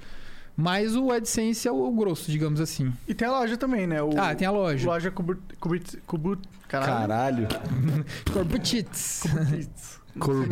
Mas 0.56 0.96
o 0.96 1.12
AdSense 1.12 1.68
é 1.68 1.72
o 1.72 1.92
grosso, 1.92 2.32
digamos 2.32 2.62
assim. 2.62 2.94
E 3.08 3.14
tem 3.14 3.28
a 3.28 3.32
loja 3.32 3.58
também, 3.58 3.88
né? 3.88 4.02
O, 4.04 4.12
Ah, 4.18 4.36
tem 4.36 4.48
a 4.48 4.52
loja. 4.52 4.88
Loja 4.88 5.10
Kubut... 5.10 5.42
Kubut... 5.60 5.98
Kubut 6.06 6.42
Caralho. 6.68 7.48
caralho. 7.48 7.48
Corbutits. 8.32 9.24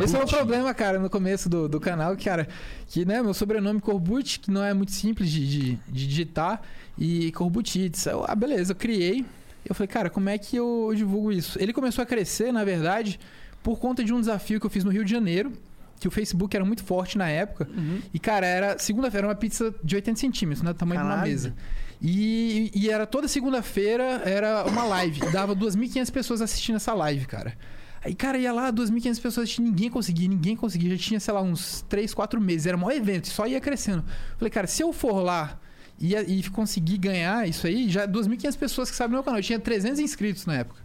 Esse 0.02 0.16
é 0.16 0.22
o 0.22 0.26
problema, 0.26 0.74
cara, 0.74 0.98
no 0.98 1.08
começo 1.08 1.48
do, 1.48 1.68
do 1.68 1.78
canal, 1.80 2.16
cara. 2.16 2.48
Que, 2.86 3.04
né, 3.04 3.22
meu 3.22 3.32
sobrenome 3.32 3.80
Corbucci, 3.80 4.40
que 4.40 4.50
não 4.50 4.62
é 4.62 4.74
muito 4.74 4.92
simples 4.92 5.30
de, 5.30 5.46
de, 5.46 5.74
de 5.88 6.06
digitar, 6.06 6.62
e 6.98 7.30
Corbutits. 7.32 8.06
Eu, 8.06 8.24
ah, 8.26 8.34
beleza, 8.34 8.72
eu 8.72 8.76
criei. 8.76 9.24
Eu 9.64 9.74
falei, 9.74 9.88
cara, 9.88 10.10
como 10.10 10.28
é 10.28 10.36
que 10.36 10.56
eu 10.56 10.92
divulgo 10.94 11.30
isso? 11.30 11.60
Ele 11.60 11.72
começou 11.72 12.02
a 12.02 12.06
crescer, 12.06 12.52
na 12.52 12.64
verdade, 12.64 13.20
por 13.62 13.78
conta 13.78 14.02
de 14.02 14.12
um 14.12 14.18
desafio 14.18 14.58
que 14.58 14.66
eu 14.66 14.70
fiz 14.70 14.82
no 14.82 14.90
Rio 14.90 15.04
de 15.04 15.10
Janeiro, 15.10 15.52
que 16.02 16.08
o 16.08 16.10
Facebook 16.10 16.54
era 16.54 16.64
muito 16.64 16.82
forte 16.82 17.16
na 17.16 17.28
época. 17.28 17.68
Uhum. 17.74 18.00
E, 18.12 18.18
cara, 18.18 18.46
era 18.46 18.78
segunda-feira, 18.78 19.26
uma 19.26 19.34
pizza 19.34 19.74
de 19.82 19.94
80 19.94 20.18
centímetros, 20.20 20.62
né? 20.62 20.72
Tamanho 20.74 21.00
de 21.00 21.06
uma 21.06 21.14
Caralho. 21.14 21.30
mesa. 21.30 21.54
E, 22.00 22.70
e 22.74 22.90
era 22.90 23.06
toda 23.06 23.28
segunda-feira, 23.28 24.22
era 24.24 24.64
uma 24.66 24.84
live. 24.84 25.20
Dava 25.30 25.54
2.500 25.54 26.10
pessoas 26.10 26.42
assistindo 26.42 26.76
essa 26.76 26.92
live, 26.92 27.24
cara. 27.26 27.56
Aí, 28.04 28.14
cara, 28.14 28.36
ia 28.36 28.52
lá, 28.52 28.72
2.500 28.72 29.22
pessoas 29.22 29.44
assistindo, 29.44 29.66
ninguém 29.66 29.88
conseguia, 29.88 30.28
ninguém 30.28 30.56
conseguia. 30.56 30.90
Já 30.90 30.98
tinha, 30.98 31.20
sei 31.20 31.32
lá, 31.32 31.40
uns 31.40 31.82
3, 31.88 32.12
4 32.12 32.40
meses. 32.40 32.66
Era 32.66 32.76
o 32.76 32.80
maior 32.80 32.96
evento, 32.96 33.28
só 33.28 33.46
ia 33.46 33.60
crescendo. 33.60 34.04
Falei, 34.36 34.50
cara, 34.50 34.66
se 34.66 34.82
eu 34.82 34.92
for 34.92 35.20
lá 35.20 35.60
e, 36.00 36.16
e 36.16 36.42
conseguir 36.50 36.98
ganhar 36.98 37.48
isso 37.48 37.64
aí, 37.64 37.88
já 37.88 38.08
2.500 38.08 38.58
pessoas 38.58 38.90
que 38.90 38.96
sabem 38.96 39.14
meu 39.14 39.22
canal. 39.22 39.38
Eu 39.38 39.44
tinha 39.44 39.60
300 39.60 40.00
inscritos 40.00 40.44
na 40.46 40.56
época. 40.56 40.81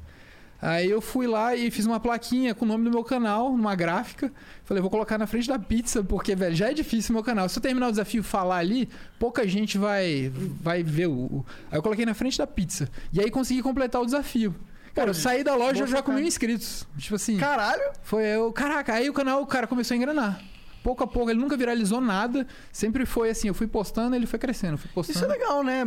Aí 0.61 0.89
eu 0.89 0.99
fui 0.99 1.27
lá 1.27 1.55
e 1.55 1.69
fiz 1.69 1.85
uma 1.85 1.99
plaquinha 1.99 2.55
com 2.55 2.65
o 2.65 2.67
nome 2.67 2.85
do 2.85 2.91
meu 2.91 3.03
canal, 3.03 3.51
numa 3.51 3.75
gráfica. 3.75 4.31
Falei, 4.63 4.81
vou 4.81 4.89
colocar 4.89 5.17
na 5.17 5.27
frente 5.27 5.47
da 5.47 5.59
pizza, 5.59 6.03
porque, 6.03 6.35
velho, 6.35 6.55
já 6.55 6.71
é 6.71 6.73
difícil 6.73 7.11
o 7.11 7.13
meu 7.13 7.23
canal. 7.23 7.47
Se 7.47 7.59
eu 7.59 7.61
terminar 7.61 7.87
o 7.87 7.91
desafio 7.91 8.21
e 8.21 8.23
falar 8.23 8.57
ali, 8.57 8.89
pouca 9.19 9.47
gente 9.47 9.77
vai, 9.77 10.31
vai 10.61 10.81
ver 10.81 11.07
o, 11.07 11.45
Aí 11.71 11.77
eu 11.77 11.83
coloquei 11.83 12.05
na 12.05 12.13
frente 12.15 12.37
da 12.37 12.47
pizza. 12.47 12.89
E 13.13 13.21
aí 13.21 13.29
consegui 13.29 13.61
completar 13.61 14.01
o 14.01 14.05
desafio. 14.05 14.55
Cara, 14.95 15.11
eu 15.11 15.13
saí 15.13 15.43
da 15.43 15.53
loja 15.53 15.85
já 15.85 16.01
com 16.01 16.11
mil 16.11 16.25
inscritos. 16.25 16.87
Tipo 16.97 17.15
assim, 17.15 17.37
Caralho! 17.37 17.83
foi 18.01 18.25
eu. 18.25 18.51
Caraca, 18.51 18.93
aí 18.93 19.07
o 19.07 19.13
canal, 19.13 19.43
o 19.43 19.45
cara 19.45 19.67
começou 19.67 19.93
a 19.93 19.97
engrenar. 19.97 20.41
Pouco 20.87 21.03
a 21.03 21.07
pouco, 21.07 21.29
ele 21.29 21.41
nunca 21.41 21.57
viralizou 21.57 21.99
nada. 21.99 22.47
Sempre 22.71 23.05
foi 23.05 23.29
assim, 23.29 23.49
eu 23.49 23.53
fui 23.53 23.67
postando, 23.67 24.15
ele 24.15 24.25
foi 24.25 24.39
crescendo, 24.39 24.77
fui 24.77 24.89
postando. 24.93 25.19
Isso 25.19 25.25
é 25.25 25.27
legal, 25.27 25.61
né? 25.61 25.83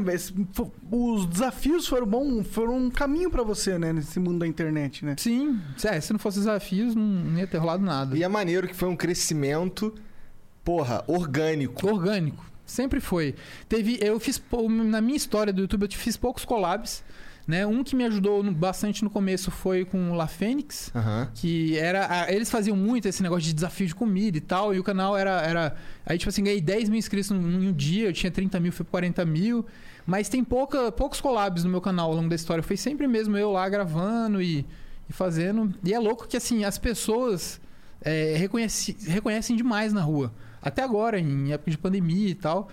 Os 0.93 1.25
desafios 1.25 1.87
foram 1.87 2.07
bom, 2.07 2.45
foram 2.45 2.77
um 2.77 2.91
caminho 2.91 3.31
pra 3.31 3.43
você, 3.43 3.79
né? 3.79 3.95
Nesse 3.95 4.21
mundo 4.21 4.41
da 4.41 4.47
internet, 4.47 5.03
né? 5.03 5.15
Sim, 5.19 5.59
é, 5.83 5.99
se 6.03 6.13
não 6.13 6.21
fosse 6.21 6.41
desafios, 6.41 6.95
não, 6.95 7.39
ia 7.39 7.47
ter 7.47 7.57
rolado 7.57 7.83
nada. 7.83 8.15
E 8.15 8.23
é 8.23 8.29
maneiro 8.29 8.69
que 8.69 8.77
foi 8.77 8.91
um 8.91 8.95
crescimento, 8.95 9.95
porra, 10.63 11.03
orgânico. 11.07 11.89
Orgânico. 11.89 12.45
Sempre 12.67 13.01
foi. 13.01 13.35
Teve, 13.71 13.99
eu 14.03 14.21
fiz 14.21 14.39
na 14.69 15.01
minha 15.01 15.17
história 15.17 15.51
do 15.51 15.63
YouTube 15.63 15.85
eu 15.85 15.93
fiz 15.93 16.19
poucos 16.19 16.45
collabs, 16.45 17.03
né? 17.51 17.67
Um 17.67 17.83
que 17.85 17.95
me 17.97 18.05
ajudou 18.05 18.43
no- 18.43 18.53
bastante 18.53 19.03
no 19.05 19.11
começo 19.11 19.51
foi 19.51 19.85
com 19.85 20.13
o 20.13 20.15
La 20.15 20.27
Fênix, 20.27 20.91
Aham. 20.95 21.29
que 21.35 21.77
era 21.77 22.07
a- 22.25 22.33
eles 22.33 22.49
faziam 22.51 22.77
muito 22.77 23.07
esse 23.09 23.23
negócio 23.23 23.43
de 23.45 23.53
desafio 23.53 23.87
de 23.87 23.95
comida 23.95 24.39
e 24.39 24.41
tal, 24.41 24.73
e 24.75 24.79
o 24.79 24.85
canal 24.85 25.17
era 25.17 25.43
era 25.43 25.77
aí 26.07 26.17
tipo 26.17 26.29
assim, 26.31 26.43
ganhei 26.45 26.61
10 26.61 26.89
mil 26.89 26.99
inscritos 26.99 27.31
em 27.31 27.35
um 27.69 27.73
dia, 27.73 28.07
eu 28.09 28.13
tinha 28.13 28.31
30 28.31 28.59
mil, 28.61 28.73
foi 28.73 28.85
pra 28.85 28.93
40 28.93 29.25
mil, 29.27 29.67
mas 30.07 30.29
tem 30.29 30.43
pouca, 30.45 30.91
poucos 30.93 31.21
collabs 31.21 31.65
no 31.65 31.71
meu 31.71 31.81
canal 31.81 32.11
ao 32.11 32.17
longo 32.17 32.29
da 32.29 32.37
história, 32.37 32.63
foi 32.63 32.77
sempre 32.77 33.07
mesmo 33.07 33.37
eu 33.37 33.51
lá 33.53 33.69
gravando 33.69 34.41
e, 34.41 34.65
e 35.09 35.13
fazendo, 35.13 35.75
e 35.85 35.93
é 35.93 35.99
louco 35.99 36.27
que 36.29 36.37
assim, 36.37 36.65
as 36.65 36.79
pessoas 36.79 37.61
é, 38.03 38.37
reconheci- 38.39 38.97
reconhecem 39.09 39.55
demais 39.57 39.93
na 39.93 40.01
rua. 40.03 40.33
Até 40.63 40.83
agora, 40.83 41.19
em 41.19 41.53
época 41.53 41.71
de 41.71 41.77
pandemia 41.79 42.29
e 42.29 42.35
tal. 42.35 42.69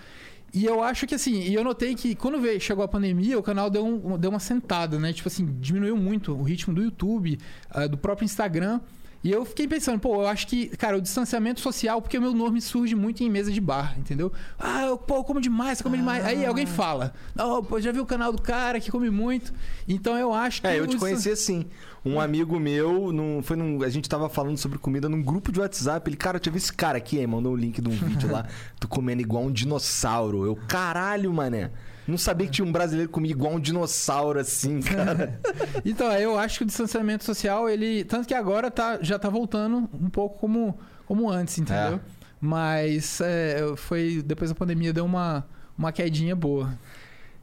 E 0.57 0.65
eu 0.65 0.81
acho 0.81 1.05
que 1.05 1.13
assim, 1.13 1.41
e 1.41 1.53
eu 1.53 1.63
notei 1.63 1.93
que 1.93 2.15
quando 2.15 2.39
veio, 2.41 2.59
chegou 2.59 2.83
a 2.83 2.87
pandemia, 2.87 3.37
o 3.37 3.43
canal 3.43 3.69
deu, 3.69 3.85
um- 3.85 4.17
deu 4.17 4.29
uma 4.31 4.39
sentada, 4.39 4.97
né? 4.97 5.13
Tipo 5.13 5.27
assim, 5.27 5.45
diminuiu 5.59 5.95
muito 5.95 6.33
o 6.33 6.41
ritmo 6.41 6.73
do 6.73 6.81
YouTube, 6.81 7.37
ah, 7.69 7.85
do 7.87 7.97
próprio 7.97 8.25
Instagram. 8.25 8.79
E 9.23 9.31
eu 9.31 9.43
fiquei 9.45 9.67
pensando, 9.67 9.99
pô, 9.99 10.21
eu 10.21 10.27
acho 10.27 10.47
que, 10.47 10.67
cara, 10.77 10.95
o 10.97 11.01
distanciamento 11.01 11.59
social, 11.59 12.01
porque 12.01 12.17
o 12.17 12.21
meu 12.21 12.33
nome 12.33 12.61
surge 12.61 12.95
muito 12.95 13.23
em 13.23 13.29
mesa 13.29 13.51
de 13.51 13.59
bar, 13.59 13.95
entendeu? 13.97 14.31
Ah, 14.59 14.83
eu, 14.85 14.97
pô, 14.97 15.15
eu 15.17 15.23
como 15.23 15.41
demais, 15.41 15.79
eu 15.79 15.83
como 15.83 15.97
demais. 15.97 16.23
Aí 16.23 16.45
alguém 16.45 16.65
fala, 16.65 17.13
não, 17.35 17.63
pô, 17.63 17.79
já 17.81 17.91
viu 17.91 18.03
o 18.03 18.05
canal 18.05 18.31
do 18.31 18.41
cara 18.41 18.79
que 18.79 18.89
come 18.91 19.09
muito. 19.09 19.51
Então 19.87 20.17
eu 20.17 20.33
acho 20.33 20.61
que. 20.61 20.67
É, 20.67 20.79
eu 20.79 20.85
te 20.85 20.91
distan- 20.91 20.99
conheci 21.07 21.29
assim. 21.31 21.65
Um 22.07 22.19
amigo 22.21 22.57
meu, 22.59 23.11
num, 23.11 23.41
foi 23.41 23.57
num, 23.57 23.83
a 23.83 23.89
gente 23.89 24.07
tava 24.07 24.29
falando 24.29 24.57
sobre 24.57 24.77
comida 24.77 25.09
num 25.09 25.21
grupo 25.21 25.51
de 25.51 25.59
WhatsApp. 25.59 26.09
Ele, 26.09 26.15
cara, 26.15 26.37
eu 26.37 26.39
tinha 26.39 26.53
visto 26.53 26.67
esse 26.67 26.73
cara 26.73 26.97
aqui, 26.97 27.19
aí 27.19 27.27
mandou 27.27 27.51
o 27.51 27.55
link 27.55 27.81
de 27.81 27.89
um 27.89 27.91
vídeo 27.91 28.31
lá, 28.31 28.45
tu 28.79 28.87
comendo 28.87 29.21
igual 29.21 29.43
um 29.43 29.51
dinossauro. 29.51 30.45
Eu, 30.45 30.55
caralho, 30.67 31.33
mané. 31.33 31.71
Não 32.07 32.17
sabia 32.17 32.47
que 32.47 32.53
tinha 32.53 32.65
um 32.65 32.71
brasileiro 32.71 33.11
comia 33.11 33.31
igual 33.31 33.55
um 33.55 33.59
dinossauro 33.59 34.39
assim, 34.39 34.79
cara. 34.81 35.39
Então, 35.83 36.09
eu 36.13 36.39
acho 36.39 36.59
que 36.59 36.63
o 36.63 36.67
distanciamento 36.67 37.25
social, 37.25 37.69
ele. 37.69 38.05
Tanto 38.05 38.25
que 38.25 38.33
agora 38.33 38.71
tá, 38.71 38.99
já 39.01 39.19
tá 39.19 39.29
voltando 39.29 39.89
um 39.93 40.09
pouco 40.09 40.39
como, 40.39 40.79
como 41.05 41.29
antes, 41.29 41.57
entendeu? 41.57 41.95
É. 41.95 41.99
Mas 42.39 43.19
é, 43.19 43.73
foi. 43.75 44.23
Depois 44.25 44.49
da 44.49 44.55
pandemia 44.55 44.93
deu 44.93 45.03
uma, 45.03 45.45
uma 45.77 45.91
quedinha 45.91 46.35
boa. 46.35 46.77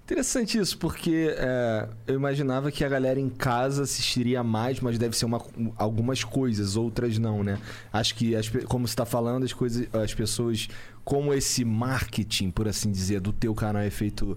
Interessante 0.05 0.59
isso, 0.59 0.77
porque 0.77 1.35
é, 1.35 1.89
eu 2.07 2.15
imaginava 2.15 2.71
que 2.71 2.85
a 2.85 2.89
galera 2.89 3.19
em 3.19 3.31
casa 3.31 3.85
assistiria 3.85 4.43
mais, 4.43 4.79
mas 4.79 4.99
deve 4.99 5.17
ser 5.17 5.25
uma, 5.25 5.43
algumas 5.77 6.23
coisas, 6.23 6.77
outras 6.77 7.17
não, 7.17 7.43
né? 7.43 7.59
Acho 7.91 8.15
que, 8.15 8.37
as 8.37 8.51
como 8.67 8.87
você 8.87 8.93
está 8.93 9.07
falando, 9.07 9.45
as 9.45 9.55
coisas, 9.55 9.89
as 9.95 10.13
pessoas, 10.13 10.69
como 11.03 11.33
esse 11.33 11.65
marketing, 11.65 12.51
por 12.51 12.69
assim 12.69 12.93
dizer, 12.93 13.19
do 13.19 13.33
teu 13.33 13.55
canal 13.55 13.81
é 13.81 13.89
feito 13.89 14.37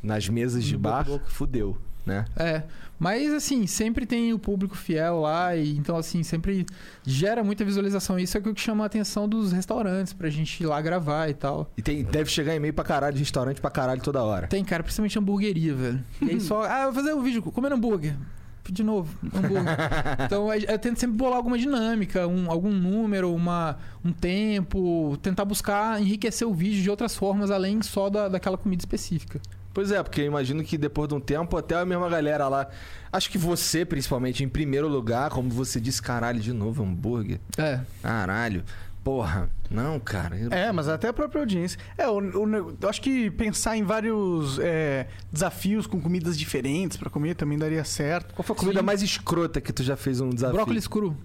nas 0.00 0.28
mesas 0.28 0.62
de 0.62 0.76
a 0.76 0.78
bar, 0.78 1.06
fudeu, 1.26 1.76
né? 2.06 2.24
É. 2.36 2.62
Mas 3.00 3.32
assim, 3.32 3.66
sempre 3.66 4.04
tem 4.04 4.34
o 4.34 4.38
público 4.38 4.76
fiel 4.76 5.22
lá, 5.22 5.56
e 5.56 5.74
então 5.74 5.96
assim, 5.96 6.22
sempre 6.22 6.66
gera 7.02 7.42
muita 7.42 7.64
visualização. 7.64 8.18
Isso 8.18 8.36
é 8.36 8.40
o 8.40 8.54
que 8.54 8.60
chama 8.60 8.84
a 8.84 8.86
atenção 8.86 9.26
dos 9.26 9.52
restaurantes 9.52 10.12
pra 10.12 10.28
gente 10.28 10.62
ir 10.62 10.66
lá 10.66 10.82
gravar 10.82 11.30
e 11.30 11.34
tal. 11.34 11.72
E 11.78 11.82
tem, 11.82 12.04
deve 12.04 12.30
chegar 12.30 12.54
e-mail 12.54 12.74
pra 12.74 12.84
caralho, 12.84 13.14
de 13.14 13.20
restaurante 13.20 13.58
pra 13.58 13.70
caralho 13.70 14.02
toda 14.02 14.22
hora. 14.22 14.48
Tem, 14.48 14.62
cara, 14.62 14.82
principalmente 14.82 15.18
hamburgueria, 15.18 15.74
velho. 15.74 16.04
E 16.20 16.32
aí 16.32 16.40
só. 16.40 16.62
Ah, 16.64 16.84
vou 16.84 16.92
fazer 16.92 17.14
um 17.14 17.22
vídeo 17.22 17.40
comendo 17.40 17.74
hambúrguer. 17.74 18.14
De 18.68 18.82
novo, 18.82 19.16
hambúrguer. 19.34 19.76
então 20.26 20.52
eu 20.52 20.60
eu 20.68 20.78
tento 20.78 21.00
sempre 21.00 21.16
bolar 21.16 21.38
alguma 21.38 21.58
dinâmica, 21.58 22.26
um, 22.28 22.50
algum 22.50 22.70
número, 22.70 23.34
uma, 23.34 23.78
um 24.04 24.12
tempo, 24.12 25.16
tentar 25.22 25.46
buscar 25.46 26.00
enriquecer 26.00 26.46
o 26.46 26.52
vídeo 26.52 26.82
de 26.82 26.90
outras 26.90 27.16
formas, 27.16 27.50
além 27.50 27.80
só 27.80 28.10
da, 28.10 28.28
daquela 28.28 28.58
comida 28.58 28.82
específica. 28.82 29.40
Pois 29.72 29.92
é, 29.92 30.02
porque 30.02 30.22
eu 30.22 30.26
imagino 30.26 30.64
que 30.64 30.76
depois 30.76 31.08
de 31.08 31.14
um 31.14 31.20
tempo, 31.20 31.56
até 31.56 31.76
a 31.76 31.84
mesma 31.84 32.08
galera 32.08 32.48
lá. 32.48 32.68
Acho 33.12 33.30
que 33.30 33.38
você, 33.38 33.84
principalmente, 33.84 34.42
em 34.42 34.48
primeiro 34.48 34.88
lugar, 34.88 35.30
como 35.30 35.48
você 35.50 35.80
disse, 35.80 36.02
caralho, 36.02 36.40
de 36.40 36.52
novo, 36.52 36.82
hambúrguer. 36.82 37.38
É. 37.56 37.80
Caralho. 38.02 38.64
Porra. 39.04 39.48
Não, 39.70 39.98
cara. 39.98 40.36
eu- 40.36 40.52
É, 40.52 40.70
mas 40.72 40.86
até 40.88 41.08
a 41.08 41.12
própria 41.12 41.40
audiência. 41.40 41.78
É, 41.96 42.04
nego- 42.20 42.76
eu 42.80 42.88
acho 42.88 43.00
que 43.00 43.30
pensar 43.30 43.76
em 43.76 43.82
vários 43.82 44.58
é, 44.58 45.06
desafios 45.32 45.86
com 45.86 46.00
comidas 46.00 46.36
diferentes 46.36 46.96
pra 46.98 47.08
comer 47.08 47.34
também 47.34 47.56
daria 47.56 47.82
certo. 47.84 48.34
Qual 48.34 48.44
foi 48.44 48.54
a 48.54 48.58
comida 48.58 48.80
Sim. 48.80 48.84
mais 48.86 49.00
escrota 49.02 49.60
que 49.60 49.72
tu 49.72 49.82
já 49.82 49.96
fez 49.96 50.20
um 50.20 50.28
desafio? 50.30 50.56
Brócolis 50.56 50.86
cru. 50.86 51.16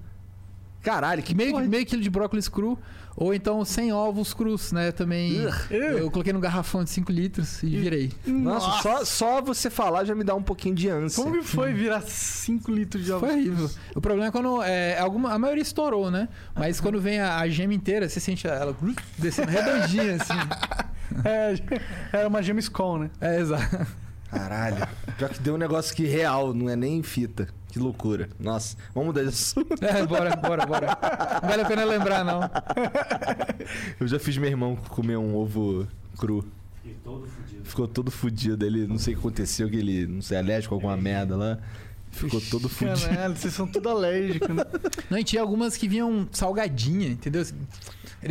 Caralho, 0.82 1.24
que 1.24 1.34
Meio, 1.34 1.52
porra- 1.52 1.64
meio 1.66 1.86
quilo 1.86 2.02
de 2.02 2.10
brócolis 2.10 2.48
cru. 2.48 2.78
Ou 3.16 3.34
então 3.34 3.64
sem 3.64 3.94
ovos 3.94 4.34
crus, 4.34 4.72
né? 4.72 4.92
Também. 4.92 5.38
Eu 5.70 6.12
coloquei 6.12 6.34
num 6.34 6.40
garrafão 6.40 6.84
de 6.84 6.90
5 6.90 7.12
litros 7.12 7.64
e 7.64 7.68
virei. 7.68 8.12
Nossa, 8.26 8.82
Só, 8.82 9.06
só 9.06 9.42
você 9.42 9.70
falar 9.70 10.04
já 10.04 10.14
me 10.14 10.24
dá 10.24 10.36
um 10.36 10.44
pouquinho 10.44 10.76
de 10.76 10.90
ânsia. 10.90 11.24
Como 11.24 11.38
que 11.40 11.48
foi 11.48 11.74
virar 11.74 12.02
5 12.02 12.72
litros 12.72 13.06
de 13.06 13.12
ovos? 13.12 13.30
Foi 13.30 13.40
horrível. 13.40 13.70
O 13.96 14.02
problema 14.02 14.28
é 14.28 14.32
quando. 14.32 14.62
É, 14.64 15.00
alguma, 15.00 15.34
a 15.34 15.40
maioria 15.40 15.62
estourou, 15.62 16.12
né? 16.12 16.28
Mas 16.54 16.82
quando 16.82 17.00
vem 17.00 17.20
a, 17.20 17.38
a 17.38 17.48
gema 17.48 17.74
inteira, 17.74 18.10
você 18.10 18.20
sente 18.20 18.46
ela 18.48 18.76
descendo 19.18 19.50
redondinha, 19.50 20.16
assim. 20.16 20.34
É, 21.24 21.54
era 22.12 22.28
uma 22.28 22.42
gema 22.42 22.60
Skull, 22.60 22.98
né? 22.98 23.10
É, 23.22 23.40
exato. 23.40 23.88
Caralho. 24.36 24.88
Pior 25.18 25.30
que 25.30 25.40
deu 25.40 25.56
um 25.56 25.58
negócio 25.58 25.96
que 25.96 26.06
real, 26.06 26.54
não 26.54 26.70
é 26.70 26.76
nem 26.76 27.02
fita. 27.02 27.48
Que 27.70 27.80
loucura. 27.80 28.30
Nossa, 28.40 28.78
vamos 28.94 29.08
mudar 29.08 29.24
de 29.24 29.30
assunto. 29.30 29.76
É, 29.82 30.06
bora, 30.06 30.36
bora, 30.36 30.66
bora. 30.66 30.98
Não 31.42 31.50
vale 31.50 31.62
a 31.62 31.66
pena 31.66 31.84
lembrar, 31.84 32.24
não. 32.24 32.42
Eu 34.00 34.08
já 34.08 34.20
fiz 34.20 34.38
meu 34.38 34.50
irmão 34.50 34.76
comer 34.76 35.18
um 35.18 35.36
ovo 35.36 35.88
cru. 36.18 36.46
Fiquei 36.82 36.98
todo 37.04 37.28
fudido. 37.28 37.66
Ficou 37.66 37.88
todo 37.88 38.12
fudido. 38.12 38.66
Ele, 38.66 38.88
não 38.88 38.98
sei 38.98 39.14
o 39.14 39.18
que 39.18 39.22
aconteceu, 39.22 39.70
que 39.70 39.76
ele, 39.78 40.06
não 40.06 40.22
sei, 40.22 40.38
alérgico 40.38 40.74
a 40.74 40.78
alguma 40.78 40.96
merda 40.96 41.36
lá. 41.36 41.60
Ficou 42.12 42.40
todo 42.50 42.70
fudido. 42.70 43.10
Caralho, 43.10 43.36
vocês 43.36 43.54
são 43.54 43.68
tudo 43.68 43.90
alérgicos, 43.90 44.50
né? 44.50 44.64
Não, 45.10 45.18
e 45.18 45.24
tinha 45.24 45.42
algumas 45.42 45.76
que 45.76 45.86
vinham 45.86 46.28
salgadinha, 46.32 47.10
entendeu? 47.10 47.46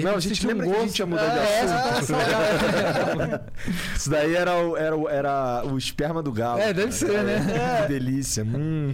Não, 0.03 0.17
a 0.17 0.21
gente 0.21 0.41
tinha 0.41 0.55
um 0.55 0.59
lembra 0.59 0.75
que 0.75 0.83
a 0.83 0.87
gente 0.87 0.99
ia 0.99 1.07
mudar 1.07 1.29
de 1.29 1.39
É, 1.39 1.61
assunto. 1.63 1.99
essa 1.99 2.03
salgada. 2.05 3.53
Isso 3.97 4.11
daí 4.11 4.35
era 4.35 4.57
o, 4.57 4.77
era, 4.77 4.97
o- 4.97 5.09
era 5.09 5.63
o 5.67 5.79
esperma 5.79 6.23
do 6.23 6.33
galo. 6.33 6.59
É, 6.61 6.73
deve 6.73 6.93
ser, 6.93 7.23
né? 7.23 7.83
Que 7.83 7.89
delícia. 7.93 8.45
Hum. 8.45 8.93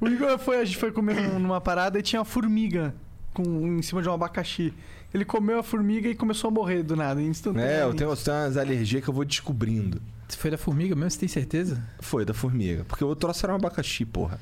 O 0.00 0.08
Igor 0.08 0.38
foi, 0.38 0.60
a 0.60 0.64
gente 0.64 0.76
foi 0.78 0.90
comer 0.92 1.14
num- 1.14 1.38
numa 1.38 1.60
parada 1.60 1.98
e 1.98 2.02
tinha 2.02 2.18
uma 2.20 2.24
formiga 2.24 2.94
com, 3.32 3.42
em 3.78 3.82
cima 3.82 4.02
de 4.02 4.08
um 4.08 4.12
abacaxi. 4.12 4.72
Ele 5.14 5.24
comeu 5.24 5.58
a 5.58 5.62
formiga 5.62 6.08
e 6.08 6.14
começou 6.14 6.48
a 6.48 6.50
morrer 6.50 6.82
do 6.82 6.96
nada, 6.96 7.20
instantaneamente. 7.20 7.78
É, 7.80 7.82
eu 7.84 7.94
tenho, 7.94 8.10
eu 8.10 8.16
tenho 8.16 8.36
umas 8.36 8.56
alergias 8.56 9.02
que 9.04 9.08
eu 9.10 9.14
vou 9.14 9.24
descobrindo. 9.24 10.00
Você 10.26 10.38
foi 10.38 10.50
da 10.50 10.56
formiga 10.58 10.94
mesmo? 10.96 11.10
Você 11.10 11.18
tem 11.20 11.28
certeza? 11.28 11.82
Foi, 12.00 12.24
da 12.24 12.32
formiga. 12.32 12.84
Porque 12.88 13.04
o 13.04 13.14
troço 13.14 13.44
era 13.44 13.52
um 13.52 13.56
abacaxi, 13.56 14.04
porra. 14.06 14.40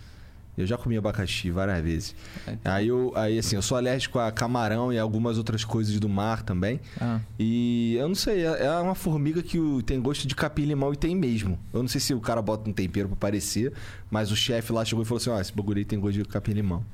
Eu 0.57 0.67
já 0.67 0.77
comi 0.77 0.97
abacaxi 0.97 1.51
várias 1.51 1.83
vezes. 1.83 2.15
É, 2.47 2.53
então. 2.53 2.73
Aí, 2.73 2.89
eu, 2.89 3.13
aí, 3.15 3.39
assim, 3.39 3.57
eu 3.57 3.63
sou 3.63 3.77
alérgico 3.77 4.19
a 4.19 4.31
camarão 4.31 4.93
e 4.93 4.99
algumas 4.99 5.39
outras 5.39 5.65
coisas 5.65 5.99
do 5.99 6.09
mar 6.09 6.43
também. 6.43 6.81
Ah. 7.01 7.21
E 7.39 7.97
eu 7.97 8.09
não 8.09 8.15
sei, 8.15 8.45
é 8.45 8.65
é 8.65 8.71
uma 8.81 8.95
formiga 8.95 9.43
que 9.43 9.59
tem 9.87 10.01
gosto 10.01 10.27
de 10.27 10.35
capim-limão 10.35 10.93
e 10.93 10.97
tem 10.97 11.15
mesmo. 11.17 11.59
Eu 11.73 11.83
não 11.83 11.89
sei 11.89 12.01
se 12.01 12.13
o 12.15 12.21
cara 12.21 12.43
bota 12.43 12.69
um 12.69 12.73
tempero 12.73 13.09
pra 13.09 13.17
parecer, 13.17 13.73
mas 14.11 14.31
o 14.31 14.37
chefe 14.37 14.73
lá 14.73 14.85
chegou 14.85 15.03
e 15.03 15.07
falou 15.07 15.19
assim: 15.19 15.31
ó, 15.31 15.41
esse 15.41 15.55
bagulho 15.55 15.79
aí 15.79 15.85
tem 15.85 15.99
gosto 15.99 16.19
de 16.19 16.25
capim-limão. 16.25 16.85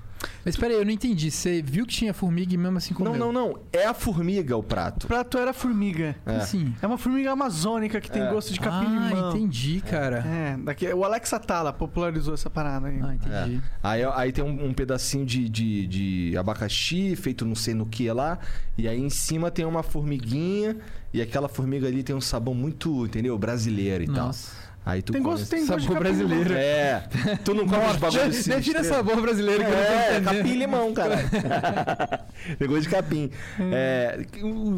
Mas 0.44 0.56
peraí, 0.56 0.76
eu 0.76 0.84
não 0.84 0.90
entendi. 0.92 1.30
Você 1.30 1.62
viu 1.62 1.86
que 1.86 1.94
tinha 1.94 2.14
formiga 2.14 2.54
e 2.54 2.56
mesmo 2.56 2.78
assim 2.78 2.94
comeu? 2.94 3.12
Não, 3.16 3.32
não, 3.32 3.48
não. 3.50 3.58
É 3.72 3.86
a 3.86 3.94
formiga 3.94 4.56
o 4.56 4.60
O 4.60 4.62
prato. 4.62 5.06
prato 5.06 5.38
era 5.38 5.52
formiga. 5.52 6.14
É. 6.24 6.36
Assim. 6.36 6.74
É 6.80 6.86
uma 6.86 6.98
formiga 6.98 7.32
amazônica 7.32 8.00
que 8.00 8.10
tem 8.10 8.22
É. 8.22 8.30
gosto 8.32 8.52
de 8.52 8.60
Ah, 8.60 8.62
capim-limão. 8.64 9.30
entendi, 9.36 9.80
cara. 9.80 10.18
É, 10.26 10.56
daqui, 10.58 10.86
o 10.92 11.04
Alex 11.04 11.32
Atala 11.32 11.72
popularizou 11.72 12.34
essa 12.34 12.48
parada 12.50 12.88
aí. 12.88 13.00
Ah, 13.02 13.14
entendi. 13.14 13.60
Aí, 13.82 14.04
aí 14.04 14.32
tem 14.32 14.44
um, 14.44 14.66
um 14.68 14.72
pedacinho 14.74 15.24
de, 15.26 15.48
de, 15.48 15.86
de 15.86 16.36
abacaxi 16.36 17.14
feito 17.16 17.44
não 17.44 17.54
sei 17.54 17.74
no 17.74 17.86
que 17.86 18.10
lá. 18.10 18.38
E 18.78 18.86
aí 18.88 19.00
em 19.00 19.10
cima 19.10 19.50
tem 19.50 19.64
uma 19.64 19.82
formiguinha. 19.82 20.76
E 21.12 21.22
aquela 21.22 21.48
formiga 21.48 21.86
ali 21.86 22.02
tem 22.02 22.14
um 22.14 22.20
sabor 22.20 22.54
muito, 22.54 23.06
entendeu? 23.06 23.38
Brasileiro 23.38 24.04
e 24.04 24.06
Nossa. 24.06 24.50
tal. 24.52 24.65
Aí 24.86 25.02
tu 25.02 25.12
Tem 25.12 25.20
gosto, 25.20 25.48
tem 25.50 25.66
gosto 25.66 25.80
de 25.80 25.86
Sabor 25.88 25.98
capim-limão. 26.04 26.28
brasileiro. 26.38 26.54
É. 26.54 27.08
Tu 27.44 27.52
não 27.54 27.66
come 27.66 27.84
os 27.86 27.96
bagulhos 27.96 28.38
assim. 28.38 28.50
Defina 28.50 28.84
sabor 28.84 29.20
brasileiro 29.20 29.64
que 29.64 29.68
eu 29.70 29.74
não 29.74 29.82
É, 29.82 30.20
capim 30.20 30.48
e 30.48 30.56
limão, 30.56 30.94
cara. 30.94 31.16
Pegou 32.56 32.78
de 32.78 32.88
capim. 32.88 33.28
É, 33.72 34.24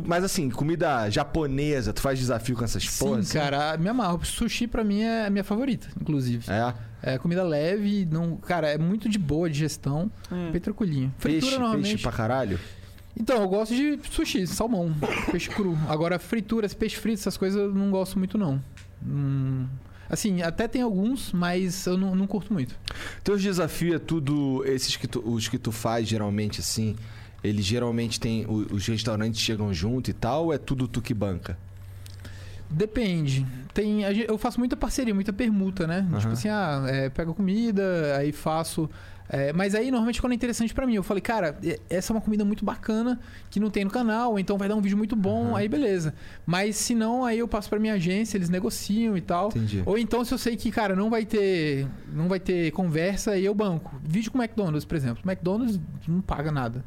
mas 0.06 0.24
assim, 0.24 0.48
comida 0.48 1.10
japonesa, 1.10 1.92
tu 1.92 2.00
faz 2.00 2.18
desafio 2.18 2.56
com 2.56 2.64
essas 2.64 2.82
Sim, 2.84 2.98
porras? 3.04 3.26
assim? 3.28 3.38
cara, 3.38 3.76
me 3.76 3.86
amarro. 3.88 4.24
Sushi 4.24 4.66
pra 4.66 4.82
mim 4.82 5.02
é 5.02 5.26
a 5.26 5.30
minha 5.30 5.44
favorita, 5.44 5.88
inclusive. 6.00 6.44
É. 6.50 6.72
É 7.00 7.18
comida 7.18 7.42
leve, 7.44 8.08
não, 8.10 8.36
cara, 8.38 8.68
é 8.70 8.78
muito 8.78 9.08
de 9.10 9.18
boa 9.18 9.48
digestão, 9.48 10.10
É. 10.32 10.50
bem 10.50 10.60
tranquilinho. 10.60 11.14
Fritura 11.18 11.40
Peixe, 11.42 11.58
normalmente. 11.58 11.82
peixe 11.90 12.02
pra 12.02 12.12
caralho? 12.12 12.58
Então, 13.16 13.40
eu 13.42 13.48
gosto 13.48 13.74
de 13.74 14.00
sushi, 14.10 14.46
salmão, 14.46 14.92
peixe 15.30 15.48
cru. 15.50 15.76
Agora, 15.88 16.18
frituras, 16.18 16.72
peixe 16.74 16.96
frito, 16.96 17.20
essas 17.20 17.36
coisas 17.36 17.60
eu 17.60 17.72
não 17.74 17.90
gosto 17.90 18.18
muito, 18.18 18.36
não. 18.38 18.60
Hum, 19.06 19.66
assim, 20.08 20.42
até 20.42 20.66
tem 20.66 20.82
alguns, 20.82 21.32
mas 21.32 21.86
eu 21.86 21.96
não, 21.96 22.14
não 22.14 22.26
curto 22.26 22.52
muito. 22.52 22.74
Teus 23.22 23.42
desafios 23.42 23.96
é 23.96 23.98
tudo. 23.98 24.64
Esses 24.66 24.96
que 24.96 25.06
tu, 25.06 25.22
os 25.24 25.48
que 25.48 25.58
tu 25.58 25.72
faz 25.72 26.08
geralmente 26.08 26.60
assim. 26.60 26.96
Eles 27.42 27.64
geralmente 27.64 28.18
tem. 28.18 28.44
Os 28.48 28.86
restaurantes 28.86 29.40
chegam 29.40 29.72
junto 29.72 30.10
e 30.10 30.12
tal, 30.12 30.46
ou 30.46 30.52
é 30.52 30.58
tudo 30.58 30.88
tu 30.88 31.00
que 31.00 31.14
banca? 31.14 31.56
Depende. 32.70 33.46
Tem, 33.72 34.02
eu 34.02 34.36
faço 34.36 34.58
muita 34.58 34.76
parceria, 34.76 35.14
muita 35.14 35.32
permuta, 35.32 35.86
né? 35.86 36.06
Aham. 36.10 36.18
Tipo 36.18 36.32
assim, 36.32 36.48
ah, 36.48 36.84
é, 36.86 37.08
pego 37.08 37.34
comida, 37.34 38.16
aí 38.16 38.32
faço. 38.32 38.90
É, 39.28 39.52
mas 39.52 39.74
aí, 39.74 39.90
normalmente, 39.90 40.20
quando 40.20 40.32
é 40.32 40.34
interessante 40.36 40.72
pra 40.72 40.86
mim, 40.86 40.94
eu 40.94 41.02
falei, 41.02 41.20
cara, 41.20 41.58
essa 41.90 42.12
é 42.12 42.14
uma 42.14 42.20
comida 42.20 42.44
muito 42.44 42.64
bacana 42.64 43.20
que 43.50 43.60
não 43.60 43.70
tem 43.70 43.84
no 43.84 43.90
canal, 43.90 44.38
então 44.38 44.56
vai 44.56 44.68
dar 44.68 44.74
um 44.74 44.80
vídeo 44.80 44.96
muito 44.96 45.14
bom, 45.14 45.48
Aham. 45.48 45.58
aí 45.58 45.68
beleza. 45.68 46.14
Mas 46.46 46.76
se 46.76 46.94
não, 46.94 47.24
aí 47.24 47.38
eu 47.38 47.48
passo 47.48 47.68
pra 47.68 47.78
minha 47.78 47.94
agência, 47.94 48.38
eles 48.38 48.48
negociam 48.48 49.16
e 49.16 49.20
tal. 49.20 49.48
Entendi. 49.48 49.82
Ou 49.84 49.98
então, 49.98 50.24
se 50.24 50.32
eu 50.32 50.38
sei 50.38 50.56
que, 50.56 50.70
cara, 50.70 50.96
não 50.96 51.10
vai 51.10 51.26
ter, 51.26 51.86
não 52.12 52.28
vai 52.28 52.40
ter 52.40 52.70
conversa, 52.72 53.32
aí 53.32 53.44
eu 53.44 53.54
banco. 53.54 54.00
Vídeo 54.02 54.32
com 54.32 54.38
o 54.38 54.42
McDonald's, 54.42 54.84
por 54.84 54.96
exemplo. 54.96 55.22
O 55.24 55.30
McDonald's 55.30 55.78
não 56.06 56.20
paga 56.20 56.50
nada. 56.50 56.84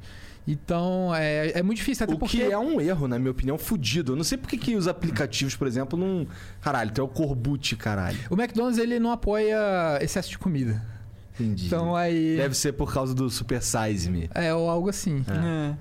Então, 0.47 1.13
é, 1.15 1.59
é 1.59 1.61
muito 1.61 1.77
difícil, 1.77 2.03
até 2.03 2.13
O 2.15 2.17
porque... 2.17 2.37
que 2.37 2.43
é 2.43 2.57
um 2.57 2.81
erro, 2.81 3.07
na 3.07 3.19
minha 3.19 3.31
opinião, 3.31 3.57
fudido. 3.57 4.13
Eu 4.13 4.15
não 4.15 4.23
sei 4.23 4.37
por 4.37 4.49
que 4.49 4.57
que 4.57 4.75
os 4.75 4.87
aplicativos, 4.87 5.55
por 5.55 5.67
exemplo, 5.67 5.97
não. 5.97 6.25
Caralho, 6.59 6.91
é 6.97 7.01
o 7.01 7.07
Corbucci, 7.07 7.75
caralho. 7.75 8.17
O 8.29 8.33
McDonald's, 8.33 8.79
ele 8.79 8.99
não 8.99 9.11
apoia 9.11 9.99
excesso 10.01 10.29
de 10.31 10.39
comida. 10.39 10.83
Entendi. 11.41 11.65
Então, 11.67 11.95
aí... 11.95 12.37
Deve 12.37 12.55
ser 12.55 12.73
por 12.73 12.93
causa 12.93 13.13
do 13.13 13.29
Super 13.29 13.61
Size 13.61 14.09
Me. 14.09 14.29
É, 14.33 14.53
ou 14.53 14.69
algo 14.69 14.89
assim. 14.89 15.23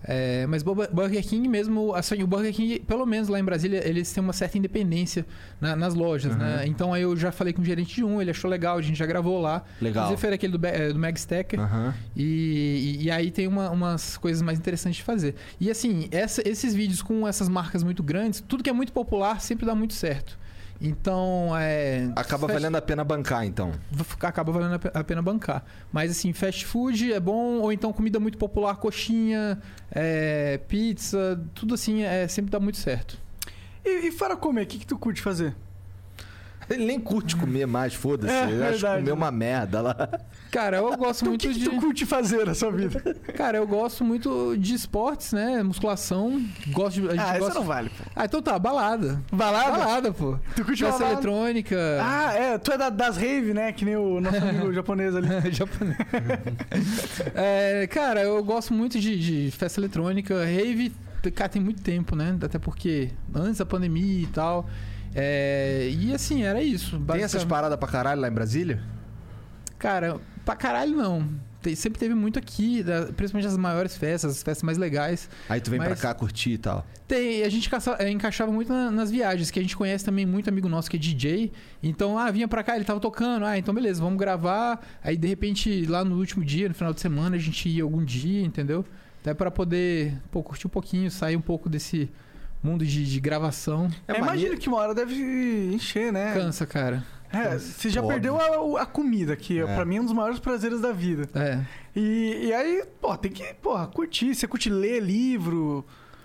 É. 0.04 0.42
É, 0.42 0.46
mas 0.46 0.62
Burger 0.62 1.22
King 1.26 1.48
mesmo, 1.48 1.94
assim, 1.94 2.22
o 2.22 2.26
Burger 2.26 2.52
King, 2.54 2.80
pelo 2.80 3.04
menos 3.06 3.28
lá 3.28 3.38
em 3.38 3.44
Brasília, 3.44 3.86
eles 3.86 4.12
têm 4.12 4.22
uma 4.22 4.32
certa 4.32 4.58
independência 4.58 5.24
na- 5.61 5.76
nas 5.76 5.94
lojas, 5.94 6.36
né? 6.36 6.62
Então 6.66 6.92
aí 6.94 7.02
eu 7.02 7.16
já 7.16 7.30
falei 7.32 7.52
com 7.52 7.62
o 7.62 7.64
gerente 7.64 7.94
de 7.94 8.04
um, 8.04 8.20
ele 8.20 8.30
achou 8.30 8.50
legal, 8.50 8.78
a 8.78 8.82
gente 8.82 8.98
já 8.98 9.06
gravou 9.06 9.40
lá. 9.40 9.62
Legal. 9.80 10.04
Inclusive 10.04 10.20
foi 10.20 10.34
aquele 10.34 10.56
do, 10.56 10.66
eh, 10.66 10.92
do 10.92 10.98
Mag 10.98 11.18
Stacker. 11.18 11.61
Aham. 11.61 11.94
E, 12.16 12.96
e- 13.00 13.04
e 13.04 13.11
aí 13.11 13.30
tem 13.30 13.46
uma- 13.46 13.70
umas 13.70 14.16
coisas 14.16 14.42
mais 14.42 14.58
interessantes 14.58 14.98
de 14.98 15.02
fazer. 15.02 15.34
E 15.61 15.70
assim, 15.70 16.08
essa- 16.11 16.46
esses 16.48 16.74
vídeos 16.74 17.02
com 17.02 17.26
essas 17.26 17.48
marcas 17.48 17.82
muito 17.82 18.02
grandes, 18.02 18.42
tudo 18.46 18.62
que 18.62 18.70
é 18.70 18.72
muito 18.72 18.92
popular 18.92 19.40
sempre 19.40 19.66
dá 19.66 19.74
muito 19.74 19.94
certo. 19.94 20.38
Então, 20.80 21.50
é. 21.58 22.10
Acaba 22.16 22.46
fast- 22.46 22.52
valendo 22.54 22.76
a 22.76 22.80
pena 22.82 23.04
bancar, 23.04 23.44
então. 23.44 23.72
Acaba 24.20 24.50
valendo 24.50 24.74
a 24.74 24.78
pe- 24.78 24.90
a 24.94 25.04
pena 25.04 25.20
bancar. 25.20 25.62
Mas 25.92 26.10
assim, 26.10 26.32
fast 26.32 26.64
food 26.64 27.12
é 27.12 27.20
bom, 27.20 27.58
ou 27.60 27.70
então 27.72 27.92
comida 27.92 28.18
muito 28.18 28.38
popular, 28.38 28.76
coxinha, 28.76 29.60
é, 29.92 30.58
pizza, 30.68 31.38
tudo 31.54 31.74
assim, 31.74 32.02
é, 32.02 32.26
sempre 32.28 32.50
dá 32.50 32.58
muito 32.58 32.78
certo. 32.78 33.18
E, 33.84 34.08
e 34.08 34.10
fora 34.12 34.36
comer, 34.36 34.62
o 34.62 34.66
que, 34.66 34.78
que 34.78 34.86
tu 34.86 34.96
curte 34.98 35.20
fazer? 35.20 35.54
Ele 36.70 36.84
nem 36.86 37.00
curte 37.00 37.34
comer 37.36 37.66
mais, 37.66 37.92
foda-se. 37.94 38.32
É, 38.32 38.48
Ele 38.50 38.62
acha 38.62 38.94
comer 38.96 39.12
uma 39.12 39.30
merda 39.30 39.80
lá. 39.82 40.08
Cara, 40.52 40.76
eu 40.78 40.96
gosto 40.96 41.22
Então, 41.22 41.26
o 41.26 41.30
muito 41.30 41.42
que, 41.48 41.52
que 41.54 41.58
de. 41.60 41.64
tu 41.68 41.76
curte 41.80 42.06
fazer 42.06 42.46
na 42.46 42.54
sua 42.54 42.70
vida? 42.70 43.00
Cara, 43.36 43.58
eu 43.58 43.66
gosto 43.66 44.04
muito 44.04 44.56
de 44.56 44.74
esportes, 44.74 45.32
né? 45.32 45.62
Musculação. 45.62 46.40
Gosto 46.68 47.00
de. 47.00 47.08
A 47.08 47.10
gente 47.10 47.20
Ah, 47.20 47.38
gosta... 47.38 47.44
essa 47.50 47.58
não 47.60 47.66
vale, 47.66 47.88
pô. 47.90 48.04
Ah, 48.14 48.24
então 48.24 48.40
tá, 48.40 48.58
balada. 48.58 49.20
Balada? 49.32 49.70
Balada, 49.78 50.12
pô. 50.12 50.38
Tu 50.54 50.64
curte 50.64 50.84
Festa 50.84 50.98
balada? 51.00 51.12
eletrônica. 51.14 51.76
Ah, 52.00 52.32
é, 52.34 52.58
tu 52.58 52.72
é 52.72 52.78
da- 52.78 52.88
das 52.90 53.16
rave, 53.16 53.52
né? 53.52 53.72
Que 53.72 53.84
nem 53.84 53.96
o 53.96 54.20
nosso 54.20 54.36
amigo 54.36 54.72
japonês 54.74 55.14
ali. 55.16 55.28
Japonês. 55.52 55.96
É, 57.34 57.86
cara, 57.88 58.22
eu 58.22 58.42
gosto 58.44 58.72
muito 58.72 58.98
de, 58.98 59.18
de 59.46 59.50
festa 59.50 59.80
eletrônica. 59.80 60.34
Rave, 60.44 60.92
cara, 61.34 61.48
tem 61.48 61.62
muito 61.62 61.82
tempo, 61.82 62.14
né? 62.16 62.36
Até 62.42 62.58
porque 62.58 63.10
antes 63.34 63.58
da 63.58 63.66
pandemia 63.66 64.22
e 64.22 64.26
tal. 64.26 64.68
É, 65.14 65.90
e 65.92 66.14
assim, 66.14 66.44
era 66.44 66.62
isso. 66.62 66.98
Tem 67.00 67.22
essas 67.22 67.44
paradas 67.44 67.78
pra 67.78 67.88
caralho 67.88 68.20
lá 68.20 68.28
em 68.28 68.32
Brasília? 68.32 68.82
Cara, 69.78 70.20
pra 70.44 70.54
caralho 70.56 70.96
não. 70.96 71.28
Tem- 71.62 71.74
sempre 71.74 71.98
teve 71.98 72.14
muito 72.14 72.38
aqui, 72.38 72.82
da- 72.82 73.06
principalmente 73.12 73.46
as 73.46 73.56
maiores 73.56 73.94
festas, 73.94 74.30
as 74.30 74.42
festas 74.42 74.62
mais 74.62 74.78
legais. 74.78 75.28
Aí 75.48 75.61
tu 75.61 75.70
vem 75.70 75.78
pra 75.78 75.90
Mas- 75.90 76.00
cá 76.00 76.14
curtir 76.14 76.52
e 76.52 76.58
tal. 76.58 76.86
Tem, 77.06 77.42
a 77.42 77.48
gente 77.50 77.68
caça- 77.68 77.96
é, 77.98 78.08
encaixava 78.08 78.50
muito 78.50 78.72
na- 78.72 78.90
nas 78.90 79.11
viagens, 79.11 79.50
que 79.50 79.58
a 79.58 79.62
gente 79.62 79.76
conhece 79.76 80.02
também 80.04 80.24
muito 80.24 80.48
amigo 80.48 80.68
nosso 80.70 80.88
que 80.90 80.96
é 80.96 81.00
DJ. 81.00 81.52
Então, 81.82 82.16
ah, 82.16 82.30
vinha 82.30 82.48
pra 82.48 82.62
cá, 82.62 82.76
ele 82.76 82.84
tava 82.86 82.98
tocando. 83.00 83.44
Ah, 83.44 83.58
então 83.58 83.74
beleza, 83.74 84.00
vamos 84.00 84.18
gravar. 84.18 84.80
Aí, 85.02 85.16
de 85.18 85.28
repente, 85.28 85.84
lá 85.86 86.02
no 86.02 86.16
último 86.16 86.42
dia, 86.44 86.66
no 86.68 86.74
final 86.74 86.94
de 86.94 87.00
semana, 87.00 87.36
a 87.36 87.38
gente 87.38 87.68
ia 87.68 87.82
algum 87.82 88.02
dia, 88.02 88.42
entendeu? 88.42 88.84
Até 89.20 89.34
pra 89.34 89.50
poder, 89.50 90.14
pô, 90.30 90.42
curtir 90.42 90.66
um 90.66 90.70
pouquinho, 90.70 91.11
sair 91.11 91.36
um 91.36 91.42
pouco 91.42 91.68
desse 91.68 92.08
mundo 92.62 92.84
de, 92.84 93.04
de 93.04 93.20
gravação. 93.20 93.88
É, 94.06 94.18
imagino 94.18 94.56
que 94.56 94.68
uma 94.68 94.78
hora 94.78 94.94
deve 94.94 95.14
encher, 95.74 96.12
né? 96.12 96.32
Cansa, 96.34 96.66
cara. 96.66 97.04
É, 97.32 97.56
você 97.58 97.88
já 97.88 98.02
perdeu 98.02 98.36
a, 98.76 98.82
a 98.82 98.86
comida, 98.86 99.36
que 99.36 99.61
É. 99.61 99.74
pra 99.76 99.84
mim 99.84 99.96
é 99.96 100.00
um 100.00 100.04
dos 100.04 100.12
maiores 100.12 100.40
prazeres 100.40 100.80
da 100.80 100.90
vida. 100.92 101.28
É. 101.34 101.61
E, 101.94 102.46
e 102.46 102.52
aí, 102.52 102.84
pô, 103.00 103.16
tem 103.16 103.30
que, 103.30 103.54
porra, 103.54 103.86
curtir. 103.86 104.34
Você 104.34 104.46
curte 104.48 104.68
ler 104.68 105.00
livro, 105.00 105.84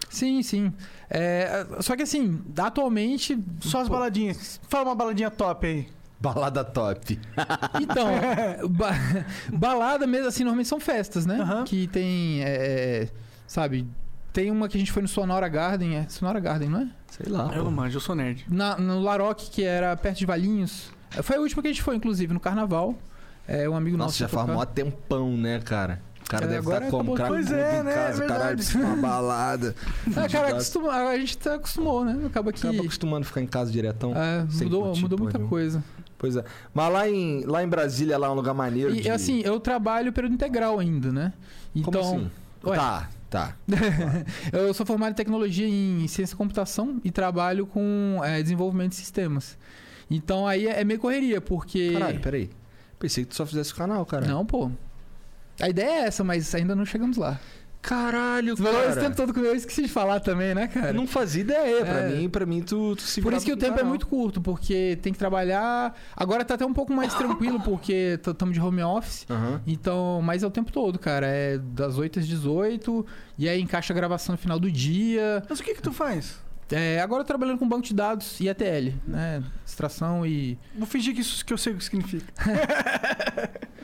Sim, 0.09 0.41
sim. 0.43 0.71
É, 1.09 1.65
só 1.81 1.95
que 1.95 2.03
assim, 2.03 2.41
atualmente. 2.57 3.37
só 3.59 3.81
as 3.81 3.87
pô, 3.87 3.95
baladinhas. 3.95 4.59
Fala 4.69 4.85
uma 4.89 4.95
baladinha 4.95 5.29
top 5.29 5.67
aí. 5.67 5.87
Balada 6.19 6.63
top. 6.63 7.19
Então, 7.81 8.07
ba- 8.69 8.95
balada 9.53 10.07
mesmo, 10.07 10.27
assim, 10.27 10.43
normalmente 10.43 10.67
são 10.69 10.79
festas, 10.79 11.25
né? 11.25 11.39
Aham. 11.39 11.63
Que 11.65 11.87
tem, 11.87 12.41
é, 12.43 13.09
sabe, 13.45 13.85
Tem 14.35 14.51
uma 14.51 14.67
que 14.67 14.75
a 14.75 14.79
gente 14.79 14.91
foi 14.91 15.01
no 15.01 15.07
Sonora 15.07 15.47
Garden, 15.47 15.95
é 15.95 16.09
Sonora 16.09 16.41
Garden, 16.41 16.67
não 16.67 16.81
é? 16.81 16.87
Sei 17.09 17.25
lá. 17.31 17.45
Eu 17.53 17.59
pô. 17.59 17.63
não 17.63 17.71
manjo, 17.71 17.95
eu 17.95 18.01
sou 18.01 18.13
nerd. 18.13 18.45
Na, 18.49 18.75
no 18.77 18.99
Laroque, 18.99 19.49
que 19.49 19.63
era 19.63 19.95
perto 19.95 20.17
de 20.17 20.25
Valinhos. 20.25 20.89
É, 21.15 21.21
Foi 21.21 21.37
a 21.37 21.39
última 21.39 21.61
que 21.61 21.69
a 21.69 21.71
gente 21.71 21.81
foi, 21.81 21.95
inclusive, 21.95 22.33
no 22.33 22.39
carnaval. 22.41 22.95
É, 23.47 23.69
um 23.69 23.75
amigo 23.77 23.95
Nossa, 23.95 24.07
nosso. 24.07 24.19
já 24.19 24.27
foi 24.27 24.43
faz 24.43 24.57
mó 24.57 24.65
tempão, 24.65 25.37
né, 25.37 25.61
cara? 25.61 26.01
O 26.21 26.27
cara 26.29 26.45
É, 26.45 26.47
deve 26.49 26.67
estar 26.67 26.81
como? 26.89 27.13
acabou. 27.13 27.15
Cara, 27.15 27.29
Pois 27.29 27.49
é, 27.49 27.79
em 27.79 27.83
né? 27.83 27.93
casa, 27.93 28.23
É 28.23 28.27
caralho, 28.27 28.59
uma 28.75 28.95
balada. 28.97 29.75
Ah, 30.17 30.27
cara, 30.29 30.49
acostuma- 30.49 30.91
a 30.93 31.17
gente 31.17 31.37
tá 31.37 31.55
acostumou, 31.55 32.03
né? 32.03 32.25
Acaba 32.25 32.51
que. 32.51 32.59
Acaba 32.67 32.81
acostumando 32.83 33.21
a 33.21 33.25
ficar 33.27 33.39
em 33.41 33.47
casa 33.47 33.71
diretão. 33.71 34.11
é, 34.13 34.43
mudou 34.63 34.83
curtir 34.87 35.01
mudou 35.01 35.19
muita 35.19 35.37
nenhuma. 35.37 35.49
coisa. 35.49 35.81
Pois 36.17 36.35
é. 36.35 36.43
Mas 36.73 36.91
lá 36.91 37.07
em, 37.07 37.45
lá 37.45 37.63
em 37.63 37.67
Brasília, 37.69 38.17
lá 38.17 38.27
é 38.27 38.29
um 38.31 38.33
lugar 38.33 38.53
maneiro. 38.53 38.93
E 38.93 39.01
de... 39.01 39.09
assim, 39.09 39.41
eu 39.45 39.59
trabalho 39.61 40.11
período 40.11 40.33
integral 40.33 40.79
ainda, 40.79 41.09
né? 41.11 41.31
Então. 41.73 42.01
Como 42.01 42.15
assim? 42.17 42.31
Ué. 42.65 42.75
Tá, 42.75 43.09
tá. 43.29 43.55
Eu 44.51 44.73
sou 44.73 44.85
formado 44.85 45.11
em 45.11 45.15
tecnologia 45.15 45.67
em 45.67 46.07
ciência 46.07 46.35
da 46.35 46.37
computação 46.37 46.99
e 47.03 47.11
trabalho 47.11 47.65
com 47.65 48.21
é, 48.23 48.41
desenvolvimento 48.41 48.91
de 48.91 48.95
sistemas. 48.95 49.57
Então 50.09 50.47
aí 50.47 50.67
é 50.67 50.81
é 50.81 50.83
meio 50.83 50.99
correria, 50.99 51.41
porque. 51.41 51.93
Caralho, 51.93 52.19
peraí. 52.19 52.49
Pensei 52.99 53.23
que 53.23 53.31
tu 53.31 53.35
só 53.35 53.45
fizesse 53.45 53.73
o 53.73 53.75
canal, 53.75 54.05
cara. 54.05 54.25
Não, 54.25 54.45
pô. 54.45 54.71
A 55.59 55.69
ideia 55.69 56.03
é 56.03 56.07
essa, 56.07 56.23
mas 56.23 56.53
ainda 56.53 56.75
não 56.75 56.85
chegamos 56.85 57.17
lá. 57.17 57.39
Caralho, 57.85 58.57
Você 58.57 58.63
falou 58.63 58.79
esse 58.81 58.89
cara. 58.89 59.01
tempo 59.01 59.15
todo 59.15 59.31
comigo, 59.31 59.51
eu 59.51 59.55
esqueci 59.55 59.83
de 59.83 59.87
falar 59.87 60.19
também, 60.19 60.55
né, 60.55 60.67
cara? 60.67 60.87
Eu 60.87 60.93
não 60.95 61.05
fazia 61.05 61.41
ideia. 61.41 61.85
Pra 61.85 61.99
É. 61.99 62.09
mim, 62.09 62.29
pra 62.29 62.43
mim 62.45 62.61
tu, 62.63 62.95
tu 62.95 63.03
se 63.03 63.21
Por 63.21 63.31
isso 63.31 63.45
que 63.45 63.53
o 63.53 63.57
tempo 63.57 63.73
é 63.73 63.77
canal. 63.77 63.89
muito 63.89 64.07
curto, 64.07 64.41
porque 64.41 64.97
tem 65.03 65.13
que 65.13 65.19
trabalhar. 65.19 65.95
Agora 66.15 66.43
tá 66.43 66.55
até 66.55 66.65
um 66.65 66.73
pouco 66.73 66.91
mais 66.91 67.13
tranquilo, 67.13 67.59
porque 67.61 68.19
estamos 68.27 68.55
de 68.55 68.59
home 68.59 68.81
office. 68.81 69.27
Aham. 69.29 69.61
Então, 69.67 70.19
mas 70.23 70.41
é 70.41 70.47
o 70.47 70.51
tempo 70.51 70.71
todo, 70.71 70.97
cara. 70.97 71.27
É 71.27 71.59
das 71.59 71.99
8 71.99 72.17
às 72.19 72.27
18, 72.27 73.05
e 73.37 73.47
aí 73.47 73.61
encaixa 73.61 73.93
a 73.93 73.95
gravação 73.95 74.33
no 74.33 74.37
final 74.39 74.59
do 74.59 74.71
dia. 74.71 75.43
Mas 75.47 75.59
o 75.59 75.63
que 75.63 75.75
que 75.75 75.81
tu 75.81 75.93
faz? 75.93 76.43
É, 76.71 76.99
agora 76.99 77.21
eu 77.21 77.23
tô 77.25 77.27
trabalhando 77.27 77.59
com 77.59 77.69
banco 77.69 77.83
de 77.83 77.93
dados 77.93 78.39
e 78.39 78.47
ETL, 78.49 78.95
né? 79.07 79.43
Extração 79.63 80.25
e. 80.25 80.57
Vou 80.75 80.87
fingir 80.87 81.13
que 81.13 81.21
isso 81.21 81.45
que 81.45 81.53
eu 81.53 81.57
sei 81.59 81.73
o 81.73 81.77
que 81.77 81.83
significa. 81.83 82.33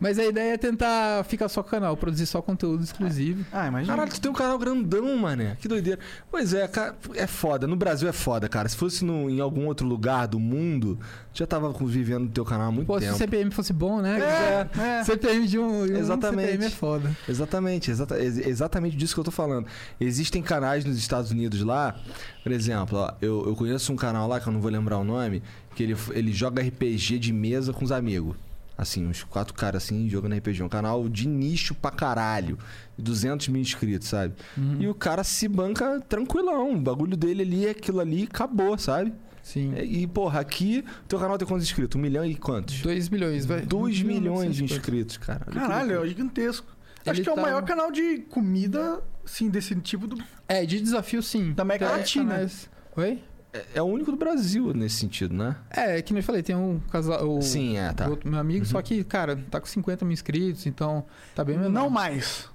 Mas 0.00 0.18
a 0.18 0.24
ideia 0.24 0.54
é 0.54 0.56
tentar 0.56 1.22
ficar 1.24 1.46
só 1.50 1.62
com 1.62 1.68
o 1.68 1.70
canal, 1.70 1.94
produzir 1.94 2.24
só 2.24 2.40
conteúdo 2.40 2.82
exclusivo. 2.82 3.44
Ah, 3.52 3.68
imagina. 3.68 3.92
Caralho, 3.94 4.10
tu 4.10 4.20
tem 4.20 4.30
um 4.30 4.34
canal 4.34 4.58
grandão, 4.58 5.14
mané. 5.18 5.56
Que 5.60 5.68
doideira. 5.68 6.00
Pois 6.30 6.54
é, 6.54 6.66
cara, 6.66 6.96
é 7.14 7.26
foda. 7.26 7.66
No 7.66 7.76
Brasil 7.76 8.08
é 8.08 8.12
foda, 8.12 8.48
cara. 8.48 8.66
Se 8.68 8.76
fosse 8.76 9.04
no, 9.04 9.28
em 9.28 9.40
algum 9.40 9.66
outro 9.66 9.86
lugar 9.86 10.26
do 10.26 10.40
mundo, 10.40 10.98
tu 11.34 11.38
já 11.40 11.46
tava 11.46 11.70
vivendo 11.84 12.24
no 12.24 12.30
teu 12.30 12.46
canal 12.46 12.68
há 12.68 12.72
muito 12.72 12.86
Pô, 12.86 12.94
se 12.98 13.00
tempo. 13.04 13.14
o 13.14 13.18
CPM 13.18 13.50
fosse 13.50 13.72
bom, 13.74 14.00
né? 14.00 14.18
É, 14.20 14.80
é. 15.00 15.04
CPM 15.04 15.46
de 15.46 15.58
um, 15.58 15.86
de 15.86 15.92
um 15.92 15.96
Exatamente. 15.98 16.46
CPM 16.52 16.64
é 16.64 16.70
foda. 16.70 17.16
Exatamente, 17.28 17.90
exata, 17.90 18.18
ex- 18.18 18.38
exatamente 18.38 18.96
disso 18.96 19.12
que 19.14 19.20
eu 19.20 19.24
tô 19.24 19.30
falando. 19.30 19.66
Existem 20.00 20.42
canais 20.42 20.82
nos 20.84 20.96
Estados 20.96 21.30
Unidos 21.30 21.60
lá, 21.62 21.94
por 22.42 22.52
exemplo, 22.52 22.96
ó, 22.98 23.12
eu, 23.20 23.44
eu 23.46 23.54
conheço 23.54 23.92
um 23.92 23.96
canal 23.96 24.26
lá, 24.26 24.40
que 24.40 24.46
eu 24.48 24.52
não 24.52 24.60
vou 24.62 24.70
lembrar 24.70 24.96
o 24.98 25.04
nome, 25.04 25.42
que 25.74 25.82
ele, 25.82 25.96
ele 26.12 26.32
joga 26.32 26.62
RPG 26.62 27.18
de 27.18 27.32
mesa 27.34 27.72
com 27.72 27.84
os 27.84 27.92
amigos. 27.92 28.34
Assim, 28.80 29.06
uns 29.06 29.22
quatro 29.22 29.52
caras 29.52 29.84
assim, 29.84 30.08
jogando 30.08 30.34
RPG. 30.36 30.62
Um 30.62 30.68
canal 30.68 31.06
de 31.06 31.28
nicho 31.28 31.74
pra 31.74 31.90
caralho. 31.90 32.58
200 32.96 33.48
mil 33.48 33.60
inscritos, 33.60 34.08
sabe? 34.08 34.34
Uhum. 34.56 34.76
E 34.80 34.88
o 34.88 34.94
cara 34.94 35.22
se 35.22 35.46
banca 35.46 36.00
tranquilão. 36.08 36.72
O 36.72 36.80
bagulho 36.80 37.14
dele 37.14 37.42
ali 37.42 37.66
é 37.66 37.70
aquilo 37.70 38.00
ali 38.00 38.22
e 38.22 38.24
acabou, 38.24 38.78
sabe? 38.78 39.12
Sim. 39.42 39.74
E, 39.76 40.06
porra, 40.06 40.40
aqui, 40.40 40.82
teu 41.06 41.18
canal 41.18 41.36
tem 41.36 41.46
quantos 41.46 41.66
inscritos? 41.66 41.94
Um 41.98 42.00
milhão 42.00 42.24
e 42.24 42.34
quantos? 42.34 42.80
2 42.80 43.10
milhões, 43.10 43.44
vai. 43.44 43.60
2 43.60 44.00
Um 44.00 44.06
milhão, 44.06 44.20
milhões 44.22 44.54
de 44.56 44.62
900 44.62 44.76
inscritos, 44.78 45.16
cara. 45.18 45.44
Caralho, 45.44 46.02
é 46.02 46.08
gigantesco. 46.08 46.66
Acho 47.04 47.10
Ele 47.18 47.22
que 47.22 47.28
é 47.28 47.32
o 47.32 47.34
tá- 47.36 47.42
maior 47.42 47.62
canal 47.64 47.90
de 47.90 48.18
comida, 48.30 49.02
sim, 49.26 49.50
desse 49.50 49.74
tipo 49.76 50.06
do. 50.06 50.16
É, 50.48 50.64
de 50.64 50.80
desafio 50.80 51.22
sim. 51.22 51.52
Da 51.52 51.62
América 51.64 51.86
Tem 51.88 51.96
Latina. 51.98 52.30
canais- 52.32 52.70
Oi? 52.96 53.18
É, 53.52 53.64
é 53.74 53.82
o 53.82 53.86
único 53.86 54.10
do 54.10 54.16
Brasil 54.16 54.72
nesse 54.74 54.96
sentido, 54.96 55.34
né? 55.34 55.56
É, 55.70 56.00
que 56.02 56.12
nem 56.12 56.20
eu 56.20 56.24
falei, 56.24 56.42
tem 56.42 56.54
um 56.54 56.80
casal. 56.90 57.28
O, 57.28 57.42
Sim, 57.42 57.76
é, 57.76 57.92
tá. 57.92 58.06
o 58.06 58.10
outro 58.10 58.30
meu 58.30 58.38
amigo, 58.38 58.64
Uhum. 58.64 58.70
só 58.70 58.80
que, 58.82 59.02
cara, 59.04 59.36
tá 59.50 59.60
com 59.60 59.66
50 59.66 60.04
mil 60.04 60.12
inscritos, 60.12 60.66
então 60.66 61.04
tá 61.34 61.42
bem 61.44 61.56
menor. 61.56 61.70
Não 61.70 61.90
mais. 61.90 62.48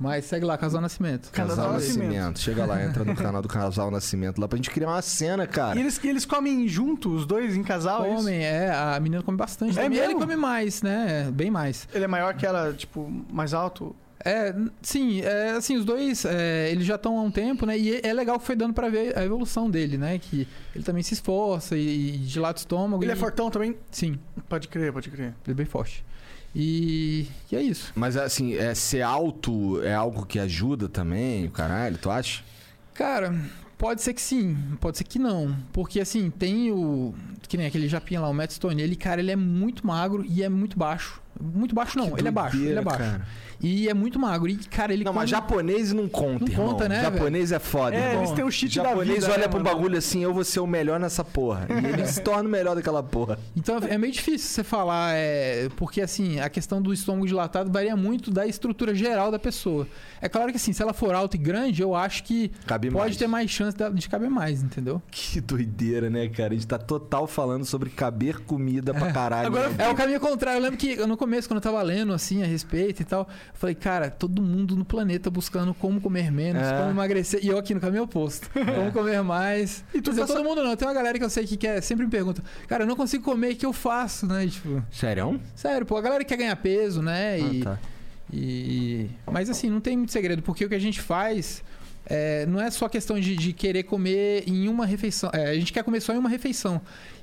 Mas 0.00 0.24
segue 0.24 0.44
lá, 0.44 0.58
Casal 0.58 0.80
Nascimento. 0.80 1.30
Casal 1.30 1.54
Casal 1.56 1.72
Nascimento. 1.74 2.08
Nascimento. 2.08 2.40
Chega 2.40 2.66
lá, 2.66 2.82
entra 2.82 3.04
no 3.04 3.14
canal 3.14 3.40
do 3.40 3.46
Casal 3.46 3.88
Nascimento 3.88 4.40
lá 4.40 4.48
pra 4.48 4.56
gente 4.56 4.68
criar 4.68 4.88
uma 4.88 5.02
cena, 5.02 5.46
cara. 5.46 5.78
E 5.78 5.82
eles, 5.82 6.02
eles 6.02 6.24
comem 6.24 6.66
juntos, 6.66 7.20
os 7.20 7.26
dois 7.26 7.54
em 7.54 7.62
casal? 7.62 8.04
é? 8.04 8.08
Comem, 8.16 8.44
é, 8.44 8.70
a 8.72 8.98
menina 8.98 9.22
come 9.22 9.36
bastante. 9.38 9.78
É 9.78 9.82
também. 9.84 9.98
ele 9.98 10.08
mesmo? 10.08 10.20
come 10.20 10.34
mais, 10.34 10.82
né? 10.82 11.30
Bem 11.32 11.52
mais. 11.52 11.86
Ele 11.94 12.02
é 12.02 12.08
maior 12.08 12.34
que 12.34 12.44
ela, 12.44 12.72
tipo, 12.72 13.08
mais 13.30 13.54
alto? 13.54 13.94
É, 14.24 14.54
sim, 14.80 15.20
é, 15.20 15.50
assim, 15.50 15.76
os 15.76 15.84
dois, 15.84 16.24
é, 16.24 16.70
eles 16.70 16.86
já 16.86 16.94
estão 16.94 17.18
há 17.18 17.22
um 17.22 17.30
tempo, 17.30 17.66
né? 17.66 17.76
E 17.76 18.00
é 18.02 18.12
legal 18.12 18.38
que 18.38 18.46
foi 18.46 18.54
dando 18.54 18.72
pra 18.72 18.88
ver 18.88 19.18
a 19.18 19.24
evolução 19.24 19.68
dele, 19.68 19.98
né? 19.98 20.18
Que 20.18 20.46
ele 20.74 20.84
também 20.84 21.02
se 21.02 21.14
esforça 21.14 21.76
e, 21.76 22.14
e 22.14 22.18
dilata 22.18 22.58
o 22.58 22.62
estômago. 22.62 23.02
Ele 23.02 23.10
e, 23.10 23.14
é 23.14 23.16
fortão 23.16 23.50
também? 23.50 23.76
Sim, 23.90 24.18
Pode 24.48 24.68
crer, 24.68 24.92
pode 24.92 25.10
crer. 25.10 25.34
ele 25.44 25.52
é 25.52 25.54
bem 25.54 25.66
forte. 25.66 26.04
E, 26.54 27.26
e 27.50 27.56
é 27.56 27.62
isso. 27.62 27.92
Mas 27.96 28.16
assim, 28.16 28.54
é, 28.54 28.74
ser 28.74 29.02
alto 29.02 29.82
é 29.82 29.94
algo 29.94 30.26
que 30.26 30.38
ajuda 30.38 30.88
também, 30.88 31.46
o 31.46 31.50
caralho, 31.50 31.98
tu 31.98 32.10
acha? 32.10 32.44
Cara, 32.94 33.34
pode 33.78 34.02
ser 34.02 34.12
que 34.12 34.20
sim, 34.20 34.56
pode 34.80 34.98
ser 34.98 35.04
que 35.04 35.18
não. 35.18 35.56
Porque 35.72 35.98
assim, 36.00 36.30
tem 36.30 36.70
o. 36.70 37.14
Que 37.48 37.56
nem 37.56 37.66
aquele 37.66 37.88
japinha 37.88 38.20
lá, 38.20 38.28
o 38.28 38.34
Matt 38.34 38.52
Stone. 38.52 38.80
Ele, 38.80 38.94
cara, 38.94 39.20
ele 39.20 39.30
é 39.30 39.36
muito 39.36 39.86
magro 39.86 40.24
e 40.28 40.42
é 40.42 40.48
muito 40.48 40.78
baixo. 40.78 41.20
Muito 41.42 41.74
baixo 41.74 41.98
não, 41.98 42.10
Que 42.12 42.20
ele 42.20 42.28
é 42.28 42.30
baixo, 42.30 42.56
ele 42.56 42.62
é 42.70 42.74
doideira, 42.74 42.82
baixo. 42.82 42.98
cara. 42.98 43.26
E 43.64 43.88
é 43.88 43.94
muito 43.94 44.18
magro. 44.18 44.48
E, 44.48 44.56
cara, 44.56 44.92
ele 44.92 45.04
Não, 45.04 45.12
mas 45.12 45.30
come- 45.30 45.40
japonês 45.40 45.92
não 45.92 46.08
conta, 46.08 46.44
Não 46.44 46.52
irmão. 46.52 46.68
conta, 46.70 46.88
né, 46.88 47.00
Japonês 47.02 47.52
é 47.52 47.58
foda, 47.60 47.94
É, 47.94 48.08
irmão. 48.08 48.22
eles 48.24 48.32
têm 48.32 48.44
o 48.44 48.50
cheat 48.50 48.76
da 48.78 48.84
japonês 48.88 49.14
vida. 49.20 49.26
olha 49.32 49.38
né, 49.42 49.48
pra 49.48 49.60
um 49.60 49.62
mano? 49.62 49.76
bagulho 49.76 49.98
assim, 49.98 50.22
eu 50.22 50.34
vou 50.34 50.42
ser 50.42 50.58
o 50.60 50.66
melhor 50.66 50.98
nessa 50.98 51.22
porra. 51.24 51.66
E 51.70 51.86
ele 51.86 52.06
se 52.06 52.20
torna 52.22 52.48
o 52.48 52.50
melhor 52.50 52.74
daquela 52.74 53.02
porra. 53.04 53.38
Então 53.56 53.78
é 53.88 53.96
meio 53.96 54.12
difícil 54.12 54.48
você 54.48 54.64
falar, 54.64 55.14
é, 55.14 55.68
porque 55.76 56.00
assim, 56.00 56.40
a 56.40 56.48
questão 56.48 56.82
do 56.82 56.92
estômago 56.92 57.24
dilatado 57.26 57.70
varia 57.70 57.94
muito 57.96 58.30
da 58.32 58.46
estrutura 58.46 58.94
geral 58.96 59.30
da 59.30 59.38
pessoa. 59.38 59.86
É 60.20 60.28
claro 60.28 60.50
que 60.50 60.56
assim, 60.56 60.72
se 60.72 60.82
ela 60.82 60.92
for 60.92 61.14
alta 61.14 61.36
e 61.36 61.38
grande, 61.38 61.82
eu 61.82 61.94
acho 61.94 62.24
que 62.24 62.50
Cabe 62.66 62.90
pode 62.90 63.04
mais. 63.04 63.16
ter 63.16 63.26
mais 63.28 63.48
chance 63.50 63.76
de, 63.94 64.08
caber 64.08 64.28
mais, 64.30 64.60
entendeu? 64.62 65.00
Que 65.10 65.40
doideira, 65.40 66.10
né, 66.10 66.28
cara? 66.28 66.50
A 66.52 66.54
gente 66.54 66.66
tá 66.66 66.78
total 66.78 67.28
falando 67.28 67.64
sobre 67.64 67.90
caber 67.90 68.40
comida 68.40 68.92
pra 68.92 69.12
caralho. 69.12 69.46
Agora- 69.46 69.68
né? 69.68 69.76
É 69.84 69.88
o 69.88 69.94
caminho 69.94 70.18
contrário. 70.18 70.58
Eu 70.58 70.62
lembro 70.64 70.76
que 70.78 70.96
no 71.06 71.16
começo, 71.16 71.31
quando 71.40 71.56
eu 71.56 71.60
tava 71.62 71.80
lendo 71.82 72.12
assim 72.12 72.42
a 72.42 72.46
respeito 72.46 73.02
e 73.02 73.04
tal, 73.04 73.22
eu 73.22 73.54
falei, 73.54 73.74
cara, 73.74 74.10
todo 74.10 74.42
mundo 74.42 74.76
no 74.76 74.84
planeta 74.84 75.30
buscando 75.30 75.72
como 75.74 76.00
comer 76.00 76.30
menos, 76.30 76.62
É. 76.62 76.76
como 76.78 76.90
emagrecer. 76.90 77.40
E 77.42 77.48
eu 77.48 77.58
aqui 77.58 77.74
no 77.74 77.80
caminho 77.80 78.02
oposto. 78.04 78.50
Como 78.52 78.92
comer 78.92 79.22
mais. 79.22 79.84
E 79.94 80.00
tu 80.00 80.10
dizer, 80.10 80.22
tá 80.22 80.26
todo 80.28 80.44
mundo 80.44 80.62
não. 80.62 80.76
Tem 80.76 80.86
uma 80.86 80.94
galera 80.94 81.18
que 81.18 81.24
eu 81.24 81.30
sei 81.30 81.46
que 81.46 81.56
quer, 81.56 81.80
sempre 81.82 82.04
me 82.04 82.10
pergunta, 82.10 82.42
cara, 82.68 82.84
eu 82.84 82.86
não 82.88 82.96
consigo 82.96 83.24
comer, 83.24 83.52
o 83.52 83.56
que 83.56 83.66
eu 83.66 83.72
faço, 83.72 84.26
né? 84.26 84.46
Tipo, 84.46 84.82
Sério? 84.90 85.40
sério, 85.54 85.86
pô, 85.86 85.96
a 85.96 86.02
galera 86.02 86.24
quer 86.24 86.36
ganhar 86.36 86.56
peso, 86.56 87.00
né? 87.02 87.38
E, 87.40 87.60
Ah, 87.62 87.64
tá. 87.64 87.78
E... 88.32 89.10
Mas 89.30 89.50
assim, 89.50 89.68
não 89.68 89.80
tem 89.80 89.96
muito 89.96 90.12
segredo, 90.12 90.42
porque 90.42 90.64
o 90.64 90.68
que 90.68 90.74
a 90.74 90.78
gente 90.78 91.00
faz 91.00 91.62
é, 92.06 92.46
não 92.46 92.60
é 92.60 92.70
só 92.70 92.88
questão 92.88 93.18
de, 93.20 93.36
de 93.36 93.52
querer 93.52 93.82
comer 93.84 94.44
em 94.46 94.68
uma 94.68 94.86
refeição. 94.86 95.30
É, 95.32 95.50
a 95.50 95.54
gente 95.54 95.72
quer 95.72 95.84
comer 95.84 96.00
só 96.00 96.12
em 96.14 96.18
uma 96.18 96.28
refeição. 96.28 96.80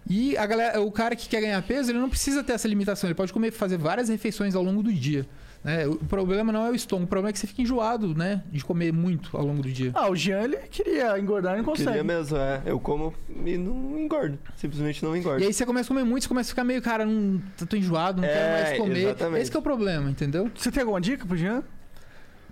E 0.10 0.36
a 0.38 0.46
galera, 0.48 0.82
o 0.82 0.92
cara 0.92 1.16
que 1.16 1.30
quer 1.30 1.40
ganhar 1.42 1.62
peso, 1.62 1.92
ele 1.92 2.00
não 2.00 2.10
precisa 2.10 2.44
ter 2.44 2.54
essa 2.54 2.68
limitação. 2.68 3.08
Ele 3.08 3.14
pode 3.16 3.32
comer, 3.32 3.52
fazer 3.52 3.78
várias 3.78 4.10
refeições 4.10 4.56
ao 4.56 4.64
longo 4.64 4.82
do 4.82 4.92
dia. 4.92 5.24
né? 5.64 5.86
O 5.86 5.98
problema 5.98 6.52
não 6.52 6.66
é 6.66 6.72
o 6.72 6.74
estômago, 6.76 7.06
o 7.06 7.08
problema 7.10 7.30
é 7.30 7.34
que 7.34 7.38
você 7.38 7.46
fica 7.46 7.62
enjoado, 7.62 8.16
né? 8.16 8.42
De 8.52 8.64
comer 8.66 8.92
muito 8.92 9.38
ao 9.38 9.46
longo 9.46 9.62
do 9.62 9.70
dia. 9.72 9.92
Ah, 9.94 10.10
o 10.10 10.16
Jean, 10.16 10.42
ele 10.46 10.58
queria 10.72 11.20
engordar 11.20 11.54
e 11.54 11.58
não 11.58 11.64
consegue. 11.66 11.90
Queria 11.90 12.04
mesmo, 12.04 12.38
é. 12.38 12.62
Eu 12.66 12.80
como 12.80 13.14
e 13.46 13.56
não 13.58 14.00
engordo. 14.00 14.40
Simplesmente 14.56 15.04
não 15.04 15.16
engordo. 15.16 15.44
E 15.44 15.46
aí 15.48 15.54
você 15.54 15.64
começa 15.66 15.88
a 15.88 15.90
comer 15.94 16.06
muito, 16.06 16.24
você 16.24 16.30
começa 16.30 16.48
a 16.50 16.52
ficar 16.52 16.64
meio, 16.64 16.82
cara, 16.82 17.06
não 17.06 17.40
tô 17.70 17.76
enjoado, 17.76 18.22
não 18.22 18.28
É, 18.28 18.32
quero 18.34 18.52
mais 18.64 18.78
comer. 18.80 19.00
exatamente. 19.04 19.42
Esse 19.44 19.52
que 19.52 19.58
é 19.58 19.60
o 19.60 19.64
problema, 19.64 20.10
entendeu? 20.10 20.50
Você 20.56 20.72
tem 20.72 20.82
alguma 20.82 21.00
dica 21.00 21.24
pro 21.26 21.38
Jean? 21.38 21.62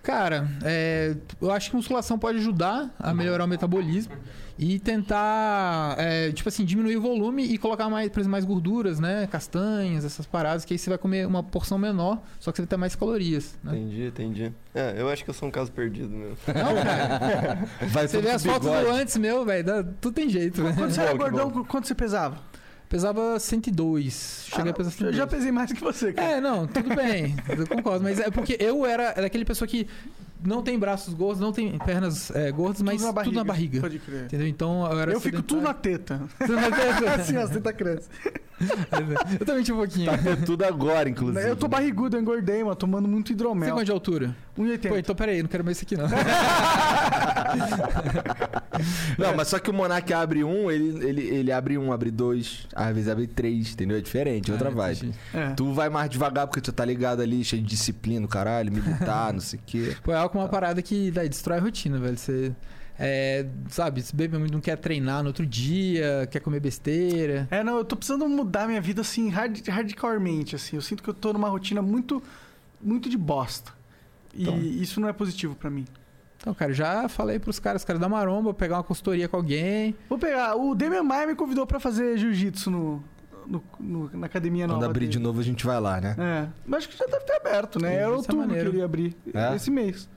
Cara, 0.04 0.48
é, 0.64 1.16
eu 1.42 1.52
acho 1.52 1.70
que 1.72 1.76
musculação 1.76 2.18
pode 2.20 2.38
ajudar 2.38 2.94
a 3.00 3.14
melhorar 3.14 3.44
o 3.44 3.48
metabolismo 3.48 4.14
e 4.60 4.80
tentar, 4.80 5.96
é, 6.00 6.32
tipo 6.32 6.50
assim, 6.50 6.66
diminuir 6.66 6.98
o 6.98 7.02
volume 7.02 7.44
e 7.44 7.58
colocar 7.58 7.90
mais, 7.90 8.10
por 8.10 8.20
exemplo, 8.20 8.32
mais 8.32 8.44
gorduras, 8.46 9.00
né? 9.00 9.28
Castanhas, 9.32 10.04
essas 10.04 10.26
paradas, 10.26 10.66
que 10.66 10.74
aí 10.74 10.78
você 10.80 10.90
vai 10.90 10.98
comer 10.98 11.28
uma 11.28 11.44
porção 11.44 11.78
menor, 11.78 12.22
só 12.40 12.52
que 12.52 12.58
você 12.58 12.64
vai 12.64 12.68
ter 12.68 12.78
mais 12.78 12.96
calorias, 12.96 13.56
né? 13.64 13.78
Entendi, 13.78 14.06
entendi. 14.08 14.52
É, 14.74 14.96
eu 14.98 15.10
acho 15.10 15.24
que 15.24 15.30
eu 15.30 15.34
sou 15.34 15.48
um 15.48 15.52
caso 15.52 15.72
perdido 15.72 16.10
mesmo. 16.10 16.38
Não, 16.48 16.84
cara. 16.84 17.68
Vai 17.90 18.08
Você 18.08 18.22
vê 18.22 18.30
as 18.32 18.44
fotos 18.46 18.68
do 18.68 18.90
antes 18.92 19.18
meu, 19.18 19.44
velho, 19.46 19.66
tudo 20.02 20.14
tem 20.14 20.30
jeito, 20.30 20.62
Quando 20.62 20.76
velho. 20.76 20.92
você 20.92 21.02
era 21.02 21.16
bom, 21.16 21.24
que 21.26 21.30
gordão, 21.32 21.64
quanto 21.66 21.88
você 21.88 21.96
pesava? 21.96 22.38
Pesava 22.90 23.38
102. 23.40 24.46
Cheguei 24.50 24.70
Ah, 24.70 24.72
a 24.72 24.74
pesar 24.74 24.90
eu 24.90 24.92
102. 24.94 25.16
já 25.18 25.28
pesei 25.28 25.52
mais 25.52 25.74
que 25.74 25.82
você, 25.82 26.14
cara. 26.14 26.38
É, 26.38 26.42
não, 26.42 26.66
tudo 26.66 26.96
bem, 26.96 27.36
eu 27.50 27.68
concordo. 27.68 28.02
Mas 28.04 28.20
é 28.20 28.32
porque 28.32 28.56
eu 28.60 28.86
era 28.86 29.12
daquele 29.14 29.44
pessoa 29.44 29.68
que 29.68 29.88
não 30.44 30.62
tem 30.62 30.78
braços 30.78 31.14
gordos, 31.14 31.40
não 31.40 31.52
tem 31.52 31.78
pernas 31.80 32.32
é, 32.32 32.52
gordas, 32.52 32.82
mas 32.82 33.02
tudo 33.02 33.32
na 33.32 33.44
barriga. 33.44 33.82
Pode 33.82 34.00
crer. 34.00 34.26
Entendeu? 34.26 34.48
Então 34.48 34.92
eu 34.92 35.00
era 35.00 35.12
Eu 35.12 35.20
fico 35.20 35.42
tudo 35.44 35.62
na 35.62 35.74
teta. 35.74 36.22
Tudo 36.40 36.54
na 36.54 36.70
barriga. 36.70 37.16
assim, 37.16 37.38
ó, 37.38 37.44
a 37.44 37.48
teta 37.48 37.74
cresce. 37.74 38.10
Eu 39.40 39.46
também 39.46 39.64
tinha 39.64 39.76
um 39.76 39.80
pouquinho. 39.80 40.12
Tá 40.12 40.18
tudo 40.46 40.66
agora, 40.66 41.08
inclusive. 41.08 41.48
Eu 41.48 41.56
tô 41.56 41.68
barrigudo, 41.68 42.18
eu 42.18 42.22
engordei, 42.22 42.64
mano, 42.64 42.76
tomando 42.76 43.08
muito 43.08 43.28
Você 43.28 43.34
hidromel. 43.34 43.74
quanto 43.74 43.86
de 43.86 43.92
altura? 43.92 44.36
1,80. 44.58 44.90
Pô, 44.90 44.98
então 44.98 45.16
peraí, 45.16 45.42
não 45.42 45.50
quero 45.50 45.64
mais 45.64 45.78
isso 45.78 45.86
aqui 45.86 45.96
não. 45.96 46.08
Não, 49.18 49.36
mas 49.36 49.48
só 49.48 49.60
que 49.60 49.70
o 49.70 49.74
Monark 49.74 50.12
abre 50.14 50.44
um, 50.44 50.70
ele, 50.72 51.06
ele, 51.08 51.22
ele 51.22 51.52
abre 51.52 51.78
um, 51.78 51.92
abre 51.92 52.12
dois, 52.12 52.68
às 52.76 52.94
vezes 52.94 53.10
abre 53.10 53.28
três, 53.28 53.74
entendeu? 53.74 53.98
É 53.98 54.02
diferente, 54.02 54.52
outra 54.52 54.70
Ah, 54.70 54.72
vibe. 54.72 55.14
É. 55.34 55.50
Tu 55.52 55.74
vai 55.74 55.90
mais 55.90 56.10
devagar 56.10 56.48
porque 56.48 56.62
tu 56.62 56.72
tá 56.72 56.84
ligado 56.86 57.22
ali, 57.22 57.44
cheio 57.44 57.62
de 57.62 57.68
disciplina, 57.68 58.28
caralho, 58.28 58.72
militar, 58.72 59.32
não 59.34 59.40
sei 59.42 59.60
o 59.60 59.62
quê. 59.66 59.96
Pô, 60.04 60.12
é 60.12 60.16
algo 60.16 60.38
uma 60.38 60.48
parada 60.48 60.82
que 60.82 61.12
daí, 61.12 61.28
destrói 61.30 61.58
a 61.58 61.62
rotina, 61.62 61.98
velho. 62.00 62.18
Você. 62.18 62.54
É, 63.00 63.46
sabe, 63.70 64.02
se 64.02 64.16
bebe 64.16 64.40
muito, 64.40 64.52
não 64.52 64.60
quer 64.60 64.76
treinar 64.76 65.22
no 65.22 65.28
outro 65.28 65.46
dia, 65.46 66.28
quer 66.32 66.40
comer 66.40 66.60
besteira. 66.60 67.48
É, 67.52 67.64
não, 67.64 67.78
eu 67.78 67.86
tô 67.86 67.96
precisando 67.96 68.28
mudar 68.28 68.68
minha 68.68 68.82
vida 68.82 69.02
assim, 69.02 69.30
hard, 69.30 69.68
hardcoremente, 69.68 70.56
assim. 70.56 70.78
Eu 70.78 70.82
sinto 70.82 71.04
que 71.04 71.10
eu 71.10 71.14
tô 71.14 71.32
numa 71.32 71.48
rotina 71.48 71.80
muito, 71.80 72.24
muito 72.82 73.08
de 73.08 73.16
bosta. 73.16 73.72
E 74.34 74.42
Então. 74.42 74.58
isso 74.60 75.00
não 75.00 75.08
é 75.08 75.14
positivo 75.14 75.56
pra 75.56 75.70
mim. 75.70 75.86
Então, 76.48 76.56
cara, 76.56 76.72
já 76.74 77.10
falei 77.10 77.40
pros 77.40 77.60
caras, 77.60 77.82
os 77.82 77.86
caras 77.86 78.00
da 78.00 78.08
maromba, 78.08 78.54
pegar 78.54 78.78
uma 78.78 78.84
consultoria 78.84 79.28
com 79.28 79.36
alguém. 79.36 79.94
Vou 80.08 80.18
pegar. 80.18 80.56
O 80.56 80.74
Demian 80.74 81.04
Maia 81.04 81.28
me 81.28 81.36
convidou 81.36 81.68
pra 81.68 81.78
fazer 81.78 82.18
jiu-jitsu 82.18 82.72
no, 82.72 83.04
no- 83.46 83.64
no- 83.78 84.10
na 84.14 84.28
academia 84.28 84.66
Quando 84.66 84.76
nova. 84.76 84.86
abrir 84.86 85.08
de 85.08 85.18
dele. 85.18 85.26
novo, 85.26 85.42
a 85.42 85.44
gente 85.44 85.66
vai 85.66 85.78
lá, 85.78 86.00
né? 86.00 86.16
É, 86.18 86.48
mas 86.66 86.78
acho 86.78 86.90
que 86.90 86.98
já 86.98 87.06
deve 87.06 87.26
ter 87.26 87.34
aberto, 87.36 87.82
né? 87.82 87.96
Era 87.96 88.04
é 88.04 88.08
outubro 88.08 88.48
que 88.48 88.54
ele 88.56 88.78
ia 88.78 88.86
abrir 88.86 89.14
É? 89.34 89.56
esse 89.58 89.70
mês. 89.70 90.08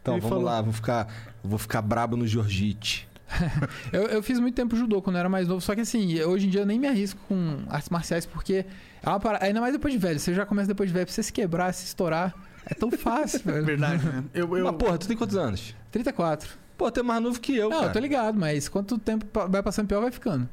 Então, 0.00 0.14
Ele 0.14 0.20
vamos 0.20 0.36
falou. 0.36 0.44
lá, 0.44 0.62
vou 0.62 0.72
ficar, 0.72 1.08
vou 1.42 1.58
ficar 1.58 1.82
brabo 1.82 2.16
no 2.16 2.24
jiu-jitsu. 2.24 3.04
Eu, 3.92 4.02
eu 4.06 4.22
fiz 4.22 4.38
muito 4.38 4.54
tempo 4.54 4.76
judô 4.76 5.02
quando 5.02 5.16
eu 5.16 5.20
era 5.20 5.28
mais 5.28 5.46
novo, 5.48 5.60
só 5.60 5.74
que 5.74 5.80
assim, 5.80 6.20
hoje 6.22 6.46
em 6.46 6.50
dia 6.50 6.60
eu 6.62 6.66
nem 6.66 6.78
me 6.80 6.86
arrisco 6.88 7.20
com 7.28 7.58
artes 7.68 7.88
marciais, 7.88 8.26
porque 8.26 8.64
é 9.02 9.08
uma 9.08 9.18
parada, 9.20 9.44
ainda 9.44 9.60
mais 9.60 9.72
depois 9.72 9.92
de 9.92 9.98
velho. 9.98 10.18
Você 10.20 10.34
já 10.34 10.44
começa 10.46 10.66
depois 10.68 10.88
de 10.88 10.94
velho, 10.94 11.06
pra 11.06 11.12
você 11.14 11.22
se 11.22 11.32
quebrar, 11.32 11.72
se 11.72 11.84
estourar, 11.84 12.32
é 12.70 12.74
tão 12.74 12.90
fácil, 12.90 13.40
velho. 13.44 13.64
Verdade, 13.64 14.04
né? 14.04 14.24
Eu, 14.32 14.56
eu, 14.56 14.64
Mas, 14.64 14.76
porra, 14.76 14.98
tu 14.98 15.08
tem 15.08 15.16
quantos 15.16 15.36
anos? 15.36 15.74
34. 15.90 16.48
Pô, 16.76 16.90
tu 16.90 17.00
é 17.00 17.02
mais 17.02 17.22
novo 17.22 17.40
que 17.40 17.56
eu, 17.56 17.68
não, 17.68 17.76
cara. 17.78 17.90
eu 17.90 17.92
tô 17.92 17.98
ligado, 17.98 18.38
mas 18.38 18.68
quanto 18.68 18.96
tempo 18.98 19.26
vai 19.48 19.62
passando 19.62 19.86
pior, 19.86 20.00
vai 20.00 20.10
ficando. 20.10 20.48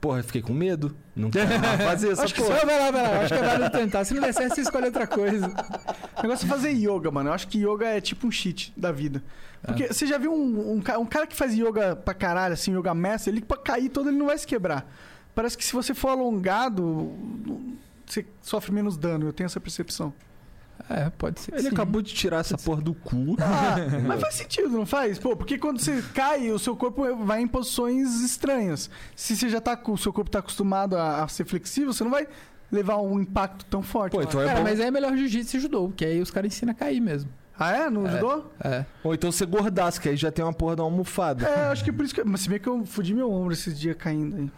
Porra, 0.00 0.20
eu 0.20 0.24
fiquei 0.24 0.40
com 0.40 0.54
medo. 0.54 0.96
Não 1.14 1.28
quero 1.30 1.48
mais 1.58 1.82
fazer 1.82 2.12
essa 2.12 2.24
Acho 2.24 2.34
que 2.34 2.40
porra. 2.40 2.60
só 2.60 2.66
vai 2.66 2.78
lá, 2.78 2.90
vai 2.90 3.02
lá. 3.02 3.20
Acho 3.20 3.34
que 3.34 3.40
é 3.40 3.42
válido 3.42 3.70
tentar. 3.70 4.04
Se 4.04 4.14
não 4.14 4.22
der 4.22 4.32
certo, 4.32 4.54
você 4.54 4.60
escolhe 4.60 4.86
outra 4.86 5.06
coisa. 5.06 5.46
O 6.16 6.22
negócio 6.22 6.46
é 6.46 6.48
fazer 6.48 6.70
yoga, 6.70 7.10
mano. 7.10 7.30
Eu 7.30 7.34
acho 7.34 7.48
que 7.48 7.58
yoga 7.58 7.86
é 7.86 8.00
tipo 8.00 8.26
um 8.26 8.30
cheat 8.30 8.72
da 8.76 8.92
vida. 8.92 9.22
Porque 9.60 9.88
você 9.88 10.06
já 10.06 10.16
viu 10.16 10.32
um, 10.32 10.74
um, 10.74 11.00
um 11.00 11.06
cara 11.06 11.26
que 11.26 11.34
faz 11.34 11.52
yoga 11.52 11.96
pra 11.96 12.14
caralho, 12.14 12.54
assim, 12.54 12.76
yoga 12.76 12.94
mestre, 12.94 13.32
ele 13.32 13.40
pra 13.40 13.56
cair 13.56 13.88
todo 13.88 14.08
ele 14.08 14.16
não 14.16 14.26
vai 14.26 14.38
se 14.38 14.46
quebrar. 14.46 14.88
Parece 15.34 15.58
que 15.58 15.64
se 15.64 15.72
você 15.72 15.92
for 15.94 16.10
alongado, 16.10 17.12
você 18.06 18.24
sofre 18.40 18.72
menos 18.72 18.96
dano. 18.96 19.26
Eu 19.26 19.32
tenho 19.32 19.46
essa 19.46 19.60
percepção. 19.60 20.14
É, 20.88 21.10
pode 21.10 21.40
ser. 21.40 21.52
que 21.52 21.58
Ele 21.58 21.68
sim. 21.68 21.74
acabou 21.74 22.00
de 22.00 22.14
tirar 22.14 22.38
essa 22.38 22.56
porra 22.56 22.80
do 22.80 22.94
cu. 22.94 23.36
Ah, 23.40 23.76
mas 24.06 24.20
faz 24.20 24.34
sentido, 24.34 24.68
não 24.70 24.86
faz? 24.86 25.18
Pô, 25.18 25.36
porque 25.36 25.58
quando 25.58 25.80
você 25.80 26.02
cai, 26.14 26.50
o 26.50 26.58
seu 26.58 26.76
corpo 26.76 27.16
vai 27.24 27.40
em 27.42 27.48
posições 27.48 28.20
estranhas. 28.20 28.88
Se 29.14 29.36
você 29.36 29.48
já 29.48 29.60
tá 29.60 29.76
com 29.76 29.92
o 29.92 29.98
seu 29.98 30.12
corpo 30.12 30.30
tá 30.30 30.38
acostumado 30.38 30.96
a, 30.96 31.24
a 31.24 31.28
ser 31.28 31.44
flexível, 31.44 31.92
você 31.92 32.04
não 32.04 32.10
vai 32.10 32.26
levar 32.70 32.98
um 32.98 33.20
impacto 33.20 33.64
tão 33.66 33.82
forte. 33.82 34.12
Pô, 34.12 34.22
então 34.22 34.40
é 34.40 34.46
Cara, 34.46 34.58
bom. 34.58 34.64
mas 34.64 34.80
aí 34.80 34.86
é 34.86 34.90
melhor 34.90 35.16
jiu-jitsu 35.16 35.56
e 35.56 35.60
judô, 35.60 35.88
porque 35.88 36.04
aí 36.04 36.20
os 36.20 36.30
caras 36.30 36.54
ensinam 36.54 36.72
a 36.72 36.74
cair 36.74 37.00
mesmo. 37.00 37.30
Ah, 37.58 37.72
é? 37.72 37.90
No 37.90 38.08
judô? 38.08 38.44
É. 38.62 38.84
Ou 39.02 39.14
então 39.14 39.32
você 39.32 39.44
gordaço, 39.44 40.00
que 40.00 40.08
aí 40.08 40.16
já 40.16 40.30
tem 40.30 40.44
uma 40.44 40.52
porra 40.52 40.76
de 40.76 40.82
uma 40.82 40.86
almofada. 40.86 41.44
É, 41.44 41.66
acho 41.72 41.82
que 41.82 41.90
é 41.90 41.92
por 41.92 42.04
isso 42.04 42.14
que. 42.14 42.22
Mas 42.22 42.42
se 42.42 42.48
bem 42.48 42.60
que 42.60 42.68
eu 42.68 42.86
fudi 42.86 43.12
meu 43.12 43.32
ombro 43.32 43.52
esses 43.52 43.78
dias 43.78 43.96
caindo 43.98 44.36
aí. 44.36 44.50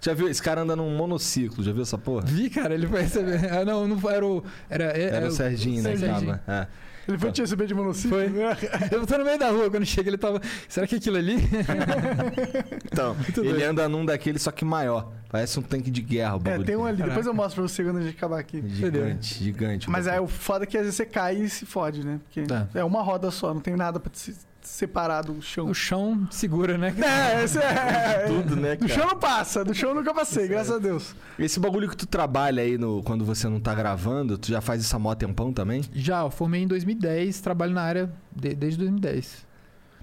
Já 0.00 0.14
viu? 0.14 0.28
Esse 0.28 0.42
cara 0.42 0.60
anda 0.62 0.76
num 0.76 0.94
monociclo, 0.96 1.62
já 1.64 1.72
viu 1.72 1.82
essa 1.82 1.96
porra? 1.98 2.24
Vi, 2.26 2.50
cara, 2.50 2.74
ele 2.74 2.86
foi 2.86 3.02
receber. 3.02 3.52
Ah, 3.52 3.64
não, 3.64 3.86
não 3.88 3.98
foi, 3.98 4.14
era 4.14 4.26
o. 4.26 4.44
Era, 4.70 4.84
era, 4.84 5.16
Era 5.16 5.26
o 5.28 5.30
Serginho, 5.32 5.82
né? 5.82 5.92
que 5.92 5.98
Serginho. 5.98 6.38
tava. 6.46 6.60
É. 6.62 6.66
Ele 7.08 7.18
foi 7.18 7.30
te 7.30 7.40
receber 7.40 7.66
de 7.68 7.74
monociclo? 7.74 8.10
Foi. 8.18 8.28
né? 8.28 8.56
Eu 8.90 9.06
tô 9.06 9.16
no 9.16 9.24
meio 9.24 9.38
da 9.38 9.48
rua, 9.50 9.70
quando 9.70 9.86
chega 9.86 10.10
ele 10.10 10.18
tava. 10.18 10.40
Será 10.68 10.88
que 10.88 10.96
é 10.96 10.98
aquilo 10.98 11.16
ali? 11.16 11.36
Então, 12.92 13.16
ele 13.38 13.50
doido. 13.52 13.62
anda 13.62 13.88
num 13.88 14.04
daquele, 14.04 14.38
só 14.38 14.50
que 14.50 14.64
maior. 14.64 15.12
Parece 15.28 15.58
um 15.58 15.62
tanque 15.62 15.90
de 15.90 16.02
guerra 16.02 16.34
o 16.34 16.36
É, 16.36 16.40
bagulho. 16.40 16.64
tem 16.64 16.76
um 16.76 16.84
ali. 16.84 16.96
Caraca. 16.98 17.10
Depois 17.10 17.26
eu 17.26 17.34
mostro 17.34 17.62
pra 17.62 17.68
você 17.68 17.84
quando 17.84 17.98
a 17.98 18.02
gente 18.02 18.16
acabar 18.16 18.38
aqui. 18.38 18.62
Gigante, 18.66 19.34
gigante. 19.44 19.90
Mas 19.90 20.06
é 20.06 20.10
bagulho. 20.12 20.24
o 20.26 20.28
foda 20.28 20.64
é 20.64 20.66
que 20.66 20.76
às 20.76 20.84
vezes 20.84 20.96
você 20.96 21.06
cai 21.06 21.36
e 21.36 21.48
se 21.48 21.66
fode, 21.66 22.04
né? 22.04 22.20
Porque 22.24 22.42
Tá. 22.42 22.68
é 22.74 22.84
uma 22.84 23.02
roda 23.02 23.30
só, 23.30 23.52
não 23.52 23.60
tem 23.60 23.76
nada 23.76 23.98
pra 24.00 24.10
se 24.14 24.34
separar 24.66 25.22
do 25.22 25.40
chão. 25.40 25.66
O 25.68 25.74
chão 25.74 26.26
segura, 26.30 26.76
né? 26.76 26.94
É, 27.02 27.44
esse 27.44 27.58
é. 27.58 28.24
Tudo, 28.26 28.56
né, 28.56 28.76
Do 28.76 28.86
cara? 28.88 29.00
chão 29.00 29.06
não 29.06 29.18
passa, 29.18 29.64
do 29.64 29.72
chão 29.74 29.90
eu 29.90 29.94
nunca 29.96 30.12
passei, 30.12 30.48
graças 30.48 30.74
a 30.74 30.78
Deus. 30.78 31.14
Esse 31.38 31.58
bagulho 31.60 31.88
que 31.88 31.96
tu 31.96 32.06
trabalha 32.06 32.62
aí 32.62 32.76
no, 32.76 33.02
quando 33.02 33.24
você 33.24 33.48
não 33.48 33.60
tá 33.60 33.74
gravando, 33.74 34.36
tu 34.36 34.48
já 34.48 34.60
faz 34.60 34.82
isso 34.82 34.94
há 34.94 34.98
mó 34.98 35.14
tempão 35.14 35.52
também? 35.52 35.82
Já, 35.94 36.20
eu 36.22 36.30
formei 36.30 36.62
em 36.62 36.66
2010, 36.66 37.40
trabalho 37.40 37.72
na 37.72 37.82
área 37.82 38.12
de- 38.34 38.54
desde 38.54 38.78
2010. 38.78 39.46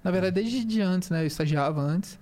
Na 0.04 0.12
verdade, 0.12 0.36
desde 0.36 0.64
de 0.66 0.82
antes, 0.82 1.10
né? 1.10 1.24
Eu 1.24 1.28
estagiava 1.28 1.82
antes. 1.82 2.18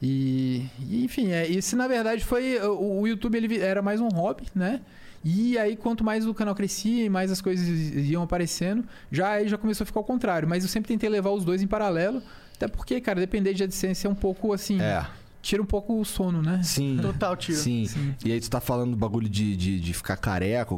E, 0.00 0.66
e, 0.88 1.04
enfim, 1.04 1.30
é, 1.30 1.48
esse 1.48 1.76
na 1.76 1.86
verdade 1.86 2.24
foi. 2.24 2.58
O, 2.60 3.00
o 3.02 3.06
YouTube 3.06 3.36
ele 3.36 3.60
era 3.60 3.80
mais 3.80 4.00
um 4.00 4.08
hobby, 4.08 4.44
né? 4.54 4.80
E 5.24 5.56
aí, 5.56 5.76
quanto 5.76 6.02
mais 6.02 6.26
o 6.26 6.34
canal 6.34 6.54
crescia 6.54 7.04
e 7.04 7.08
mais 7.08 7.30
as 7.30 7.40
coisas 7.40 7.66
iam 8.08 8.22
aparecendo, 8.22 8.84
já 9.10 9.30
aí 9.32 9.48
já 9.48 9.56
começou 9.56 9.84
a 9.84 9.86
ficar 9.86 10.00
ao 10.00 10.04
contrário. 10.04 10.48
Mas 10.48 10.64
eu 10.64 10.68
sempre 10.68 10.88
tentei 10.88 11.08
levar 11.08 11.30
os 11.30 11.44
dois 11.44 11.62
em 11.62 11.66
paralelo. 11.66 12.22
Até 12.56 12.68
porque, 12.68 13.00
cara, 13.00 13.20
depender 13.20 13.54
de 13.54 13.64
AdSense 13.64 14.06
é 14.06 14.10
um 14.10 14.14
pouco 14.14 14.52
assim. 14.52 14.80
É. 14.80 15.06
Tira 15.42 15.60
um 15.60 15.66
pouco 15.66 16.00
o 16.00 16.04
sono, 16.04 16.40
né? 16.40 16.60
Sim. 16.62 16.98
Total 17.02 17.36
tiro. 17.36 17.58
Sim. 17.58 17.84
Sim. 17.86 18.14
E 18.24 18.30
aí 18.30 18.40
tu 18.40 18.48
tá 18.48 18.60
falando 18.60 18.92
do 18.92 18.96
bagulho 18.96 19.28
de, 19.28 19.56
de, 19.56 19.80
de 19.80 19.92
ficar 19.92 20.16
careca, 20.16 20.72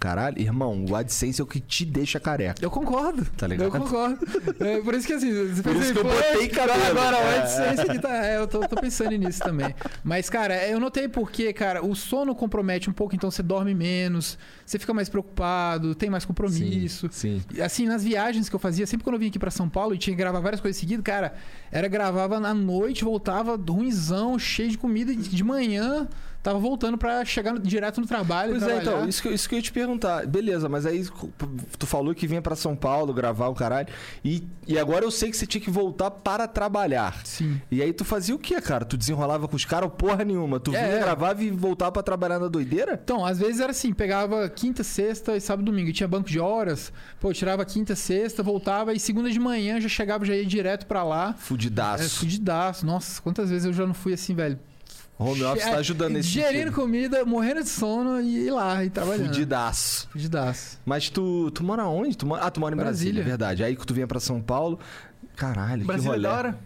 caralho. 0.00 0.40
Irmão, 0.40 0.84
o 0.90 0.96
AdSense 0.96 1.40
é 1.40 1.44
o 1.44 1.46
que 1.46 1.60
te 1.60 1.84
deixa 1.84 2.18
careca. 2.18 2.56
Eu 2.60 2.68
concordo. 2.70 3.24
Tá 3.36 3.46
ligado? 3.46 3.66
Eu 3.66 3.70
concordo. 3.80 4.18
É, 4.58 4.80
por 4.80 4.92
isso 4.94 5.06
que 5.06 5.12
assim, 5.12 5.32
você 5.32 5.62
Por 5.62 5.72
pensa 5.72 5.84
isso 5.84 5.92
que 5.92 5.98
eu 6.00 6.04
"Pô, 6.04 6.10
botei 6.10 6.48
cabelo." 6.48 6.82
Agora, 6.90 7.16
o 7.16 7.20
É. 7.20 7.38
AdSense 7.38 7.80
aqui 7.82 7.98
tá. 8.00 8.26
É, 8.26 8.38
eu 8.38 8.48
tô, 8.48 8.58
tô 8.66 8.74
pensando 8.74 9.12
nisso 9.16 9.38
também. 9.40 9.72
Mas, 10.02 10.28
cara, 10.28 10.66
eu 10.66 10.80
notei 10.80 11.06
porque, 11.08 11.52
cara, 11.52 11.84
o 11.84 11.94
sono 11.94 12.34
compromete 12.34 12.90
um 12.90 12.92
pouco, 12.92 13.14
então 13.14 13.30
você 13.30 13.42
dorme 13.42 13.72
menos, 13.72 14.36
você 14.66 14.80
fica 14.80 14.92
mais 14.92 15.08
preocupado, 15.08 15.94
tem 15.94 16.10
mais 16.10 16.24
compromisso. 16.24 17.08
Sim. 17.12 17.40
E, 17.54 17.62
Assim, 17.62 17.86
nas 17.86 18.02
viagens 18.02 18.48
que 18.48 18.54
eu 18.56 18.60
fazia, 18.60 18.84
sempre 18.84 19.04
quando 19.04 19.14
eu 19.14 19.20
vinha 19.20 19.28
aqui 19.28 19.38
pra 19.38 19.50
São 19.52 19.68
Paulo 19.68 19.94
e 19.94 19.98
tinha 19.98 20.14
que 20.16 20.18
gravar 20.18 20.40
várias 20.40 20.60
coisas 20.60 20.78
seguidas, 20.80 21.04
cara, 21.04 21.34
era 21.70 21.86
gravava 21.86 22.40
na 22.40 22.52
noite, 22.52 23.04
voltava 23.04 23.54
ruimzão, 23.56 24.07
cheio 24.38 24.70
de 24.70 24.78
comida, 24.78 25.14
de 25.14 25.44
manhã 25.44 26.06
tava 26.42 26.58
voltando 26.58 26.96
pra 26.96 27.24
chegar 27.24 27.58
direto 27.58 28.00
no 28.00 28.06
trabalho. 28.06 28.52
Pois 28.52 28.62
é, 28.62 28.78
então, 28.78 29.08
isso 29.08 29.20
que, 29.22 29.28
eu- 29.28 29.34
isso 29.34 29.48
que 29.48 29.54
eu 29.54 29.58
ia 29.58 29.62
te 29.62 29.72
perguntar. 29.72 30.26
Beleza, 30.26 30.68
mas 30.68 30.86
aí 30.86 31.04
tu 31.78 31.86
falou 31.86 32.14
que 32.14 32.26
vinha 32.26 32.40
pra 32.40 32.54
São 32.56 32.74
Paulo 32.76 33.12
gravar 33.12 33.48
o 33.48 33.54
caralho. 33.54 33.88
E, 34.24 34.42
e 34.66 34.78
agora 34.78 35.04
eu 35.04 35.10
sei 35.10 35.30
que 35.30 35.36
você 35.36 35.46
tinha 35.46 35.60
que 35.60 35.70
voltar 35.70 36.10
para 36.10 36.46
trabalhar. 36.48 37.20
Sim. 37.24 37.60
E 37.70 37.82
aí 37.82 37.92
tu 37.92 38.04
fazia 38.04 38.34
o 38.34 38.38
quê, 38.38 38.60
cara? 38.60 38.84
Tu 38.84 38.96
desenrolava 38.96 39.46
com 39.48 39.56
os 39.56 39.64
caras 39.64 39.84
ou 39.84 39.90
porra 39.90 40.24
nenhuma? 40.24 40.58
Tu 40.60 40.70
vinha, 40.70 40.82
É. 40.82 41.00
gravava 41.00 41.42
e 41.42 41.50
voltava 41.50 41.92
pra 41.92 42.02
trabalhar 42.02 42.38
na 42.38 42.48
doideira? 42.48 42.98
Então, 43.02 43.24
às 43.24 43.38
vezes 43.38 43.60
era 43.60 43.72
assim, 43.72 43.92
pegava 43.92 44.48
quinta, 44.48 44.82
sexta 44.84 45.36
e 45.36 45.40
sábado 45.40 45.64
e 45.66 45.70
domingo. 45.70 45.90
E 45.90 45.92
tinha 45.92 46.08
banco 46.08 46.28
de 46.28 46.38
horas, 46.40 46.92
pô, 47.20 47.32
tirava 47.32 47.64
quinta, 47.64 47.94
sexta, 47.96 48.42
voltava 48.42 48.92
e 48.94 49.00
segunda 49.00 49.30
de 49.30 49.38
manhã 49.40 49.80
já 49.80 49.88
chegava, 49.88 50.24
já 50.24 50.34
ia 50.34 50.46
direto 50.46 50.86
pra 50.86 51.02
lá. 51.02 51.34
É, 51.36 51.40
Fudidaço. 51.42 52.20
fudidaço. 52.20 52.86
Nossa, 52.86 53.20
quantas 53.20 53.50
vezes 53.50 53.64
eu 53.66 53.72
já 53.72 53.86
não 53.86 53.94
fui 53.94 54.12
assim, 54.12 54.34
velho. 54.34 54.58
Home 55.18 55.42
office 55.42 55.64
tá 55.64 55.76
ajudando 55.78 56.12
nesse 56.12 56.28
Gerindo 56.28 56.52
sentido. 56.58 56.72
comida, 56.74 57.24
morrendo 57.24 57.62
de 57.64 57.68
sono 57.68 58.20
e 58.20 58.46
ir 58.46 58.50
lá 58.52 58.84
e 58.84 58.90
trabalhando. 58.90 59.26
Fudidaço. 59.26 60.08
Fudidaço. 60.12 60.78
Mas 60.86 61.10
tu, 61.10 61.50
tu 61.50 61.64
mora 61.64 61.84
onde? 61.86 62.16
Tu 62.16 62.24
mora... 62.24 62.42
Ah, 62.44 62.50
tu 62.50 62.60
mora 62.60 62.74
em 62.74 62.78
Brasília, 62.78 63.14
Brasília. 63.14 63.24
verdade. 63.24 63.64
Aí 63.64 63.74
que 63.74 63.84
tu 63.86 63.92
vinha 63.92 64.06
pra 64.06 64.20
São 64.20 64.40
Paulo. 64.40 64.78
Caralho, 65.34 65.80
que 65.80 65.86
Brasília 65.88 66.08
é 66.10 66.16
rolê. 66.16 66.22
da 66.28 66.32
hora? 66.34 66.58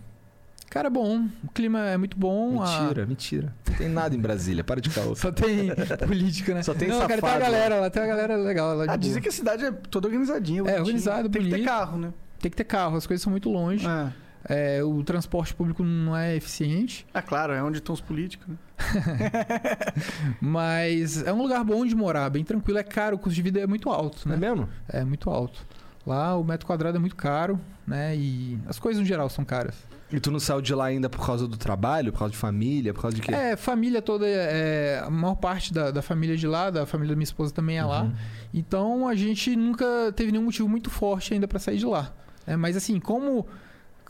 Cara, 0.69 0.89
bom. 0.91 1.27
O 1.45 1.49
clima 1.53 1.81
é 1.81 1.97
muito 1.97 2.17
bom. 2.17 2.63
a- 2.63 2.81
Mentira, 2.83 3.07
mentira. 3.07 3.55
Não 3.71 3.75
tem 3.77 3.89
nada 3.89 4.15
em 4.15 4.19
Brasília, 4.19 4.63
para 4.65 4.81
de 4.81 4.91
caô. 4.91 5.15
Só 5.17 5.31
tem 5.33 5.71
política, 6.07 6.55
né? 6.55 6.63
Só 6.63 6.75
tem 6.75 6.89
Não, 6.89 6.97
cara, 7.01 7.09
tem 7.09 7.21
safado, 7.21 7.37
a 7.37 7.39
galera 7.47 7.81
lá, 7.81 7.91
tem 7.91 8.03
uma 8.03 8.09
galera 8.09 8.37
legal 8.37 8.69
lá 8.77 8.85
de 8.85 8.91
Ah, 8.91 8.97
boa. 8.97 8.99
dizem 8.99 9.23
que 9.23 9.29
a 9.29 9.33
cidade 9.33 9.65
é 9.65 9.71
toda 9.73 10.09
organizadinha. 10.09 10.63
bonitinha. 10.63 10.83
organizado, 10.83 11.29
Tem 11.29 11.43
que 11.43 11.51
ter 11.51 11.65
carro, 11.65 11.99
né? 11.99 12.13
Tem 12.41 12.51
que 12.51 12.57
ter 12.57 12.65
carro, 12.65 12.97
as 12.97 13.07
coisas 13.07 13.23
são 13.23 13.31
muito 13.31 13.51
longe. 13.51 13.87
É. 13.87 14.13
É, 14.49 14.83
o 14.83 15.03
transporte 15.05 15.55
público 15.55 15.83
não 15.85 16.17
é 16.17 16.35
eficiente. 16.37 17.07
Ah, 17.15 17.23
claro, 17.23 17.53
é 17.53 17.63
onde 17.63 17.79
estão 17.79 17.95
os 17.95 18.01
políticos, 18.01 18.49
né? 18.49 18.57
Mas 20.41 21.23
é 21.23 21.33
um 21.33 21.41
lugar 21.43 21.63
bom 21.65 21.85
de 21.87 21.95
morar, 21.95 22.29
bem 22.31 22.45
tranquilo. 22.45 22.79
É 22.79 22.83
caro, 22.83 23.17
o 23.17 23.19
custo 23.19 23.35
de 23.35 23.43
vida 23.43 23.61
é 23.61 23.67
muito 23.67 23.91
alto, 23.91 24.29
Não 24.29 24.35
é 24.35 24.39
né? 24.39 24.49
mesmo? 24.49 24.69
É 24.89 25.05
muito 25.05 25.31
alto. 25.31 25.65
Lá 26.07 26.37
o 26.37 26.43
metro 26.43 26.67
quadrado 26.67 26.97
é 26.97 27.01
muito 27.01 27.15
caro, 27.15 27.61
né? 27.87 28.17
E 28.17 28.59
as 28.67 28.79
coisas 28.79 29.01
no 29.01 29.07
geral 29.07 29.29
são 29.31 29.45
caras. 29.45 29.77
E 30.13 30.21
tu 30.21 30.31
não 30.31 30.39
saiu 30.41 30.61
de 30.61 30.75
lá 30.75 30.87
ainda 30.87 31.09
por 31.09 31.25
causa 31.25 31.49
do 31.49 31.57
trabalho, 31.57 32.13
por 32.13 32.19
causa 32.19 32.33
de 32.33 32.39
família, 32.39 32.93
por 32.93 33.01
causa 33.01 33.17
de 33.17 33.23
quê? 33.23 33.33
É, 33.33 33.57
família 33.57 34.03
toda, 34.03 34.27
é, 34.29 35.01
a 35.03 35.09
maior 35.09 35.37
parte 35.37 35.73
da, 35.73 35.91
da 35.91 36.03
família 36.03 36.37
de 36.37 36.47
lá, 36.47 36.69
da 36.69 36.85
família 36.85 37.15
da 37.15 37.17
minha 37.17 37.25
esposa 37.25 37.55
também 37.55 37.79
é 37.79 37.85
lá. 37.85 38.03
Uhum. 38.03 38.13
Então 38.53 39.09
a 39.09 39.15
gente 39.15 39.57
nunca 39.57 40.13
teve 40.15 40.31
nenhum 40.33 40.45
motivo 40.45 40.69
muito 40.69 40.91
forte 40.91 41.33
ainda 41.33 41.49
pra 41.49 41.59
sair 41.59 41.79
de 41.79 41.87
lá. 41.87 42.13
É, 42.47 42.57
mas 42.57 42.77
assim, 42.77 43.01
como 43.01 43.47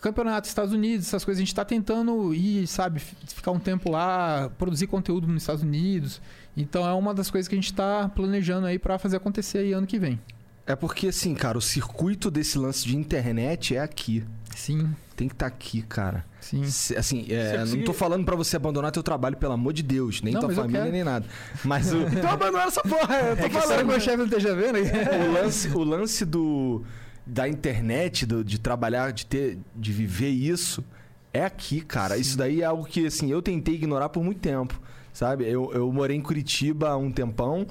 campeonato, 0.03 0.47
Estados 0.49 0.73
Unidos, 0.74 1.07
essas 1.07 1.24
coisas. 1.24 1.39
A 1.41 1.45
gente 1.45 1.55
tá 1.55 1.65
tentando 1.65 2.35
ir, 2.35 2.66
sabe, 2.66 3.01
ficar 3.01 3.51
um 3.53 3.59
tempo 3.59 3.91
lá, 3.91 4.51
produzir 4.59 4.87
conteúdo 4.89 5.27
nos 5.27 5.43
Estados 5.43 5.62
Unidos. 5.62 6.20
Então 6.57 6.87
é 6.87 6.93
uma 6.93 7.15
das 7.15 7.31
coisas 7.31 7.49
que 7.49 7.55
a 7.55 7.59
gente 7.61 7.73
tá 7.73 8.09
planejando 8.15 8.66
aí 8.66 8.79
pra 8.79 8.99
fazer 8.99 9.16
acontecer 9.16 9.59
aí 9.59 9.73
ano 9.73 9.87
que 9.87 9.99
vem. 9.99 10.20
É 10.66 10.77
porque, 10.77 11.09
assim, 11.09 11.35
cara, 11.35 11.57
o 11.59 11.61
circuito 11.62 12.31
desse 12.31 12.57
lance 12.59 12.85
de 12.87 12.97
internet 12.97 13.74
é 13.74 13.81
aqui. 13.81 14.23
Sim, 14.55 14.95
Tem 15.16 15.27
que 15.29 15.35
estar 15.35 15.47
aqui, 15.47 15.83
cara. 15.83 16.24
sim. 16.41 16.62
Se- 16.65 16.97
Assim, 16.97 17.27
é, 17.31 17.65
não 17.65 17.83
tô 17.85 17.93
falando 17.93 18.24
pra 18.24 18.37
você 18.37 18.55
abandonar 18.57 18.91
teu 18.93 19.03
trabalho, 19.03 19.37
pelo 19.37 19.53
amor 19.55 19.73
de 19.73 19.83
Deus. 19.83 20.20
Nem 20.23 20.35
Não, 20.35 20.41
tua 20.41 20.51
família, 20.55 20.85
nem 20.87 21.03
nada. 21.03 21.27
Mas 21.65 21.93
o, 21.93 22.03
Então 22.12 22.31
abandona 22.31 22.65
essa 22.65 22.83
porra, 22.83 23.16
eu 23.20 23.37
tô 23.37 23.45
É 23.47 23.51
falando. 23.51 23.79
que 23.79 23.85
meu 23.85 24.01
chefe 24.01 24.16
não 24.19 24.24
esteja 24.27 24.55
vendo 24.55 24.77
aí? 24.77 24.85
o 25.29 25.33
lance, 25.33 25.69
o 25.69 25.83
lance 25.83 26.24
do, 26.24 26.85
da 27.27 27.49
internet, 27.49 28.27
do- 28.27 28.44
de 28.44 28.59
trabalhar, 28.59 29.12
de 29.12 29.27
ter, 29.27 29.59
de 29.74 29.93
viver 29.93 30.31
isso, 30.31 30.85
é 31.32 31.44
aqui, 31.44 31.81
cara. 31.81 32.16
Isso 32.16 32.36
daí 32.36 32.61
é 32.62 32.65
algo 32.65 32.85
que, 32.85 33.07
assim, 33.07 33.31
eu 33.31 33.40
tentei 33.43 33.74
ignorar 33.74 34.09
por 34.09 34.23
muito 34.23 34.40
tempo. 34.40 34.81
Sabe? 35.15 35.44
Eu, 35.47 35.70
eu 35.74 35.93
morei 35.93 36.16
em 36.16 36.23
Curitiba 36.23 36.89
há 36.89 36.97
um 36.97 37.11
tempão 37.12 37.66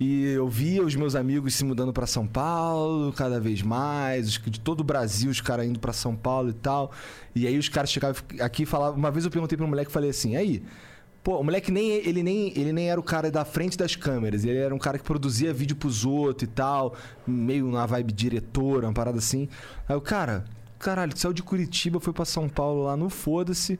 e 0.00 0.28
eu 0.28 0.48
via 0.48 0.82
os 0.82 0.94
meus 0.94 1.14
amigos 1.14 1.54
se 1.54 1.62
mudando 1.62 1.92
pra 1.92 2.06
São 2.06 2.26
Paulo 2.26 3.12
cada 3.12 3.38
vez 3.38 3.60
mais, 3.60 4.30
de 4.32 4.58
todo 4.58 4.80
o 4.80 4.84
Brasil, 4.84 5.30
os 5.30 5.38
caras 5.42 5.66
indo 5.66 5.78
pra 5.78 5.92
São 5.92 6.16
Paulo 6.16 6.48
e 6.48 6.54
tal. 6.54 6.90
E 7.34 7.46
aí 7.46 7.58
os 7.58 7.68
caras 7.68 7.90
chegavam 7.90 8.22
aqui 8.40 8.62
e 8.62 8.66
falavam. 8.66 8.98
Uma 8.98 9.10
vez 9.10 9.26
eu 9.26 9.30
perguntei 9.30 9.58
pra 9.58 9.66
um 9.66 9.68
moleque 9.68 9.90
e 9.90 9.92
falei 9.92 10.08
assim: 10.08 10.36
aí, 10.36 10.62
Pô, 11.26 11.40
o 11.40 11.42
moleque 11.42 11.72
nem 11.72 11.90
ele, 11.90 12.22
nem 12.22 12.56
ele 12.56 12.72
nem 12.72 12.88
era 12.88 13.00
o 13.00 13.02
cara 13.02 13.32
da 13.32 13.44
frente 13.44 13.76
das 13.76 13.96
câmeras, 13.96 14.44
ele 14.44 14.58
era 14.58 14.72
um 14.72 14.78
cara 14.78 14.96
que 14.96 15.02
produzia 15.02 15.52
vídeo 15.52 15.74
pros 15.74 16.04
outros 16.04 16.48
e 16.48 16.52
tal, 16.52 16.94
meio 17.26 17.68
na 17.68 17.84
vibe 17.84 18.12
diretora, 18.12 18.86
uma 18.86 18.92
parada 18.94 19.18
assim. 19.18 19.48
Aí 19.88 19.96
o 19.96 20.00
cara, 20.00 20.44
caralho, 20.78 21.18
saiu 21.18 21.32
de 21.32 21.42
Curitiba, 21.42 21.98
foi 21.98 22.12
pra 22.12 22.24
São 22.24 22.48
Paulo 22.48 22.84
lá 22.84 22.96
no 22.96 23.10
Foda-se. 23.10 23.76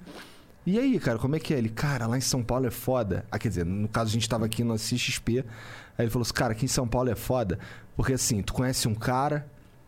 E 0.66 0.76
aí, 0.76 0.98
cara, 0.98 1.20
como 1.20 1.36
é 1.36 1.38
que 1.38 1.54
é? 1.54 1.58
Ele, 1.58 1.68
cara, 1.68 2.08
lá 2.08 2.18
em 2.18 2.20
São 2.20 2.42
Paulo 2.42 2.66
é 2.66 2.70
foda. 2.72 3.24
Ah, 3.30 3.38
quer 3.38 3.50
dizer, 3.50 3.64
no 3.64 3.86
caso 3.86 4.10
a 4.10 4.12
gente 4.12 4.28
tava 4.28 4.44
aqui 4.44 4.64
no 4.64 4.74
CXP. 4.74 5.44
Aí 5.96 6.06
ele 6.06 6.10
falou 6.10 6.22
assim, 6.22 6.34
cara, 6.34 6.50
aqui 6.50 6.64
em 6.64 6.68
São 6.68 6.88
Paulo 6.88 7.10
é 7.10 7.14
foda. 7.14 7.60
Porque 7.96 8.14
assim, 8.14 8.42
tu 8.42 8.54
conhece 8.54 8.88
um 8.88 8.94
cara, 8.96 9.46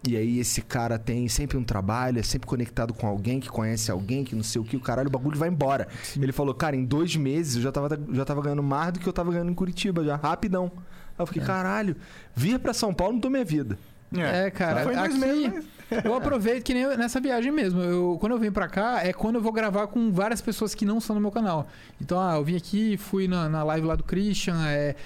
e 0.09 0.17
aí 0.17 0.39
esse 0.39 0.63
cara 0.63 0.99
tem 0.99 1.29
sempre 1.29 1.57
um 1.57 1.65
trabalho, 1.65 2.19
é 2.19 2.23
sempre 2.23 2.47
conectado 2.47 2.93
com 2.95 3.07
alguém 3.07 3.39
que 3.41 3.49
conhece 3.49 3.91
alguém, 3.91 4.25
que 4.25 4.35
não 4.35 4.43
sei 4.43 4.61
o 4.61 4.65
que, 4.65 4.77
o 4.77 4.81
caralho, 4.81 5.09
o 5.09 5.11
bagulho 5.13 5.39
vai 5.39 5.49
embora. 5.49 5.89
Ele 6.21 6.33
falou, 6.33 6.55
cara, 6.55 6.75
em 6.77 6.85
dois 6.85 7.15
meses 7.17 7.57
eu 7.57 7.63
já 7.63 7.73
tava, 7.73 7.99
já 8.13 8.25
tava 8.25 8.43
ganhando 8.43 8.63
mais 8.63 8.93
do 8.93 9.01
que 9.01 9.07
eu 9.09 9.13
tava 9.13 9.31
ganhando 9.33 9.51
em 9.51 9.55
Curitiba, 9.55 10.05
já, 10.05 10.17
rapidão. 10.17 10.71
Aí 10.77 11.23
eu 11.23 11.27
fiquei, 11.27 11.43
caralho, 11.43 11.97
vir 12.35 12.59
pra 12.59 12.73
São 12.73 12.93
Paulo 12.95 13.15
mudou 13.15 13.31
minha 13.31 13.45
vida. 13.45 13.79
É, 14.13 14.51
cara, 14.51 14.85
Foi 14.85 14.95
aqui 14.95 15.19
meses, 15.19 15.65
eu 16.03 16.15
aproveito 16.15 16.65
que 16.65 16.73
nem 16.73 16.85
eu- 16.85 16.97
nessa 16.97 17.21
viagem 17.21 17.53
mesmo. 17.53 17.83
Eu, 17.83 18.17
quando 18.19 18.33
eu 18.33 18.39
venho 18.39 18.53
pra 18.53 18.67
cá, 18.67 19.05
é 19.05 19.13
quando 19.13 19.35
eu 19.35 19.43
vou 19.43 19.53
gravar 19.53 19.87
com 19.89 20.11
várias 20.11 20.41
pessoas 20.41 20.75
que 20.75 20.87
não 20.87 20.99
são 20.99 21.15
do 21.15 21.21
meu 21.21 21.31
canal. 21.31 21.69
Então, 22.01 22.19
ah, 22.19 22.37
eu 22.37 22.43
vim 22.45 22.57
aqui, 22.57 22.97
fui 22.97 23.29
na, 23.29 23.51
na 23.51 23.63
live 23.65 23.87
lá 23.87 23.95
do 23.97 24.05
Christian, 24.05 24.57
é, 24.67 24.97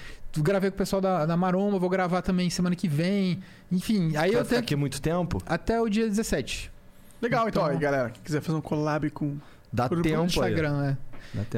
gravei 0.41 0.69
com 0.71 0.75
o 0.75 0.77
pessoal 0.77 1.01
da, 1.01 1.25
da 1.25 1.37
Maromba, 1.37 1.77
vou 1.77 1.89
gravar 1.89 2.21
também 2.21 2.49
semana 2.49 2.75
que 2.75 2.87
vem. 2.87 3.39
Enfim, 3.71 4.15
aí 4.17 4.31
Vai 4.31 4.41
eu 4.41 4.45
tenho 4.45 4.61
aqui 4.61 4.75
muito 4.75 5.01
tempo? 5.01 5.41
até 5.45 5.79
o 5.79 5.87
dia 5.89 6.07
17. 6.07 6.71
Legal, 7.21 7.47
então, 7.47 7.61
Então- 7.63 7.73
aí, 7.73 7.79
galera. 7.79 8.09
Quem 8.09 8.21
quiser 8.23 8.41
fazer 8.41 8.57
um 8.57 8.61
collab 8.61 9.09
com. 9.11 9.37
Dá 9.71 9.87
Por- 9.87 9.97
por 9.97 10.03
tempo 10.03 10.19
aí. 10.19 10.25
Instagram, 10.25 10.85
é. 10.85 10.97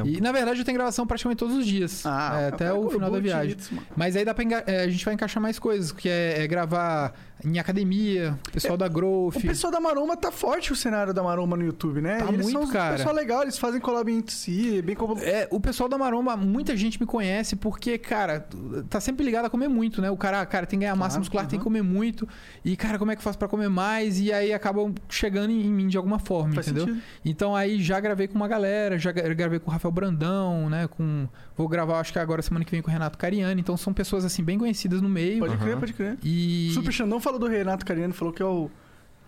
E 0.05 0.21
na 0.21 0.31
verdade 0.31 0.59
eu 0.59 0.65
tenho 0.65 0.77
gravação 0.77 1.05
praticamente 1.05 1.39
todos 1.39 1.55
os 1.55 1.65
dias. 1.65 2.05
Ah, 2.05 2.39
é, 2.41 2.47
até 2.47 2.73
o 2.73 2.89
final 2.89 3.11
da 3.11 3.19
viagem. 3.19 3.57
Mas 3.95 4.15
aí 4.15 4.23
dá 4.25 4.33
pra 4.33 4.43
é, 4.67 4.83
a 4.83 4.87
gente 4.89 5.03
vai 5.03 5.13
encaixar 5.13 5.41
mais 5.41 5.59
coisas, 5.59 5.91
que 5.91 6.07
é, 6.09 6.43
é 6.43 6.47
gravar 6.47 7.13
em 7.43 7.59
academia, 7.59 8.39
pessoal 8.51 8.77
da 8.77 8.87
Growth. 8.87 9.35
O 9.35 9.41
pessoal 9.41 9.71
da 9.71 9.79
Maromba 9.79 10.15
tá 10.15 10.31
forte 10.31 10.71
o 10.71 10.75
cenário 10.75 11.13
da 11.13 11.21
Maromba 11.21 11.55
no 11.57 11.63
YouTube, 11.65 12.01
né? 12.01 12.17
Tá 12.17 12.31
eles 12.31 12.51
muito, 12.51 12.71
cara. 12.71 12.95
pessoal 12.95 13.13
legal, 13.13 13.41
eles 13.43 13.57
fazem 13.57 13.79
collab 13.79 14.09
entre 14.11 14.33
si, 14.33 14.81
bem 14.81 14.95
como. 14.95 15.19
É, 15.19 15.47
o 15.51 15.59
pessoal 15.59 15.89
da 15.89 15.97
Maromba, 15.97 16.35
muita 16.37 16.75
gente 16.77 16.99
me 16.99 17.05
conhece 17.05 17.55
porque, 17.55 17.97
cara, 17.97 18.47
tá 18.89 18.99
sempre 18.99 19.23
ligado 19.25 19.45
a 19.45 19.49
comer 19.49 19.67
muito, 19.67 20.01
né? 20.01 20.09
O 20.09 20.17
cara, 20.17 20.45
cara 20.45 20.65
tem 20.65 20.79
que 20.79 20.85
ganhar 20.85 20.95
massa 20.95 21.15
Claro, 21.15 21.19
muscular, 21.19 21.47
tem 21.47 21.59
que 21.59 21.63
comer 21.63 21.81
muito. 21.83 22.27
E, 22.63 22.75
cara, 22.75 22.97
como 22.97 23.11
é 23.11 23.15
que 23.15 23.19
eu 23.19 23.23
faço 23.23 23.37
pra 23.37 23.47
comer 23.47 23.69
mais? 23.69 24.19
E 24.19 24.31
aí 24.31 24.53
acabam 24.53 24.93
chegando 25.09 25.51
em, 25.51 25.61
em 25.67 25.71
mim 25.71 25.87
de 25.87 25.97
alguma 25.97 26.17
forma, 26.19 26.53
Faz 26.55 26.67
entendeu? 26.67 26.85
sentido. 26.87 27.03
Então 27.23 27.55
aí 27.55 27.81
já 27.81 27.99
gravei 27.99 28.27
com 28.27 28.35
uma 28.35 28.47
galera, 28.47 28.97
já 28.97 29.11
gra- 29.11 29.33
gravei 29.33 29.59
com 29.59 29.64
o 29.65 29.69
Rafael 29.71 29.91
Brandão, 29.91 30.69
né? 30.69 30.87
Com. 30.87 31.27
Vou 31.57 31.67
gravar, 31.67 31.99
acho 31.99 32.11
que 32.13 32.19
agora 32.19 32.41
semana 32.41 32.63
que 32.65 32.71
vem 32.71 32.81
com 32.81 32.89
o 32.89 32.93
Renato 32.93 33.17
Cariani. 33.17 33.59
Então 33.61 33.75
são 33.77 33.93
pessoas 33.93 34.23
assim 34.25 34.43
bem 34.43 34.57
conhecidas 34.57 35.01
no 35.01 35.09
meio. 35.09 35.39
Pode 35.39 35.57
crer, 35.57 35.71
Aham. 35.71 35.79
pode 35.79 35.93
crer. 35.93 36.17
E. 36.23 36.71
Super 36.73 36.91
Xandão 36.91 37.19
falou 37.19 37.39
do 37.39 37.47
Renato 37.47 37.85
Cariano, 37.85 38.13
falou 38.13 38.33
que 38.33 38.41
é 38.41 38.45
o, 38.45 38.69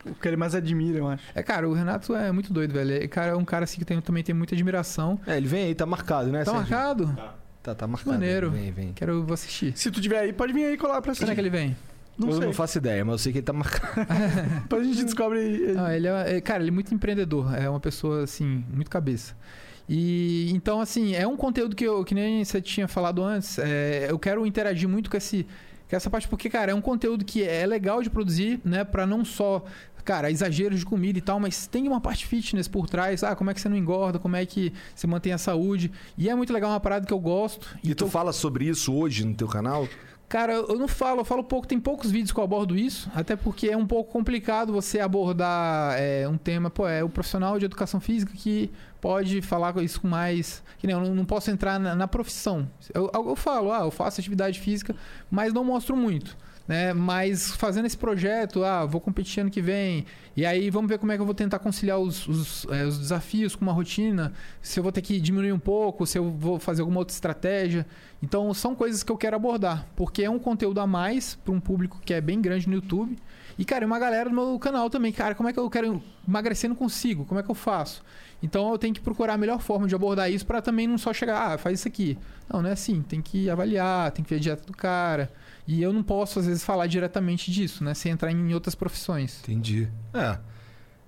o 0.05 0.13
que 0.15 0.27
ele 0.27 0.37
mais 0.37 0.53
admira, 0.55 0.99
eu 0.99 1.07
acho. 1.07 1.23
É, 1.35 1.41
cara, 1.43 1.67
o 1.67 1.73
Renato 1.73 2.15
é 2.15 2.31
muito 2.31 2.53
doido, 2.53 2.73
velho. 2.73 2.91
É, 3.03 3.07
cara, 3.07 3.31
é 3.31 3.35
um 3.35 3.45
cara 3.45 3.63
assim 3.63 3.79
que 3.79 3.85
tem- 3.85 3.99
também 4.01 4.23
tem 4.23 4.33
muita 4.35 4.53
admiração. 4.55 5.19
É, 5.25 5.37
ele 5.37 5.47
vem 5.47 5.65
aí, 5.65 5.75
tá 5.75 5.85
marcado, 5.85 6.29
né? 6.31 6.43
Tá 6.43 6.51
Sérgio? 6.51 6.59
marcado? 6.71 7.17
Tá, 7.63 7.75
tá 7.75 7.87
marcado. 7.87 8.11
Maneiro. 8.11 8.51
Vem, 8.51 8.71
vem. 8.71 8.93
Quero 8.93 9.23
vou 9.23 9.33
assistir. 9.33 9.73
Se 9.77 9.91
tu 9.91 9.99
tiver 9.99 10.19
aí, 10.19 10.31
pode 10.33 10.53
vir 10.53 10.65
aí 10.65 10.77
colar 10.77 11.01
pra 11.01 11.11
assistir. 11.11 11.25
Quando 11.25 11.31
é 11.31 11.35
que 11.35 11.41
ele 11.41 11.49
vem? 11.49 11.75
Não 12.17 12.29
eu 12.29 12.35
sei. 12.37 12.45
não 12.47 12.53
faço 12.53 12.77
ideia, 12.79 13.05
mas 13.05 13.11
eu 13.13 13.17
sei 13.19 13.31
que 13.31 13.37
ele 13.39 13.45
tá 13.45 13.53
marcado. 13.53 13.93
Depois 14.63 14.81
a 14.81 14.85
gente 14.85 15.03
descobre. 15.03 15.75
Ah, 15.77 15.95
ele 15.95 16.07
é, 16.07 16.37
é- 16.37 16.41
cara, 16.41 16.63
ele 16.63 16.69
é 16.69 16.73
muito 16.73 16.91
empreendedor. 16.93 17.53
É 17.55 17.69
uma 17.69 17.79
pessoa, 17.79 18.23
assim, 18.23 18.63
muito 18.73 18.89
cabeça. 18.89 19.35
E 19.89 20.49
então, 20.53 20.81
assim, 20.81 21.15
é 21.15 21.25
um 21.27 21.37
conteúdo 21.37 21.75
que 21.75 21.83
eu, 21.85 22.03
que 22.03 22.13
nem 22.13 22.43
você 22.43 22.61
tinha 22.61 22.87
falado 22.87 23.23
antes. 23.23 23.57
é, 23.59 24.07
eu 24.09 24.19
quero 24.19 24.45
interagir 24.45 24.87
muito 24.89 25.09
com 25.09 25.17
esse. 25.17 25.45
Com 25.89 25.95
essa 25.95 26.09
parte, 26.09 26.27
porque, 26.27 26.49
cara, 26.49 26.73
é 26.73 26.75
um 26.75 26.81
conteúdo 26.81 27.23
que 27.23 27.41
é 27.43 27.65
legal 27.65 28.01
de 28.03 28.09
produzir, 28.09 28.59
né? 28.65 28.83
Pra 28.83 29.05
não 29.07 29.23
só, 29.23 29.63
cara, 30.03 30.29
exageros 30.29 30.79
de 30.79 30.85
comida 30.85 31.17
e 31.17 31.21
tal, 31.21 31.39
mas 31.39 31.65
tem 31.65 31.87
uma 31.87 32.01
parte 32.01 32.25
fitness 32.27 32.67
por 32.67 32.89
trás. 32.89 33.23
Ah, 33.23 33.33
como 33.37 33.49
é 33.49 33.53
que 33.53 33.61
você 33.61 33.69
não 33.69 33.77
engorda, 33.77 34.19
como 34.19 34.35
é 34.35 34.45
que 34.45 34.73
você 34.93 35.07
mantém 35.07 35.31
a 35.31 35.37
saúde. 35.37 35.89
E 36.17 36.27
é 36.29 36.35
muito 36.35 36.51
legal, 36.51 36.71
uma 36.71 36.79
parada 36.81 37.05
que 37.05 37.13
eu 37.13 37.19
gosto. 37.19 37.69
E 37.81 37.95
tu 37.95 38.03
tô- 38.03 38.07
fala 38.11 38.33
sobre 38.33 38.65
isso 38.65 38.93
hoje 38.93 39.23
no 39.23 39.33
teu 39.33 39.47
canal? 39.47 39.87
Cara, 40.27 40.51
eu 40.55 40.77
não 40.77 40.89
falo, 40.89 41.21
eu 41.21 41.25
falo 41.25 41.41
pouco, 41.41 41.65
tem 41.65 41.79
poucos 41.79 42.11
vídeos 42.11 42.33
que 42.33 42.37
eu 42.41 42.43
abordo 42.43 42.75
isso, 42.75 43.09
até 43.15 43.37
porque 43.37 43.69
é 43.69 43.77
um 43.77 43.87
pouco 43.87 44.11
complicado 44.11 44.73
você 44.73 44.99
abordar 44.99 45.95
é, 45.97 46.27
um 46.27 46.37
tema, 46.37 46.69
pô, 46.69 46.85
é 46.85 47.01
o 47.01 47.07
profissional 47.07 47.57
de 47.57 47.63
educação 47.63 48.01
física 48.01 48.33
que 48.35 48.69
pode 49.01 49.41
falar 49.41 49.73
com 49.73 49.81
isso 49.81 50.01
com 50.01 50.07
mais. 50.07 50.63
Que 50.77 50.87
nem 50.87 50.95
eu 50.95 51.01
não, 51.01 51.15
não 51.15 51.25
posso 51.25 51.49
entrar 51.49 51.79
na, 51.79 51.95
na 51.95 52.07
profissão. 52.07 52.69
Eu, 52.93 53.09
eu 53.13 53.35
falo, 53.35 53.71
ah, 53.71 53.81
eu 53.81 53.91
faço 53.91 54.19
atividade 54.19 54.59
física, 54.59 54.95
mas 55.29 55.53
não 55.53 55.63
mostro 55.63 55.95
muito. 55.95 56.37
Né? 56.67 56.93
Mas 56.93 57.51
fazendo 57.51 57.85
esse 57.85 57.97
projeto, 57.97 58.63
ah, 58.63 58.85
vou 58.85 58.99
competir 58.99 59.39
ano 59.39 59.49
que 59.49 59.61
vem, 59.61 60.05
e 60.35 60.45
aí 60.45 60.69
vamos 60.69 60.89
ver 60.89 60.99
como 60.99 61.11
é 61.11 61.15
que 61.15 61.21
eu 61.21 61.25
vou 61.25 61.33
tentar 61.33 61.59
conciliar 61.59 61.97
os, 61.97 62.27
os, 62.27 62.67
é, 62.69 62.85
os 62.85 62.99
desafios 62.99 63.55
com 63.55 63.63
uma 63.63 63.71
rotina, 63.71 64.33
se 64.61 64.77
eu 64.77 64.83
vou 64.83 64.91
ter 64.91 65.01
que 65.01 65.19
diminuir 65.19 65.53
um 65.53 65.59
pouco, 65.59 66.05
se 66.05 66.17
eu 66.17 66.29
vou 66.29 66.59
fazer 66.59 66.81
alguma 66.81 66.99
outra 66.99 67.13
estratégia. 67.13 67.85
Então 68.21 68.53
são 68.53 68.75
coisas 68.75 69.01
que 69.01 69.11
eu 69.11 69.17
quero 69.17 69.37
abordar, 69.37 69.87
porque 69.95 70.23
é 70.23 70.29
um 70.29 70.37
conteúdo 70.37 70.81
a 70.81 70.87
mais 70.87 71.35
para 71.35 71.53
um 71.53 71.59
público 71.59 72.01
que 72.03 72.13
é 72.13 72.19
bem 72.19 72.41
grande 72.41 72.67
no 72.67 72.75
YouTube. 72.75 73.17
E, 73.57 73.65
cara, 73.65 73.85
uma 73.85 73.97
galera 73.97 74.29
do 74.29 74.35
meu 74.35 74.59
canal 74.59 74.89
também, 74.89 75.11
cara, 75.11 75.33
como 75.33 75.49
é 75.49 75.53
que 75.53 75.59
eu 75.59 75.67
quero 75.69 76.03
emagrecer 76.27 76.69
não 76.69 76.75
consigo? 76.75 77.25
Como 77.25 77.39
é 77.39 77.43
que 77.43 77.49
eu 77.49 77.55
faço? 77.55 78.03
Então 78.41 78.71
eu 78.71 78.77
tenho 78.77 78.93
que 78.93 79.01
procurar 79.01 79.33
a 79.33 79.37
melhor 79.37 79.59
forma 79.59 79.87
de 79.87 79.95
abordar 79.95 80.31
isso 80.31 80.45
para 80.45 80.61
também 80.61 80.87
não 80.87 80.97
só 80.97 81.11
chegar, 81.13 81.53
ah, 81.53 81.57
faz 81.57 81.79
isso 81.79 81.87
aqui. 81.87 82.17
Não, 82.51 82.61
não 82.61 82.69
é 82.69 82.73
assim. 82.73 83.01
Tem 83.01 83.21
que 83.21 83.49
avaliar, 83.49 84.11
tem 84.11 84.23
que 84.23 84.29
ver 84.29 84.37
a 84.37 84.39
dieta 84.39 84.63
do 84.65 84.73
cara. 84.73 85.31
E 85.67 85.81
eu 85.81 85.91
não 85.91 86.03
posso, 86.03 86.39
às 86.39 86.45
vezes, 86.45 86.63
falar 86.63 86.87
diretamente 86.87 87.51
disso, 87.51 87.83
né? 87.83 87.93
Sem 87.93 88.11
entrar 88.11 88.31
em 88.31 88.53
outras 88.53 88.75
profissões. 88.75 89.39
Entendi. 89.43 89.87
É. 90.13 90.37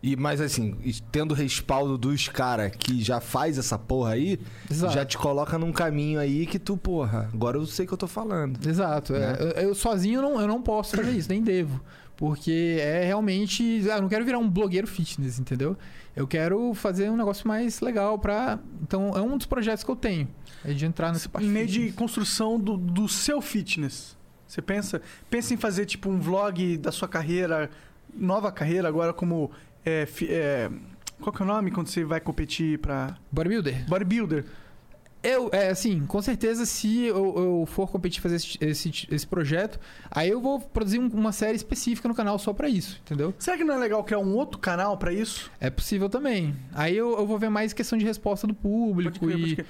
E, 0.02 0.16
mas 0.16 0.40
assim, 0.40 0.76
tendo 1.12 1.34
respaldo 1.34 1.98
dos 1.98 2.30
caras 2.30 2.72
que 2.78 3.04
já 3.04 3.20
faz 3.20 3.58
essa 3.58 3.78
porra 3.78 4.12
aí, 4.12 4.40
Exato. 4.72 4.94
já 4.94 5.06
te 5.06 5.18
coloca 5.18 5.58
num 5.58 5.74
caminho 5.74 6.20
aí 6.20 6.46
que 6.46 6.58
tu, 6.58 6.78
porra, 6.78 7.30
agora 7.34 7.58
eu 7.58 7.66
sei 7.66 7.84
o 7.84 7.88
que 7.88 7.94
eu 7.94 7.98
tô 7.98 8.08
falando. 8.08 8.66
Exato. 8.66 9.14
é. 9.14 9.20
Né? 9.20 9.38
Eu, 9.40 9.48
eu 9.70 9.76
sozinho 9.76 10.22
não, 10.22 10.40
eu 10.40 10.48
não 10.48 10.62
posso 10.62 10.96
fazer 10.96 11.12
isso, 11.12 11.30
nem 11.30 11.42
devo. 11.42 11.82
Porque 12.20 12.76
é 12.82 13.06
realmente. 13.06 13.82
Ah, 13.90 13.96
eu 13.96 14.02
não 14.02 14.10
quero 14.10 14.26
virar 14.26 14.40
um 14.40 14.50
blogueiro 14.50 14.86
fitness, 14.86 15.40
entendeu? 15.40 15.78
Eu 16.14 16.28
quero 16.28 16.74
fazer 16.74 17.10
um 17.10 17.16
negócio 17.16 17.48
mais 17.48 17.80
legal 17.80 18.20
pra. 18.20 18.60
Então, 18.82 19.16
é 19.16 19.22
um 19.22 19.38
dos 19.38 19.48
projetos 19.48 19.86
que 19.86 19.90
eu 19.90 19.96
tenho. 19.96 20.28
É 20.66 20.74
de 20.74 20.86
entrar 20.86 21.14
nessa 21.14 21.30
parte. 21.30 21.48
Meio 21.48 21.66
de 21.66 21.94
construção 21.94 22.60
do, 22.60 22.76
do 22.76 23.08
seu 23.08 23.41
fitness. 23.41 24.18
Você 24.46 24.62
pensa, 24.62 25.02
pensa 25.30 25.54
em 25.54 25.58
fazer 25.58 25.86
tipo 25.86 26.10
um 26.10 26.20
vlog 26.20 26.76
da 26.76 26.91
sua 26.91 27.08
carreira, 27.08 27.70
nova 28.14 28.52
carreira 28.52 28.90
agora 28.90 29.14
como 29.14 29.50
é, 29.86 30.06
é, 30.24 30.70
qual 31.22 31.32
que 31.34 31.41
é 31.41 31.46
o 31.46 31.48
nome 31.48 31.72
quando 31.72 31.88
você 31.88 32.04
vai 32.04 32.20
competir 32.20 32.80
pra 32.80 33.16
Bodybuilder. 33.32 33.88
bodybuilder? 33.88 34.44
Eu, 35.22 35.50
é 35.52 35.70
assim, 35.70 36.06
com 36.06 36.22
certeza, 36.22 36.66
se 36.66 37.04
eu, 37.04 37.16
eu 37.38 37.66
for 37.70 37.90
competir 37.91 38.22
fazer 38.22 38.36
esse, 38.38 38.58
esse, 38.62 39.08
esse 39.12 39.28
projeto, 39.28 39.78
aí 40.10 40.30
eu 40.30 40.40
vou 40.40 40.62
produzir 40.62 40.98
um- 40.98 41.10
uma 41.10 41.34
série 41.34 41.58
específica 41.58 42.08
no 42.08 42.16
canal 42.16 42.40
só 42.40 42.54
pra 42.54 42.70
isso, 42.70 43.02
entendeu? 43.06 43.34
Será 43.38 43.58
que 43.58 43.66
não 43.66 43.74
é 43.76 43.78
legal 43.78 44.02
criar 44.04 44.20
um 44.20 44.34
outro 44.34 44.58
canal 44.58 44.98
pra 44.98 45.12
isso? 45.12 45.52
É 45.60 45.70
possível 45.70 46.08
também. 46.10 46.56
Aí 46.74 46.96
eu, 46.96 47.18
eu 47.20 47.28
vou 47.28 47.38
ver 47.38 47.50
mais 47.50 47.74
questão 47.74 47.98
de 47.98 48.06
resposta 48.06 48.48
do 48.48 48.54
público 48.54 49.26
crer, 49.26 49.38
e. 49.60 49.66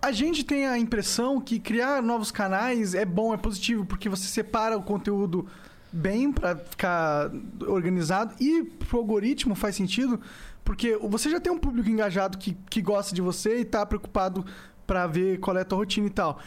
A 0.00 0.10
gente 0.10 0.42
tem 0.44 0.66
a 0.66 0.78
impressão 0.78 1.38
que 1.40 1.58
criar 1.58 2.02
novos 2.02 2.30
canais 2.30 2.94
é 2.94 3.04
bom, 3.04 3.34
é 3.34 3.36
positivo, 3.36 3.84
porque 3.84 4.08
você 4.08 4.26
separa 4.26 4.76
o 4.76 4.82
conteúdo 4.82 5.46
bem 5.92 6.32
pra 6.32 6.56
ficar 6.56 7.30
organizado 7.66 8.34
e 8.40 8.62
pro 8.64 8.98
algoritmo 8.98 9.54
faz 9.54 9.76
sentido, 9.76 10.20
porque 10.64 10.96
você 10.96 11.30
já 11.30 11.38
tem 11.40 11.52
um 11.52 11.58
público 11.58 11.88
engajado 11.88 12.36
que, 12.38 12.56
que 12.68 12.80
gosta 12.82 13.14
de 13.14 13.20
você 13.22 13.60
e 13.60 13.64
tá 13.64 13.84
preocupado 13.86 14.44
pra 14.86 15.06
ver 15.06 15.38
qual 15.38 15.56
é 15.56 15.62
a 15.62 15.64
tua 15.64 15.78
rotina 15.78 16.06
e 16.06 16.10
tal. 16.10 16.38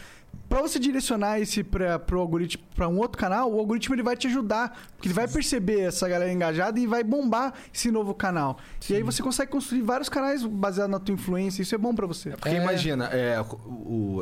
Pra 0.48 0.62
você 0.62 0.78
direcionar 0.78 1.38
esse 1.40 1.62
para 1.62 1.98
pro 1.98 2.20
algoritmo 2.20 2.62
para 2.74 2.88
um 2.88 2.98
outro 2.98 3.18
canal, 3.18 3.52
o 3.52 3.58
algoritmo 3.58 3.94
ele 3.94 4.02
vai 4.02 4.16
te 4.16 4.26
ajudar, 4.28 4.78
porque 4.94 5.08
ele 5.08 5.14
vai 5.14 5.28
perceber 5.28 5.80
essa 5.80 6.08
galera 6.08 6.32
engajada 6.32 6.78
e 6.80 6.86
vai 6.86 7.02
bombar 7.04 7.52
esse 7.74 7.90
novo 7.90 8.14
canal. 8.14 8.58
E 8.88 8.94
aí 8.94 9.02
você 9.02 9.22
consegue 9.22 9.50
construir 9.50 9.82
vários 9.82 10.08
canais 10.08 10.42
baseados 10.44 10.90
na 10.92 10.98
tua 10.98 11.14
influência, 11.14 11.60
isso 11.60 11.74
é 11.74 11.78
bom 11.78 11.94
pra 11.94 12.06
você. 12.06 12.30
Porque 12.30 12.48
É. 12.50 12.62
imagina, 12.62 13.06
é, 13.06 13.38
o, 13.40 13.44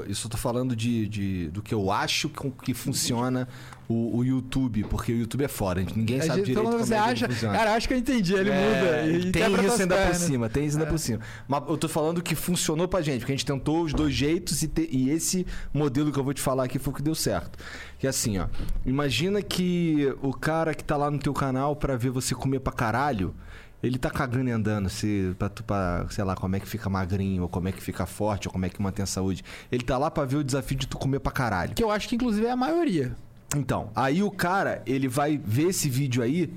o- 0.01 0.05
isso 0.09 0.27
eu 0.27 0.31
tô 0.31 0.37
falando 0.37 0.75
de, 0.75 1.07
de- 1.07 1.49
do 1.49 1.63
que 1.63 1.73
eu 1.75 1.93
acho 1.93 2.29
que, 2.29 2.51
que 2.51 2.75
funciona 2.75 3.47
o, 3.89 4.19
o 4.19 4.25
YouTube, 4.25 4.85
porque 4.85 5.13
o 5.13 5.17
YouTube 5.17 5.45
é 5.45 5.49
fora, 5.49 5.81
gente. 5.81 5.97
ninguém 5.97 6.19
A 6.21 6.23
sabe 6.23 6.39
gente- 6.39 6.47
direito 6.47 6.61
então 6.61 6.73
como 6.73 6.85
você 6.85 6.95
é 6.95 6.97
que 6.97 7.25
acha, 7.25 7.29
cara, 7.29 7.75
acho 7.75 7.89
que 7.89 7.95
eu 7.95 7.99
entendi, 7.99 8.35
ele 8.35 8.51
É, 8.51 9.03
muda. 9.05 9.07
E 9.29 9.31
tem 9.33 9.65
isso 9.67 9.83
ainda 9.83 9.97
por 10.07 10.15
cima, 10.15 10.49
tem 10.49 10.67
isso 10.67 10.77
ainda 10.77 10.89
É. 10.89 10.91
por 10.93 10.99
cima. 10.99 11.21
Mas 11.47 11.63
eu 11.69 11.77
tô 11.77 11.89
falando 11.89 12.23
que 12.23 12.35
funcionou 12.35 12.89
pra 12.89 13.01
gente, 13.03 13.21
porque 13.21 13.33
a 13.33 13.37
gente 13.37 13.47
tentou 13.47 13.83
os 13.83 13.93
dois 13.93 14.13
jeitos 14.15 14.63
e, 14.63 14.69
te- 14.69 14.89
e 14.91 15.11
esse 15.11 15.47
modelo 15.73 16.11
que 16.13 16.19
eu 16.19 16.25
vou 16.25 16.35
te 16.35 16.41
falar 16.41 16.65
aqui 16.65 16.79
foi 16.79 16.93
o 16.93 16.97
que 16.97 17.03
deu 17.03 17.15
certo. 17.15 17.59
Que 17.99 18.07
é 18.07 18.11
assim, 18.11 18.39
ó. 18.39 18.47
Imagina 18.85 19.41
que 19.43 20.13
o 20.23 20.33
cara 20.33 20.75
que 20.75 20.83
tá 20.85 20.97
lá 20.97 21.11
no 21.11 21.19
teu 21.19 21.33
canal 21.33 21.75
pra 21.77 21.97
ver 21.97 22.11
você 22.11 22.35
comer 22.35 22.61
pra 22.61 22.73
caralho, 22.73 23.35
ele 23.83 23.99
tá 23.99 24.11
cagando 24.11 24.49
e 24.49 24.53
andando, 24.53 24.89
se, 24.89 25.35
pra, 25.39 25.49
tu- 25.49 25.63
pra, 25.63 26.07
sei 26.11 26.25
lá, 26.25 26.35
como 26.35 26.57
é 26.57 26.61
que 26.61 26.67
fica 26.67 26.89
magrinho, 26.91 27.43
ou 27.43 27.49
como 27.49 27.69
é 27.69 27.73
que 27.73 27.81
fica 27.83 28.05
forte, 28.05 28.49
ou 28.49 28.53
como 28.53 28.67
é 28.67 28.69
que 28.69 28.81
mantém 28.83 29.03
a 29.03 29.07
saúde. 29.07 29.45
Ele 29.71 29.85
tá 29.85 29.97
lá 29.97 30.11
pra 30.11 30.25
ver 30.25 30.37
o 30.37 30.45
desafio 30.45 30.77
de 30.77 30.87
tu 30.89 30.99
comer 30.99 31.21
pra 31.21 31.31
caralho. 31.31 31.75
Que 31.75 31.85
eu 31.85 31.91
acho 31.91 32.09
que 32.09 32.17
inclusive 32.17 32.47
é 32.47 32.51
a 32.51 32.57
maioria. 32.57 33.15
Então, 33.55 33.91
aí 33.95 34.23
o 34.23 34.31
cara, 34.31 34.83
ele 34.87 35.07
vai 35.09 35.39
ver 35.39 35.69
esse 35.69 35.89
vídeo 35.89 36.23
aí 36.23 36.53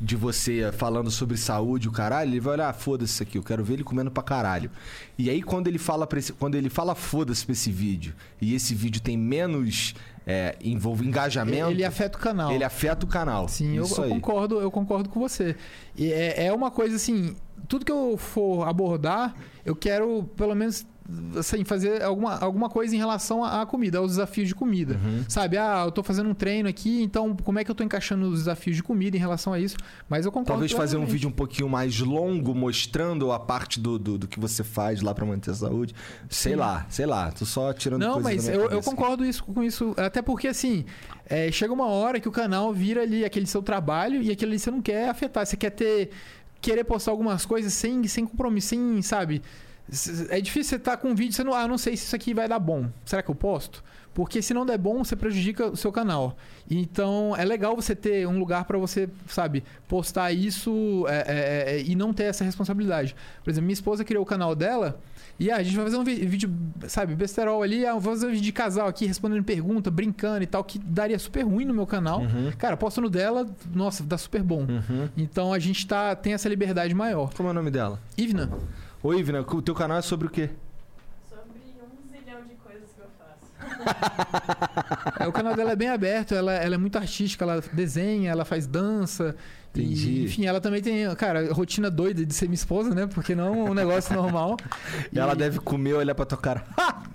de 0.00 0.16
você 0.16 0.72
falando 0.72 1.12
sobre 1.12 1.36
saúde, 1.36 1.88
o 1.88 1.92
caralho, 1.92 2.28
ele 2.30 2.40
vai 2.40 2.54
olhar, 2.54 2.68
ah, 2.68 2.72
foda-se 2.72 3.12
isso 3.12 3.22
aqui, 3.22 3.38
eu 3.38 3.42
quero 3.42 3.62
ver 3.62 3.74
ele 3.74 3.84
comendo 3.84 4.10
pra 4.10 4.22
caralho. 4.22 4.68
E 5.16 5.30
aí 5.30 5.40
quando 5.40 5.68
ele 5.68 5.78
fala 5.78 6.08
pra 6.08 6.18
esse, 6.18 6.32
quando 6.32 6.56
ele 6.56 6.68
fala 6.68 6.96
foda-se 6.96 7.44
pra 7.44 7.52
esse 7.52 7.70
vídeo, 7.70 8.12
e 8.40 8.52
esse 8.52 8.74
vídeo 8.74 9.00
tem 9.00 9.16
menos 9.16 9.94
é, 10.26 10.56
envolve 10.62 11.06
engajamento, 11.06 11.70
Ele 11.70 11.84
afeta 11.84 12.18
o 12.18 12.20
canal. 12.20 12.52
ele 12.52 12.64
afeta 12.64 13.06
o 13.06 13.08
canal. 13.08 13.48
Sim, 13.48 13.76
eu, 13.76 13.84
eu 13.86 14.08
concordo, 14.08 14.60
eu 14.60 14.70
concordo 14.70 15.08
com 15.08 15.20
você. 15.20 15.56
E 15.96 16.12
é, 16.12 16.46
é 16.46 16.52
uma 16.52 16.70
coisa 16.70 16.96
assim, 16.96 17.36
tudo 17.68 17.84
que 17.84 17.92
eu 17.92 18.16
for 18.16 18.66
abordar, 18.66 19.34
eu 19.64 19.76
quero 19.76 20.24
pelo 20.36 20.54
menos 20.54 20.84
assim, 21.36 21.64
fazer 21.64 22.02
alguma, 22.02 22.38
alguma 22.38 22.68
coisa 22.68 22.94
em 22.94 22.98
relação 22.98 23.44
à 23.44 23.64
comida, 23.66 23.98
aos 23.98 24.12
desafios 24.12 24.48
de 24.48 24.54
comida. 24.54 24.94
Uhum. 24.94 25.24
Sabe, 25.28 25.58
ah, 25.58 25.82
eu 25.84 25.90
tô 25.90 26.02
fazendo 26.02 26.28
um 26.28 26.34
treino 26.34 26.68
aqui, 26.68 27.02
então 27.02 27.34
como 27.36 27.58
é 27.58 27.64
que 27.64 27.70
eu 27.70 27.74
tô 27.74 27.82
encaixando 27.82 28.28
os 28.28 28.40
desafios 28.40 28.76
de 28.76 28.82
comida 28.82 29.16
em 29.16 29.20
relação 29.20 29.52
a 29.52 29.58
isso? 29.58 29.76
Mas 30.08 30.24
eu 30.24 30.32
concordo. 30.32 30.52
Talvez 30.52 30.72
fazer 30.72 30.96
um 30.96 31.04
vídeo 31.04 31.28
um 31.28 31.32
pouquinho 31.32 31.68
mais 31.68 31.98
longo, 32.00 32.54
mostrando 32.54 33.32
a 33.32 33.38
parte 33.38 33.80
do, 33.80 33.98
do, 33.98 34.18
do 34.18 34.28
que 34.28 34.38
você 34.38 34.62
faz 34.62 35.00
lá 35.02 35.14
pra 35.14 35.26
manter 35.26 35.50
a 35.50 35.54
saúde. 35.54 35.94
Sei 36.28 36.52
Sim. 36.52 36.58
lá, 36.58 36.86
sei 36.88 37.06
lá. 37.06 37.30
Tô 37.32 37.44
só 37.44 37.72
tirando 37.72 38.00
Não, 38.00 38.20
mas 38.20 38.48
eu, 38.48 38.70
eu 38.70 38.82
concordo 38.82 39.24
isso, 39.24 39.44
com 39.44 39.62
isso. 39.62 39.94
Até 39.96 40.22
porque, 40.22 40.48
assim, 40.48 40.84
é, 41.26 41.50
chega 41.50 41.72
uma 41.72 41.86
hora 41.86 42.20
que 42.20 42.28
o 42.28 42.32
canal 42.32 42.72
vira 42.72 43.02
ali 43.02 43.24
aquele 43.24 43.46
seu 43.46 43.62
trabalho 43.62 44.22
e 44.22 44.30
aquilo 44.30 44.50
ali 44.50 44.58
você 44.58 44.70
não 44.70 44.82
quer 44.82 45.08
afetar. 45.08 45.46
Você 45.46 45.56
quer 45.56 45.70
ter. 45.70 46.10
Querer 46.60 46.84
postar 46.84 47.10
algumas 47.10 47.44
coisas 47.44 47.72
sem, 47.72 48.06
sem 48.06 48.24
compromisso, 48.24 48.68
sem, 48.68 49.02
sabe? 49.02 49.42
É 50.30 50.40
difícil 50.40 50.70
você 50.70 50.76
estar 50.76 50.96
com 50.96 51.08
um 51.08 51.14
vídeo 51.14 51.34
você 51.34 51.44
não. 51.44 51.54
Ah, 51.54 51.68
não 51.68 51.78
sei 51.78 51.96
se 51.96 52.06
isso 52.06 52.16
aqui 52.16 52.32
vai 52.32 52.48
dar 52.48 52.58
bom. 52.58 52.88
Será 53.04 53.22
que 53.22 53.30
eu 53.30 53.34
posto? 53.34 53.82
Porque 54.14 54.42
se 54.42 54.52
não 54.52 54.66
der 54.66 54.78
bom, 54.78 55.02
você 55.02 55.16
prejudica 55.16 55.68
o 55.68 55.76
seu 55.76 55.90
canal. 55.90 56.36
Então 56.70 57.34
é 57.36 57.44
legal 57.44 57.74
você 57.74 57.94
ter 57.94 58.26
um 58.26 58.38
lugar 58.38 58.64
pra 58.64 58.78
você, 58.78 59.08
sabe, 59.26 59.64
postar 59.88 60.32
isso 60.32 61.06
é, 61.08 61.16
é, 61.16 61.76
é, 61.76 61.82
e 61.82 61.94
não 61.94 62.12
ter 62.12 62.24
essa 62.24 62.44
responsabilidade. 62.44 63.16
Por 63.42 63.50
exemplo, 63.50 63.66
minha 63.66 63.74
esposa 63.74 64.04
criou 64.04 64.22
o 64.22 64.26
canal 64.26 64.54
dela. 64.54 65.00
E 65.40 65.50
ah, 65.50 65.56
a 65.56 65.62
gente 65.62 65.74
vai 65.74 65.86
fazer 65.86 65.96
um 65.96 66.04
vídeo, 66.04 66.54
sabe, 66.86 67.14
besterol 67.14 67.62
ali, 67.62 67.86
ah, 67.86 67.94
vou 67.94 68.12
fazer 68.12 68.26
um 68.26 68.30
vídeo 68.30 68.42
de 68.42 68.52
casal 68.52 68.86
aqui, 68.86 69.06
respondendo 69.06 69.42
pergunta, 69.42 69.90
brincando 69.90 70.42
e 70.42 70.46
tal, 70.46 70.62
que 70.62 70.78
daria 70.78 71.18
super 71.18 71.42
ruim 71.42 71.64
no 71.64 71.72
meu 71.72 71.86
canal. 71.86 72.20
Uhum. 72.20 72.52
Cara, 72.58 72.76
posto 72.76 73.00
no 73.00 73.08
dela, 73.08 73.46
nossa, 73.74 74.04
dá 74.04 74.18
super 74.18 74.42
bom. 74.42 74.66
Uhum. 74.68 75.08
Então 75.16 75.52
a 75.52 75.58
gente 75.58 75.86
tá, 75.86 76.14
tem 76.14 76.34
essa 76.34 76.48
liberdade 76.48 76.94
maior. 76.94 77.32
Como 77.34 77.48
é 77.48 77.52
o 77.52 77.54
nome 77.54 77.70
dela? 77.70 77.98
Ivna, 78.16 78.50
Oi, 79.04 79.18
Ivna, 79.18 79.40
o 79.40 79.62
teu 79.62 79.74
canal 79.74 79.98
é 79.98 80.02
sobre 80.02 80.28
o 80.28 80.30
quê? 80.30 80.48
Sobre 81.28 81.58
um 81.82 82.16
zilhão 82.16 82.42
de 82.44 82.54
coisas 82.54 82.88
que 82.94 83.00
eu 83.00 83.06
faço. 83.18 85.20
é, 85.20 85.26
o 85.26 85.32
canal 85.32 85.56
dela 85.56 85.72
é 85.72 85.76
bem 85.76 85.88
aberto, 85.88 86.34
ela, 86.34 86.52
ela 86.52 86.76
é 86.76 86.78
muito 86.78 86.96
artística, 86.96 87.44
ela 87.44 87.60
desenha, 87.72 88.30
ela 88.30 88.44
faz 88.44 88.64
dança. 88.66 89.34
E, 89.74 89.80
Entendi. 89.80 90.24
enfim, 90.24 90.46
ela 90.46 90.60
também 90.60 90.80
tem, 90.80 91.12
cara, 91.16 91.52
rotina 91.52 91.90
doida 91.90 92.24
de 92.24 92.32
ser 92.32 92.46
minha 92.46 92.54
esposa, 92.54 92.94
né? 92.94 93.08
Porque 93.08 93.34
não 93.34 93.64
um 93.64 93.74
negócio 93.74 94.14
normal. 94.14 94.56
E 95.12 95.18
ela 95.18 95.34
deve 95.34 95.58
comer, 95.58 95.94
olhar 95.94 96.14
pra 96.14 96.24
tua 96.24 96.38
cara. 96.38 96.64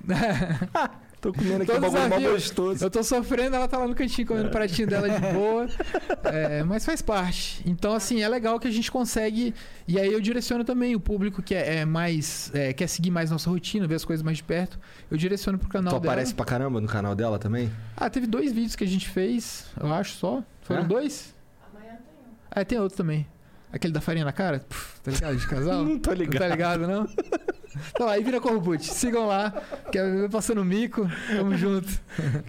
Tô 1.27 1.33
comendo 1.33 1.63
aqui 1.63 1.71
um 1.73 1.79
bagulho 1.81 2.09
mó 2.09 2.19
gostoso. 2.31 2.85
Eu 2.85 2.89
tô 2.89 3.03
sofrendo, 3.03 3.53
ela 3.57 3.67
tá 3.67 3.77
lá 3.77 3.85
no 3.85 3.93
cantinho 3.93 4.25
comendo 4.25 4.47
o 4.47 4.51
pratinho 4.51 4.87
dela 4.87 5.09
de 5.09 5.19
boa. 5.33 5.67
É, 6.23 6.63
mas 6.63 6.85
faz 6.85 7.01
parte. 7.01 7.61
Então, 7.65 7.93
assim, 7.93 8.21
é 8.21 8.27
legal 8.29 8.59
que 8.59 8.67
a 8.67 8.71
gente 8.71 8.91
consegue. 8.91 9.53
E 9.87 9.97
aí 9.99 10.11
eu 10.11 10.19
direciono 10.21 10.63
também 10.63 10.93
o 10.95 10.99
público 10.99 11.41
que 11.41 11.53
é, 11.55 11.77
é 11.79 11.85
mais. 11.85 12.49
é, 12.53 12.71
quer 12.73 12.87
seguir 12.87 13.11
mais 13.11 13.29
nossa 13.31 13.49
rotina, 13.49 13.87
ver 13.87 13.95
as 13.95 14.05
coisas 14.05 14.23
mais 14.23 14.37
de 14.37 14.43
perto. 14.43 14.79
Eu 15.11 15.17
direciono 15.17 15.57
pro 15.57 15.67
canal 15.69 15.93
Tu 15.93 15.99
dela. 16.01 16.13
aparece 16.13 16.33
pra 16.33 16.45
caramba 16.45 16.79
no 16.81 16.87
canal 16.87 17.13
dela 17.15 17.37
também? 17.39 17.69
Ah, 17.95 18.09
teve 18.09 18.25
dois 18.27 18.51
vídeos 18.53 18.75
que 18.75 18.83
a 18.83 18.87
gente 18.87 19.07
fez, 19.09 19.65
eu 19.79 19.91
acho 19.93 20.15
só. 20.15 20.43
Foram 20.61 20.81
É? 20.81 20.85
dois? 20.85 21.33
Amanhã 21.73 21.91
tem 21.95 21.99
um. 22.25 22.33
Ah, 22.51 22.65
tem 22.65 22.79
outro 22.79 22.97
também. 22.97 23.27
Aquele 23.71 23.91
da 23.93 23.99
farinha 24.01 24.25
na 24.25 24.31
cara? 24.33 24.59
Puf, 24.67 24.99
tá 25.01 25.11
ligado? 25.11 25.35
De 25.37 25.47
casal? 25.47 25.83
Não 25.85 25.99
tô 25.99 26.09
Não 26.11 26.17
ligado. 26.17 26.39
tá 26.41 26.47
ligado, 26.47 26.87
não? 26.87 27.07
Então 27.91 28.07
aí 28.07 28.23
vira 28.23 28.39
Corbucci. 28.41 28.93
Sigam 28.93 29.27
lá. 29.27 29.53
Quer 29.91 30.03
ver 30.11 30.29
passando 30.29 30.63
mico? 30.63 31.09
Tamo 31.29 31.55
junto. 31.57 31.87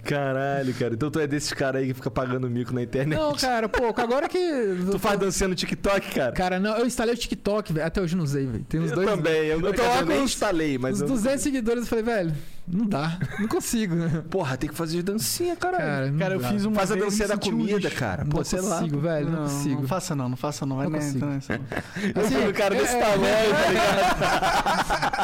Caralho, 0.03 0.73
cara. 0.73 0.93
Então 0.93 1.09
tu 1.11 1.19
é 1.19 1.27
desses 1.27 1.53
caras 1.53 1.81
aí 1.81 1.87
que 1.89 1.93
fica 1.93 2.09
pagando 2.11 2.49
mico 2.49 2.73
na 2.73 2.81
internet. 2.83 3.17
Não, 3.17 3.33
cara, 3.35 3.67
pô, 3.69 3.93
agora 4.01 4.27
que. 4.27 4.37
Tu 4.91 4.99
faz 4.99 5.19
dancinha 5.19 5.47
no 5.47 5.55
TikTok, 5.55 6.13
cara? 6.13 6.31
Cara, 6.31 6.59
não, 6.59 6.77
eu 6.77 6.85
instalei 6.85 7.13
o 7.13 7.17
TikTok, 7.17 7.73
velho. 7.73 7.85
Até 7.87 8.01
hoje 8.01 8.15
não 8.15 8.23
usei, 8.23 8.45
velho. 8.45 8.63
Tem 8.67 8.79
uns 8.79 8.89
eu 8.91 8.95
dois. 8.95 9.09
também. 9.09 9.45
Eu, 9.47 9.59
Eu 9.61 9.73
tô 9.73 9.81
lá 9.83 9.99
eu 9.99 10.05
nem 10.05 10.17
com 10.19 10.23
instalei, 10.23 10.77
mas 10.77 11.01
eu... 11.01 11.07
200 11.07 11.41
seguidores. 11.41 11.81
Eu 11.83 11.87
falei, 11.87 12.03
velho, 12.03 12.33
não 12.67 12.85
dá. 12.85 13.17
Não 13.39 13.47
consigo. 13.47 13.95
Porra, 14.29 14.57
tem 14.57 14.69
que 14.69 14.75
fazer 14.75 15.01
dancinha, 15.03 15.55
caralho. 15.55 15.79
Cara, 15.83 16.11
não 16.11 16.19
Cara, 16.19 16.33
eu 16.35 16.39
dá. 16.39 16.49
fiz 16.49 16.65
uma 16.65 16.75
Faz 16.75 16.91
a 16.91 16.95
dancinha 16.95 17.27
da 17.27 17.37
comida, 17.37 17.77
lixo. 17.77 17.95
cara. 17.95 18.23
Não 18.23 18.31
Pô, 18.31 18.43
sei 18.43 18.61
lá. 18.61 18.77
consigo, 18.79 18.99
velho. 18.99 19.29
Não, 19.29 19.43
consigo. 19.43 19.81
Não 19.81 19.87
faça 19.87 20.15
não, 20.15 20.29
não 20.29 20.37
faça 20.37 20.65
não. 20.65 20.77
Vai 20.77 20.85
Não 20.85 20.91
nessa, 20.93 21.19
consigo. 21.19 21.63
Eu 22.15 22.21
Assim, 22.21 22.47
um 22.47 22.53
cara 22.53 22.75
é- 22.75 22.79
desse 22.79 22.95
é- 22.95 22.99
tamanho, 23.01 23.49
tá 23.55 23.67
ligado? 23.67 25.09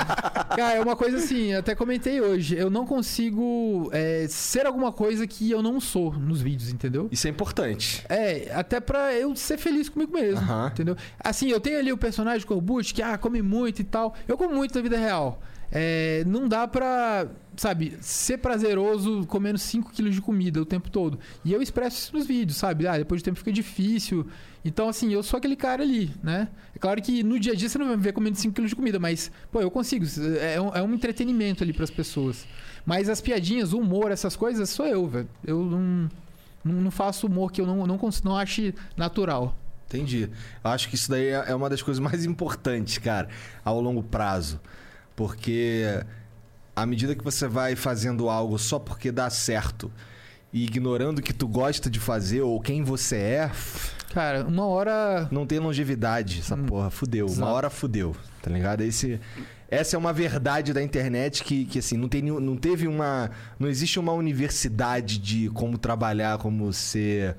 Cara, 0.55 0.73
é 0.75 0.81
uma 0.81 0.95
coisa 0.95 1.17
assim, 1.17 1.53
até 1.53 1.75
comentei 1.75 2.21
hoje. 2.21 2.55
Eu 2.55 2.69
não 2.69 2.85
consigo 2.85 3.89
é, 3.91 4.25
ser 4.29 4.65
alguma 4.65 4.91
coisa 4.91 5.25
que 5.27 5.49
eu 5.51 5.61
não 5.61 5.79
sou 5.79 6.13
nos 6.13 6.41
vídeos, 6.41 6.69
entendeu? 6.71 7.07
Isso 7.11 7.27
é 7.27 7.29
importante. 7.29 8.03
É, 8.09 8.51
até 8.53 8.79
pra 8.79 9.13
eu 9.13 9.35
ser 9.35 9.57
feliz 9.57 9.89
comigo 9.89 10.13
mesmo, 10.13 10.39
Aham. 10.39 10.69
entendeu? 10.73 10.95
Assim, 11.19 11.49
eu 11.49 11.59
tenho 11.59 11.79
ali 11.79 11.91
o 11.91 11.97
personagem 11.97 12.45
Corbucci 12.45 12.93
que, 12.93 13.01
ah, 13.01 13.17
come 13.17 13.41
muito 13.41 13.81
e 13.81 13.85
tal. 13.85 14.15
Eu 14.27 14.37
como 14.37 14.53
muito 14.55 14.75
na 14.75 14.81
vida 14.81 14.97
real. 14.97 15.41
É, 15.71 16.23
não 16.25 16.47
dá 16.47 16.67
pra, 16.67 17.27
sabe, 17.57 17.97
ser 18.01 18.37
prazeroso 18.37 19.25
comendo 19.27 19.57
5 19.57 19.91
quilos 19.91 20.15
de 20.15 20.21
comida 20.21 20.61
o 20.61 20.65
tempo 20.65 20.89
todo. 20.89 21.19
E 21.43 21.51
eu 21.51 21.61
expresso 21.61 21.97
isso 21.97 22.15
nos 22.15 22.25
vídeos, 22.25 22.57
sabe? 22.57 22.87
Ah, 22.87 22.97
depois 22.97 23.21
de 23.21 23.25
tempo 23.25 23.37
fica 23.37 23.51
difícil. 23.51 24.25
Então, 24.63 24.89
assim, 24.89 25.13
eu 25.13 25.21
sou 25.21 25.37
aquele 25.37 25.55
cara 25.55 25.83
ali, 25.83 26.11
né? 26.23 26.47
É 26.75 26.79
claro 26.79 27.01
que 27.01 27.23
no 27.23 27.39
dia 27.39 27.53
a 27.53 27.55
dia 27.55 27.69
você 27.69 27.77
não 27.77 27.87
vai 27.87 27.95
me 27.95 28.01
ver 28.01 28.13
comendo 28.13 28.37
5 28.37 28.53
quilos 28.53 28.69
de 28.69 28.75
comida, 28.75 28.99
mas, 28.99 29.31
pô, 29.51 29.61
eu 29.61 29.69
consigo. 29.69 30.05
É 30.39 30.59
um, 30.59 30.69
é 30.69 30.81
um 30.81 30.93
entretenimento 30.93 31.63
ali 31.63 31.73
pras 31.73 31.91
pessoas. 31.91 32.47
Mas 32.85 33.09
as 33.09 33.21
piadinhas, 33.21 33.73
o 33.73 33.79
humor, 33.79 34.11
essas 34.11 34.35
coisas, 34.35 34.69
sou 34.69 34.85
eu, 34.85 35.07
velho. 35.07 35.29
Eu 35.43 35.63
não, 35.63 36.09
não, 36.63 36.91
faço 36.91 37.27
humor 37.27 37.51
que 37.51 37.61
eu 37.61 37.65
não, 37.65 37.85
não, 37.85 37.99
não 38.23 38.37
ache 38.37 38.73
natural. 38.97 39.57
Entendi. 39.87 40.29
Eu 40.63 40.71
acho 40.71 40.89
que 40.89 40.95
isso 40.95 41.09
daí 41.09 41.27
é 41.27 41.45
é 41.47 41.55
uma 41.55 41.69
das 41.69 41.81
coisas 41.81 41.99
mais 41.99 42.25
importantes, 42.25 42.97
cara, 42.97 43.29
ao 43.63 43.79
longo 43.79 44.01
prazo. 44.01 44.59
Porque 45.15 45.83
à 46.75 46.85
medida 46.85 47.15
que 47.15 47.23
você 47.23 47.47
vai 47.47 47.75
fazendo 47.75 48.29
algo 48.29 48.57
só 48.59 48.77
porque 48.79 49.11
dá 49.11 49.29
certo 49.29 49.91
e 50.51 50.63
ignorando 50.65 51.19
o 51.19 51.21
que 51.21 51.33
tu 51.33 51.47
gosta 51.47 51.89
de 51.89 51.99
fazer 51.99 52.41
ou 52.41 52.59
quem 52.61 52.83
você 52.83 53.15
é, 53.17 53.51
Cara, 54.13 54.45
uma 54.45 54.65
hora. 54.65 55.27
não 55.31 55.45
tem 55.45 55.59
longevidade, 55.59 56.39
essa 56.39 56.55
Hum, 56.55 56.65
porra. 56.65 56.89
Fudeu. 56.89 57.25
Uma 57.25 57.33
exato. 57.33 57.51
hora 57.51 57.69
fudeu, 57.69 58.15
tá 58.41 58.49
ligado? 58.49 58.81
Esse, 58.81 59.19
essa 59.69 59.95
é 59.97 59.99
uma 59.99 60.13
verdade 60.13 60.71
da 60.71 60.81
internet 60.81 61.43
que, 61.43 61.65
que 61.65 61.79
assim, 61.79 61.97
não, 61.97 62.07
tem, 62.07 62.21
nenhum- 62.21 62.39
não 62.39 62.55
teve 62.55 62.87
uma. 62.87 63.29
Não 63.59 63.67
existe 63.67 63.99
uma 63.99 64.13
universidade 64.13 65.17
de 65.17 65.49
como 65.49 65.77
trabalhar, 65.77 66.37
como 66.37 66.71
ser. 66.71 67.35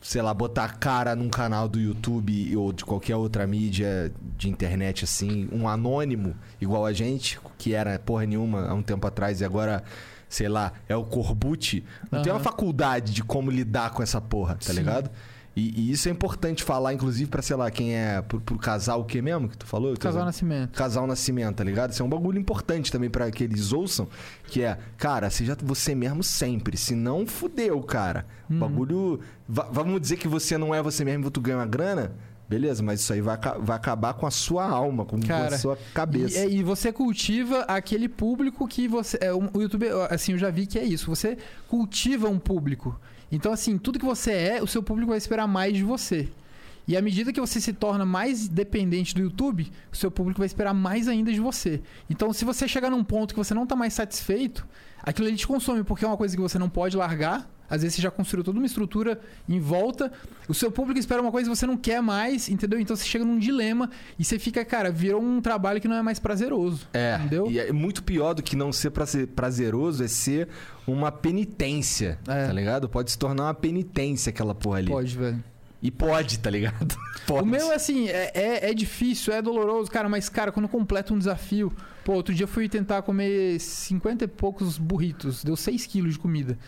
Sei 0.00 0.22
lá, 0.22 0.32
botar 0.32 0.64
a 0.64 0.68
cara 0.68 1.14
num 1.14 1.28
canal 1.28 1.68
do 1.68 1.78
YouTube 1.78 2.56
ou 2.56 2.72
de 2.72 2.84
qualquer 2.84 3.16
outra 3.16 3.46
mídia 3.46 4.12
de 4.36 4.48
internet, 4.48 5.04
assim, 5.04 5.48
um 5.52 5.68
anônimo 5.68 6.34
igual 6.60 6.86
a 6.86 6.92
gente, 6.92 7.38
que 7.58 7.74
era 7.74 7.98
porra 7.98 8.24
nenhuma 8.24 8.66
há 8.66 8.74
um 8.74 8.82
tempo 8.82 9.06
atrás 9.06 9.42
e 9.42 9.44
agora, 9.44 9.84
sei 10.26 10.48
lá, 10.48 10.72
é 10.88 10.96
o 10.96 11.04
Corbucci. 11.04 11.84
Não 12.10 12.22
tem 12.22 12.32
uma 12.32 12.40
faculdade 12.40 13.12
de 13.12 13.22
como 13.22 13.50
lidar 13.50 13.90
com 13.90 14.02
essa 14.02 14.20
porra, 14.20 14.54
tá 14.54 14.72
Sim. 14.72 14.78
ligado? 14.78 15.10
E, 15.60 15.80
e 15.80 15.90
isso 15.92 16.08
é 16.08 16.12
importante 16.12 16.62
falar, 16.64 16.94
inclusive, 16.94 17.28
pra, 17.30 17.42
sei 17.42 17.56
lá, 17.56 17.70
quem 17.70 17.94
é. 17.94 18.22
Pro, 18.22 18.40
pro 18.40 18.56
casal 18.58 19.00
o 19.00 19.04
que 19.04 19.20
mesmo 19.20 19.48
que 19.48 19.58
tu 19.58 19.66
falou? 19.66 19.94
Casal 19.96 20.24
Nascimento. 20.24 20.76
Casal 20.76 21.06
Nascimento, 21.06 21.56
tá 21.56 21.64
ligado? 21.64 21.90
Isso 21.92 22.02
é 22.02 22.06
um 22.06 22.08
bagulho 22.08 22.38
importante 22.38 22.90
também 22.90 23.10
pra 23.10 23.30
que 23.30 23.44
eles 23.44 23.72
ouçam, 23.72 24.08
que 24.46 24.62
é, 24.62 24.78
cara, 24.96 25.28
seja 25.30 25.56
você 25.62 25.94
mesmo 25.94 26.22
sempre, 26.22 26.76
senão 26.76 27.26
fudeu, 27.26 27.80
cara. 27.82 28.26
O 28.48 28.52
Uhum. 28.54 28.58
bagulho. 28.60 29.20
va- 29.48 29.68
vamos 29.72 30.00
dizer 30.00 30.16
que 30.16 30.26
você 30.28 30.56
não 30.56 30.74
é 30.74 30.82
você 30.82 31.04
mesmo 31.04 31.26
e 31.26 31.30
tu 31.30 31.40
ganha 31.40 31.58
uma 31.58 31.66
grana? 31.66 32.12
Beleza, 32.48 32.82
mas 32.82 32.98
isso 33.00 33.12
aí 33.12 33.20
vai, 33.20 33.38
vai 33.60 33.76
acabar 33.76 34.12
com 34.14 34.26
a 34.26 34.30
sua 34.30 34.64
alma, 34.68 35.04
com 35.04 35.20
Cara, 35.20 35.54
a 35.54 35.58
sua 35.58 35.78
cabeça. 35.94 36.36
E, 36.36 36.42
é, 36.42 36.50
e 36.50 36.62
você 36.64 36.92
cultiva 36.92 37.60
aquele 37.60 38.08
público 38.08 38.66
que 38.66 38.88
você. 38.88 39.16
É, 39.20 39.32
o 39.32 39.48
YouTube, 39.54 39.86
assim, 40.10 40.32
eu 40.32 40.38
já 40.38 40.50
vi 40.50 40.66
que 40.66 40.76
é 40.76 40.82
isso. 40.84 41.06
Você 41.08 41.38
cultiva 41.68 42.28
um 42.28 42.40
público. 42.40 42.98
Então, 43.30 43.52
assim, 43.52 43.78
tudo 43.78 43.98
que 43.98 44.04
você 44.04 44.32
é, 44.32 44.62
o 44.62 44.66
seu 44.66 44.82
público 44.82 45.10
vai 45.10 45.18
esperar 45.18 45.46
mais 45.46 45.74
de 45.74 45.84
você. 45.84 46.28
E 46.86 46.96
à 46.96 47.02
medida 47.02 47.32
que 47.32 47.40
você 47.40 47.60
se 47.60 47.72
torna 47.72 48.04
mais 48.04 48.48
dependente 48.48 49.14
do 49.14 49.20
YouTube, 49.20 49.70
o 49.92 49.96
seu 49.96 50.10
público 50.10 50.38
vai 50.38 50.46
esperar 50.46 50.74
mais 50.74 51.06
ainda 51.06 51.32
de 51.32 51.38
você. 51.38 51.80
Então, 52.08 52.32
se 52.32 52.44
você 52.44 52.66
chegar 52.66 52.90
num 52.90 53.04
ponto 53.04 53.32
que 53.32 53.38
você 53.38 53.54
não 53.54 53.66
tá 53.66 53.76
mais 53.76 53.94
satisfeito, 53.94 54.66
aquilo 55.02 55.28
ali 55.28 55.36
te 55.36 55.46
consome, 55.46 55.82
porque 55.84 56.04
é 56.04 56.08
uma 56.08 56.16
coisa 56.16 56.34
que 56.36 56.42
você 56.42 56.58
não 56.58 56.68
pode 56.68 56.96
largar. 56.96 57.48
Às 57.68 57.82
vezes 57.82 57.94
você 57.94 58.02
já 58.02 58.10
construiu 58.10 58.42
toda 58.42 58.58
uma 58.58 58.66
estrutura 58.66 59.20
em 59.48 59.60
volta. 59.60 60.10
O 60.48 60.54
seu 60.54 60.72
público 60.72 60.98
espera 60.98 61.22
uma 61.22 61.30
coisa 61.30 61.48
que 61.48 61.56
você 61.56 61.66
não 61.66 61.76
quer 61.76 62.02
mais, 62.02 62.48
entendeu? 62.48 62.80
Então 62.80 62.96
você 62.96 63.04
chega 63.04 63.24
num 63.24 63.38
dilema 63.38 63.88
e 64.18 64.24
você 64.24 64.40
fica, 64.40 64.64
cara, 64.64 64.90
virou 64.90 65.22
um 65.22 65.40
trabalho 65.40 65.80
que 65.80 65.86
não 65.86 65.94
é 65.94 66.02
mais 66.02 66.18
prazeroso. 66.18 66.88
É, 66.92 67.14
Entendeu? 67.14 67.48
e 67.48 67.60
é 67.60 67.70
muito 67.72 68.02
pior 68.02 68.34
do 68.34 68.42
que 68.42 68.56
não 68.56 68.72
ser 68.72 68.90
praze- 68.90 69.24
prazeroso 69.24 70.02
é 70.02 70.08
ser 70.08 70.48
uma 70.84 71.12
penitência, 71.12 72.18
É. 72.26 72.46
tá 72.48 72.52
ligado? 72.52 72.88
Pode 72.88 73.12
se 73.12 73.18
tornar 73.18 73.44
uma 73.44 73.54
penitência 73.54 74.30
aquela 74.30 74.54
porra 74.54 74.78
ali. 74.78 74.88
Pode, 74.88 75.16
velho. 75.16 75.42
E 75.82 75.90
pode, 75.90 76.38
tá 76.38 76.50
ligado? 76.50 76.96
Pode. 77.26 77.42
O 77.42 77.46
meu, 77.46 77.72
assim, 77.72 78.08
é, 78.08 78.30
é, 78.34 78.70
é 78.70 78.74
difícil, 78.74 79.32
é 79.32 79.40
doloroso, 79.40 79.90
cara, 79.90 80.08
mas, 80.08 80.28
cara, 80.28 80.52
quando 80.52 80.68
completa 80.68 81.14
um 81.14 81.18
desafio. 81.18 81.72
Pô, 82.04 82.14
outro 82.14 82.34
dia 82.34 82.44
eu 82.44 82.48
fui 82.48 82.68
tentar 82.68 83.02
comer 83.02 83.58
50 83.58 84.24
e 84.24 84.28
poucos 84.28 84.76
burritos, 84.76 85.42
deu 85.44 85.56
6 85.56 85.86
quilos 85.86 86.14
de 86.14 86.18
comida. 86.18 86.58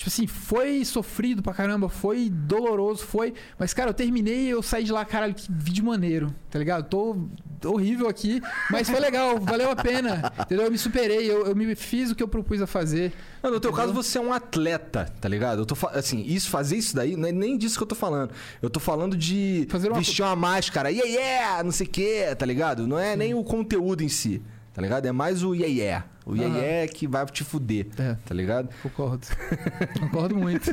Tipo 0.00 0.08
assim, 0.08 0.26
foi 0.26 0.82
sofrido 0.82 1.42
pra 1.42 1.52
caramba, 1.52 1.86
foi 1.86 2.30
doloroso, 2.30 3.04
foi. 3.04 3.34
Mas, 3.58 3.74
cara, 3.74 3.90
eu 3.90 3.94
terminei 3.94 4.46
e 4.46 4.48
eu 4.48 4.62
saí 4.62 4.82
de 4.82 4.90
lá, 4.90 5.04
caralho, 5.04 5.34
que 5.34 5.46
vídeo 5.52 5.84
maneiro, 5.84 6.34
tá 6.50 6.58
ligado? 6.58 6.88
Tô 6.88 7.28
horrível 7.66 8.08
aqui, 8.08 8.40
mas 8.70 8.88
foi 8.88 8.98
legal, 8.98 9.36
valeu 9.44 9.70
a 9.70 9.76
pena. 9.76 10.32
Entendeu? 10.40 10.64
Eu 10.64 10.70
me 10.70 10.78
superei, 10.78 11.30
eu, 11.30 11.48
eu 11.48 11.54
me 11.54 11.74
fiz 11.74 12.10
o 12.10 12.14
que 12.14 12.22
eu 12.22 12.28
propus 12.28 12.62
a 12.62 12.66
fazer. 12.66 13.12
Não, 13.42 13.50
no 13.50 13.60
teu 13.60 13.70
Entendeu? 13.72 13.88
caso, 13.88 13.92
você 13.92 14.16
é 14.16 14.22
um 14.22 14.32
atleta, 14.32 15.12
tá 15.20 15.28
ligado? 15.28 15.58
Eu 15.58 15.66
tô 15.66 15.76
assim, 15.88 16.22
isso, 16.22 16.48
fazer 16.48 16.78
isso 16.78 16.96
daí, 16.96 17.14
não 17.14 17.28
é 17.28 17.32
nem 17.32 17.58
disso 17.58 17.76
que 17.76 17.82
eu 17.82 17.86
tô 17.86 17.94
falando. 17.94 18.30
Eu 18.62 18.70
tô 18.70 18.80
falando 18.80 19.14
de 19.14 19.66
Fazer 19.68 19.90
uma- 19.90 19.98
vestir 19.98 20.22
uma 20.24 20.34
máscara, 20.34 20.90
yeah, 20.90 21.10
yeah, 21.10 21.62
não 21.62 21.72
sei 21.72 21.86
o 21.86 21.90
quê, 21.90 22.34
tá 22.38 22.46
ligado? 22.46 22.86
Não 22.86 22.98
é 22.98 23.14
nem 23.16 23.34
o 23.34 23.44
conteúdo 23.44 24.02
em 24.02 24.08
si, 24.08 24.40
tá 24.72 24.80
ligado? 24.82 25.06
É 25.06 25.12
mais 25.12 25.42
o 25.42 25.54
yeah, 25.54 25.72
yeah. 25.74 26.04
O 26.26 26.34
yeah, 26.34 26.54
Aham. 26.54 26.64
yeah 26.64 26.92
que 26.92 27.06
vai 27.08 27.24
te 27.26 27.42
fuder, 27.44 27.86
É. 27.98 28.16
tá 28.24 28.34
ligado? 28.34 28.68
Concordo. 28.82 29.26
Concordo 29.98 30.36
muito. 30.36 30.70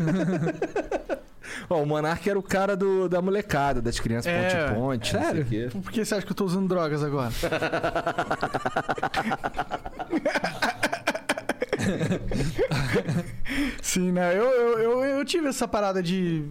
Ó, 1.69 1.81
o 1.81 1.85
Monark 1.85 2.29
era 2.29 2.37
o 2.37 2.43
cara 2.43 2.75
do, 2.75 3.07
da 3.09 3.21
molecada, 3.21 3.81
das 3.81 3.99
crianças 3.99 4.31
É, 4.31 4.65
ponte-ponte, 4.67 5.13
não 5.13 5.19
sei 5.21 5.27
sério? 5.29 5.41
o 5.43 5.45
quê. 5.45 5.69
Por 5.71 5.91
que 5.91 6.03
você 6.05 6.15
acha 6.15 6.25
que 6.25 6.31
eu 6.31 6.35
tô 6.35 6.45
usando 6.45 6.67
drogas 6.67 7.03
agora? 7.03 7.31
Sim, 13.81 14.11
né? 14.11 14.37
Eu, 14.37 14.43
eu, 14.45 14.79
eu, 14.79 15.03
eu 15.05 15.25
tive 15.25 15.47
essa 15.47 15.67
parada 15.67 16.01
de 16.03 16.45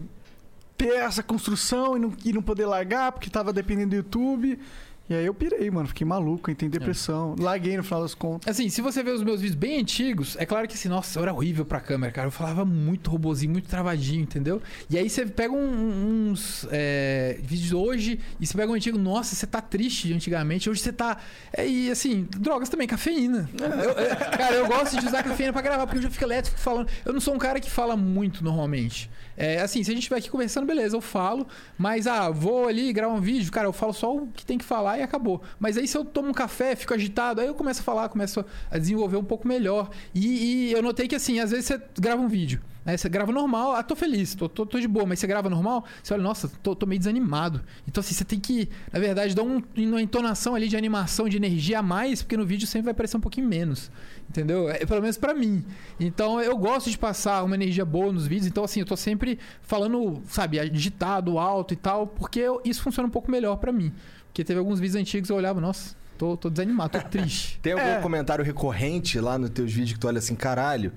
ter 0.77 0.95
essa 0.97 1.23
construção 1.23 1.97
e 1.97 2.01
não, 2.01 2.13
e 2.25 2.33
não 2.33 2.43
poder 2.43 2.67
largar 2.67 3.13
porque 3.13 3.31
tava 3.31 3.53
dependendo 3.53 3.91
do 3.91 3.97
YouTube. 3.97 4.59
E 5.09 5.15
aí 5.15 5.25
eu 5.27 5.33
pirei, 5.35 5.71
mano. 5.71 5.87
Fiquei 5.87 6.05
maluco, 6.07 6.51
entrei 6.51 6.67
em 6.67 6.71
depressão. 6.71 7.37
Larguei 7.39 7.77
no 7.77 7.83
final 7.85 8.03
das 8.03 8.15
contas. 8.15 8.51
Assim, 8.51 8.69
se 8.69 8.81
você 8.83 9.03
ver 9.03 9.13
os 9.13 9.23
meus 9.23 9.41
vídeos 9.41 9.55
bem 9.57 9.81
antigos, 9.81 10.37
é 10.39 10.45
claro 10.45 10.67
que 10.67 10.75
assim, 10.75 10.89
nossa, 10.89 11.19
eu 11.19 11.23
era 11.23 11.33
horrível 11.33 11.65
pra 11.65 11.79
câmera, 11.81 12.13
cara. 12.13 12.27
Eu 12.27 12.33
falava 12.33 12.65
muito 12.65 13.09
robozinho, 13.11 13.53
muito 13.53 13.69
travadinho, 13.69 14.23
entendeu? 14.23 14.61
E 14.91 14.99
aí 14.99 15.09
você 15.09 15.25
pega 15.25 15.55
um- 15.55 16.31
uns 16.33 16.67
é, 16.73 17.39
vídeos 17.43 17.73
hoje 17.73 18.19
e 18.41 18.47
você 18.47 18.57
pega 18.57 18.71
um 18.71 18.75
antigo, 18.75 18.99
nossa, 18.99 19.35
você 19.35 19.47
tá 19.47 19.61
triste 19.61 20.09
de 20.09 20.15
antigamente. 20.15 20.69
Hoje 20.69 20.81
você 20.81 20.93
tá. 20.93 21.19
É, 21.53 21.67
e 21.67 21.91
assim, 21.91 22.27
drogas 22.37 22.69
também, 22.69 22.89
cafeína. 22.89 23.49
Eu- 23.61 23.91
é, 23.99 24.15
cara, 24.15 24.55
eu 24.57 24.67
gosto 24.67 24.99
de 24.99 25.07
usar 25.07 25.23
cafeína 25.23 25.53
pra 25.53 25.63
gravar, 25.63 25.87
porque 25.87 25.99
eu 25.99 26.03
já 26.03 26.11
fico 26.11 26.25
elétrico 26.25 26.59
falando. 26.59 26.89
Eu 27.05 27.13
não 27.13 27.21
sou 27.21 27.35
um 27.35 27.39
cara 27.39 27.61
que 27.61 27.71
fala 27.71 27.97
muito 27.97 28.43
normalmente. 28.43 29.09
É, 29.37 29.61
assim, 29.61 29.83
se 29.83 29.91
a 29.91 29.95
gente 29.95 30.03
estiver 30.03 30.17
aqui 30.19 30.31
conversando, 30.31 30.67
beleza, 30.67 30.97
eu 30.97 31.01
falo. 31.01 31.47
Mas, 31.77 32.07
ah, 32.07 32.31
vou 32.31 32.67
ali 32.69 32.93
gravar 32.93 33.15
um 33.15 33.21
vídeo, 33.21 33.51
cara, 33.53 33.67
eu 33.67 33.73
falo 33.73 33.93
só 33.93 34.15
o 34.15 34.27
que 34.29 34.45
tem 34.47 34.57
que 34.59 34.65
falar 34.65 34.99
e 34.99 35.03
acabou. 35.03 35.43
Mas 35.59 35.77
aí 35.77 35.87
se 35.87 35.97
eu 35.97 36.05
tomo 36.05 36.29
um 36.29 36.33
café, 36.33 36.75
fico 36.75 36.95
agitado, 36.95 37.41
aí 37.41 37.47
eu 37.47 37.55
começo 37.55 37.81
a 37.81 37.85
falar, 37.85 38.09
começo 38.09 38.45
a 38.71 38.79
desenvolver 38.79 39.17
um 39.17 39.25
pouco 39.25 39.47
melhor. 39.47 39.91
E, 40.15 40.69
e 40.69 40.73
eu 40.73 40.83
notei 40.83 41.07
que, 41.07 41.15
assim, 41.15 41.41
às 41.41 41.51
vezes 41.51 41.67
você 41.67 41.81
grava 42.01 42.21
um 42.23 42.29
vídeo. 42.29 42.61
Né? 42.85 42.97
Você 42.97 43.09
grava 43.09 43.33
normal, 43.33 43.73
ah, 43.75 43.83
tô 43.83 43.97
feliz, 43.97 44.35
tô, 44.37 44.49
tô, 44.49 44.65
tô 44.65 44.79
de 44.79 44.87
boa, 44.87 45.05
mas 45.05 45.19
você 45.19 45.27
grava 45.27 45.51
normal, 45.51 45.85
você 46.01 46.15
olha, 46.15 46.23
nossa, 46.23 46.49
tô, 46.63 46.75
tô 46.77 46.87
meio 46.87 47.01
desanimado. 47.01 47.61
Então, 47.87 48.01
assim, 48.01 48.15
você 48.15 48.25
tem 48.25 48.39
que, 48.39 48.69
na 48.93 49.01
verdade, 49.01 49.35
dar 49.35 49.43
um- 49.43 49.61
uma 49.77 50.01
entonação 50.01 50.55
ali 50.55 50.69
de 50.69 50.77
animação, 50.77 51.29
de 51.29 51.37
energia 51.37 51.81
a 51.81 51.83
mais, 51.83 52.23
porque 52.23 52.37
no 52.37 52.47
vídeo 52.47 52.65
sempre 52.67 52.85
vai 52.87 52.95
parecer 52.95 53.17
um 53.17 53.21
pouquinho 53.21 53.49
menos. 53.49 53.91
Entendeu? 54.29 54.69
É, 54.69 54.85
pelo 54.85 55.01
menos 55.01 55.17
pra 55.17 55.33
mim. 55.33 55.65
Então, 55.99 56.41
eu 56.41 56.57
gosto 56.59 56.91
de 56.91 56.99
passar 56.99 57.43
uma 57.45 57.55
energia 57.55 57.85
boa 57.85 58.13
nos 58.13 58.27
vídeos. 58.27 58.47
Então, 58.49 58.65
assim, 58.65 58.81
eu 58.81 58.87
tô 58.87 58.97
sempre 58.97 59.39
falando, 59.63 60.21
sabe, 60.29 60.59
agitado, 60.59 61.39
alto 61.39 61.73
e 61.73 61.77
tal, 61.77 62.07
porque 62.07 62.41
eu- 62.41 62.61
isso 62.65 62.83
funciona 62.83 63.07
um 63.09 63.11
pouco 63.11 63.31
melhor 63.31 63.57
pra 63.57 63.73
mim. 63.73 63.93
Porque 64.27 64.45
teve 64.45 64.59
alguns 64.59 64.79
vídeos 64.81 64.97
antigos 65.01 65.31
eu 65.31 65.37
olhava, 65.37 65.61
nossa, 65.61 65.95
tô, 66.19 66.37
tô 66.37 66.51
desanimado, 66.51 66.99
tô 66.99 67.09
triste. 67.09 67.59
Tem 67.63 67.73
algum 67.73 67.85
É. 67.87 68.01
comentário 68.01 68.45
recorrente 68.45 69.19
lá 69.21 69.39
nos 69.39 69.49
teus 69.51 69.73
vídeos 69.73 69.93
que 69.95 69.99
tu 69.99 70.09
olha 70.09 70.19
assim, 70.19 70.35
caralho? 70.35 70.93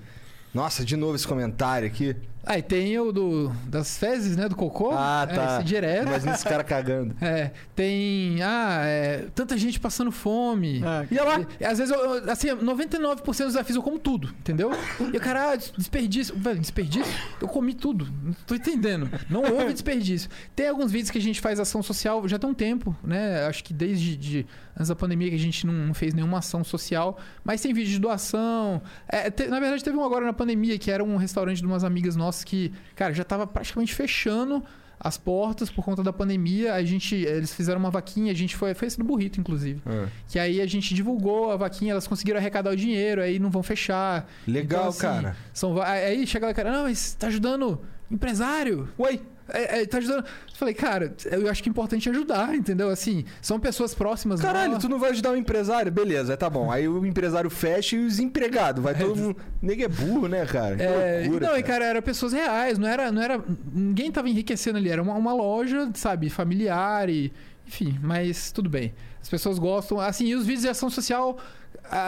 Nossa, 0.54 0.84
de 0.84 0.98
novo 0.98 1.16
esse 1.16 1.28
comentário 1.28 1.88
aqui. 1.88 2.16
Ah, 2.46 2.58
e 2.58 2.62
tem 2.64 2.98
o 2.98 3.12
do, 3.12 3.50
das 3.68 3.98
fezes, 3.98 4.36
né? 4.36 4.50
Do 4.50 4.56
cocô. 4.56 4.92
Ah, 4.94 5.28
É, 5.30 5.36
tá. 5.36 5.56
esse 5.58 5.64
direto. 5.66 6.08
Imagina 6.08 6.32
esse 6.34 6.44
cara 6.44 6.64
cagando. 6.64 7.16
É, 7.22 7.52
tem. 7.76 8.42
Ah, 8.42 8.82
é, 8.86 9.26
tanta 9.36 9.56
gente 9.58 9.80
passando 9.80 10.12
fome. 10.12 10.82
É. 10.84 11.08
E 11.14 11.20
olha 11.20 11.38
lá. 11.40 11.46
E, 11.60 11.66
às 11.66 11.78
vezes, 11.78 11.94
eu, 11.94 12.32
assim, 12.32 12.48
99% 12.50 13.24
dos 13.26 13.36
desafios 13.36 13.76
eu 13.76 13.84
como 13.84 14.00
tudo, 14.00 14.30
entendeu? 14.40 14.72
E 15.14 15.18
o 15.18 15.20
cara, 15.20 15.52
ah, 15.52 15.56
desperdício. 15.56 16.36
Velho, 16.36 16.60
desperdício? 16.60 17.14
Eu 17.42 17.48
comi 17.48 17.74
tudo. 17.76 18.08
Não 18.24 18.34
tô 18.48 18.56
entendendo. 18.56 19.10
Não 19.30 19.42
houve 19.44 19.74
desperdício. 19.74 20.30
Tem 20.56 20.70
alguns 20.70 20.92
vídeos 20.92 21.12
que 21.12 21.18
a 21.18 21.22
gente 21.22 21.40
faz 21.42 21.60
ação 21.60 21.84
social 21.84 22.28
já 22.28 22.40
tem 22.40 22.50
um 22.50 22.54
tempo, 22.54 22.96
né? 23.04 23.46
Acho 23.46 23.64
que 23.64 23.74
desde 23.74 24.16
de, 24.16 24.46
antes 24.76 24.88
da 24.88 24.96
pandemia 24.96 25.30
que 25.30 25.36
a 25.36 25.40
gente 25.40 25.68
não, 25.68 25.74
não 25.74 25.94
fez 25.94 26.14
nenhuma 26.14 26.40
ação 26.40 26.64
social. 26.64 27.20
Mas 27.44 27.62
tem 27.62 27.74
vídeo 27.74 27.92
de 27.92 28.00
doação. 28.00 28.82
É, 29.08 29.30
te- 29.30 29.48
na 29.48 29.60
verdade, 29.60 29.84
teve 29.84 29.98
um 29.98 30.04
agora 30.04 30.26
na 30.26 30.34
pandemia 30.34 30.80
que 30.80 30.90
era 30.90 31.04
um 31.04 31.16
restaurante 31.18 31.60
de 31.60 31.66
umas 31.68 31.84
amigas 31.84 32.16
nossas 32.16 32.29
que, 32.44 32.72
cara, 32.96 33.14
já 33.14 33.24
tava 33.24 33.46
praticamente 33.48 33.94
fechando 33.94 34.64
as 35.00 35.18
portas 35.18 35.70
por 35.70 35.84
conta 35.86 36.04
da 36.04 36.12
pandemia. 36.12 36.74
A 36.74 36.84
gente, 36.84 37.16
eles 37.16 37.54
fizeram 37.54 37.80
uma 37.80 37.90
vaquinha, 37.90 38.32
a 38.32 38.36
gente 38.36 38.56
foi, 38.56 38.74
foi 38.74 38.88
esse 38.88 38.98
do 38.98 39.04
burrito, 39.04 39.40
inclusive. 39.40 39.82
Ah, 39.86 40.08
Que 40.28 40.38
aí 40.38 40.60
a 40.60 40.66
gente 40.66 40.94
divulgou 40.94 41.52
a 41.52 41.56
vaquinha, 41.58 41.92
elas 41.94 42.06
conseguiram 42.08 42.38
arrecadar 42.40 42.72
o 42.72 42.76
dinheiro, 42.76 43.22
aí 43.22 43.40
não 43.40 43.50
vão 43.50 43.64
fechar. 43.64 44.30
Legal, 44.46 44.80
Então, 44.80 44.90
assim, 44.90 45.00
cara. 45.00 45.36
São, 45.54 45.82
aí 45.82 46.28
chega 46.28 46.48
lá, 46.48 46.54
cara, 46.54 46.72
não, 46.72 46.84
mas 46.84 47.14
tá 47.14 47.28
ajudando 47.28 47.80
empresário. 48.12 48.90
Oi. 48.98 49.22
É, 49.54 49.82
é, 49.82 49.86
tá 49.86 49.98
ajudando. 49.98 50.26
Eu 50.26 50.56
falei, 50.56 50.74
cara, 50.74 51.14
eu 51.32 51.50
acho 51.50 51.64
que 51.64 51.70
é 51.70 51.72
importante 51.72 52.10
ajudar, 52.10 52.54
entendeu? 52.56 52.90
Assim, 52.90 53.26
são 53.42 53.60
pessoas 53.60 53.94
próximas. 53.94 54.42
Caralho, 54.42 54.74
nossa. 54.74 54.88
tu 54.88 54.90
não 54.90 55.00
vai 55.00 55.12
ajudar 55.12 55.32
o 55.32 55.36
empresário? 55.36 55.92
Beleza, 55.92 56.36
tá 56.38 56.50
bom. 56.50 56.72
Aí 56.72 56.88
o 56.88 57.06
empresário 57.06 57.50
fecha 57.50 57.96
e 57.96 58.06
os 58.06 58.20
empregados. 58.20 58.84
Vai 58.84 58.96
todo 58.96 59.16
mundo. 59.16 59.38
Nego 59.62 59.84
é 59.84 59.88
burro, 59.88 60.28
né, 60.28 60.46
cara? 60.46 60.76
Que 60.76 60.84
É, 60.84 61.22
loucura, 61.24 61.48
não, 61.48 61.58
e 61.58 61.64
cara, 61.64 61.86
eram 61.86 62.02
pessoas 62.02 62.34
reais, 62.34 62.78
não 62.78 62.88
era, 62.88 63.12
não 63.12 63.22
era. 63.22 63.44
Ninguém 63.74 64.12
tava 64.12 64.30
enriquecendo 64.30 64.78
ali, 64.78 64.90
era 64.90 65.02
uma, 65.02 65.14
uma 65.14 65.34
loja, 65.34 65.90
sabe, 65.94 66.30
familiar 66.30 67.10
e. 67.10 67.32
Enfim, 67.68 68.00
mas 68.02 68.52
tudo 68.52 68.68
bem. 68.70 68.94
As 69.22 69.30
pessoas 69.30 69.60
gostam. 69.60 70.00
Assim, 70.00 70.26
e 70.26 70.36
os 70.36 70.46
vídeos 70.46 70.64
de 70.64 70.70
ação 70.70 70.90
social, 70.90 71.38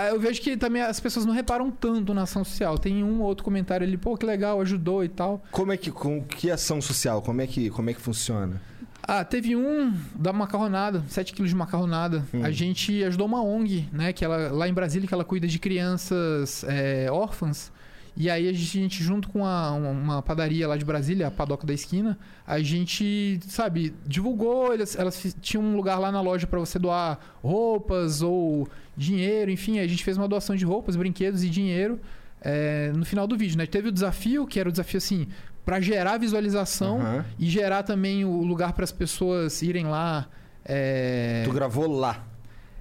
eu 0.09 0.19
vejo 0.19 0.41
que 0.41 0.55
também 0.57 0.81
as 0.81 0.99
pessoas 0.99 1.25
não 1.25 1.33
reparam 1.33 1.71
tanto 1.71 2.13
na 2.13 2.23
ação 2.23 2.43
social. 2.43 2.77
Tem 2.77 3.03
um 3.03 3.21
ou 3.21 3.27
outro 3.27 3.43
comentário 3.43 3.85
ali, 3.85 3.97
pô, 3.97 4.17
que 4.17 4.25
legal, 4.25 4.61
ajudou 4.61 5.03
e 5.03 5.09
tal. 5.09 5.43
Como 5.51 5.71
é 5.71 5.77
que. 5.77 5.91
Com, 5.91 6.23
que 6.23 6.51
ação 6.51 6.81
social? 6.81 7.21
Como 7.21 7.41
é 7.41 7.47
que, 7.47 7.69
como 7.69 7.89
é 7.89 7.93
que 7.93 8.01
funciona? 8.01 8.61
Ah, 9.03 9.25
teve 9.25 9.55
um 9.55 9.93
da 10.15 10.31
macarronada, 10.31 11.03
7 11.07 11.33
quilos 11.33 11.49
de 11.49 11.55
macarronada. 11.55 12.23
Hum. 12.33 12.43
A 12.43 12.51
gente 12.51 13.03
ajudou 13.03 13.25
uma 13.25 13.43
ONG, 13.43 13.89
né? 13.91 14.13
Que 14.13 14.23
ela, 14.23 14.51
lá 14.51 14.67
em 14.67 14.73
Brasília, 14.73 15.07
que 15.07 15.13
ela 15.13 15.25
cuida 15.25 15.47
de 15.47 15.57
crianças 15.57 16.63
é, 16.67 17.09
órfãs. 17.11 17.71
E 18.15 18.29
aí 18.29 18.47
a 18.49 18.53
gente, 18.53 19.01
junto 19.03 19.29
com 19.29 19.45
a- 19.45 19.71
uma, 19.71 20.21
padaria 20.21 20.67
lá 20.67 20.75
de 20.75 20.83
Brasília, 20.83 21.27
a 21.27 21.31
Padoca 21.31 21.65
da 21.65 21.73
Esquina, 21.73 22.17
a 22.45 22.59
gente, 22.59 23.39
sabe, 23.47 23.93
divulgou, 24.05 24.73
elas, 24.73 24.95
elas 24.97 25.35
tinham 25.41 25.63
um 25.63 25.75
lugar 25.77 25.97
lá 25.97 26.11
na 26.11 26.19
loja 26.21 26.45
para 26.45 26.59
você 26.59 26.77
doar 26.77 27.19
roupas 27.41 28.21
ou 28.21 28.67
dinheiro, 28.97 29.49
enfim, 29.49 29.79
a 29.79 29.88
gente 29.88 30.03
fez 30.03 30.17
uma 30.17 30.27
doação 30.27 30.55
de 30.55 30.65
roupas, 30.65 30.95
brinquedos 30.95 31.43
e 31.43 31.49
dinheiro. 31.49 31.99
é, 32.43 32.91
no 32.95 33.05
final 33.05 33.27
do 33.27 33.38
vídeo, 33.38 33.55
né? 33.57 33.67
Teve 33.67 33.89
o 33.89 33.91
desafio, 33.91 34.47
que 34.47 34.59
era 34.59 34.67
o 34.67 34.71
desafio 34.71 34.97
assim, 34.97 35.27
pra 35.63 35.79
gerar 35.79 36.17
visualização 36.17 36.99
Aham. 36.99 37.25
e 37.38 37.47
gerar 37.47 37.83
também 37.83 38.25
o 38.25 38.41
lugar 38.43 38.73
para 38.73 38.83
as 38.83 38.91
pessoas 38.91 39.61
irem 39.61 39.85
lá. 39.85 40.27
é, 40.65 41.43
Tu 41.45 41.51
gravou 41.51 41.88
lá. 41.88 42.25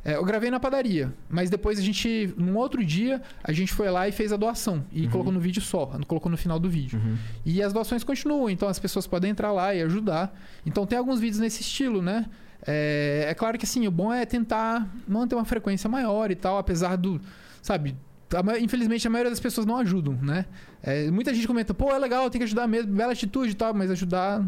É, 0.04 0.16
eu 0.16 0.24
gravei 0.24 0.50
na 0.50 0.58
padaria, 0.58 1.12
mas 1.28 1.50
depois 1.50 1.78
a 1.78 1.82
gente, 1.82 2.32
num 2.36 2.56
outro 2.56 2.82
dia, 2.84 3.20
a 3.44 3.52
gente 3.52 3.72
foi 3.72 3.90
lá 3.90 4.08
e 4.08 4.12
fez 4.12 4.32
a 4.32 4.36
doação 4.36 4.84
e 4.92 5.06
colocou 5.08 5.32
no 5.32 5.40
vídeo 5.40 5.60
só, 5.60 5.86
colocou 6.06 6.30
no 6.30 6.38
final 6.38 6.58
do 6.58 6.70
vídeo. 6.70 7.00
E 7.44 7.62
as 7.62 7.72
doações 7.72 8.02
continuam, 8.02 8.48
então 8.48 8.68
as 8.68 8.78
pessoas 8.78 9.06
podem 9.06 9.30
entrar 9.30 9.52
lá 9.52 9.74
e 9.74 9.82
ajudar. 9.82 10.34
Então 10.64 10.86
tem 10.86 10.98
alguns 10.98 11.20
vídeos 11.20 11.38
nesse 11.38 11.60
estilo, 11.60 12.00
né? 12.00 12.26
É, 12.66 13.26
é 13.28 13.34
claro 13.34 13.58
que 13.58 13.64
assim, 13.64 13.86
o 13.86 13.90
bom 13.90 14.12
é 14.12 14.24
tentar 14.24 14.88
manter 15.06 15.34
uma 15.34 15.44
frequência 15.44 15.88
maior 15.88 16.30
e 16.30 16.34
tal, 16.34 16.58
apesar 16.58 16.96
do, 16.96 17.20
sabe? 17.62 17.94
infelizmente 18.60 19.06
a 19.08 19.10
maioria 19.10 19.30
das 19.30 19.40
pessoas 19.40 19.66
não 19.66 19.76
ajudam, 19.78 20.14
né? 20.22 20.44
É, 20.82 21.10
muita 21.10 21.34
gente 21.34 21.46
comenta, 21.46 21.74
pô, 21.74 21.90
é 21.90 21.98
legal, 21.98 22.30
tem 22.30 22.38
que 22.38 22.44
ajudar 22.44 22.66
mesmo, 22.68 22.92
bela 22.92 23.12
atitude 23.12 23.50
e 23.50 23.54
tal, 23.54 23.74
mas 23.74 23.90
ajudar 23.90 24.44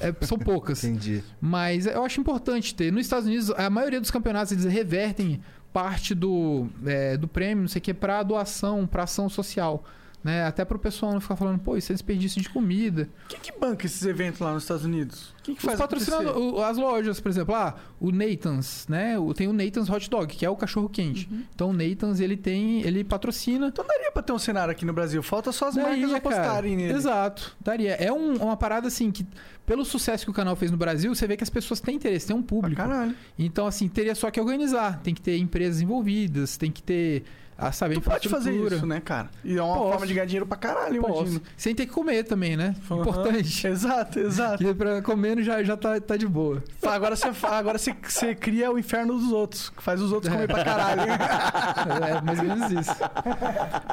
é, 0.00 0.14
são 0.24 0.38
poucas. 0.38 0.82
Entendi. 0.84 1.22
Mas 1.40 1.86
eu 1.86 2.04
acho 2.04 2.20
importante 2.20 2.74
ter. 2.74 2.92
Nos 2.92 3.02
Estados 3.02 3.26
Unidos, 3.26 3.50
a 3.50 3.68
maioria 3.70 4.00
dos 4.00 4.10
campeonatos 4.10 4.52
eles 4.52 4.64
revertem 4.64 5.40
parte 5.72 6.14
do, 6.14 6.66
é, 6.86 7.16
do 7.16 7.28
prêmio, 7.28 7.62
não 7.62 7.68
sei 7.68 7.80
o 7.80 7.82
que, 7.82 7.94
para 7.94 8.22
doação, 8.22 8.86
para 8.86 9.04
ação 9.04 9.28
social. 9.28 9.84
Né? 10.28 10.44
Até 10.44 10.62
para 10.62 10.76
o 10.76 10.78
pessoal 10.78 11.12
não 11.14 11.22
ficar 11.22 11.36
falando, 11.36 11.58
pô, 11.58 11.74
isso 11.74 11.90
é 11.90 11.94
desperdício 11.94 12.42
de 12.42 12.50
comida. 12.50 13.08
Quem 13.30 13.40
que 13.40 13.50
banca 13.58 13.86
esses 13.86 14.04
eventos 14.04 14.40
lá 14.40 14.52
nos 14.52 14.64
Estados 14.64 14.84
Unidos? 14.84 15.32
Quem 15.42 15.54
que 15.54 15.62
faz 15.62 15.78
patrocinadores, 15.78 16.30
acontecer? 16.30 16.54
o- 16.56 16.62
as 16.62 16.76
lojas, 16.76 17.18
por 17.18 17.30
exemplo, 17.30 17.54
ah, 17.54 17.74
o 17.98 18.10
Nathan's, 18.12 18.84
né? 18.88 19.18
O- 19.18 19.32
Tem 19.32 19.48
o 19.48 19.54
Nathan's 19.54 19.88
Hot 19.88 20.10
Dog, 20.10 20.36
que 20.36 20.44
é 20.44 20.50
o 20.50 20.54
cachorro 20.54 20.86
quente. 20.90 21.26
Uhum. 21.32 21.42
Então 21.54 21.70
o 21.70 21.72
Nathan's 21.72 22.20
ele 22.20 22.36
tem, 22.36 22.82
ele 22.82 23.02
patrocina. 23.04 23.68
Então 23.68 23.86
daria 23.86 24.12
pra 24.12 24.22
ter 24.22 24.32
um 24.34 24.38
cenário 24.38 24.70
aqui 24.70 24.84
no 24.84 24.92
Brasil. 24.92 25.22
Falta 25.22 25.50
só 25.50 25.68
as 25.68 25.76
Daria, 25.76 26.06
marcas 26.06 26.10
cara. 26.10 26.18
apostarem 26.42 26.76
nele. 26.76 26.92
Exato, 26.92 27.56
daria. 27.58 27.92
É 27.94 28.12
um- 28.12 28.36
uma 28.36 28.56
parada 28.58 28.88
assim 28.88 29.10
que, 29.10 29.26
pelo 29.64 29.82
sucesso 29.82 30.24
que 30.26 30.30
o 30.30 30.34
canal 30.34 30.54
fez 30.56 30.70
no 30.70 30.76
Brasil, 30.76 31.14
você 31.14 31.26
vê 31.26 31.38
que 31.38 31.42
as 31.44 31.48
pessoas 31.48 31.80
têm 31.80 31.96
interesse, 31.96 32.26
tem 32.26 32.36
um 32.36 32.42
público. 32.42 32.76
caralho. 32.76 33.14
Então, 33.38 33.66
assim, 33.66 33.88
teria 33.88 34.14
só 34.14 34.30
que 34.30 34.38
organizar. 34.38 35.00
Tem 35.02 35.14
que 35.14 35.22
ter 35.22 35.38
empresas 35.38 35.80
envolvidas, 35.80 36.58
tem 36.58 36.70
que 36.70 36.82
ter, 36.82 37.24
a 37.60 37.72
saber, 37.72 37.94
Tu 37.94 38.00
pode 38.02 38.28
fazer 38.28 38.52
isso, 38.52 38.86
né, 38.86 39.00
cara? 39.00 39.28
E 39.42 39.58
é 39.58 39.62
uma 39.62 39.74
Posso. 39.76 39.90
forma 39.90 40.06
de 40.06 40.14
ganhar 40.14 40.26
dinheiro 40.26 40.46
pra 40.46 40.56
caralho, 40.56 41.02
Posso. 41.02 41.22
imagino. 41.22 41.42
Sem 41.56 41.74
ter 41.74 41.86
que 41.86 41.92
comer 41.92 42.22
também, 42.22 42.56
né? 42.56 42.76
Aham. 42.88 43.00
Importante. 43.00 43.66
Exato, 43.66 44.20
exato. 44.20 44.58
Porque 44.58 44.74
pra 44.74 45.02
comendo 45.02 45.42
já, 45.42 45.60
já 45.64 45.76
tá, 45.76 46.00
tá 46.00 46.16
de 46.16 46.26
boa. 46.28 46.62
Agora 46.82 47.16
você, 47.16 47.26
agora 47.42 47.76
você, 47.76 47.92
você 48.00 48.32
cria 48.36 48.70
o 48.70 48.78
inferno 48.78 49.18
dos 49.18 49.32
outros, 49.32 49.70
que 49.70 49.82
faz 49.82 50.00
os 50.00 50.12
outros 50.12 50.32
comer 50.32 50.46
pra 50.46 50.62
caralho. 50.64 51.02
É 52.08 52.20
mais 52.22 52.38
ou 52.38 52.44
menos 52.44 52.70
isso. 52.70 52.94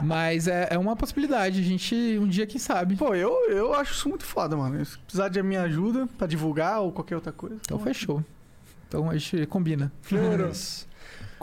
Mas 0.03 0.47
é, 0.47 0.67
é 0.71 0.77
uma 0.77 0.95
possibilidade. 0.95 1.59
A 1.59 1.63
gente, 1.63 1.95
um 2.21 2.27
dia, 2.27 2.45
quem 2.45 2.59
sabe. 2.59 2.95
Pô, 2.95 3.15
eu, 3.15 3.31
eu 3.49 3.73
acho 3.73 3.93
isso 3.93 4.07
muito 4.09 4.23
foda, 4.25 4.55
mano. 4.55 4.83
Se 4.85 4.97
precisar 4.99 5.29
de 5.29 5.41
minha 5.41 5.63
ajuda 5.63 6.07
pra 6.17 6.27
divulgar 6.27 6.81
ou 6.81 6.91
qualquer 6.91 7.15
outra 7.15 7.31
coisa. 7.31 7.55
Então 7.61 7.79
fechou. 7.79 8.23
Então 8.87 9.09
a 9.09 9.17
gente 9.17 9.45
combina. 9.47 9.91
Isso. 10.51 10.87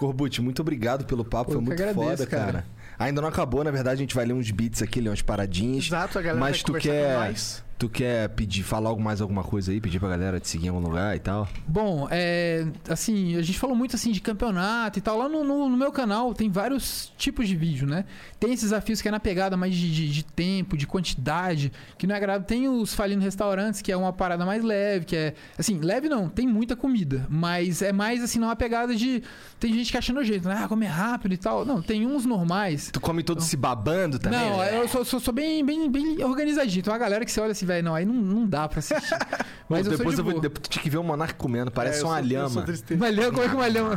Corbucci, 0.03 0.43
muito 0.43 0.61
obrigado 0.61 1.05
pelo 1.05 1.25
papo, 1.25 1.47
Pô, 1.47 1.53
foi 1.53 1.61
muito 1.61 1.81
agradeço, 1.81 2.03
foda, 2.03 2.27
cara. 2.27 2.45
cara. 2.45 2.65
Ainda 2.99 3.21
não 3.21 3.29
acabou, 3.29 3.63
na 3.63 3.71
verdade, 3.71 3.95
a 3.95 4.01
gente 4.01 4.15
vai 4.15 4.25
ler 4.25 4.33
uns 4.33 4.51
beats 4.51 4.83
aqui, 4.83 5.01
ler 5.01 5.11
umas 5.11 5.23
paradinhas. 5.23 5.87
Exato, 5.87 6.19
a 6.19 6.23
galera 6.23 6.41
Mas 6.41 6.61
vai 6.61 6.65
tu 6.65 6.81
quer-. 6.81 7.35
Tu 7.83 7.89
quer 7.89 8.29
pedir, 8.29 8.63
falar 8.63 8.91
algo 8.91 9.03
mais 9.03 9.21
alguma 9.21 9.43
coisa 9.43 9.73
aí? 9.73 9.81
Pedir 9.81 9.99
pra 9.99 10.09
galera 10.09 10.39
te 10.39 10.47
seguir 10.49 10.67
em 10.67 10.69
algum 10.69 10.79
lugar 10.87 11.17
e 11.17 11.19
tal? 11.19 11.49
Bom, 11.67 12.07
é, 12.13 12.65
assim, 12.89 13.37
a 13.37 13.43
gente 13.43 13.59
falou 13.59 13.75
muito 13.75 13.97
assim 13.97 14.13
de 14.13 14.21
campeonato 14.21 15.01
e 15.01 15.03
tal. 15.03 15.19
Lá 15.19 15.29
no, 15.29 15.43
no- 15.43 15.69
no 15.69 15.77
meu 15.77 15.91
canal 15.91 16.33
tem 16.33 16.49
vários 16.49 17.13
tipos 17.19 17.49
de 17.49 17.57
vídeo, 17.57 17.85
né? 17.85 18.05
Tem 18.39 18.53
esses 18.53 18.67
desafios 18.71 19.03
que 19.03 19.09
é 19.09 19.11
na 19.11 19.19
pegada 19.19 19.57
mais 19.57 19.75
de, 19.75 19.93
de- 19.93 20.13
de 20.13 20.23
tempo, 20.25 20.77
de 20.77 20.87
quantidade, 20.87 21.73
que 21.99 22.07
não 22.07 22.15
é 22.15 22.19
agradável. 22.19 22.47
Tem 22.47 22.69
os 22.69 22.95
falindo 22.95 23.21
restaurantes, 23.25 23.83
que 23.83 23.91
é 23.91 23.97
uma 23.97 24.13
parada 24.13 24.47
mais 24.47 24.63
leve, 24.63 25.05
que 25.05 25.17
é. 25.17 25.35
Assim, 25.59 25.81
leve 25.81 26.09
não, 26.09 26.29
tem 26.29 26.47
muita 26.47 26.77
comida, 26.77 27.27
mas 27.29 27.83
é 27.83 27.93
mais 27.93 28.23
assim, 28.23 28.39
numa 28.39 28.55
pegada 28.55 28.95
de. 28.95 29.25
Tem 29.59 29.73
gente 29.75 29.91
que 29.91 29.99
acha 29.99 30.13
nojento, 30.13 30.49
né? 30.49 30.61
Ah, 30.63 30.69
comer 30.69 30.87
rápido 30.87 31.33
e 31.35 31.37
tal. 31.37 31.65
Não, 31.65 31.83
tem 31.83 32.07
uns 32.07 32.25
normais. 32.25 32.91
Tu 32.93 33.01
come 33.01 33.25
todo 33.25 33.41
se 33.41 33.57
babando 33.57 34.21
também? 34.21 34.39
Não, 34.39 34.59
né? 34.59 34.79
eu 34.79 34.87
sou, 34.87 35.05
sou- 35.05 35.19
sou 35.19 35.35
bem, 35.35 35.65
bem, 35.67 35.91
bem 35.91 36.23
organizadinho. 36.23 36.81
Tem 36.85 36.93
uma 36.93 36.99
galera 36.99 37.25
que 37.25 37.33
você 37.33 37.41
olha 37.41 37.51
assim, 37.51 37.72
velho, 37.73 37.85
não, 37.85 37.95
aí 37.95 38.05
não, 38.05 38.15
não 38.15 38.47
dá 38.47 38.69
pra 38.69 38.79
assistir. 38.79 39.17
Mas 39.69 39.87
eu 39.87 39.93
sou 39.93 39.99
depois 39.99 40.15
de 40.17 40.21
eu 40.21 40.25
vou, 40.25 40.33
boa. 40.35 40.43
depois 40.43 40.69
tinha 40.69 40.83
que 40.83 40.91
ver 40.91 40.99
o 40.99 41.03
Monark 41.03 41.35
comendo, 41.35 41.71
parece 41.71 42.01
É, 42.01 42.05
uma 42.05 42.19
sou- 42.19 42.19
sou 42.19 42.29
lhama. 42.29 42.63
tristeza. 42.63 43.01
Malhão, 43.01 43.31
como 43.31 43.43
é 43.43 43.49
que 43.49 43.55
o 43.55 43.59
malhão. 43.59 43.91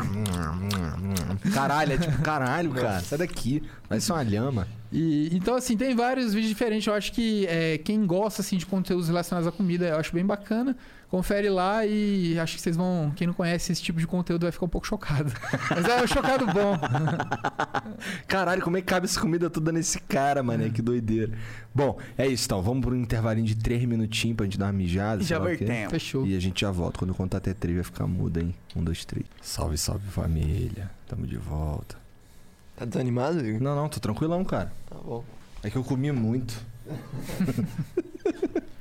Caralho, 1.54 1.94
é 1.94 1.98
tipo, 1.98 2.22
caralho, 2.22 2.72
cara, 2.72 3.00
sai 3.02 3.18
daqui. 3.20 3.62
Parece 3.88 4.12
uma 4.12 4.24
lhama. 4.24 4.68
E, 4.92 5.36
então, 5.36 5.56
assim, 5.56 5.76
tem 5.76 5.96
vários 5.96 6.34
vídeos 6.34 6.50
diferentes. 6.50 6.88
Eu 6.88 6.94
acho 6.94 7.12
que 7.12 7.46
é, 7.48 7.78
quem 7.80 8.06
gosta 8.06 8.42
assim, 8.42 8.58
de 8.58 8.66
conteúdos 8.66 9.08
relacionados 9.08 9.48
à 9.48 9.52
comida, 9.52 9.86
eu 9.88 9.98
acho 9.98 10.14
bem 10.14 10.26
bacana. 10.26 10.76
Confere 11.16 11.50
lá 11.50 11.86
e 11.86 12.38
acho 12.38 12.58
que 12.58 12.62
vocês 12.62 12.76
vão. 12.76 13.10
Quem 13.16 13.26
não 13.26 13.34
conhece 13.34 13.72
esse 13.72 13.82
tipo 13.82 14.02
de 14.02 14.06
conteúdo 14.06 14.42
vai 14.42 14.52
ficar 14.52 14.66
um 14.66 14.70
pouco 14.70 14.86
chocado. 14.86 15.32
Mas 15.74 15.86
é 15.86 16.04
um 16.04 16.08
chocado 16.08 16.46
bom. 16.48 16.78
Caralho, 18.28 18.62
como 18.62 18.76
é 18.76 18.82
que 18.82 18.88
cabe 18.88 19.06
essa 19.06 19.18
comida 19.18 19.50
toda 19.50 19.72
nesse 19.72 19.98
cara, 19.98 20.44
mané? 20.44 20.70
Que 20.70 20.82
doideira. 20.82 21.32
Bom, 21.74 21.98
é 22.18 22.28
isso 22.28 22.44
então. 22.44 22.62
Vamos 22.62 22.84
por 22.84 22.92
um 22.92 22.98
intervalinho 22.98 23.48
de 23.48 23.56
três 23.56 23.82
minutinhos 23.86 24.36
pra 24.36 24.46
gente 24.46 24.58
dar 24.58 24.66
uma 24.66 24.74
mijada. 24.74 25.24
E 25.24 25.26
já 25.26 25.38
lá 25.38 25.46
o 25.46 25.48
quê. 25.48 25.64
vertemos. 25.64 25.92
Fechou. 25.92 26.28
E 26.28 26.36
a 26.36 26.40
gente 26.42 26.60
já 26.60 26.70
volta. 26.70 27.00
Quando 27.00 27.12
eu 27.12 27.16
contar 27.16 27.38
até 27.38 27.54
três, 27.54 27.78
vai 27.78 27.86
ficar 27.86 28.08
mudo, 28.08 28.42
hein? 28.42 28.54
Um, 28.76 28.84
dois, 28.84 29.06
três. 29.06 29.26
Salve, 29.42 29.78
salve 29.78 30.10
família. 30.10 30.92
Tamo 31.08 31.26
de 31.26 31.38
volta. 31.38 31.96
Tá 32.76 32.84
desanimado, 32.84 33.40
Igor? 33.40 33.62
Não, 33.62 33.74
não, 33.74 33.88
tô 33.88 34.02
tranquilão, 34.02 34.44
cara. 34.44 34.70
Tá 34.90 34.98
bom. 34.98 35.24
É 35.64 35.70
que 35.70 35.78
eu 35.78 35.84
comi 35.86 36.12
muito. 36.12 36.62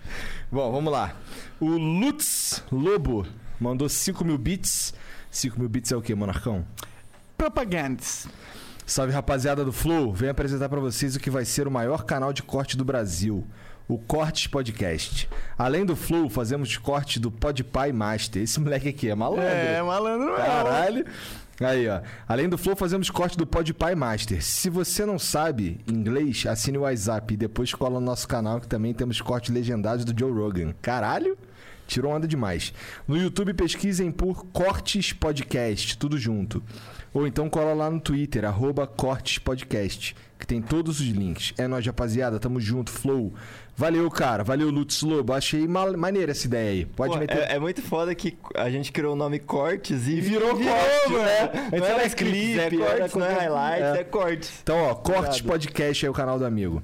Bom, 0.54 0.70
vamos 0.70 0.92
lá. 0.92 1.12
O 1.58 1.66
Lutz 1.66 2.62
Lobo 2.70 3.26
mandou 3.58 3.88
5 3.88 4.24
mil 4.24 4.38
bits. 4.38 4.94
5 5.28 5.58
mil 5.58 5.68
bits 5.68 5.90
é 5.90 5.96
o 5.96 6.00
quê, 6.00 6.14
Monarcão? 6.14 6.64
Propagandas. 7.36 8.28
Salve 8.86 9.12
rapaziada 9.12 9.64
do 9.64 9.72
Flow, 9.72 10.12
venho 10.12 10.30
apresentar 10.30 10.68
pra 10.68 10.78
vocês 10.78 11.16
o 11.16 11.18
que 11.18 11.28
vai 11.28 11.44
ser 11.44 11.66
o 11.66 11.72
maior 11.72 12.04
canal 12.04 12.32
de 12.32 12.40
corte 12.44 12.76
do 12.76 12.84
Brasil, 12.84 13.44
o 13.88 13.98
Cortes 13.98 14.46
Podcast. 14.46 15.28
Além 15.58 15.84
do 15.84 15.96
Flow, 15.96 16.30
fazemos 16.30 16.76
corte 16.76 17.18
do 17.18 17.32
Podpah 17.32 17.88
e 17.88 17.92
Master. 17.92 18.40
Esse 18.40 18.60
moleque 18.60 18.88
aqui 18.88 19.10
é 19.10 19.14
malandro. 19.16 19.42
É, 19.42 19.82
malandro 19.82 20.26
mesmo. 20.26 20.36
Caralho. 20.36 21.04
Aí, 21.60 21.88
ó. 21.88 22.00
Além 22.26 22.48
do 22.48 22.58
Flow, 22.58 22.74
fazemos 22.74 23.10
corte 23.10 23.38
do 23.38 23.46
Podpah 23.46 23.92
e 23.92 23.94
Master. 23.94 24.42
Se 24.42 24.68
você 24.68 25.06
não 25.06 25.18
sabe 25.18 25.80
inglês, 25.86 26.44
assine 26.46 26.78
o 26.78 26.82
WhatsApp 26.82 27.34
e 27.34 27.36
depois 27.36 27.72
cola 27.72 28.00
no 28.00 28.06
nosso 28.06 28.26
canal 28.26 28.60
que 28.60 28.66
também 28.66 28.92
temos 28.92 29.20
cortes 29.20 29.54
legendados 29.54 30.04
do 30.04 30.18
Joe 30.18 30.32
Rogan. 30.32 30.74
Caralho. 30.82 31.36
Tirou 31.86 32.12
onda 32.12 32.26
demais. 32.26 32.72
No 33.06 33.16
YouTube, 33.16 33.52
pesquisem 33.52 34.10
por 34.10 34.46
Cortes 34.46 35.12
Podcast, 35.12 35.98
tudo 35.98 36.16
junto. 36.16 36.62
Ou 37.12 37.26
então 37.26 37.50
cola 37.50 37.74
lá 37.74 37.90
no 37.90 38.00
Twitter, 38.00 38.44
arroba 38.44 38.86
Cortes 38.86 39.38
Podcast, 39.38 40.16
que 40.38 40.46
tem 40.46 40.62
todos 40.62 40.98
os 40.98 41.06
links. 41.06 41.52
É 41.58 41.68
nóis, 41.68 41.86
rapaziada. 41.86 42.40
Tamo 42.40 42.58
junto, 42.58 42.90
Flow. 42.90 43.34
Valeu, 43.76 44.08
cara. 44.10 44.44
Valeu, 44.44 44.70
Lutz 44.70 45.02
Lobo. 45.02 45.32
Achei 45.32 45.66
ma- 45.66 45.96
maneira 45.96 46.30
essa 46.30 46.46
ideia 46.46 46.70
aí. 46.70 46.84
Pode 46.86 47.14
Pô, 47.14 47.18
meter. 47.18 47.36
é, 47.38 47.54
é 47.54 47.58
muito 47.58 47.82
foda 47.82 48.14
que 48.14 48.36
a 48.54 48.70
gente 48.70 48.92
criou 48.92 49.14
o 49.14 49.16
nome 49.16 49.38
Cortes 49.40 50.06
e 50.06 50.20
virou 50.20 50.50
corte, 50.50 50.64
né? 50.64 51.50
Não 51.72 51.78
Antes 51.78 51.82
é 51.82 51.86
era 51.90 51.96
mais 51.96 52.14
clipes, 52.14 52.58
é 52.58 52.68
clipe, 52.68 52.84
cortes, 52.84 53.14
não 53.14 53.26
é 53.26 53.34
highlights, 53.34 53.96
é. 53.96 54.00
é, 54.00 54.04
cortes. 54.04 54.52
Então, 54.62 54.78
ó, 54.78 54.94
Cortes 54.94 55.40
Obrigado. 55.40 55.46
Podcast 55.46 56.06
aí, 56.06 56.10
o 56.10 56.12
canal 56.14 56.38
do 56.38 56.44
amigo. 56.46 56.82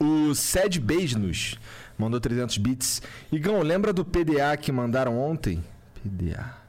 O 0.00 0.34
Sed 0.34 0.80
Beijnos 0.80 1.58
mandou 1.98 2.18
300 2.18 2.56
bits. 2.56 3.02
Igão, 3.30 3.60
lembra 3.60 3.92
do 3.92 4.02
PDA 4.04 4.56
que 4.58 4.72
mandaram 4.72 5.18
ontem? 5.18 5.62
PDA. 6.02 6.59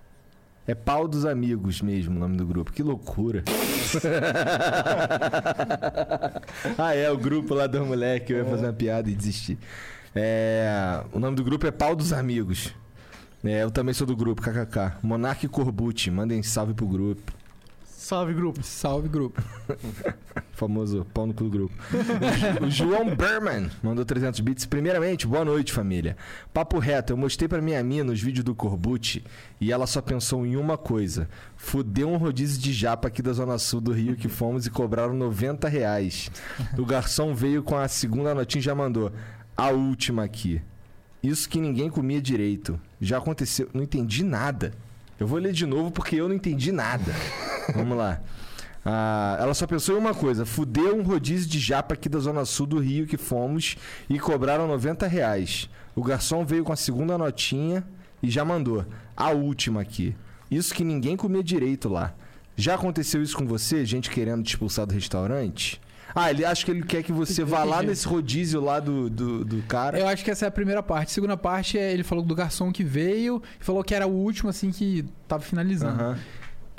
É 0.72 0.73
pau 0.73 1.06
dos 1.06 1.26
amigos 1.26 1.81
mesmo 1.81 2.15
o 2.15 2.19
nome 2.19 2.38
do 2.38 2.45
grupo. 2.45 2.72
Que 2.72 2.81
loucura. 2.81 3.43
ah, 6.77 6.95
é, 6.95 7.11
o 7.11 7.18
grupo 7.18 7.53
lá 7.53 7.68
do 7.68 7.85
moleque. 7.85 8.31
Eu 8.31 8.38
ia 8.38 8.45
fazer 8.45 8.68
uma 8.68 8.72
piada 8.72 9.10
e 9.10 9.14
desistir. 9.14 9.57
É, 10.15 11.03
o 11.11 11.19
nome 11.19 11.35
do 11.35 11.43
grupo 11.43 11.68
é 11.68 11.72
Pau 11.72 11.93
dos 11.93 12.14
Amigos. 12.14 12.73
É, 13.43 13.64
eu 13.64 13.69
também 13.69 13.93
sou 13.93 14.07
do 14.07 14.15
grupo, 14.15 14.41
kkk. 14.41 14.93
Monarque 15.03 15.45
Corbucci, 15.49 16.10
mandem 16.10 16.41
salve 16.41 16.73
pro 16.73 16.88
grupo. 16.88 17.34
Salve, 18.01 18.33
grupo. 18.33 18.63
Salve, 18.63 19.07
grupo. 19.07 19.43
Famoso 20.53 21.05
pau 21.13 21.27
no 21.27 21.35
cu 21.35 21.43
do 21.43 21.49
grupo. 21.51 21.75
o 22.65 22.67
João 22.67 23.15
Berman 23.15 23.69
mandou 23.83 24.03
300 24.03 24.39
bits. 24.39 24.65
Primeiramente, 24.65 25.27
boa 25.27 25.45
noite, 25.45 25.71
família. 25.71 26.17
Papo 26.51 26.79
reto, 26.79 27.13
eu 27.13 27.17
mostrei 27.17 27.47
pra 27.47 27.61
minha 27.61 27.81
mina 27.83 28.11
os 28.11 28.19
vídeos 28.19 28.43
do 28.43 28.55
Corbucci 28.55 29.23
e 29.61 29.71
ela 29.71 29.85
só 29.85 30.01
pensou 30.01 30.47
em 30.47 30.55
uma 30.55 30.79
coisa. 30.79 31.29
Fudeu 31.55 32.09
um 32.09 32.17
rodízio 32.17 32.59
de 32.59 32.73
japa 32.73 33.07
aqui 33.07 33.21
da 33.21 33.33
Zona 33.33 33.59
Sul 33.59 33.79
do 33.79 33.91
Rio 33.91 34.15
que 34.15 34.27
fomos 34.27 34.65
e 34.65 34.71
cobraram 34.71 35.13
90 35.13 35.69
reais. 35.69 36.31
O 36.79 36.83
garçom 36.83 37.35
veio 37.35 37.61
com 37.61 37.77
a 37.77 37.87
segunda 37.87 38.33
notinha 38.33 38.61
e 38.61 38.65
já 38.65 38.73
mandou. 38.73 39.11
A 39.55 39.69
última 39.69 40.23
aqui. 40.23 40.59
Isso 41.21 41.47
que 41.47 41.61
ninguém 41.61 41.87
comia 41.87 42.19
direito. 42.19 42.79
Já 42.99 43.19
aconteceu. 43.19 43.69
Não 43.75 43.83
entendi 43.83 44.23
nada. 44.23 44.73
Eu 45.22 45.27
vou 45.27 45.38
ler 45.38 45.53
de 45.53 45.68
novo 45.68 45.91
porque 45.91 46.15
eu 46.15 46.27
não 46.27 46.34
entendi 46.34 46.72
nada. 46.72 47.14
Vamos 47.76 47.95
lá. 47.95 48.19
Ah, 48.84 49.38
ela 49.39 49.53
só 49.53 49.68
pensou 49.68 49.95
em 49.95 49.99
uma 49.99 50.15
coisa: 50.15 50.48
fudeu 50.48 50.98
um 50.98 51.03
rodízio 51.03 51.48
de 51.48 51.60
japa 51.60 51.93
aqui 51.93 52.10
da 52.10 52.18
Zona 52.18 52.43
Sul 52.43 52.65
do 52.65 52.80
Rio 52.80 53.06
que 53.06 53.18
fomos 53.18 53.76
e 54.10 54.18
cobraram 54.18 54.65
90 54.65 55.06
reais. 55.06 55.69
O 55.95 56.02
garçom 56.02 56.43
veio 56.43 56.64
com 56.64 56.73
a 56.73 56.76
segunda 56.76 57.19
notinha 57.19 57.84
e 58.23 58.31
já 58.31 58.43
mandou. 58.43 58.84
A 59.15 59.30
última 59.30 59.81
aqui. 59.81 60.15
Isso 60.49 60.73
que 60.73 60.84
ninguém 60.84 61.15
comia 61.15 61.43
direito 61.43 61.88
lá. 61.88 62.15
Já 62.56 62.73
aconteceu 62.73 63.22
isso 63.22 63.38
com 63.38 63.45
você? 63.45 63.85
Gente 63.85 64.10
querendo 64.10 64.41
te 64.41 64.56
expulsar 64.56 64.88
do 64.88 64.93
restaurante? 64.95 65.80
Ah, 66.13 66.29
ele 66.29 66.43
acha 66.43 66.63
que 66.65 66.71
ele 66.71 66.83
quer 66.83 67.03
que 67.03 67.11
você 67.11 67.43
vá 67.43 67.63
lá 67.63 67.81
nesse 67.81 68.07
rodízio 68.07 68.61
lá 68.61 68.79
do, 68.79 69.09
do, 69.09 69.45
do 69.45 69.61
cara. 69.63 69.99
Eu 69.99 70.07
acho 70.07 70.23
que 70.23 70.31
essa 70.31 70.45
é 70.45 70.47
a 70.47 70.51
primeira 70.51 70.83
parte. 70.83 71.09
A 71.09 71.13
segunda 71.13 71.38
parte 71.38 71.77
é 71.77 71.91
ele 71.91 72.03
falou 72.03 72.23
do 72.23 72.35
garçom 72.35 72.71
que 72.71 72.83
veio 72.83 73.41
e 73.59 73.63
falou 73.63 73.83
que 73.83 73.95
era 73.95 74.07
o 74.07 74.11
último, 74.11 74.49
assim, 74.49 74.71
que 74.71 75.05
tava 75.27 75.43
finalizando. 75.43 76.01
Aham. 76.01 76.17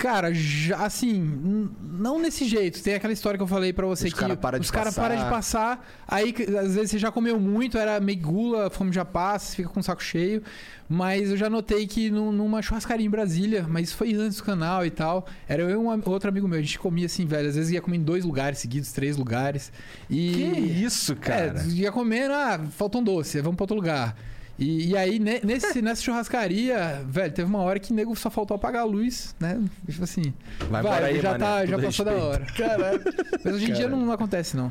Cara, 0.02 0.34
já, 0.34 0.78
assim, 0.84 1.70
não 1.80 2.18
nesse 2.18 2.44
jeito. 2.44 2.82
Tem 2.82 2.94
aquela 2.94 3.12
história 3.12 3.38
que 3.38 3.42
eu 3.44 3.46
falei 3.46 3.72
pra 3.72 3.86
você 3.86 4.08
Os 4.08 4.12
que 4.12 4.18
cara 4.18 4.36
para 4.36 4.60
os 4.60 4.68
caras 4.68 4.96
param 4.96 5.14
de 5.16 5.30
passar, 5.30 5.88
aí 6.08 6.34
às 6.60 6.74
vezes 6.74 6.90
você 6.90 6.98
já 6.98 7.12
comeu 7.12 7.38
muito, 7.38 7.78
era 7.78 8.00
meio 8.00 8.18
gula, 8.18 8.68
fome 8.68 8.90
já 8.92 9.04
passa, 9.04 9.54
fica 9.54 9.68
com 9.68 9.78
o 9.78 9.82
saco 9.82 10.02
cheio. 10.02 10.42
Mas 10.88 11.30
eu 11.30 11.36
já 11.36 11.48
notei 11.48 11.86
que 11.86 12.10
num- 12.10 12.32
numa 12.32 12.60
churrascaria 12.60 13.06
em 13.06 13.08
Brasília, 13.08 13.64
mas 13.68 13.90
isso 13.90 13.96
foi 13.96 14.12
antes 14.14 14.38
do 14.38 14.42
canal 14.42 14.84
e 14.84 14.90
tal. 14.90 15.24
Era 15.48 15.62
eu 15.62 15.70
e 15.70 15.76
um 15.76 15.86
outro 16.06 16.28
amigo 16.28 16.48
meu, 16.48 16.58
a 16.58 16.62
gente 16.62 16.80
comia 16.80 17.06
assim, 17.06 17.24
velho. 17.24 17.48
Às 17.48 17.54
vezes 17.54 17.70
ia 17.70 17.80
comer 17.80 17.98
em 17.98 18.02
dois 18.02 18.24
lugares 18.24 18.58
seguidos, 18.58 18.90
três 18.90 19.16
lugares. 19.16 19.70
E. 20.10 20.32
Que 20.32 20.42
isso, 20.84 21.14
cara? 21.14 21.60
É, 21.64 21.68
ia 21.68 21.92
comendo, 21.92 22.34
ah, 22.34 22.58
falta 22.72 22.98
um 22.98 23.04
doce, 23.04 23.40
vamos 23.40 23.54
pra 23.56 23.62
outro 23.62 23.76
lugar. 23.76 24.16
E, 24.58 24.90
e 24.90 24.96
aí, 24.96 25.18
ne- 25.18 25.40
nesse, 25.42 25.80
nessa 25.82 26.02
churrascaria, 26.02 27.02
velho, 27.06 27.32
teve 27.32 27.48
uma 27.48 27.60
hora 27.60 27.78
que 27.80 27.90
o 27.90 27.94
nego 27.94 28.14
só 28.14 28.30
faltou 28.30 28.54
apagar 28.54 28.82
a 28.82 28.84
luz, 28.84 29.34
né? 29.40 29.60
Tipo 29.88 30.04
assim. 30.04 30.32
Vai 30.70 30.80
embora 30.80 31.06
aí, 31.06 31.20
já, 31.20 31.32
mané, 31.32 31.44
tá, 31.44 31.66
já 31.66 31.78
passou 31.78 32.04
da 32.04 32.10
respeito. 32.12 32.30
hora. 32.32 32.46
Caralho. 32.56 33.02
Mas 33.44 33.54
hoje 33.54 33.70
em 33.70 33.72
dia 33.72 33.88
não, 33.88 34.00
não 34.00 34.12
acontece, 34.12 34.56
não. 34.56 34.70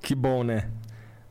Que 0.00 0.14
bom, 0.14 0.42
né? 0.44 0.68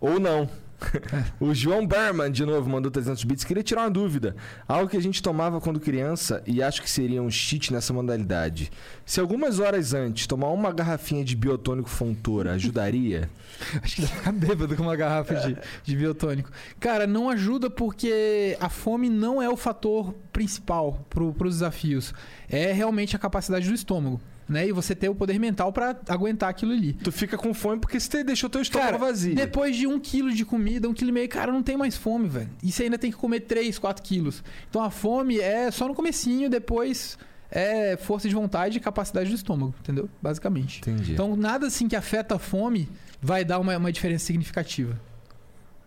Ou 0.02 0.20
não. 0.20 0.50
o 1.40 1.54
João 1.54 1.86
Berman, 1.86 2.32
de 2.32 2.46
novo, 2.46 2.70
mandou 2.70 2.92
300 2.92 3.24
bits. 3.24 3.44
Queria 3.44 3.64
tirar 3.64 3.82
uma 3.82 3.92
dúvida. 3.92 4.36
Algo 4.68 4.90
que 4.90 4.98
a 4.98 5.02
gente 5.02 5.22
tomava 5.22 5.60
quando 5.62 5.80
criança 5.80 6.44
e 6.46 6.62
acho 6.62 6.82
que 6.82 6.90
seria 6.90 7.22
um 7.22 7.30
cheat 7.30 7.72
nessa 7.72 7.94
modalidade. 7.94 8.72
Se 9.06 9.20
algumas 9.20 9.60
horas 9.60 9.94
antes 9.94 10.28
tomar 10.28 10.50
uma 10.50 10.72
garrafinha 10.72 11.24
de 11.24 11.36
biotônico 11.36 11.90
Fontoura 11.90 12.54
ajudaria? 12.54 13.30
Acho 13.82 13.96
que 13.96 14.02
dá 14.02 14.08
pra 14.08 14.18
ficar 14.18 14.32
bêbado 14.34 14.76
com 14.76 14.84
uma 14.84 14.96
garrafa 14.96 15.36
de, 15.36 15.58
de 15.84 15.96
biotônico. 15.96 16.52
Cara, 16.80 17.08
não 17.08 17.30
ajuda 17.30 17.70
porque 17.70 18.58
a 18.60 18.68
fome 18.68 19.10
não 19.10 19.42
é 19.42 19.50
o 19.50 19.56
fator 19.56 20.14
principal 20.34 21.06
pro, 21.10 21.34
pros 21.34 21.56
desafios. 21.56 22.14
É 22.50 22.74
realmente 22.74 23.16
a 23.16 23.20
capacidade 23.20 23.68
do 23.68 23.74
estômago. 23.74 24.20
Né? 24.48 24.68
E 24.68 24.72
você 24.72 24.94
ter 24.94 25.10
o 25.10 25.16
poder 25.16 25.40
mental 25.40 25.74
pra 25.74 25.96
aguentar 26.08 26.50
aquilo 26.50 26.72
ali. 26.72 26.94
Tu 26.94 27.12
fica 27.12 27.36
com 27.36 27.52
fome 27.54 27.80
porque 27.80 28.00
você 28.00 28.24
deixou 28.24 28.48
teu 28.50 28.62
estômago 28.62 28.92
Cara, 28.92 29.04
vazio. 29.04 29.34
depois 29.34 29.76
de 29.76 29.88
um 29.88 30.00
quilo 30.00 30.32
de 30.32 30.46
comida, 30.46 30.88
um 30.88 30.94
quilo 30.94 31.10
e 31.10 31.14
meio, 31.14 31.28
cara, 31.28 31.52
não 31.52 31.64
tem 31.64 31.76
mais 31.76 31.98
fome, 31.98 32.28
velho. 32.28 32.50
E 32.62 32.72
você 32.72 32.84
ainda 32.84 32.98
tem 32.98 33.10
que 33.12 33.18
comer 33.18 33.40
3, 33.42 33.80
4 33.80 34.04
quilos. 34.04 34.44
Então 34.70 34.84
a 34.84 34.92
fome 34.92 35.40
é 35.40 35.72
só 35.72 35.88
no 35.88 35.96
comecinho, 35.96 36.48
depois 36.48 37.18
é 37.50 37.98
força 37.98 38.28
de 38.30 38.36
vontade 38.36 38.78
e 38.78 38.80
capacidade 38.82 39.30
do 39.30 39.36
estômago, 39.36 39.74
entendeu? 39.80 40.08
Basicamente. 40.22 40.80
Entendi. 40.82 41.14
Então 41.14 41.36
nada 41.36 41.66
assim 41.68 41.88
que 41.88 41.96
afeta 41.96 42.36
a 42.36 42.40
fome 42.40 42.88
vai 43.20 43.44
dar 43.44 43.58
uma, 43.60 43.76
uma 43.78 43.92
diferença 43.92 44.26
significativa. 44.26 45.00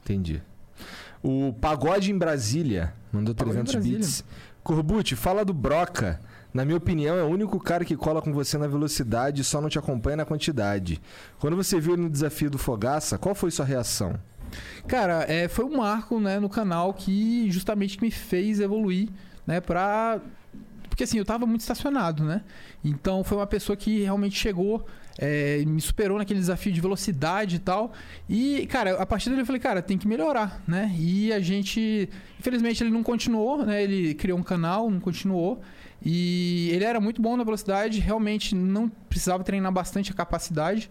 Entendi. 0.02 0.42
O 1.22 1.52
Pagode 1.60 2.10
em 2.10 2.18
Brasília 2.18 2.92
mandou 3.12 3.34
Pagode 3.34 3.58
em 3.58 3.62
300 3.64 3.74
Brasília. 3.74 3.98
bits. 3.98 4.24
Corbucci, 4.62 5.14
fala 5.16 5.44
do 5.44 5.52
Broca. 5.54 6.20
Na 6.52 6.64
minha 6.64 6.76
opinião, 6.78 7.16
é 7.16 7.22
o 7.22 7.28
único 7.28 7.60
cara 7.60 7.84
que 7.84 7.96
cola 7.96 8.22
com 8.22 8.32
você 8.32 8.56
na 8.56 8.66
velocidade 8.66 9.42
e 9.42 9.44
só 9.44 9.60
não 9.60 9.68
te 9.68 9.78
acompanha 9.78 10.16
na 10.16 10.24
quantidade. 10.24 11.00
Quando 11.38 11.56
você 11.56 11.78
viu 11.78 11.92
ele 11.92 12.02
no 12.02 12.10
desafio 12.10 12.50
do 12.50 12.58
Fogaça, 12.58 13.18
qual 13.18 13.34
foi 13.34 13.50
sua 13.50 13.66
reação? 13.66 14.18
Cara, 14.86 15.24
é, 15.28 15.46
foi 15.46 15.64
um 15.64 15.76
marco 15.76 16.18
né, 16.18 16.40
no 16.40 16.48
canal 16.48 16.94
que 16.94 17.50
justamente 17.50 18.00
me 18.00 18.10
fez 18.10 18.60
evoluir, 18.60 19.08
né, 19.46 19.60
pra... 19.60 20.20
Porque 20.88 21.04
assim, 21.04 21.18
eu 21.18 21.24
tava 21.24 21.46
muito 21.46 21.60
estacionado, 21.60 22.24
né? 22.24 22.42
Então 22.82 23.22
foi 23.22 23.38
uma 23.38 23.46
pessoa 23.46 23.76
que 23.76 24.00
realmente 24.00 24.36
chegou, 24.36 24.84
é, 25.16 25.62
me 25.64 25.80
superou 25.80 26.18
naquele 26.18 26.40
desafio 26.40 26.72
de 26.72 26.80
velocidade 26.80 27.56
e 27.56 27.58
tal. 27.60 27.92
E, 28.28 28.66
cara, 28.66 29.00
a 29.00 29.06
partir 29.06 29.28
dele 29.28 29.42
eu 29.42 29.46
falei, 29.46 29.60
cara, 29.60 29.80
tem 29.80 29.96
que 29.96 30.08
melhorar, 30.08 30.60
né? 30.66 30.92
E 30.98 31.32
a 31.32 31.38
gente... 31.38 32.08
Infelizmente 32.40 32.82
ele 32.82 32.90
não 32.90 33.04
continuou, 33.04 33.64
né? 33.64 33.80
Ele 33.80 34.12
criou 34.14 34.38
um 34.38 34.42
canal, 34.42 34.90
não 34.90 34.98
continuou. 34.98 35.60
E 36.04 36.70
ele 36.72 36.84
era 36.84 37.00
muito 37.00 37.20
bom 37.20 37.36
na 37.36 37.44
velocidade, 37.44 37.98
realmente 37.98 38.54
não 38.54 38.88
precisava 38.88 39.42
treinar 39.42 39.72
bastante 39.72 40.12
a 40.12 40.14
capacidade. 40.14 40.90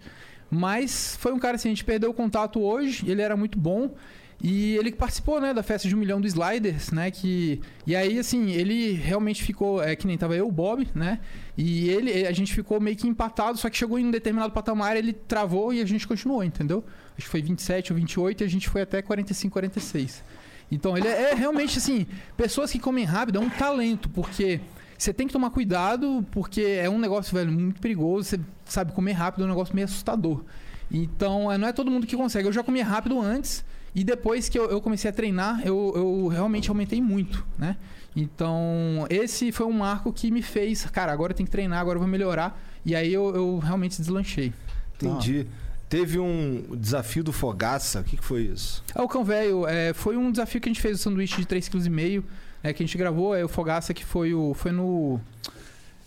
Mas 0.50 1.16
foi 1.16 1.32
um 1.32 1.38
cara 1.38 1.56
assim, 1.56 1.68
a 1.68 1.72
gente 1.72 1.84
perdeu 1.84 2.10
o 2.10 2.14
contato 2.14 2.60
hoje, 2.60 3.08
ele 3.10 3.22
era 3.22 3.36
muito 3.36 3.58
bom. 3.58 3.94
E 4.42 4.76
ele 4.76 4.92
participou, 4.92 5.40
né, 5.40 5.52
da 5.52 5.64
festa 5.64 5.88
de 5.88 5.96
um 5.96 5.98
milhão 5.98 6.20
do 6.20 6.26
Sliders, 6.26 6.92
né, 6.92 7.10
que... 7.10 7.60
E 7.84 7.96
aí, 7.96 8.20
assim, 8.20 8.52
ele 8.52 8.92
realmente 8.92 9.42
ficou, 9.42 9.82
é 9.82 9.96
que 9.96 10.06
nem 10.06 10.16
tava 10.16 10.36
eu, 10.36 10.46
o 10.46 10.52
Bob, 10.52 10.86
né, 10.94 11.18
e 11.56 11.88
ele, 11.88 12.24
a 12.24 12.30
gente 12.30 12.54
ficou 12.54 12.80
meio 12.80 12.96
que 12.96 13.08
empatado, 13.08 13.58
só 13.58 13.68
que 13.68 13.76
chegou 13.76 13.98
em 13.98 14.06
um 14.06 14.12
determinado 14.12 14.52
patamar, 14.52 14.96
ele 14.96 15.12
travou 15.12 15.74
e 15.74 15.80
a 15.80 15.84
gente 15.84 16.06
continuou, 16.06 16.44
entendeu? 16.44 16.84
Acho 17.16 17.26
que 17.26 17.30
foi 17.30 17.42
27 17.42 17.92
ou 17.92 17.98
28 17.98 18.40
e 18.40 18.44
a 18.44 18.48
gente 18.48 18.68
foi 18.68 18.82
até 18.82 19.02
45, 19.02 19.52
46. 19.52 20.22
Então, 20.70 20.96
ele 20.96 21.08
é, 21.08 21.32
é 21.32 21.34
realmente, 21.34 21.78
assim, 21.78 22.06
pessoas 22.36 22.70
que 22.70 22.78
comem 22.78 23.04
rápido 23.04 23.38
é 23.38 23.40
um 23.40 23.50
talento, 23.50 24.08
porque... 24.08 24.60
Você 24.98 25.14
tem 25.14 25.28
que 25.28 25.32
tomar 25.32 25.50
cuidado, 25.50 26.26
porque 26.32 26.60
é 26.60 26.90
um 26.90 26.98
negócio, 26.98 27.32
velho, 27.32 27.52
muito 27.52 27.80
perigoso. 27.80 28.24
Você 28.24 28.40
sabe, 28.64 28.92
comer 28.92 29.12
rápido 29.12 29.42
é 29.42 29.46
um 29.46 29.48
negócio 29.48 29.74
meio 29.74 29.84
assustador. 29.84 30.42
Então, 30.90 31.50
é, 31.52 31.56
não 31.56 31.68
é 31.68 31.72
todo 31.72 31.90
mundo 31.90 32.06
que 32.06 32.16
consegue. 32.16 32.48
Eu 32.48 32.52
já 32.52 32.64
comia 32.64 32.84
rápido 32.84 33.20
antes, 33.20 33.64
e 33.94 34.02
depois 34.02 34.48
que 34.48 34.58
eu, 34.58 34.68
eu 34.68 34.80
comecei 34.80 35.08
a 35.08 35.12
treinar, 35.12 35.62
eu, 35.64 35.92
eu 35.94 36.26
realmente 36.26 36.68
aumentei 36.68 37.00
muito, 37.00 37.46
né? 37.56 37.76
Então, 38.16 39.06
esse 39.08 39.52
foi 39.52 39.66
um 39.66 39.72
marco 39.72 40.12
que 40.12 40.30
me 40.30 40.42
fez, 40.42 40.84
cara, 40.86 41.12
agora 41.12 41.32
eu 41.32 41.36
tenho 41.36 41.46
que 41.46 41.52
treinar, 41.52 41.78
agora 41.78 41.96
eu 41.96 42.00
vou 42.00 42.08
melhorar. 42.08 42.60
E 42.84 42.96
aí 42.96 43.12
eu, 43.12 43.34
eu 43.34 43.58
realmente 43.58 44.00
deslanchei. 44.00 44.52
Entendi. 44.96 45.46
Teve 45.88 46.18
um 46.18 46.64
desafio 46.76 47.22
do 47.22 47.32
Fogaça. 47.32 48.00
O 48.00 48.04
que, 48.04 48.16
que 48.16 48.24
foi 48.24 48.42
isso? 48.42 48.82
Ah, 48.94 49.02
o 49.02 49.08
Cão 49.08 49.24
Velho, 49.24 49.66
é, 49.66 49.94
foi 49.94 50.16
um 50.16 50.30
desafio 50.30 50.60
que 50.60 50.68
a 50.68 50.72
gente 50.72 50.82
fez 50.82 50.98
o 50.98 51.02
sanduíche 51.02 51.36
de 51.36 51.46
3,5 51.46 52.22
kg, 52.22 52.24
é, 52.62 52.72
que 52.72 52.82
a 52.82 52.86
gente 52.86 52.96
gravou, 52.98 53.34
é 53.34 53.44
o 53.44 53.48
Fogaça 53.48 53.92
que 53.94 54.04
foi 54.04 54.34
o. 54.34 54.54
Foi 54.54 54.72
no. 54.72 55.20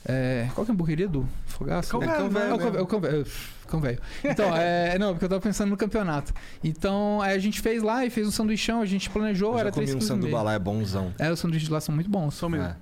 É, 0.05 0.49
qual 0.55 0.65
que 0.65 0.71
é 0.71 0.73
a 0.73 0.75
hamburgueria 0.75 1.07
do 1.07 1.27
Fogaça? 1.45 1.95
É, 1.95 1.99
Velho, 1.99 2.11
É, 2.11 2.15
o 2.15 2.29
Cão- 2.29 2.29
mesmo. 2.61 2.77
é 2.77 2.81
o 2.81 2.87
Cão 2.87 2.99
Velho. 2.99 3.25
Cão 3.67 3.79
Velho. 3.79 3.99
Então, 4.23 4.55
é, 4.57 4.97
não, 4.99 5.11
porque 5.13 5.25
eu 5.25 5.29
tava 5.29 5.41
pensando 5.41 5.69
no 5.69 5.77
campeonato. 5.77 6.33
Então, 6.63 7.23
é, 7.23 7.33
a 7.33 7.39
gente 7.39 7.61
fez 7.61 7.81
lá 7.83 8.03
e 8.05 8.09
fez 8.09 8.27
um 8.27 8.31
sanduichão, 8.31 8.81
a 8.81 8.85
gente 8.85 9.09
planejou, 9.09 9.49
Eu 9.51 9.55
já 9.55 9.59
era 9.61 9.71
comi 9.71 9.85
3 9.85 9.95
um 9.95 9.99
kg. 9.99 10.07
sanduba 10.07 10.41
lá, 10.41 10.53
é 10.53 10.59
bonzão. 10.59 11.13
É, 11.19 11.31
os 11.31 11.39
sanduíches 11.39 11.67
de 11.67 11.73
lá 11.73 11.79
são 11.79 11.93
muito 11.93 12.09
bons. 12.09 12.41
Um 12.43 12.49
minuto. 12.49 12.69
É. 12.71 12.75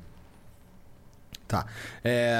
Tá. 1.47 1.65
É, 2.03 2.37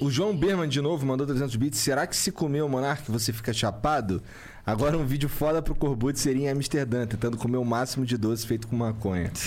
o 0.00 0.10
João 0.10 0.36
Berman, 0.36 0.68
de 0.68 0.80
novo, 0.80 1.06
mandou 1.06 1.26
300 1.26 1.54
bits. 1.56 1.78
Será 1.78 2.06
que 2.06 2.16
se 2.16 2.30
comer 2.32 2.62
o 2.62 2.68
Monark 2.68 3.08
você 3.10 3.32
fica 3.32 3.52
chapado? 3.52 4.22
Agora 4.66 4.96
um 4.98 5.04
vídeo 5.06 5.28
foda 5.28 5.62
pro 5.62 5.74
Corbucci 5.74 6.20
seria 6.20 6.48
em 6.48 6.50
Amsterdã, 6.50 7.06
tentando 7.06 7.36
comer 7.36 7.56
o 7.56 7.64
máximo 7.64 8.04
de 8.04 8.16
doce 8.16 8.46
feito 8.46 8.66
com 8.68 8.76
maconha. 8.76 9.30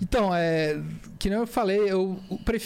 Então, 0.00 0.32
é, 0.32 0.80
que 1.18 1.28
nem 1.28 1.38
eu 1.38 1.46
falei, 1.46 1.80
eu 1.90 2.20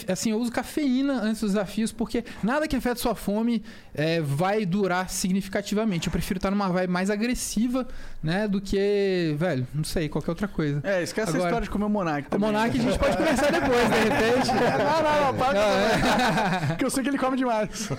assim, 0.07 0.31
eu 0.31 0.37
uso 0.37 0.51
cafeína 0.51 1.13
antes 1.13 1.41
dos 1.41 1.53
desafios 1.53 1.91
porque 1.91 2.23
nada 2.43 2.67
que 2.67 2.75
afeta 2.75 2.99
sua 2.99 3.15
fome 3.15 3.63
é, 3.95 4.21
vai 4.21 4.65
durar 4.65 5.09
significativamente. 5.09 6.07
Eu 6.07 6.11
prefiro 6.11 6.37
estar 6.37 6.51
numa 6.51 6.69
vibe 6.69 6.91
mais 6.91 7.09
agressiva, 7.09 7.87
né, 8.21 8.47
do 8.47 8.61
que, 8.61 9.35
velho, 9.37 9.67
não 9.73 9.83
sei, 9.83 10.07
qualquer 10.09 10.29
outra 10.31 10.47
coisa. 10.47 10.79
É, 10.83 11.01
esquece 11.01 11.29
Agora- 11.29 11.43
a 11.43 11.47
história 11.47 11.65
de 11.65 11.71
comer 11.71 11.85
o 11.85 11.89
Monark. 11.89 12.35
O. 12.35 12.39
Monark 12.39 12.77
a 12.77 12.81
gente 12.81 12.99
pode 12.99 13.17
conversar 13.17 13.51
depois, 13.51 13.89
de 13.89 13.95
repente. 14.09 14.47
não, 14.53 15.03
não, 15.03 15.25
não, 15.25 15.33
para. 15.39 15.53
Não, 15.53 15.61
é. 15.61 16.67
Porque 16.67 16.85
eu 16.85 16.89
sei 16.91 17.03
que 17.03 17.09
ele 17.09 17.17
come 17.17 17.35
demais. 17.37 17.89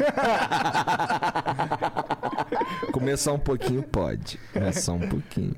Começar 2.92 3.32
um 3.32 3.38
pouquinho 3.38 3.82
pode. 3.82 4.38
Começar 4.52 4.92
um 4.92 5.08
pouquinho. 5.08 5.54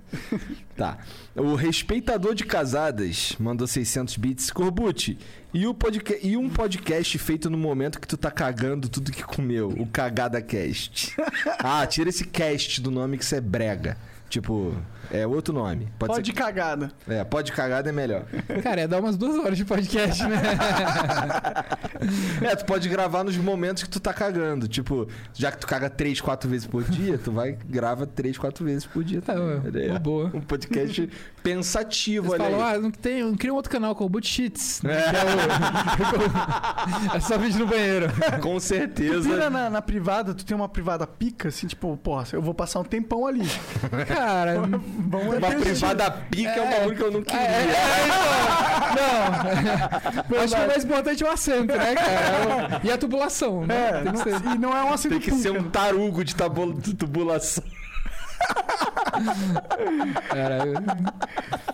Tá. 0.77 0.99
O 1.37 1.55
respeitador 1.55 2.35
de 2.35 2.45
casadas 2.45 3.37
mandou 3.39 3.67
600 3.67 4.17
bits. 4.17 4.51
Corbucci, 4.51 5.19
e, 5.53 5.67
o 5.67 5.75
podca- 5.75 6.19
e 6.23 6.37
um 6.37 6.49
podcast 6.49 7.19
feito 7.19 7.51
no 7.51 7.59
momento 7.59 8.01
que 8.01 8.09
tu 8.09 8.17
tá 8.17 8.31
cagando 8.31 8.89
tudo 8.89 9.13
que 9.13 9.23
comeu? 9.23 9.69
O 9.69 9.87
Cagada 9.87 10.41
Cast. 10.41 11.15
Ah, 11.59 11.87
tira 11.87 12.09
esse 12.09 12.25
cast 12.27 12.81
do 12.81 12.91
nome 12.91 13.19
que 13.19 13.25
isso 13.25 13.35
é 13.35 13.41
brega. 13.41 13.97
Tipo, 14.29 14.75
é 15.11 15.27
outro 15.27 15.53
nome. 15.55 15.89
Pode, 15.99 16.13
Pode 16.15 16.27
ser. 16.29 16.33
cagada. 16.35 16.91
É, 17.09 17.23
pode 17.25 17.53
cagada 17.53 17.89
é 17.89 17.93
melhor. 17.93 18.25
Cara, 18.63 18.83
ia 18.83 18.89
dar 18.89 19.01
umas 19.01 19.17
duas 19.17 19.37
horas 19.39 19.57
de 19.57 19.65
podcast, 19.65 20.23
né? 20.25 20.37
É, 22.43 22.55
tu 22.55 22.65
pode 22.67 22.89
gravar 22.89 23.25
nos 23.25 23.37
momentos 23.37 23.83
que 23.83 23.89
tu 23.89 23.99
tá 23.99 24.13
cagando. 24.13 24.69
Tipo, 24.69 25.09
já 25.33 25.51
que 25.51 25.59
tu 25.59 25.67
caga 25.67 25.89
três, 25.91 26.21
quatro 26.21 26.49
vezes 26.49 26.67
por 26.67 26.85
dia, 26.85 27.19
tu 27.19 27.33
vai 27.33 27.57
grava 27.69 28.07
três, 28.07 28.37
quatro 28.39 28.65
vezes 28.65 28.87
por 28.87 29.03
dia. 29.03 29.21
Tá, 29.23 29.35
também. 29.35 29.89
uma 29.89 29.97
É. 29.97 29.99
boa. 29.99 30.31
Um 30.35 30.41
podcast 30.41 31.09
pensativo, 31.43 32.37
falam, 32.37 32.63
aí. 32.63 32.75
ah, 32.77 32.79
não 32.79 32.91
tem, 32.91 33.23
não 33.23 33.35
cria 33.37 33.53
um 33.53 33.57
outro 33.57 33.71
canal 33.71 33.95
com 33.95 34.05
o 34.05 34.09
Boot 34.09 34.27
Cheats. 34.27 34.85
É. 34.85 34.89
Que 34.89 35.17
é, 35.17 37.15
o... 37.15 37.17
é 37.17 37.21
só 37.21 37.39
vídeo 37.39 37.61
no 37.61 37.67
banheiro. 37.67 38.07
Com 38.43 38.57
Tu 38.57 38.61
certeza. 38.61 39.21
vira 39.29 39.49
na, 39.49 39.71
na 39.71 39.81
privada, 39.83 40.35
tu 40.35 40.45
tem 40.45 40.57
uma 40.57 40.69
privada 40.69 41.07
pica, 41.07 41.49
assim, 41.49 41.67
tipo, 41.67 41.97
porra, 41.97 42.25
eu 42.33 42.43
vou 42.43 42.53
passar 42.55 42.81
um 42.81 42.85
tempão 42.85 43.27
ali. 43.27 43.47
Cara, 44.09 44.63
Vamos 44.99 45.37
Uma 45.37 45.51
privada 45.51 46.11
pica 46.11 46.51
é, 46.51 46.61
um 46.61 46.65
É. 46.67 46.79
bagulho 46.79 46.97
que 46.97 47.03
eu 47.03 47.11
não 47.13 47.21
É, 47.21 47.23
queria. 47.25 47.47
é, 47.47 47.65
então, 48.87 48.97
não. 50.37 50.41
Acho 50.43 50.57
que 50.57 50.63
o 50.63 50.67
mais 50.67 50.85
importante 50.85 51.23
é 51.25 51.27
o 51.27 51.31
assento, 51.31 51.77
né, 51.77 51.95
cara? 51.95 52.81
E 52.83 52.91
a 52.91 52.97
tubulação, 52.99 53.67
né? 53.67 53.89
É, 53.89 54.03
Tem 54.03 54.13
que 54.13 54.19
ser. 54.19 54.35
e 54.55 54.59
não 54.59 54.77
é 54.77 54.83
um 54.85 54.93
assento 54.93 55.13
Tem 55.13 55.21
que 55.21 55.33
ser 55.33 55.51
um 55.51 55.71
tarugo 55.71 56.25
de 56.25 56.35
tabu- 56.35 56.73
de 56.75 56.95
tubulação. 56.95 57.63
Cara, 60.29 60.65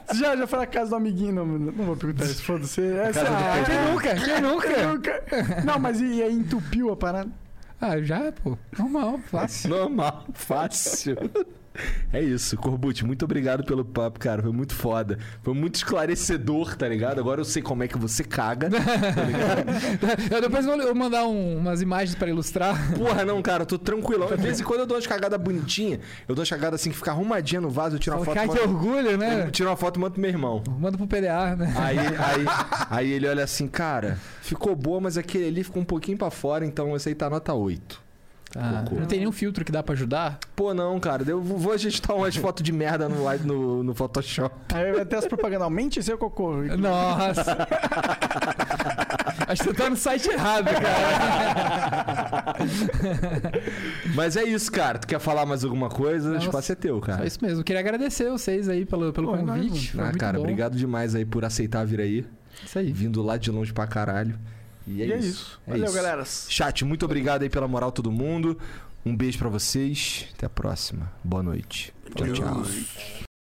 Você 0.07 0.15
já, 0.19 0.37
já 0.37 0.47
foi 0.47 0.59
na 0.61 0.67
casa 0.67 0.91
do 0.91 0.97
amiguinho? 0.97 1.33
Não, 1.33 1.47
não 1.47 1.85
vou 1.87 1.97
perguntar 1.97 2.25
isso, 2.25 2.43
foda-se. 2.43 2.81
É, 2.81 3.13
Casa 3.13 3.31
Pedro. 3.31 3.67
quem 3.67 3.93
nunca? 3.93 4.15
Quem 4.15 4.41
nunca? 4.43 4.87
nunca? 4.87 5.63
Não, 5.65 5.79
mas 5.79 6.01
e, 6.01 6.05
e 6.07 6.23
aí 6.23 6.33
entupiu 6.35 6.93
a 6.93 6.97
parada? 6.97 7.29
Ah, 7.81 8.01
já, 8.01 8.31
pô. 8.45 8.57
Normal, 8.79 9.19
fácil. 9.31 9.71
Normal, 9.71 10.25
fácil. 10.35 11.17
É 12.13 12.21
isso, 12.21 12.57
Corbut, 12.57 13.05
muito 13.05 13.25
obrigado 13.25 13.65
pelo 13.65 13.85
papo, 13.85 14.19
cara. 14.21 14.43
Foi 14.43 14.53
muito 14.53 14.75
foda. 14.75 15.19
Foi 15.43 15.55
muito 15.55 15.77
esclarecedor, 15.77 16.77
tá 16.77 16.87
ligado? 16.89 17.19
Agora 17.19 17.41
eu 17.41 17.45
sei 17.45 17.63
como 17.63 17.83
é 17.83 17.89
que 17.89 17.97
você 17.97 18.23
caga. 18.23 18.69
Tá 18.71 19.25
ligado? 19.25 19.63
Eu 20.33 20.41
depois 20.41 20.65
vou 20.67 20.77
eu 20.81 20.95
mandar 20.95 21.25
um- 21.27 21.59
umas 21.59 21.81
imagens 21.81 22.15
pra 22.15 22.29
ilustrar. 22.29 22.93
Porra, 22.95 23.25
não, 23.25 23.41
cara, 23.43 23.63
eu 23.63 23.67
tô 23.67 23.79
tranquilão. 23.79 24.29
De 24.29 24.37
vez 24.37 24.61
em 24.61 24.65
quando 24.65 24.81
eu 24.81 24.87
dou 24.87 24.97
umas 24.97 25.07
cagadas 25.07 25.41
bonitinhas. 25.41 26.01
Eu 26.29 26.35
dou 26.35 26.43
uma 26.45 26.49
cagada 26.49 26.77
assim 26.77 26.91
que 26.91 26.97
fica 26.97 27.11
arrumadinha 27.11 27.61
no 27.61 27.71
vaso, 27.71 27.97
eu 27.97 28.01
tiro 28.01 28.17
uma 28.17 28.25
foto. 28.25 28.35
Cara, 28.35 28.49
que 28.49 28.55
mando- 28.59 28.69
orgulho, 28.75 29.17
né? 29.17 29.45
Eu 29.47 29.51
tiro 29.51 29.69
uma 29.69 29.77
foto 29.77 29.97
e 29.97 30.01
mando 30.01 30.13
pro 30.13 30.21
meu 30.21 30.31
irmão. 30.31 30.63
Manda 30.79 30.97
pro 30.99 31.07
PDA, 31.07 31.57
né? 31.57 31.73
Aí, 31.77 31.99
aí, 31.99 32.45
aí 32.91 33.13
ele 33.13 33.27
olha 33.27 33.45
assim, 33.45 33.67
cara, 33.69 34.19
ficou 34.43 34.75
boa, 34.77 35.01
mas 35.01 35.17
aquele 35.17 35.47
ali 35.49 35.65
ficou 35.65 35.81
um 35.83 35.87
pouquinho 35.87 36.19
pra 36.19 36.31
fora, 36.31 36.65
então 36.67 36.95
esse 36.97 37.09
aí 37.09 37.15
tá 37.15 37.31
nota 37.31 37.53
8. 37.55 38.01
Ah, 38.55 38.85
não 38.91 39.07
tem 39.07 39.21
nenhum 39.21 39.33
filtro 39.33 39.65
que 39.65 39.73
dá 39.73 39.83
pra 39.83 39.95
ajudar? 39.95 40.39
Pô, 40.55 40.75
não, 40.75 41.01
cara, 41.01 41.25
eu 41.27 41.41
vou 41.41 41.73
ajustar 41.73 42.15
umas 42.17 42.37
fotos 42.37 42.63
de 42.63 42.71
merda 42.73 43.09
no, 43.09 43.25
no, 43.47 43.83
no 43.83 43.95
Photoshop. 43.95 44.55
Aí 44.75 44.93
vai 44.93 45.05
ter 45.07 45.17
as 45.17 45.27
propagandas. 45.27 45.63
Aumente 45.65 46.03
seu 46.03 46.19
cocô. 46.19 46.53
Nossa. 46.79 47.67
Acho 49.49 49.63
que 49.63 49.69
você 49.71 49.75
tá 49.75 49.89
no 49.91 49.97
site 49.97 50.29
errado, 50.31 50.67
cara. 50.67 52.55
Mas 54.15 54.37
é 54.37 54.45
isso, 54.45 54.71
cara. 54.71 54.99
Tu 54.99 55.07
quer 55.07 55.19
falar 55.21 55.47
mais 55.47 55.65
alguma 55.65 55.89
coisa? 55.89 56.33
O 56.33 56.37
espaço 56.37 56.73
é 56.73 56.75
teu, 56.75 56.97
Só 56.97 57.01
cara. 57.07 57.27
isso 57.27 57.39
mesmo. 57.43 57.65
Queria 57.65 57.81
agradecer 57.81 58.31
vocês 58.31 58.69
aí 58.69 58.85
pelo, 58.85 59.13
pelo 59.13 59.29
Pô, 59.29 59.37
é 59.37 59.39
convite. 59.39 59.93
Foi 59.93 60.01
Ah, 60.01 60.05
muito 60.05 60.19
cara, 60.19 60.35
bom. 60.39 60.41
obrigado 60.45 60.77
demais 60.77 61.15
aí 61.15 61.25
por 61.25 61.45
aceitar 61.45 61.85
vir 61.87 62.01
aí. 62.01 62.27
Isso 62.65 62.79
aí. 62.79 62.93
Vindo 62.93 63.23
lá 63.23 63.37
de 63.37 63.51
longe 63.51 63.73
pra 63.73 63.87
caralho. 63.87 64.39
E 64.87 65.03
é, 65.03 65.07
E 65.07 65.13
é 65.13 65.19
isso. 65.19 65.27
isso. 65.29 65.61
É 65.67 65.71
Valeu, 65.71 65.85
isso. 65.87 65.95
galera. 65.95 66.25
Chat, 66.25 66.85
muito 66.85 67.05
obrigado 67.05 67.43
aí 67.43 67.51
pela 67.51 67.69
moral, 67.69 67.93
todo 67.93 68.11
mundo. 68.11 68.59
Um 69.05 69.17
beijo 69.17 69.39
pra 69.39 69.49
vocês. 69.49 70.27
Até 70.35 70.47
a 70.47 70.51
próxima. 70.51 71.13
Boa 71.25 71.43
noite. 71.43 71.93
Tchau, 72.15 72.33
tchau. 72.33 72.63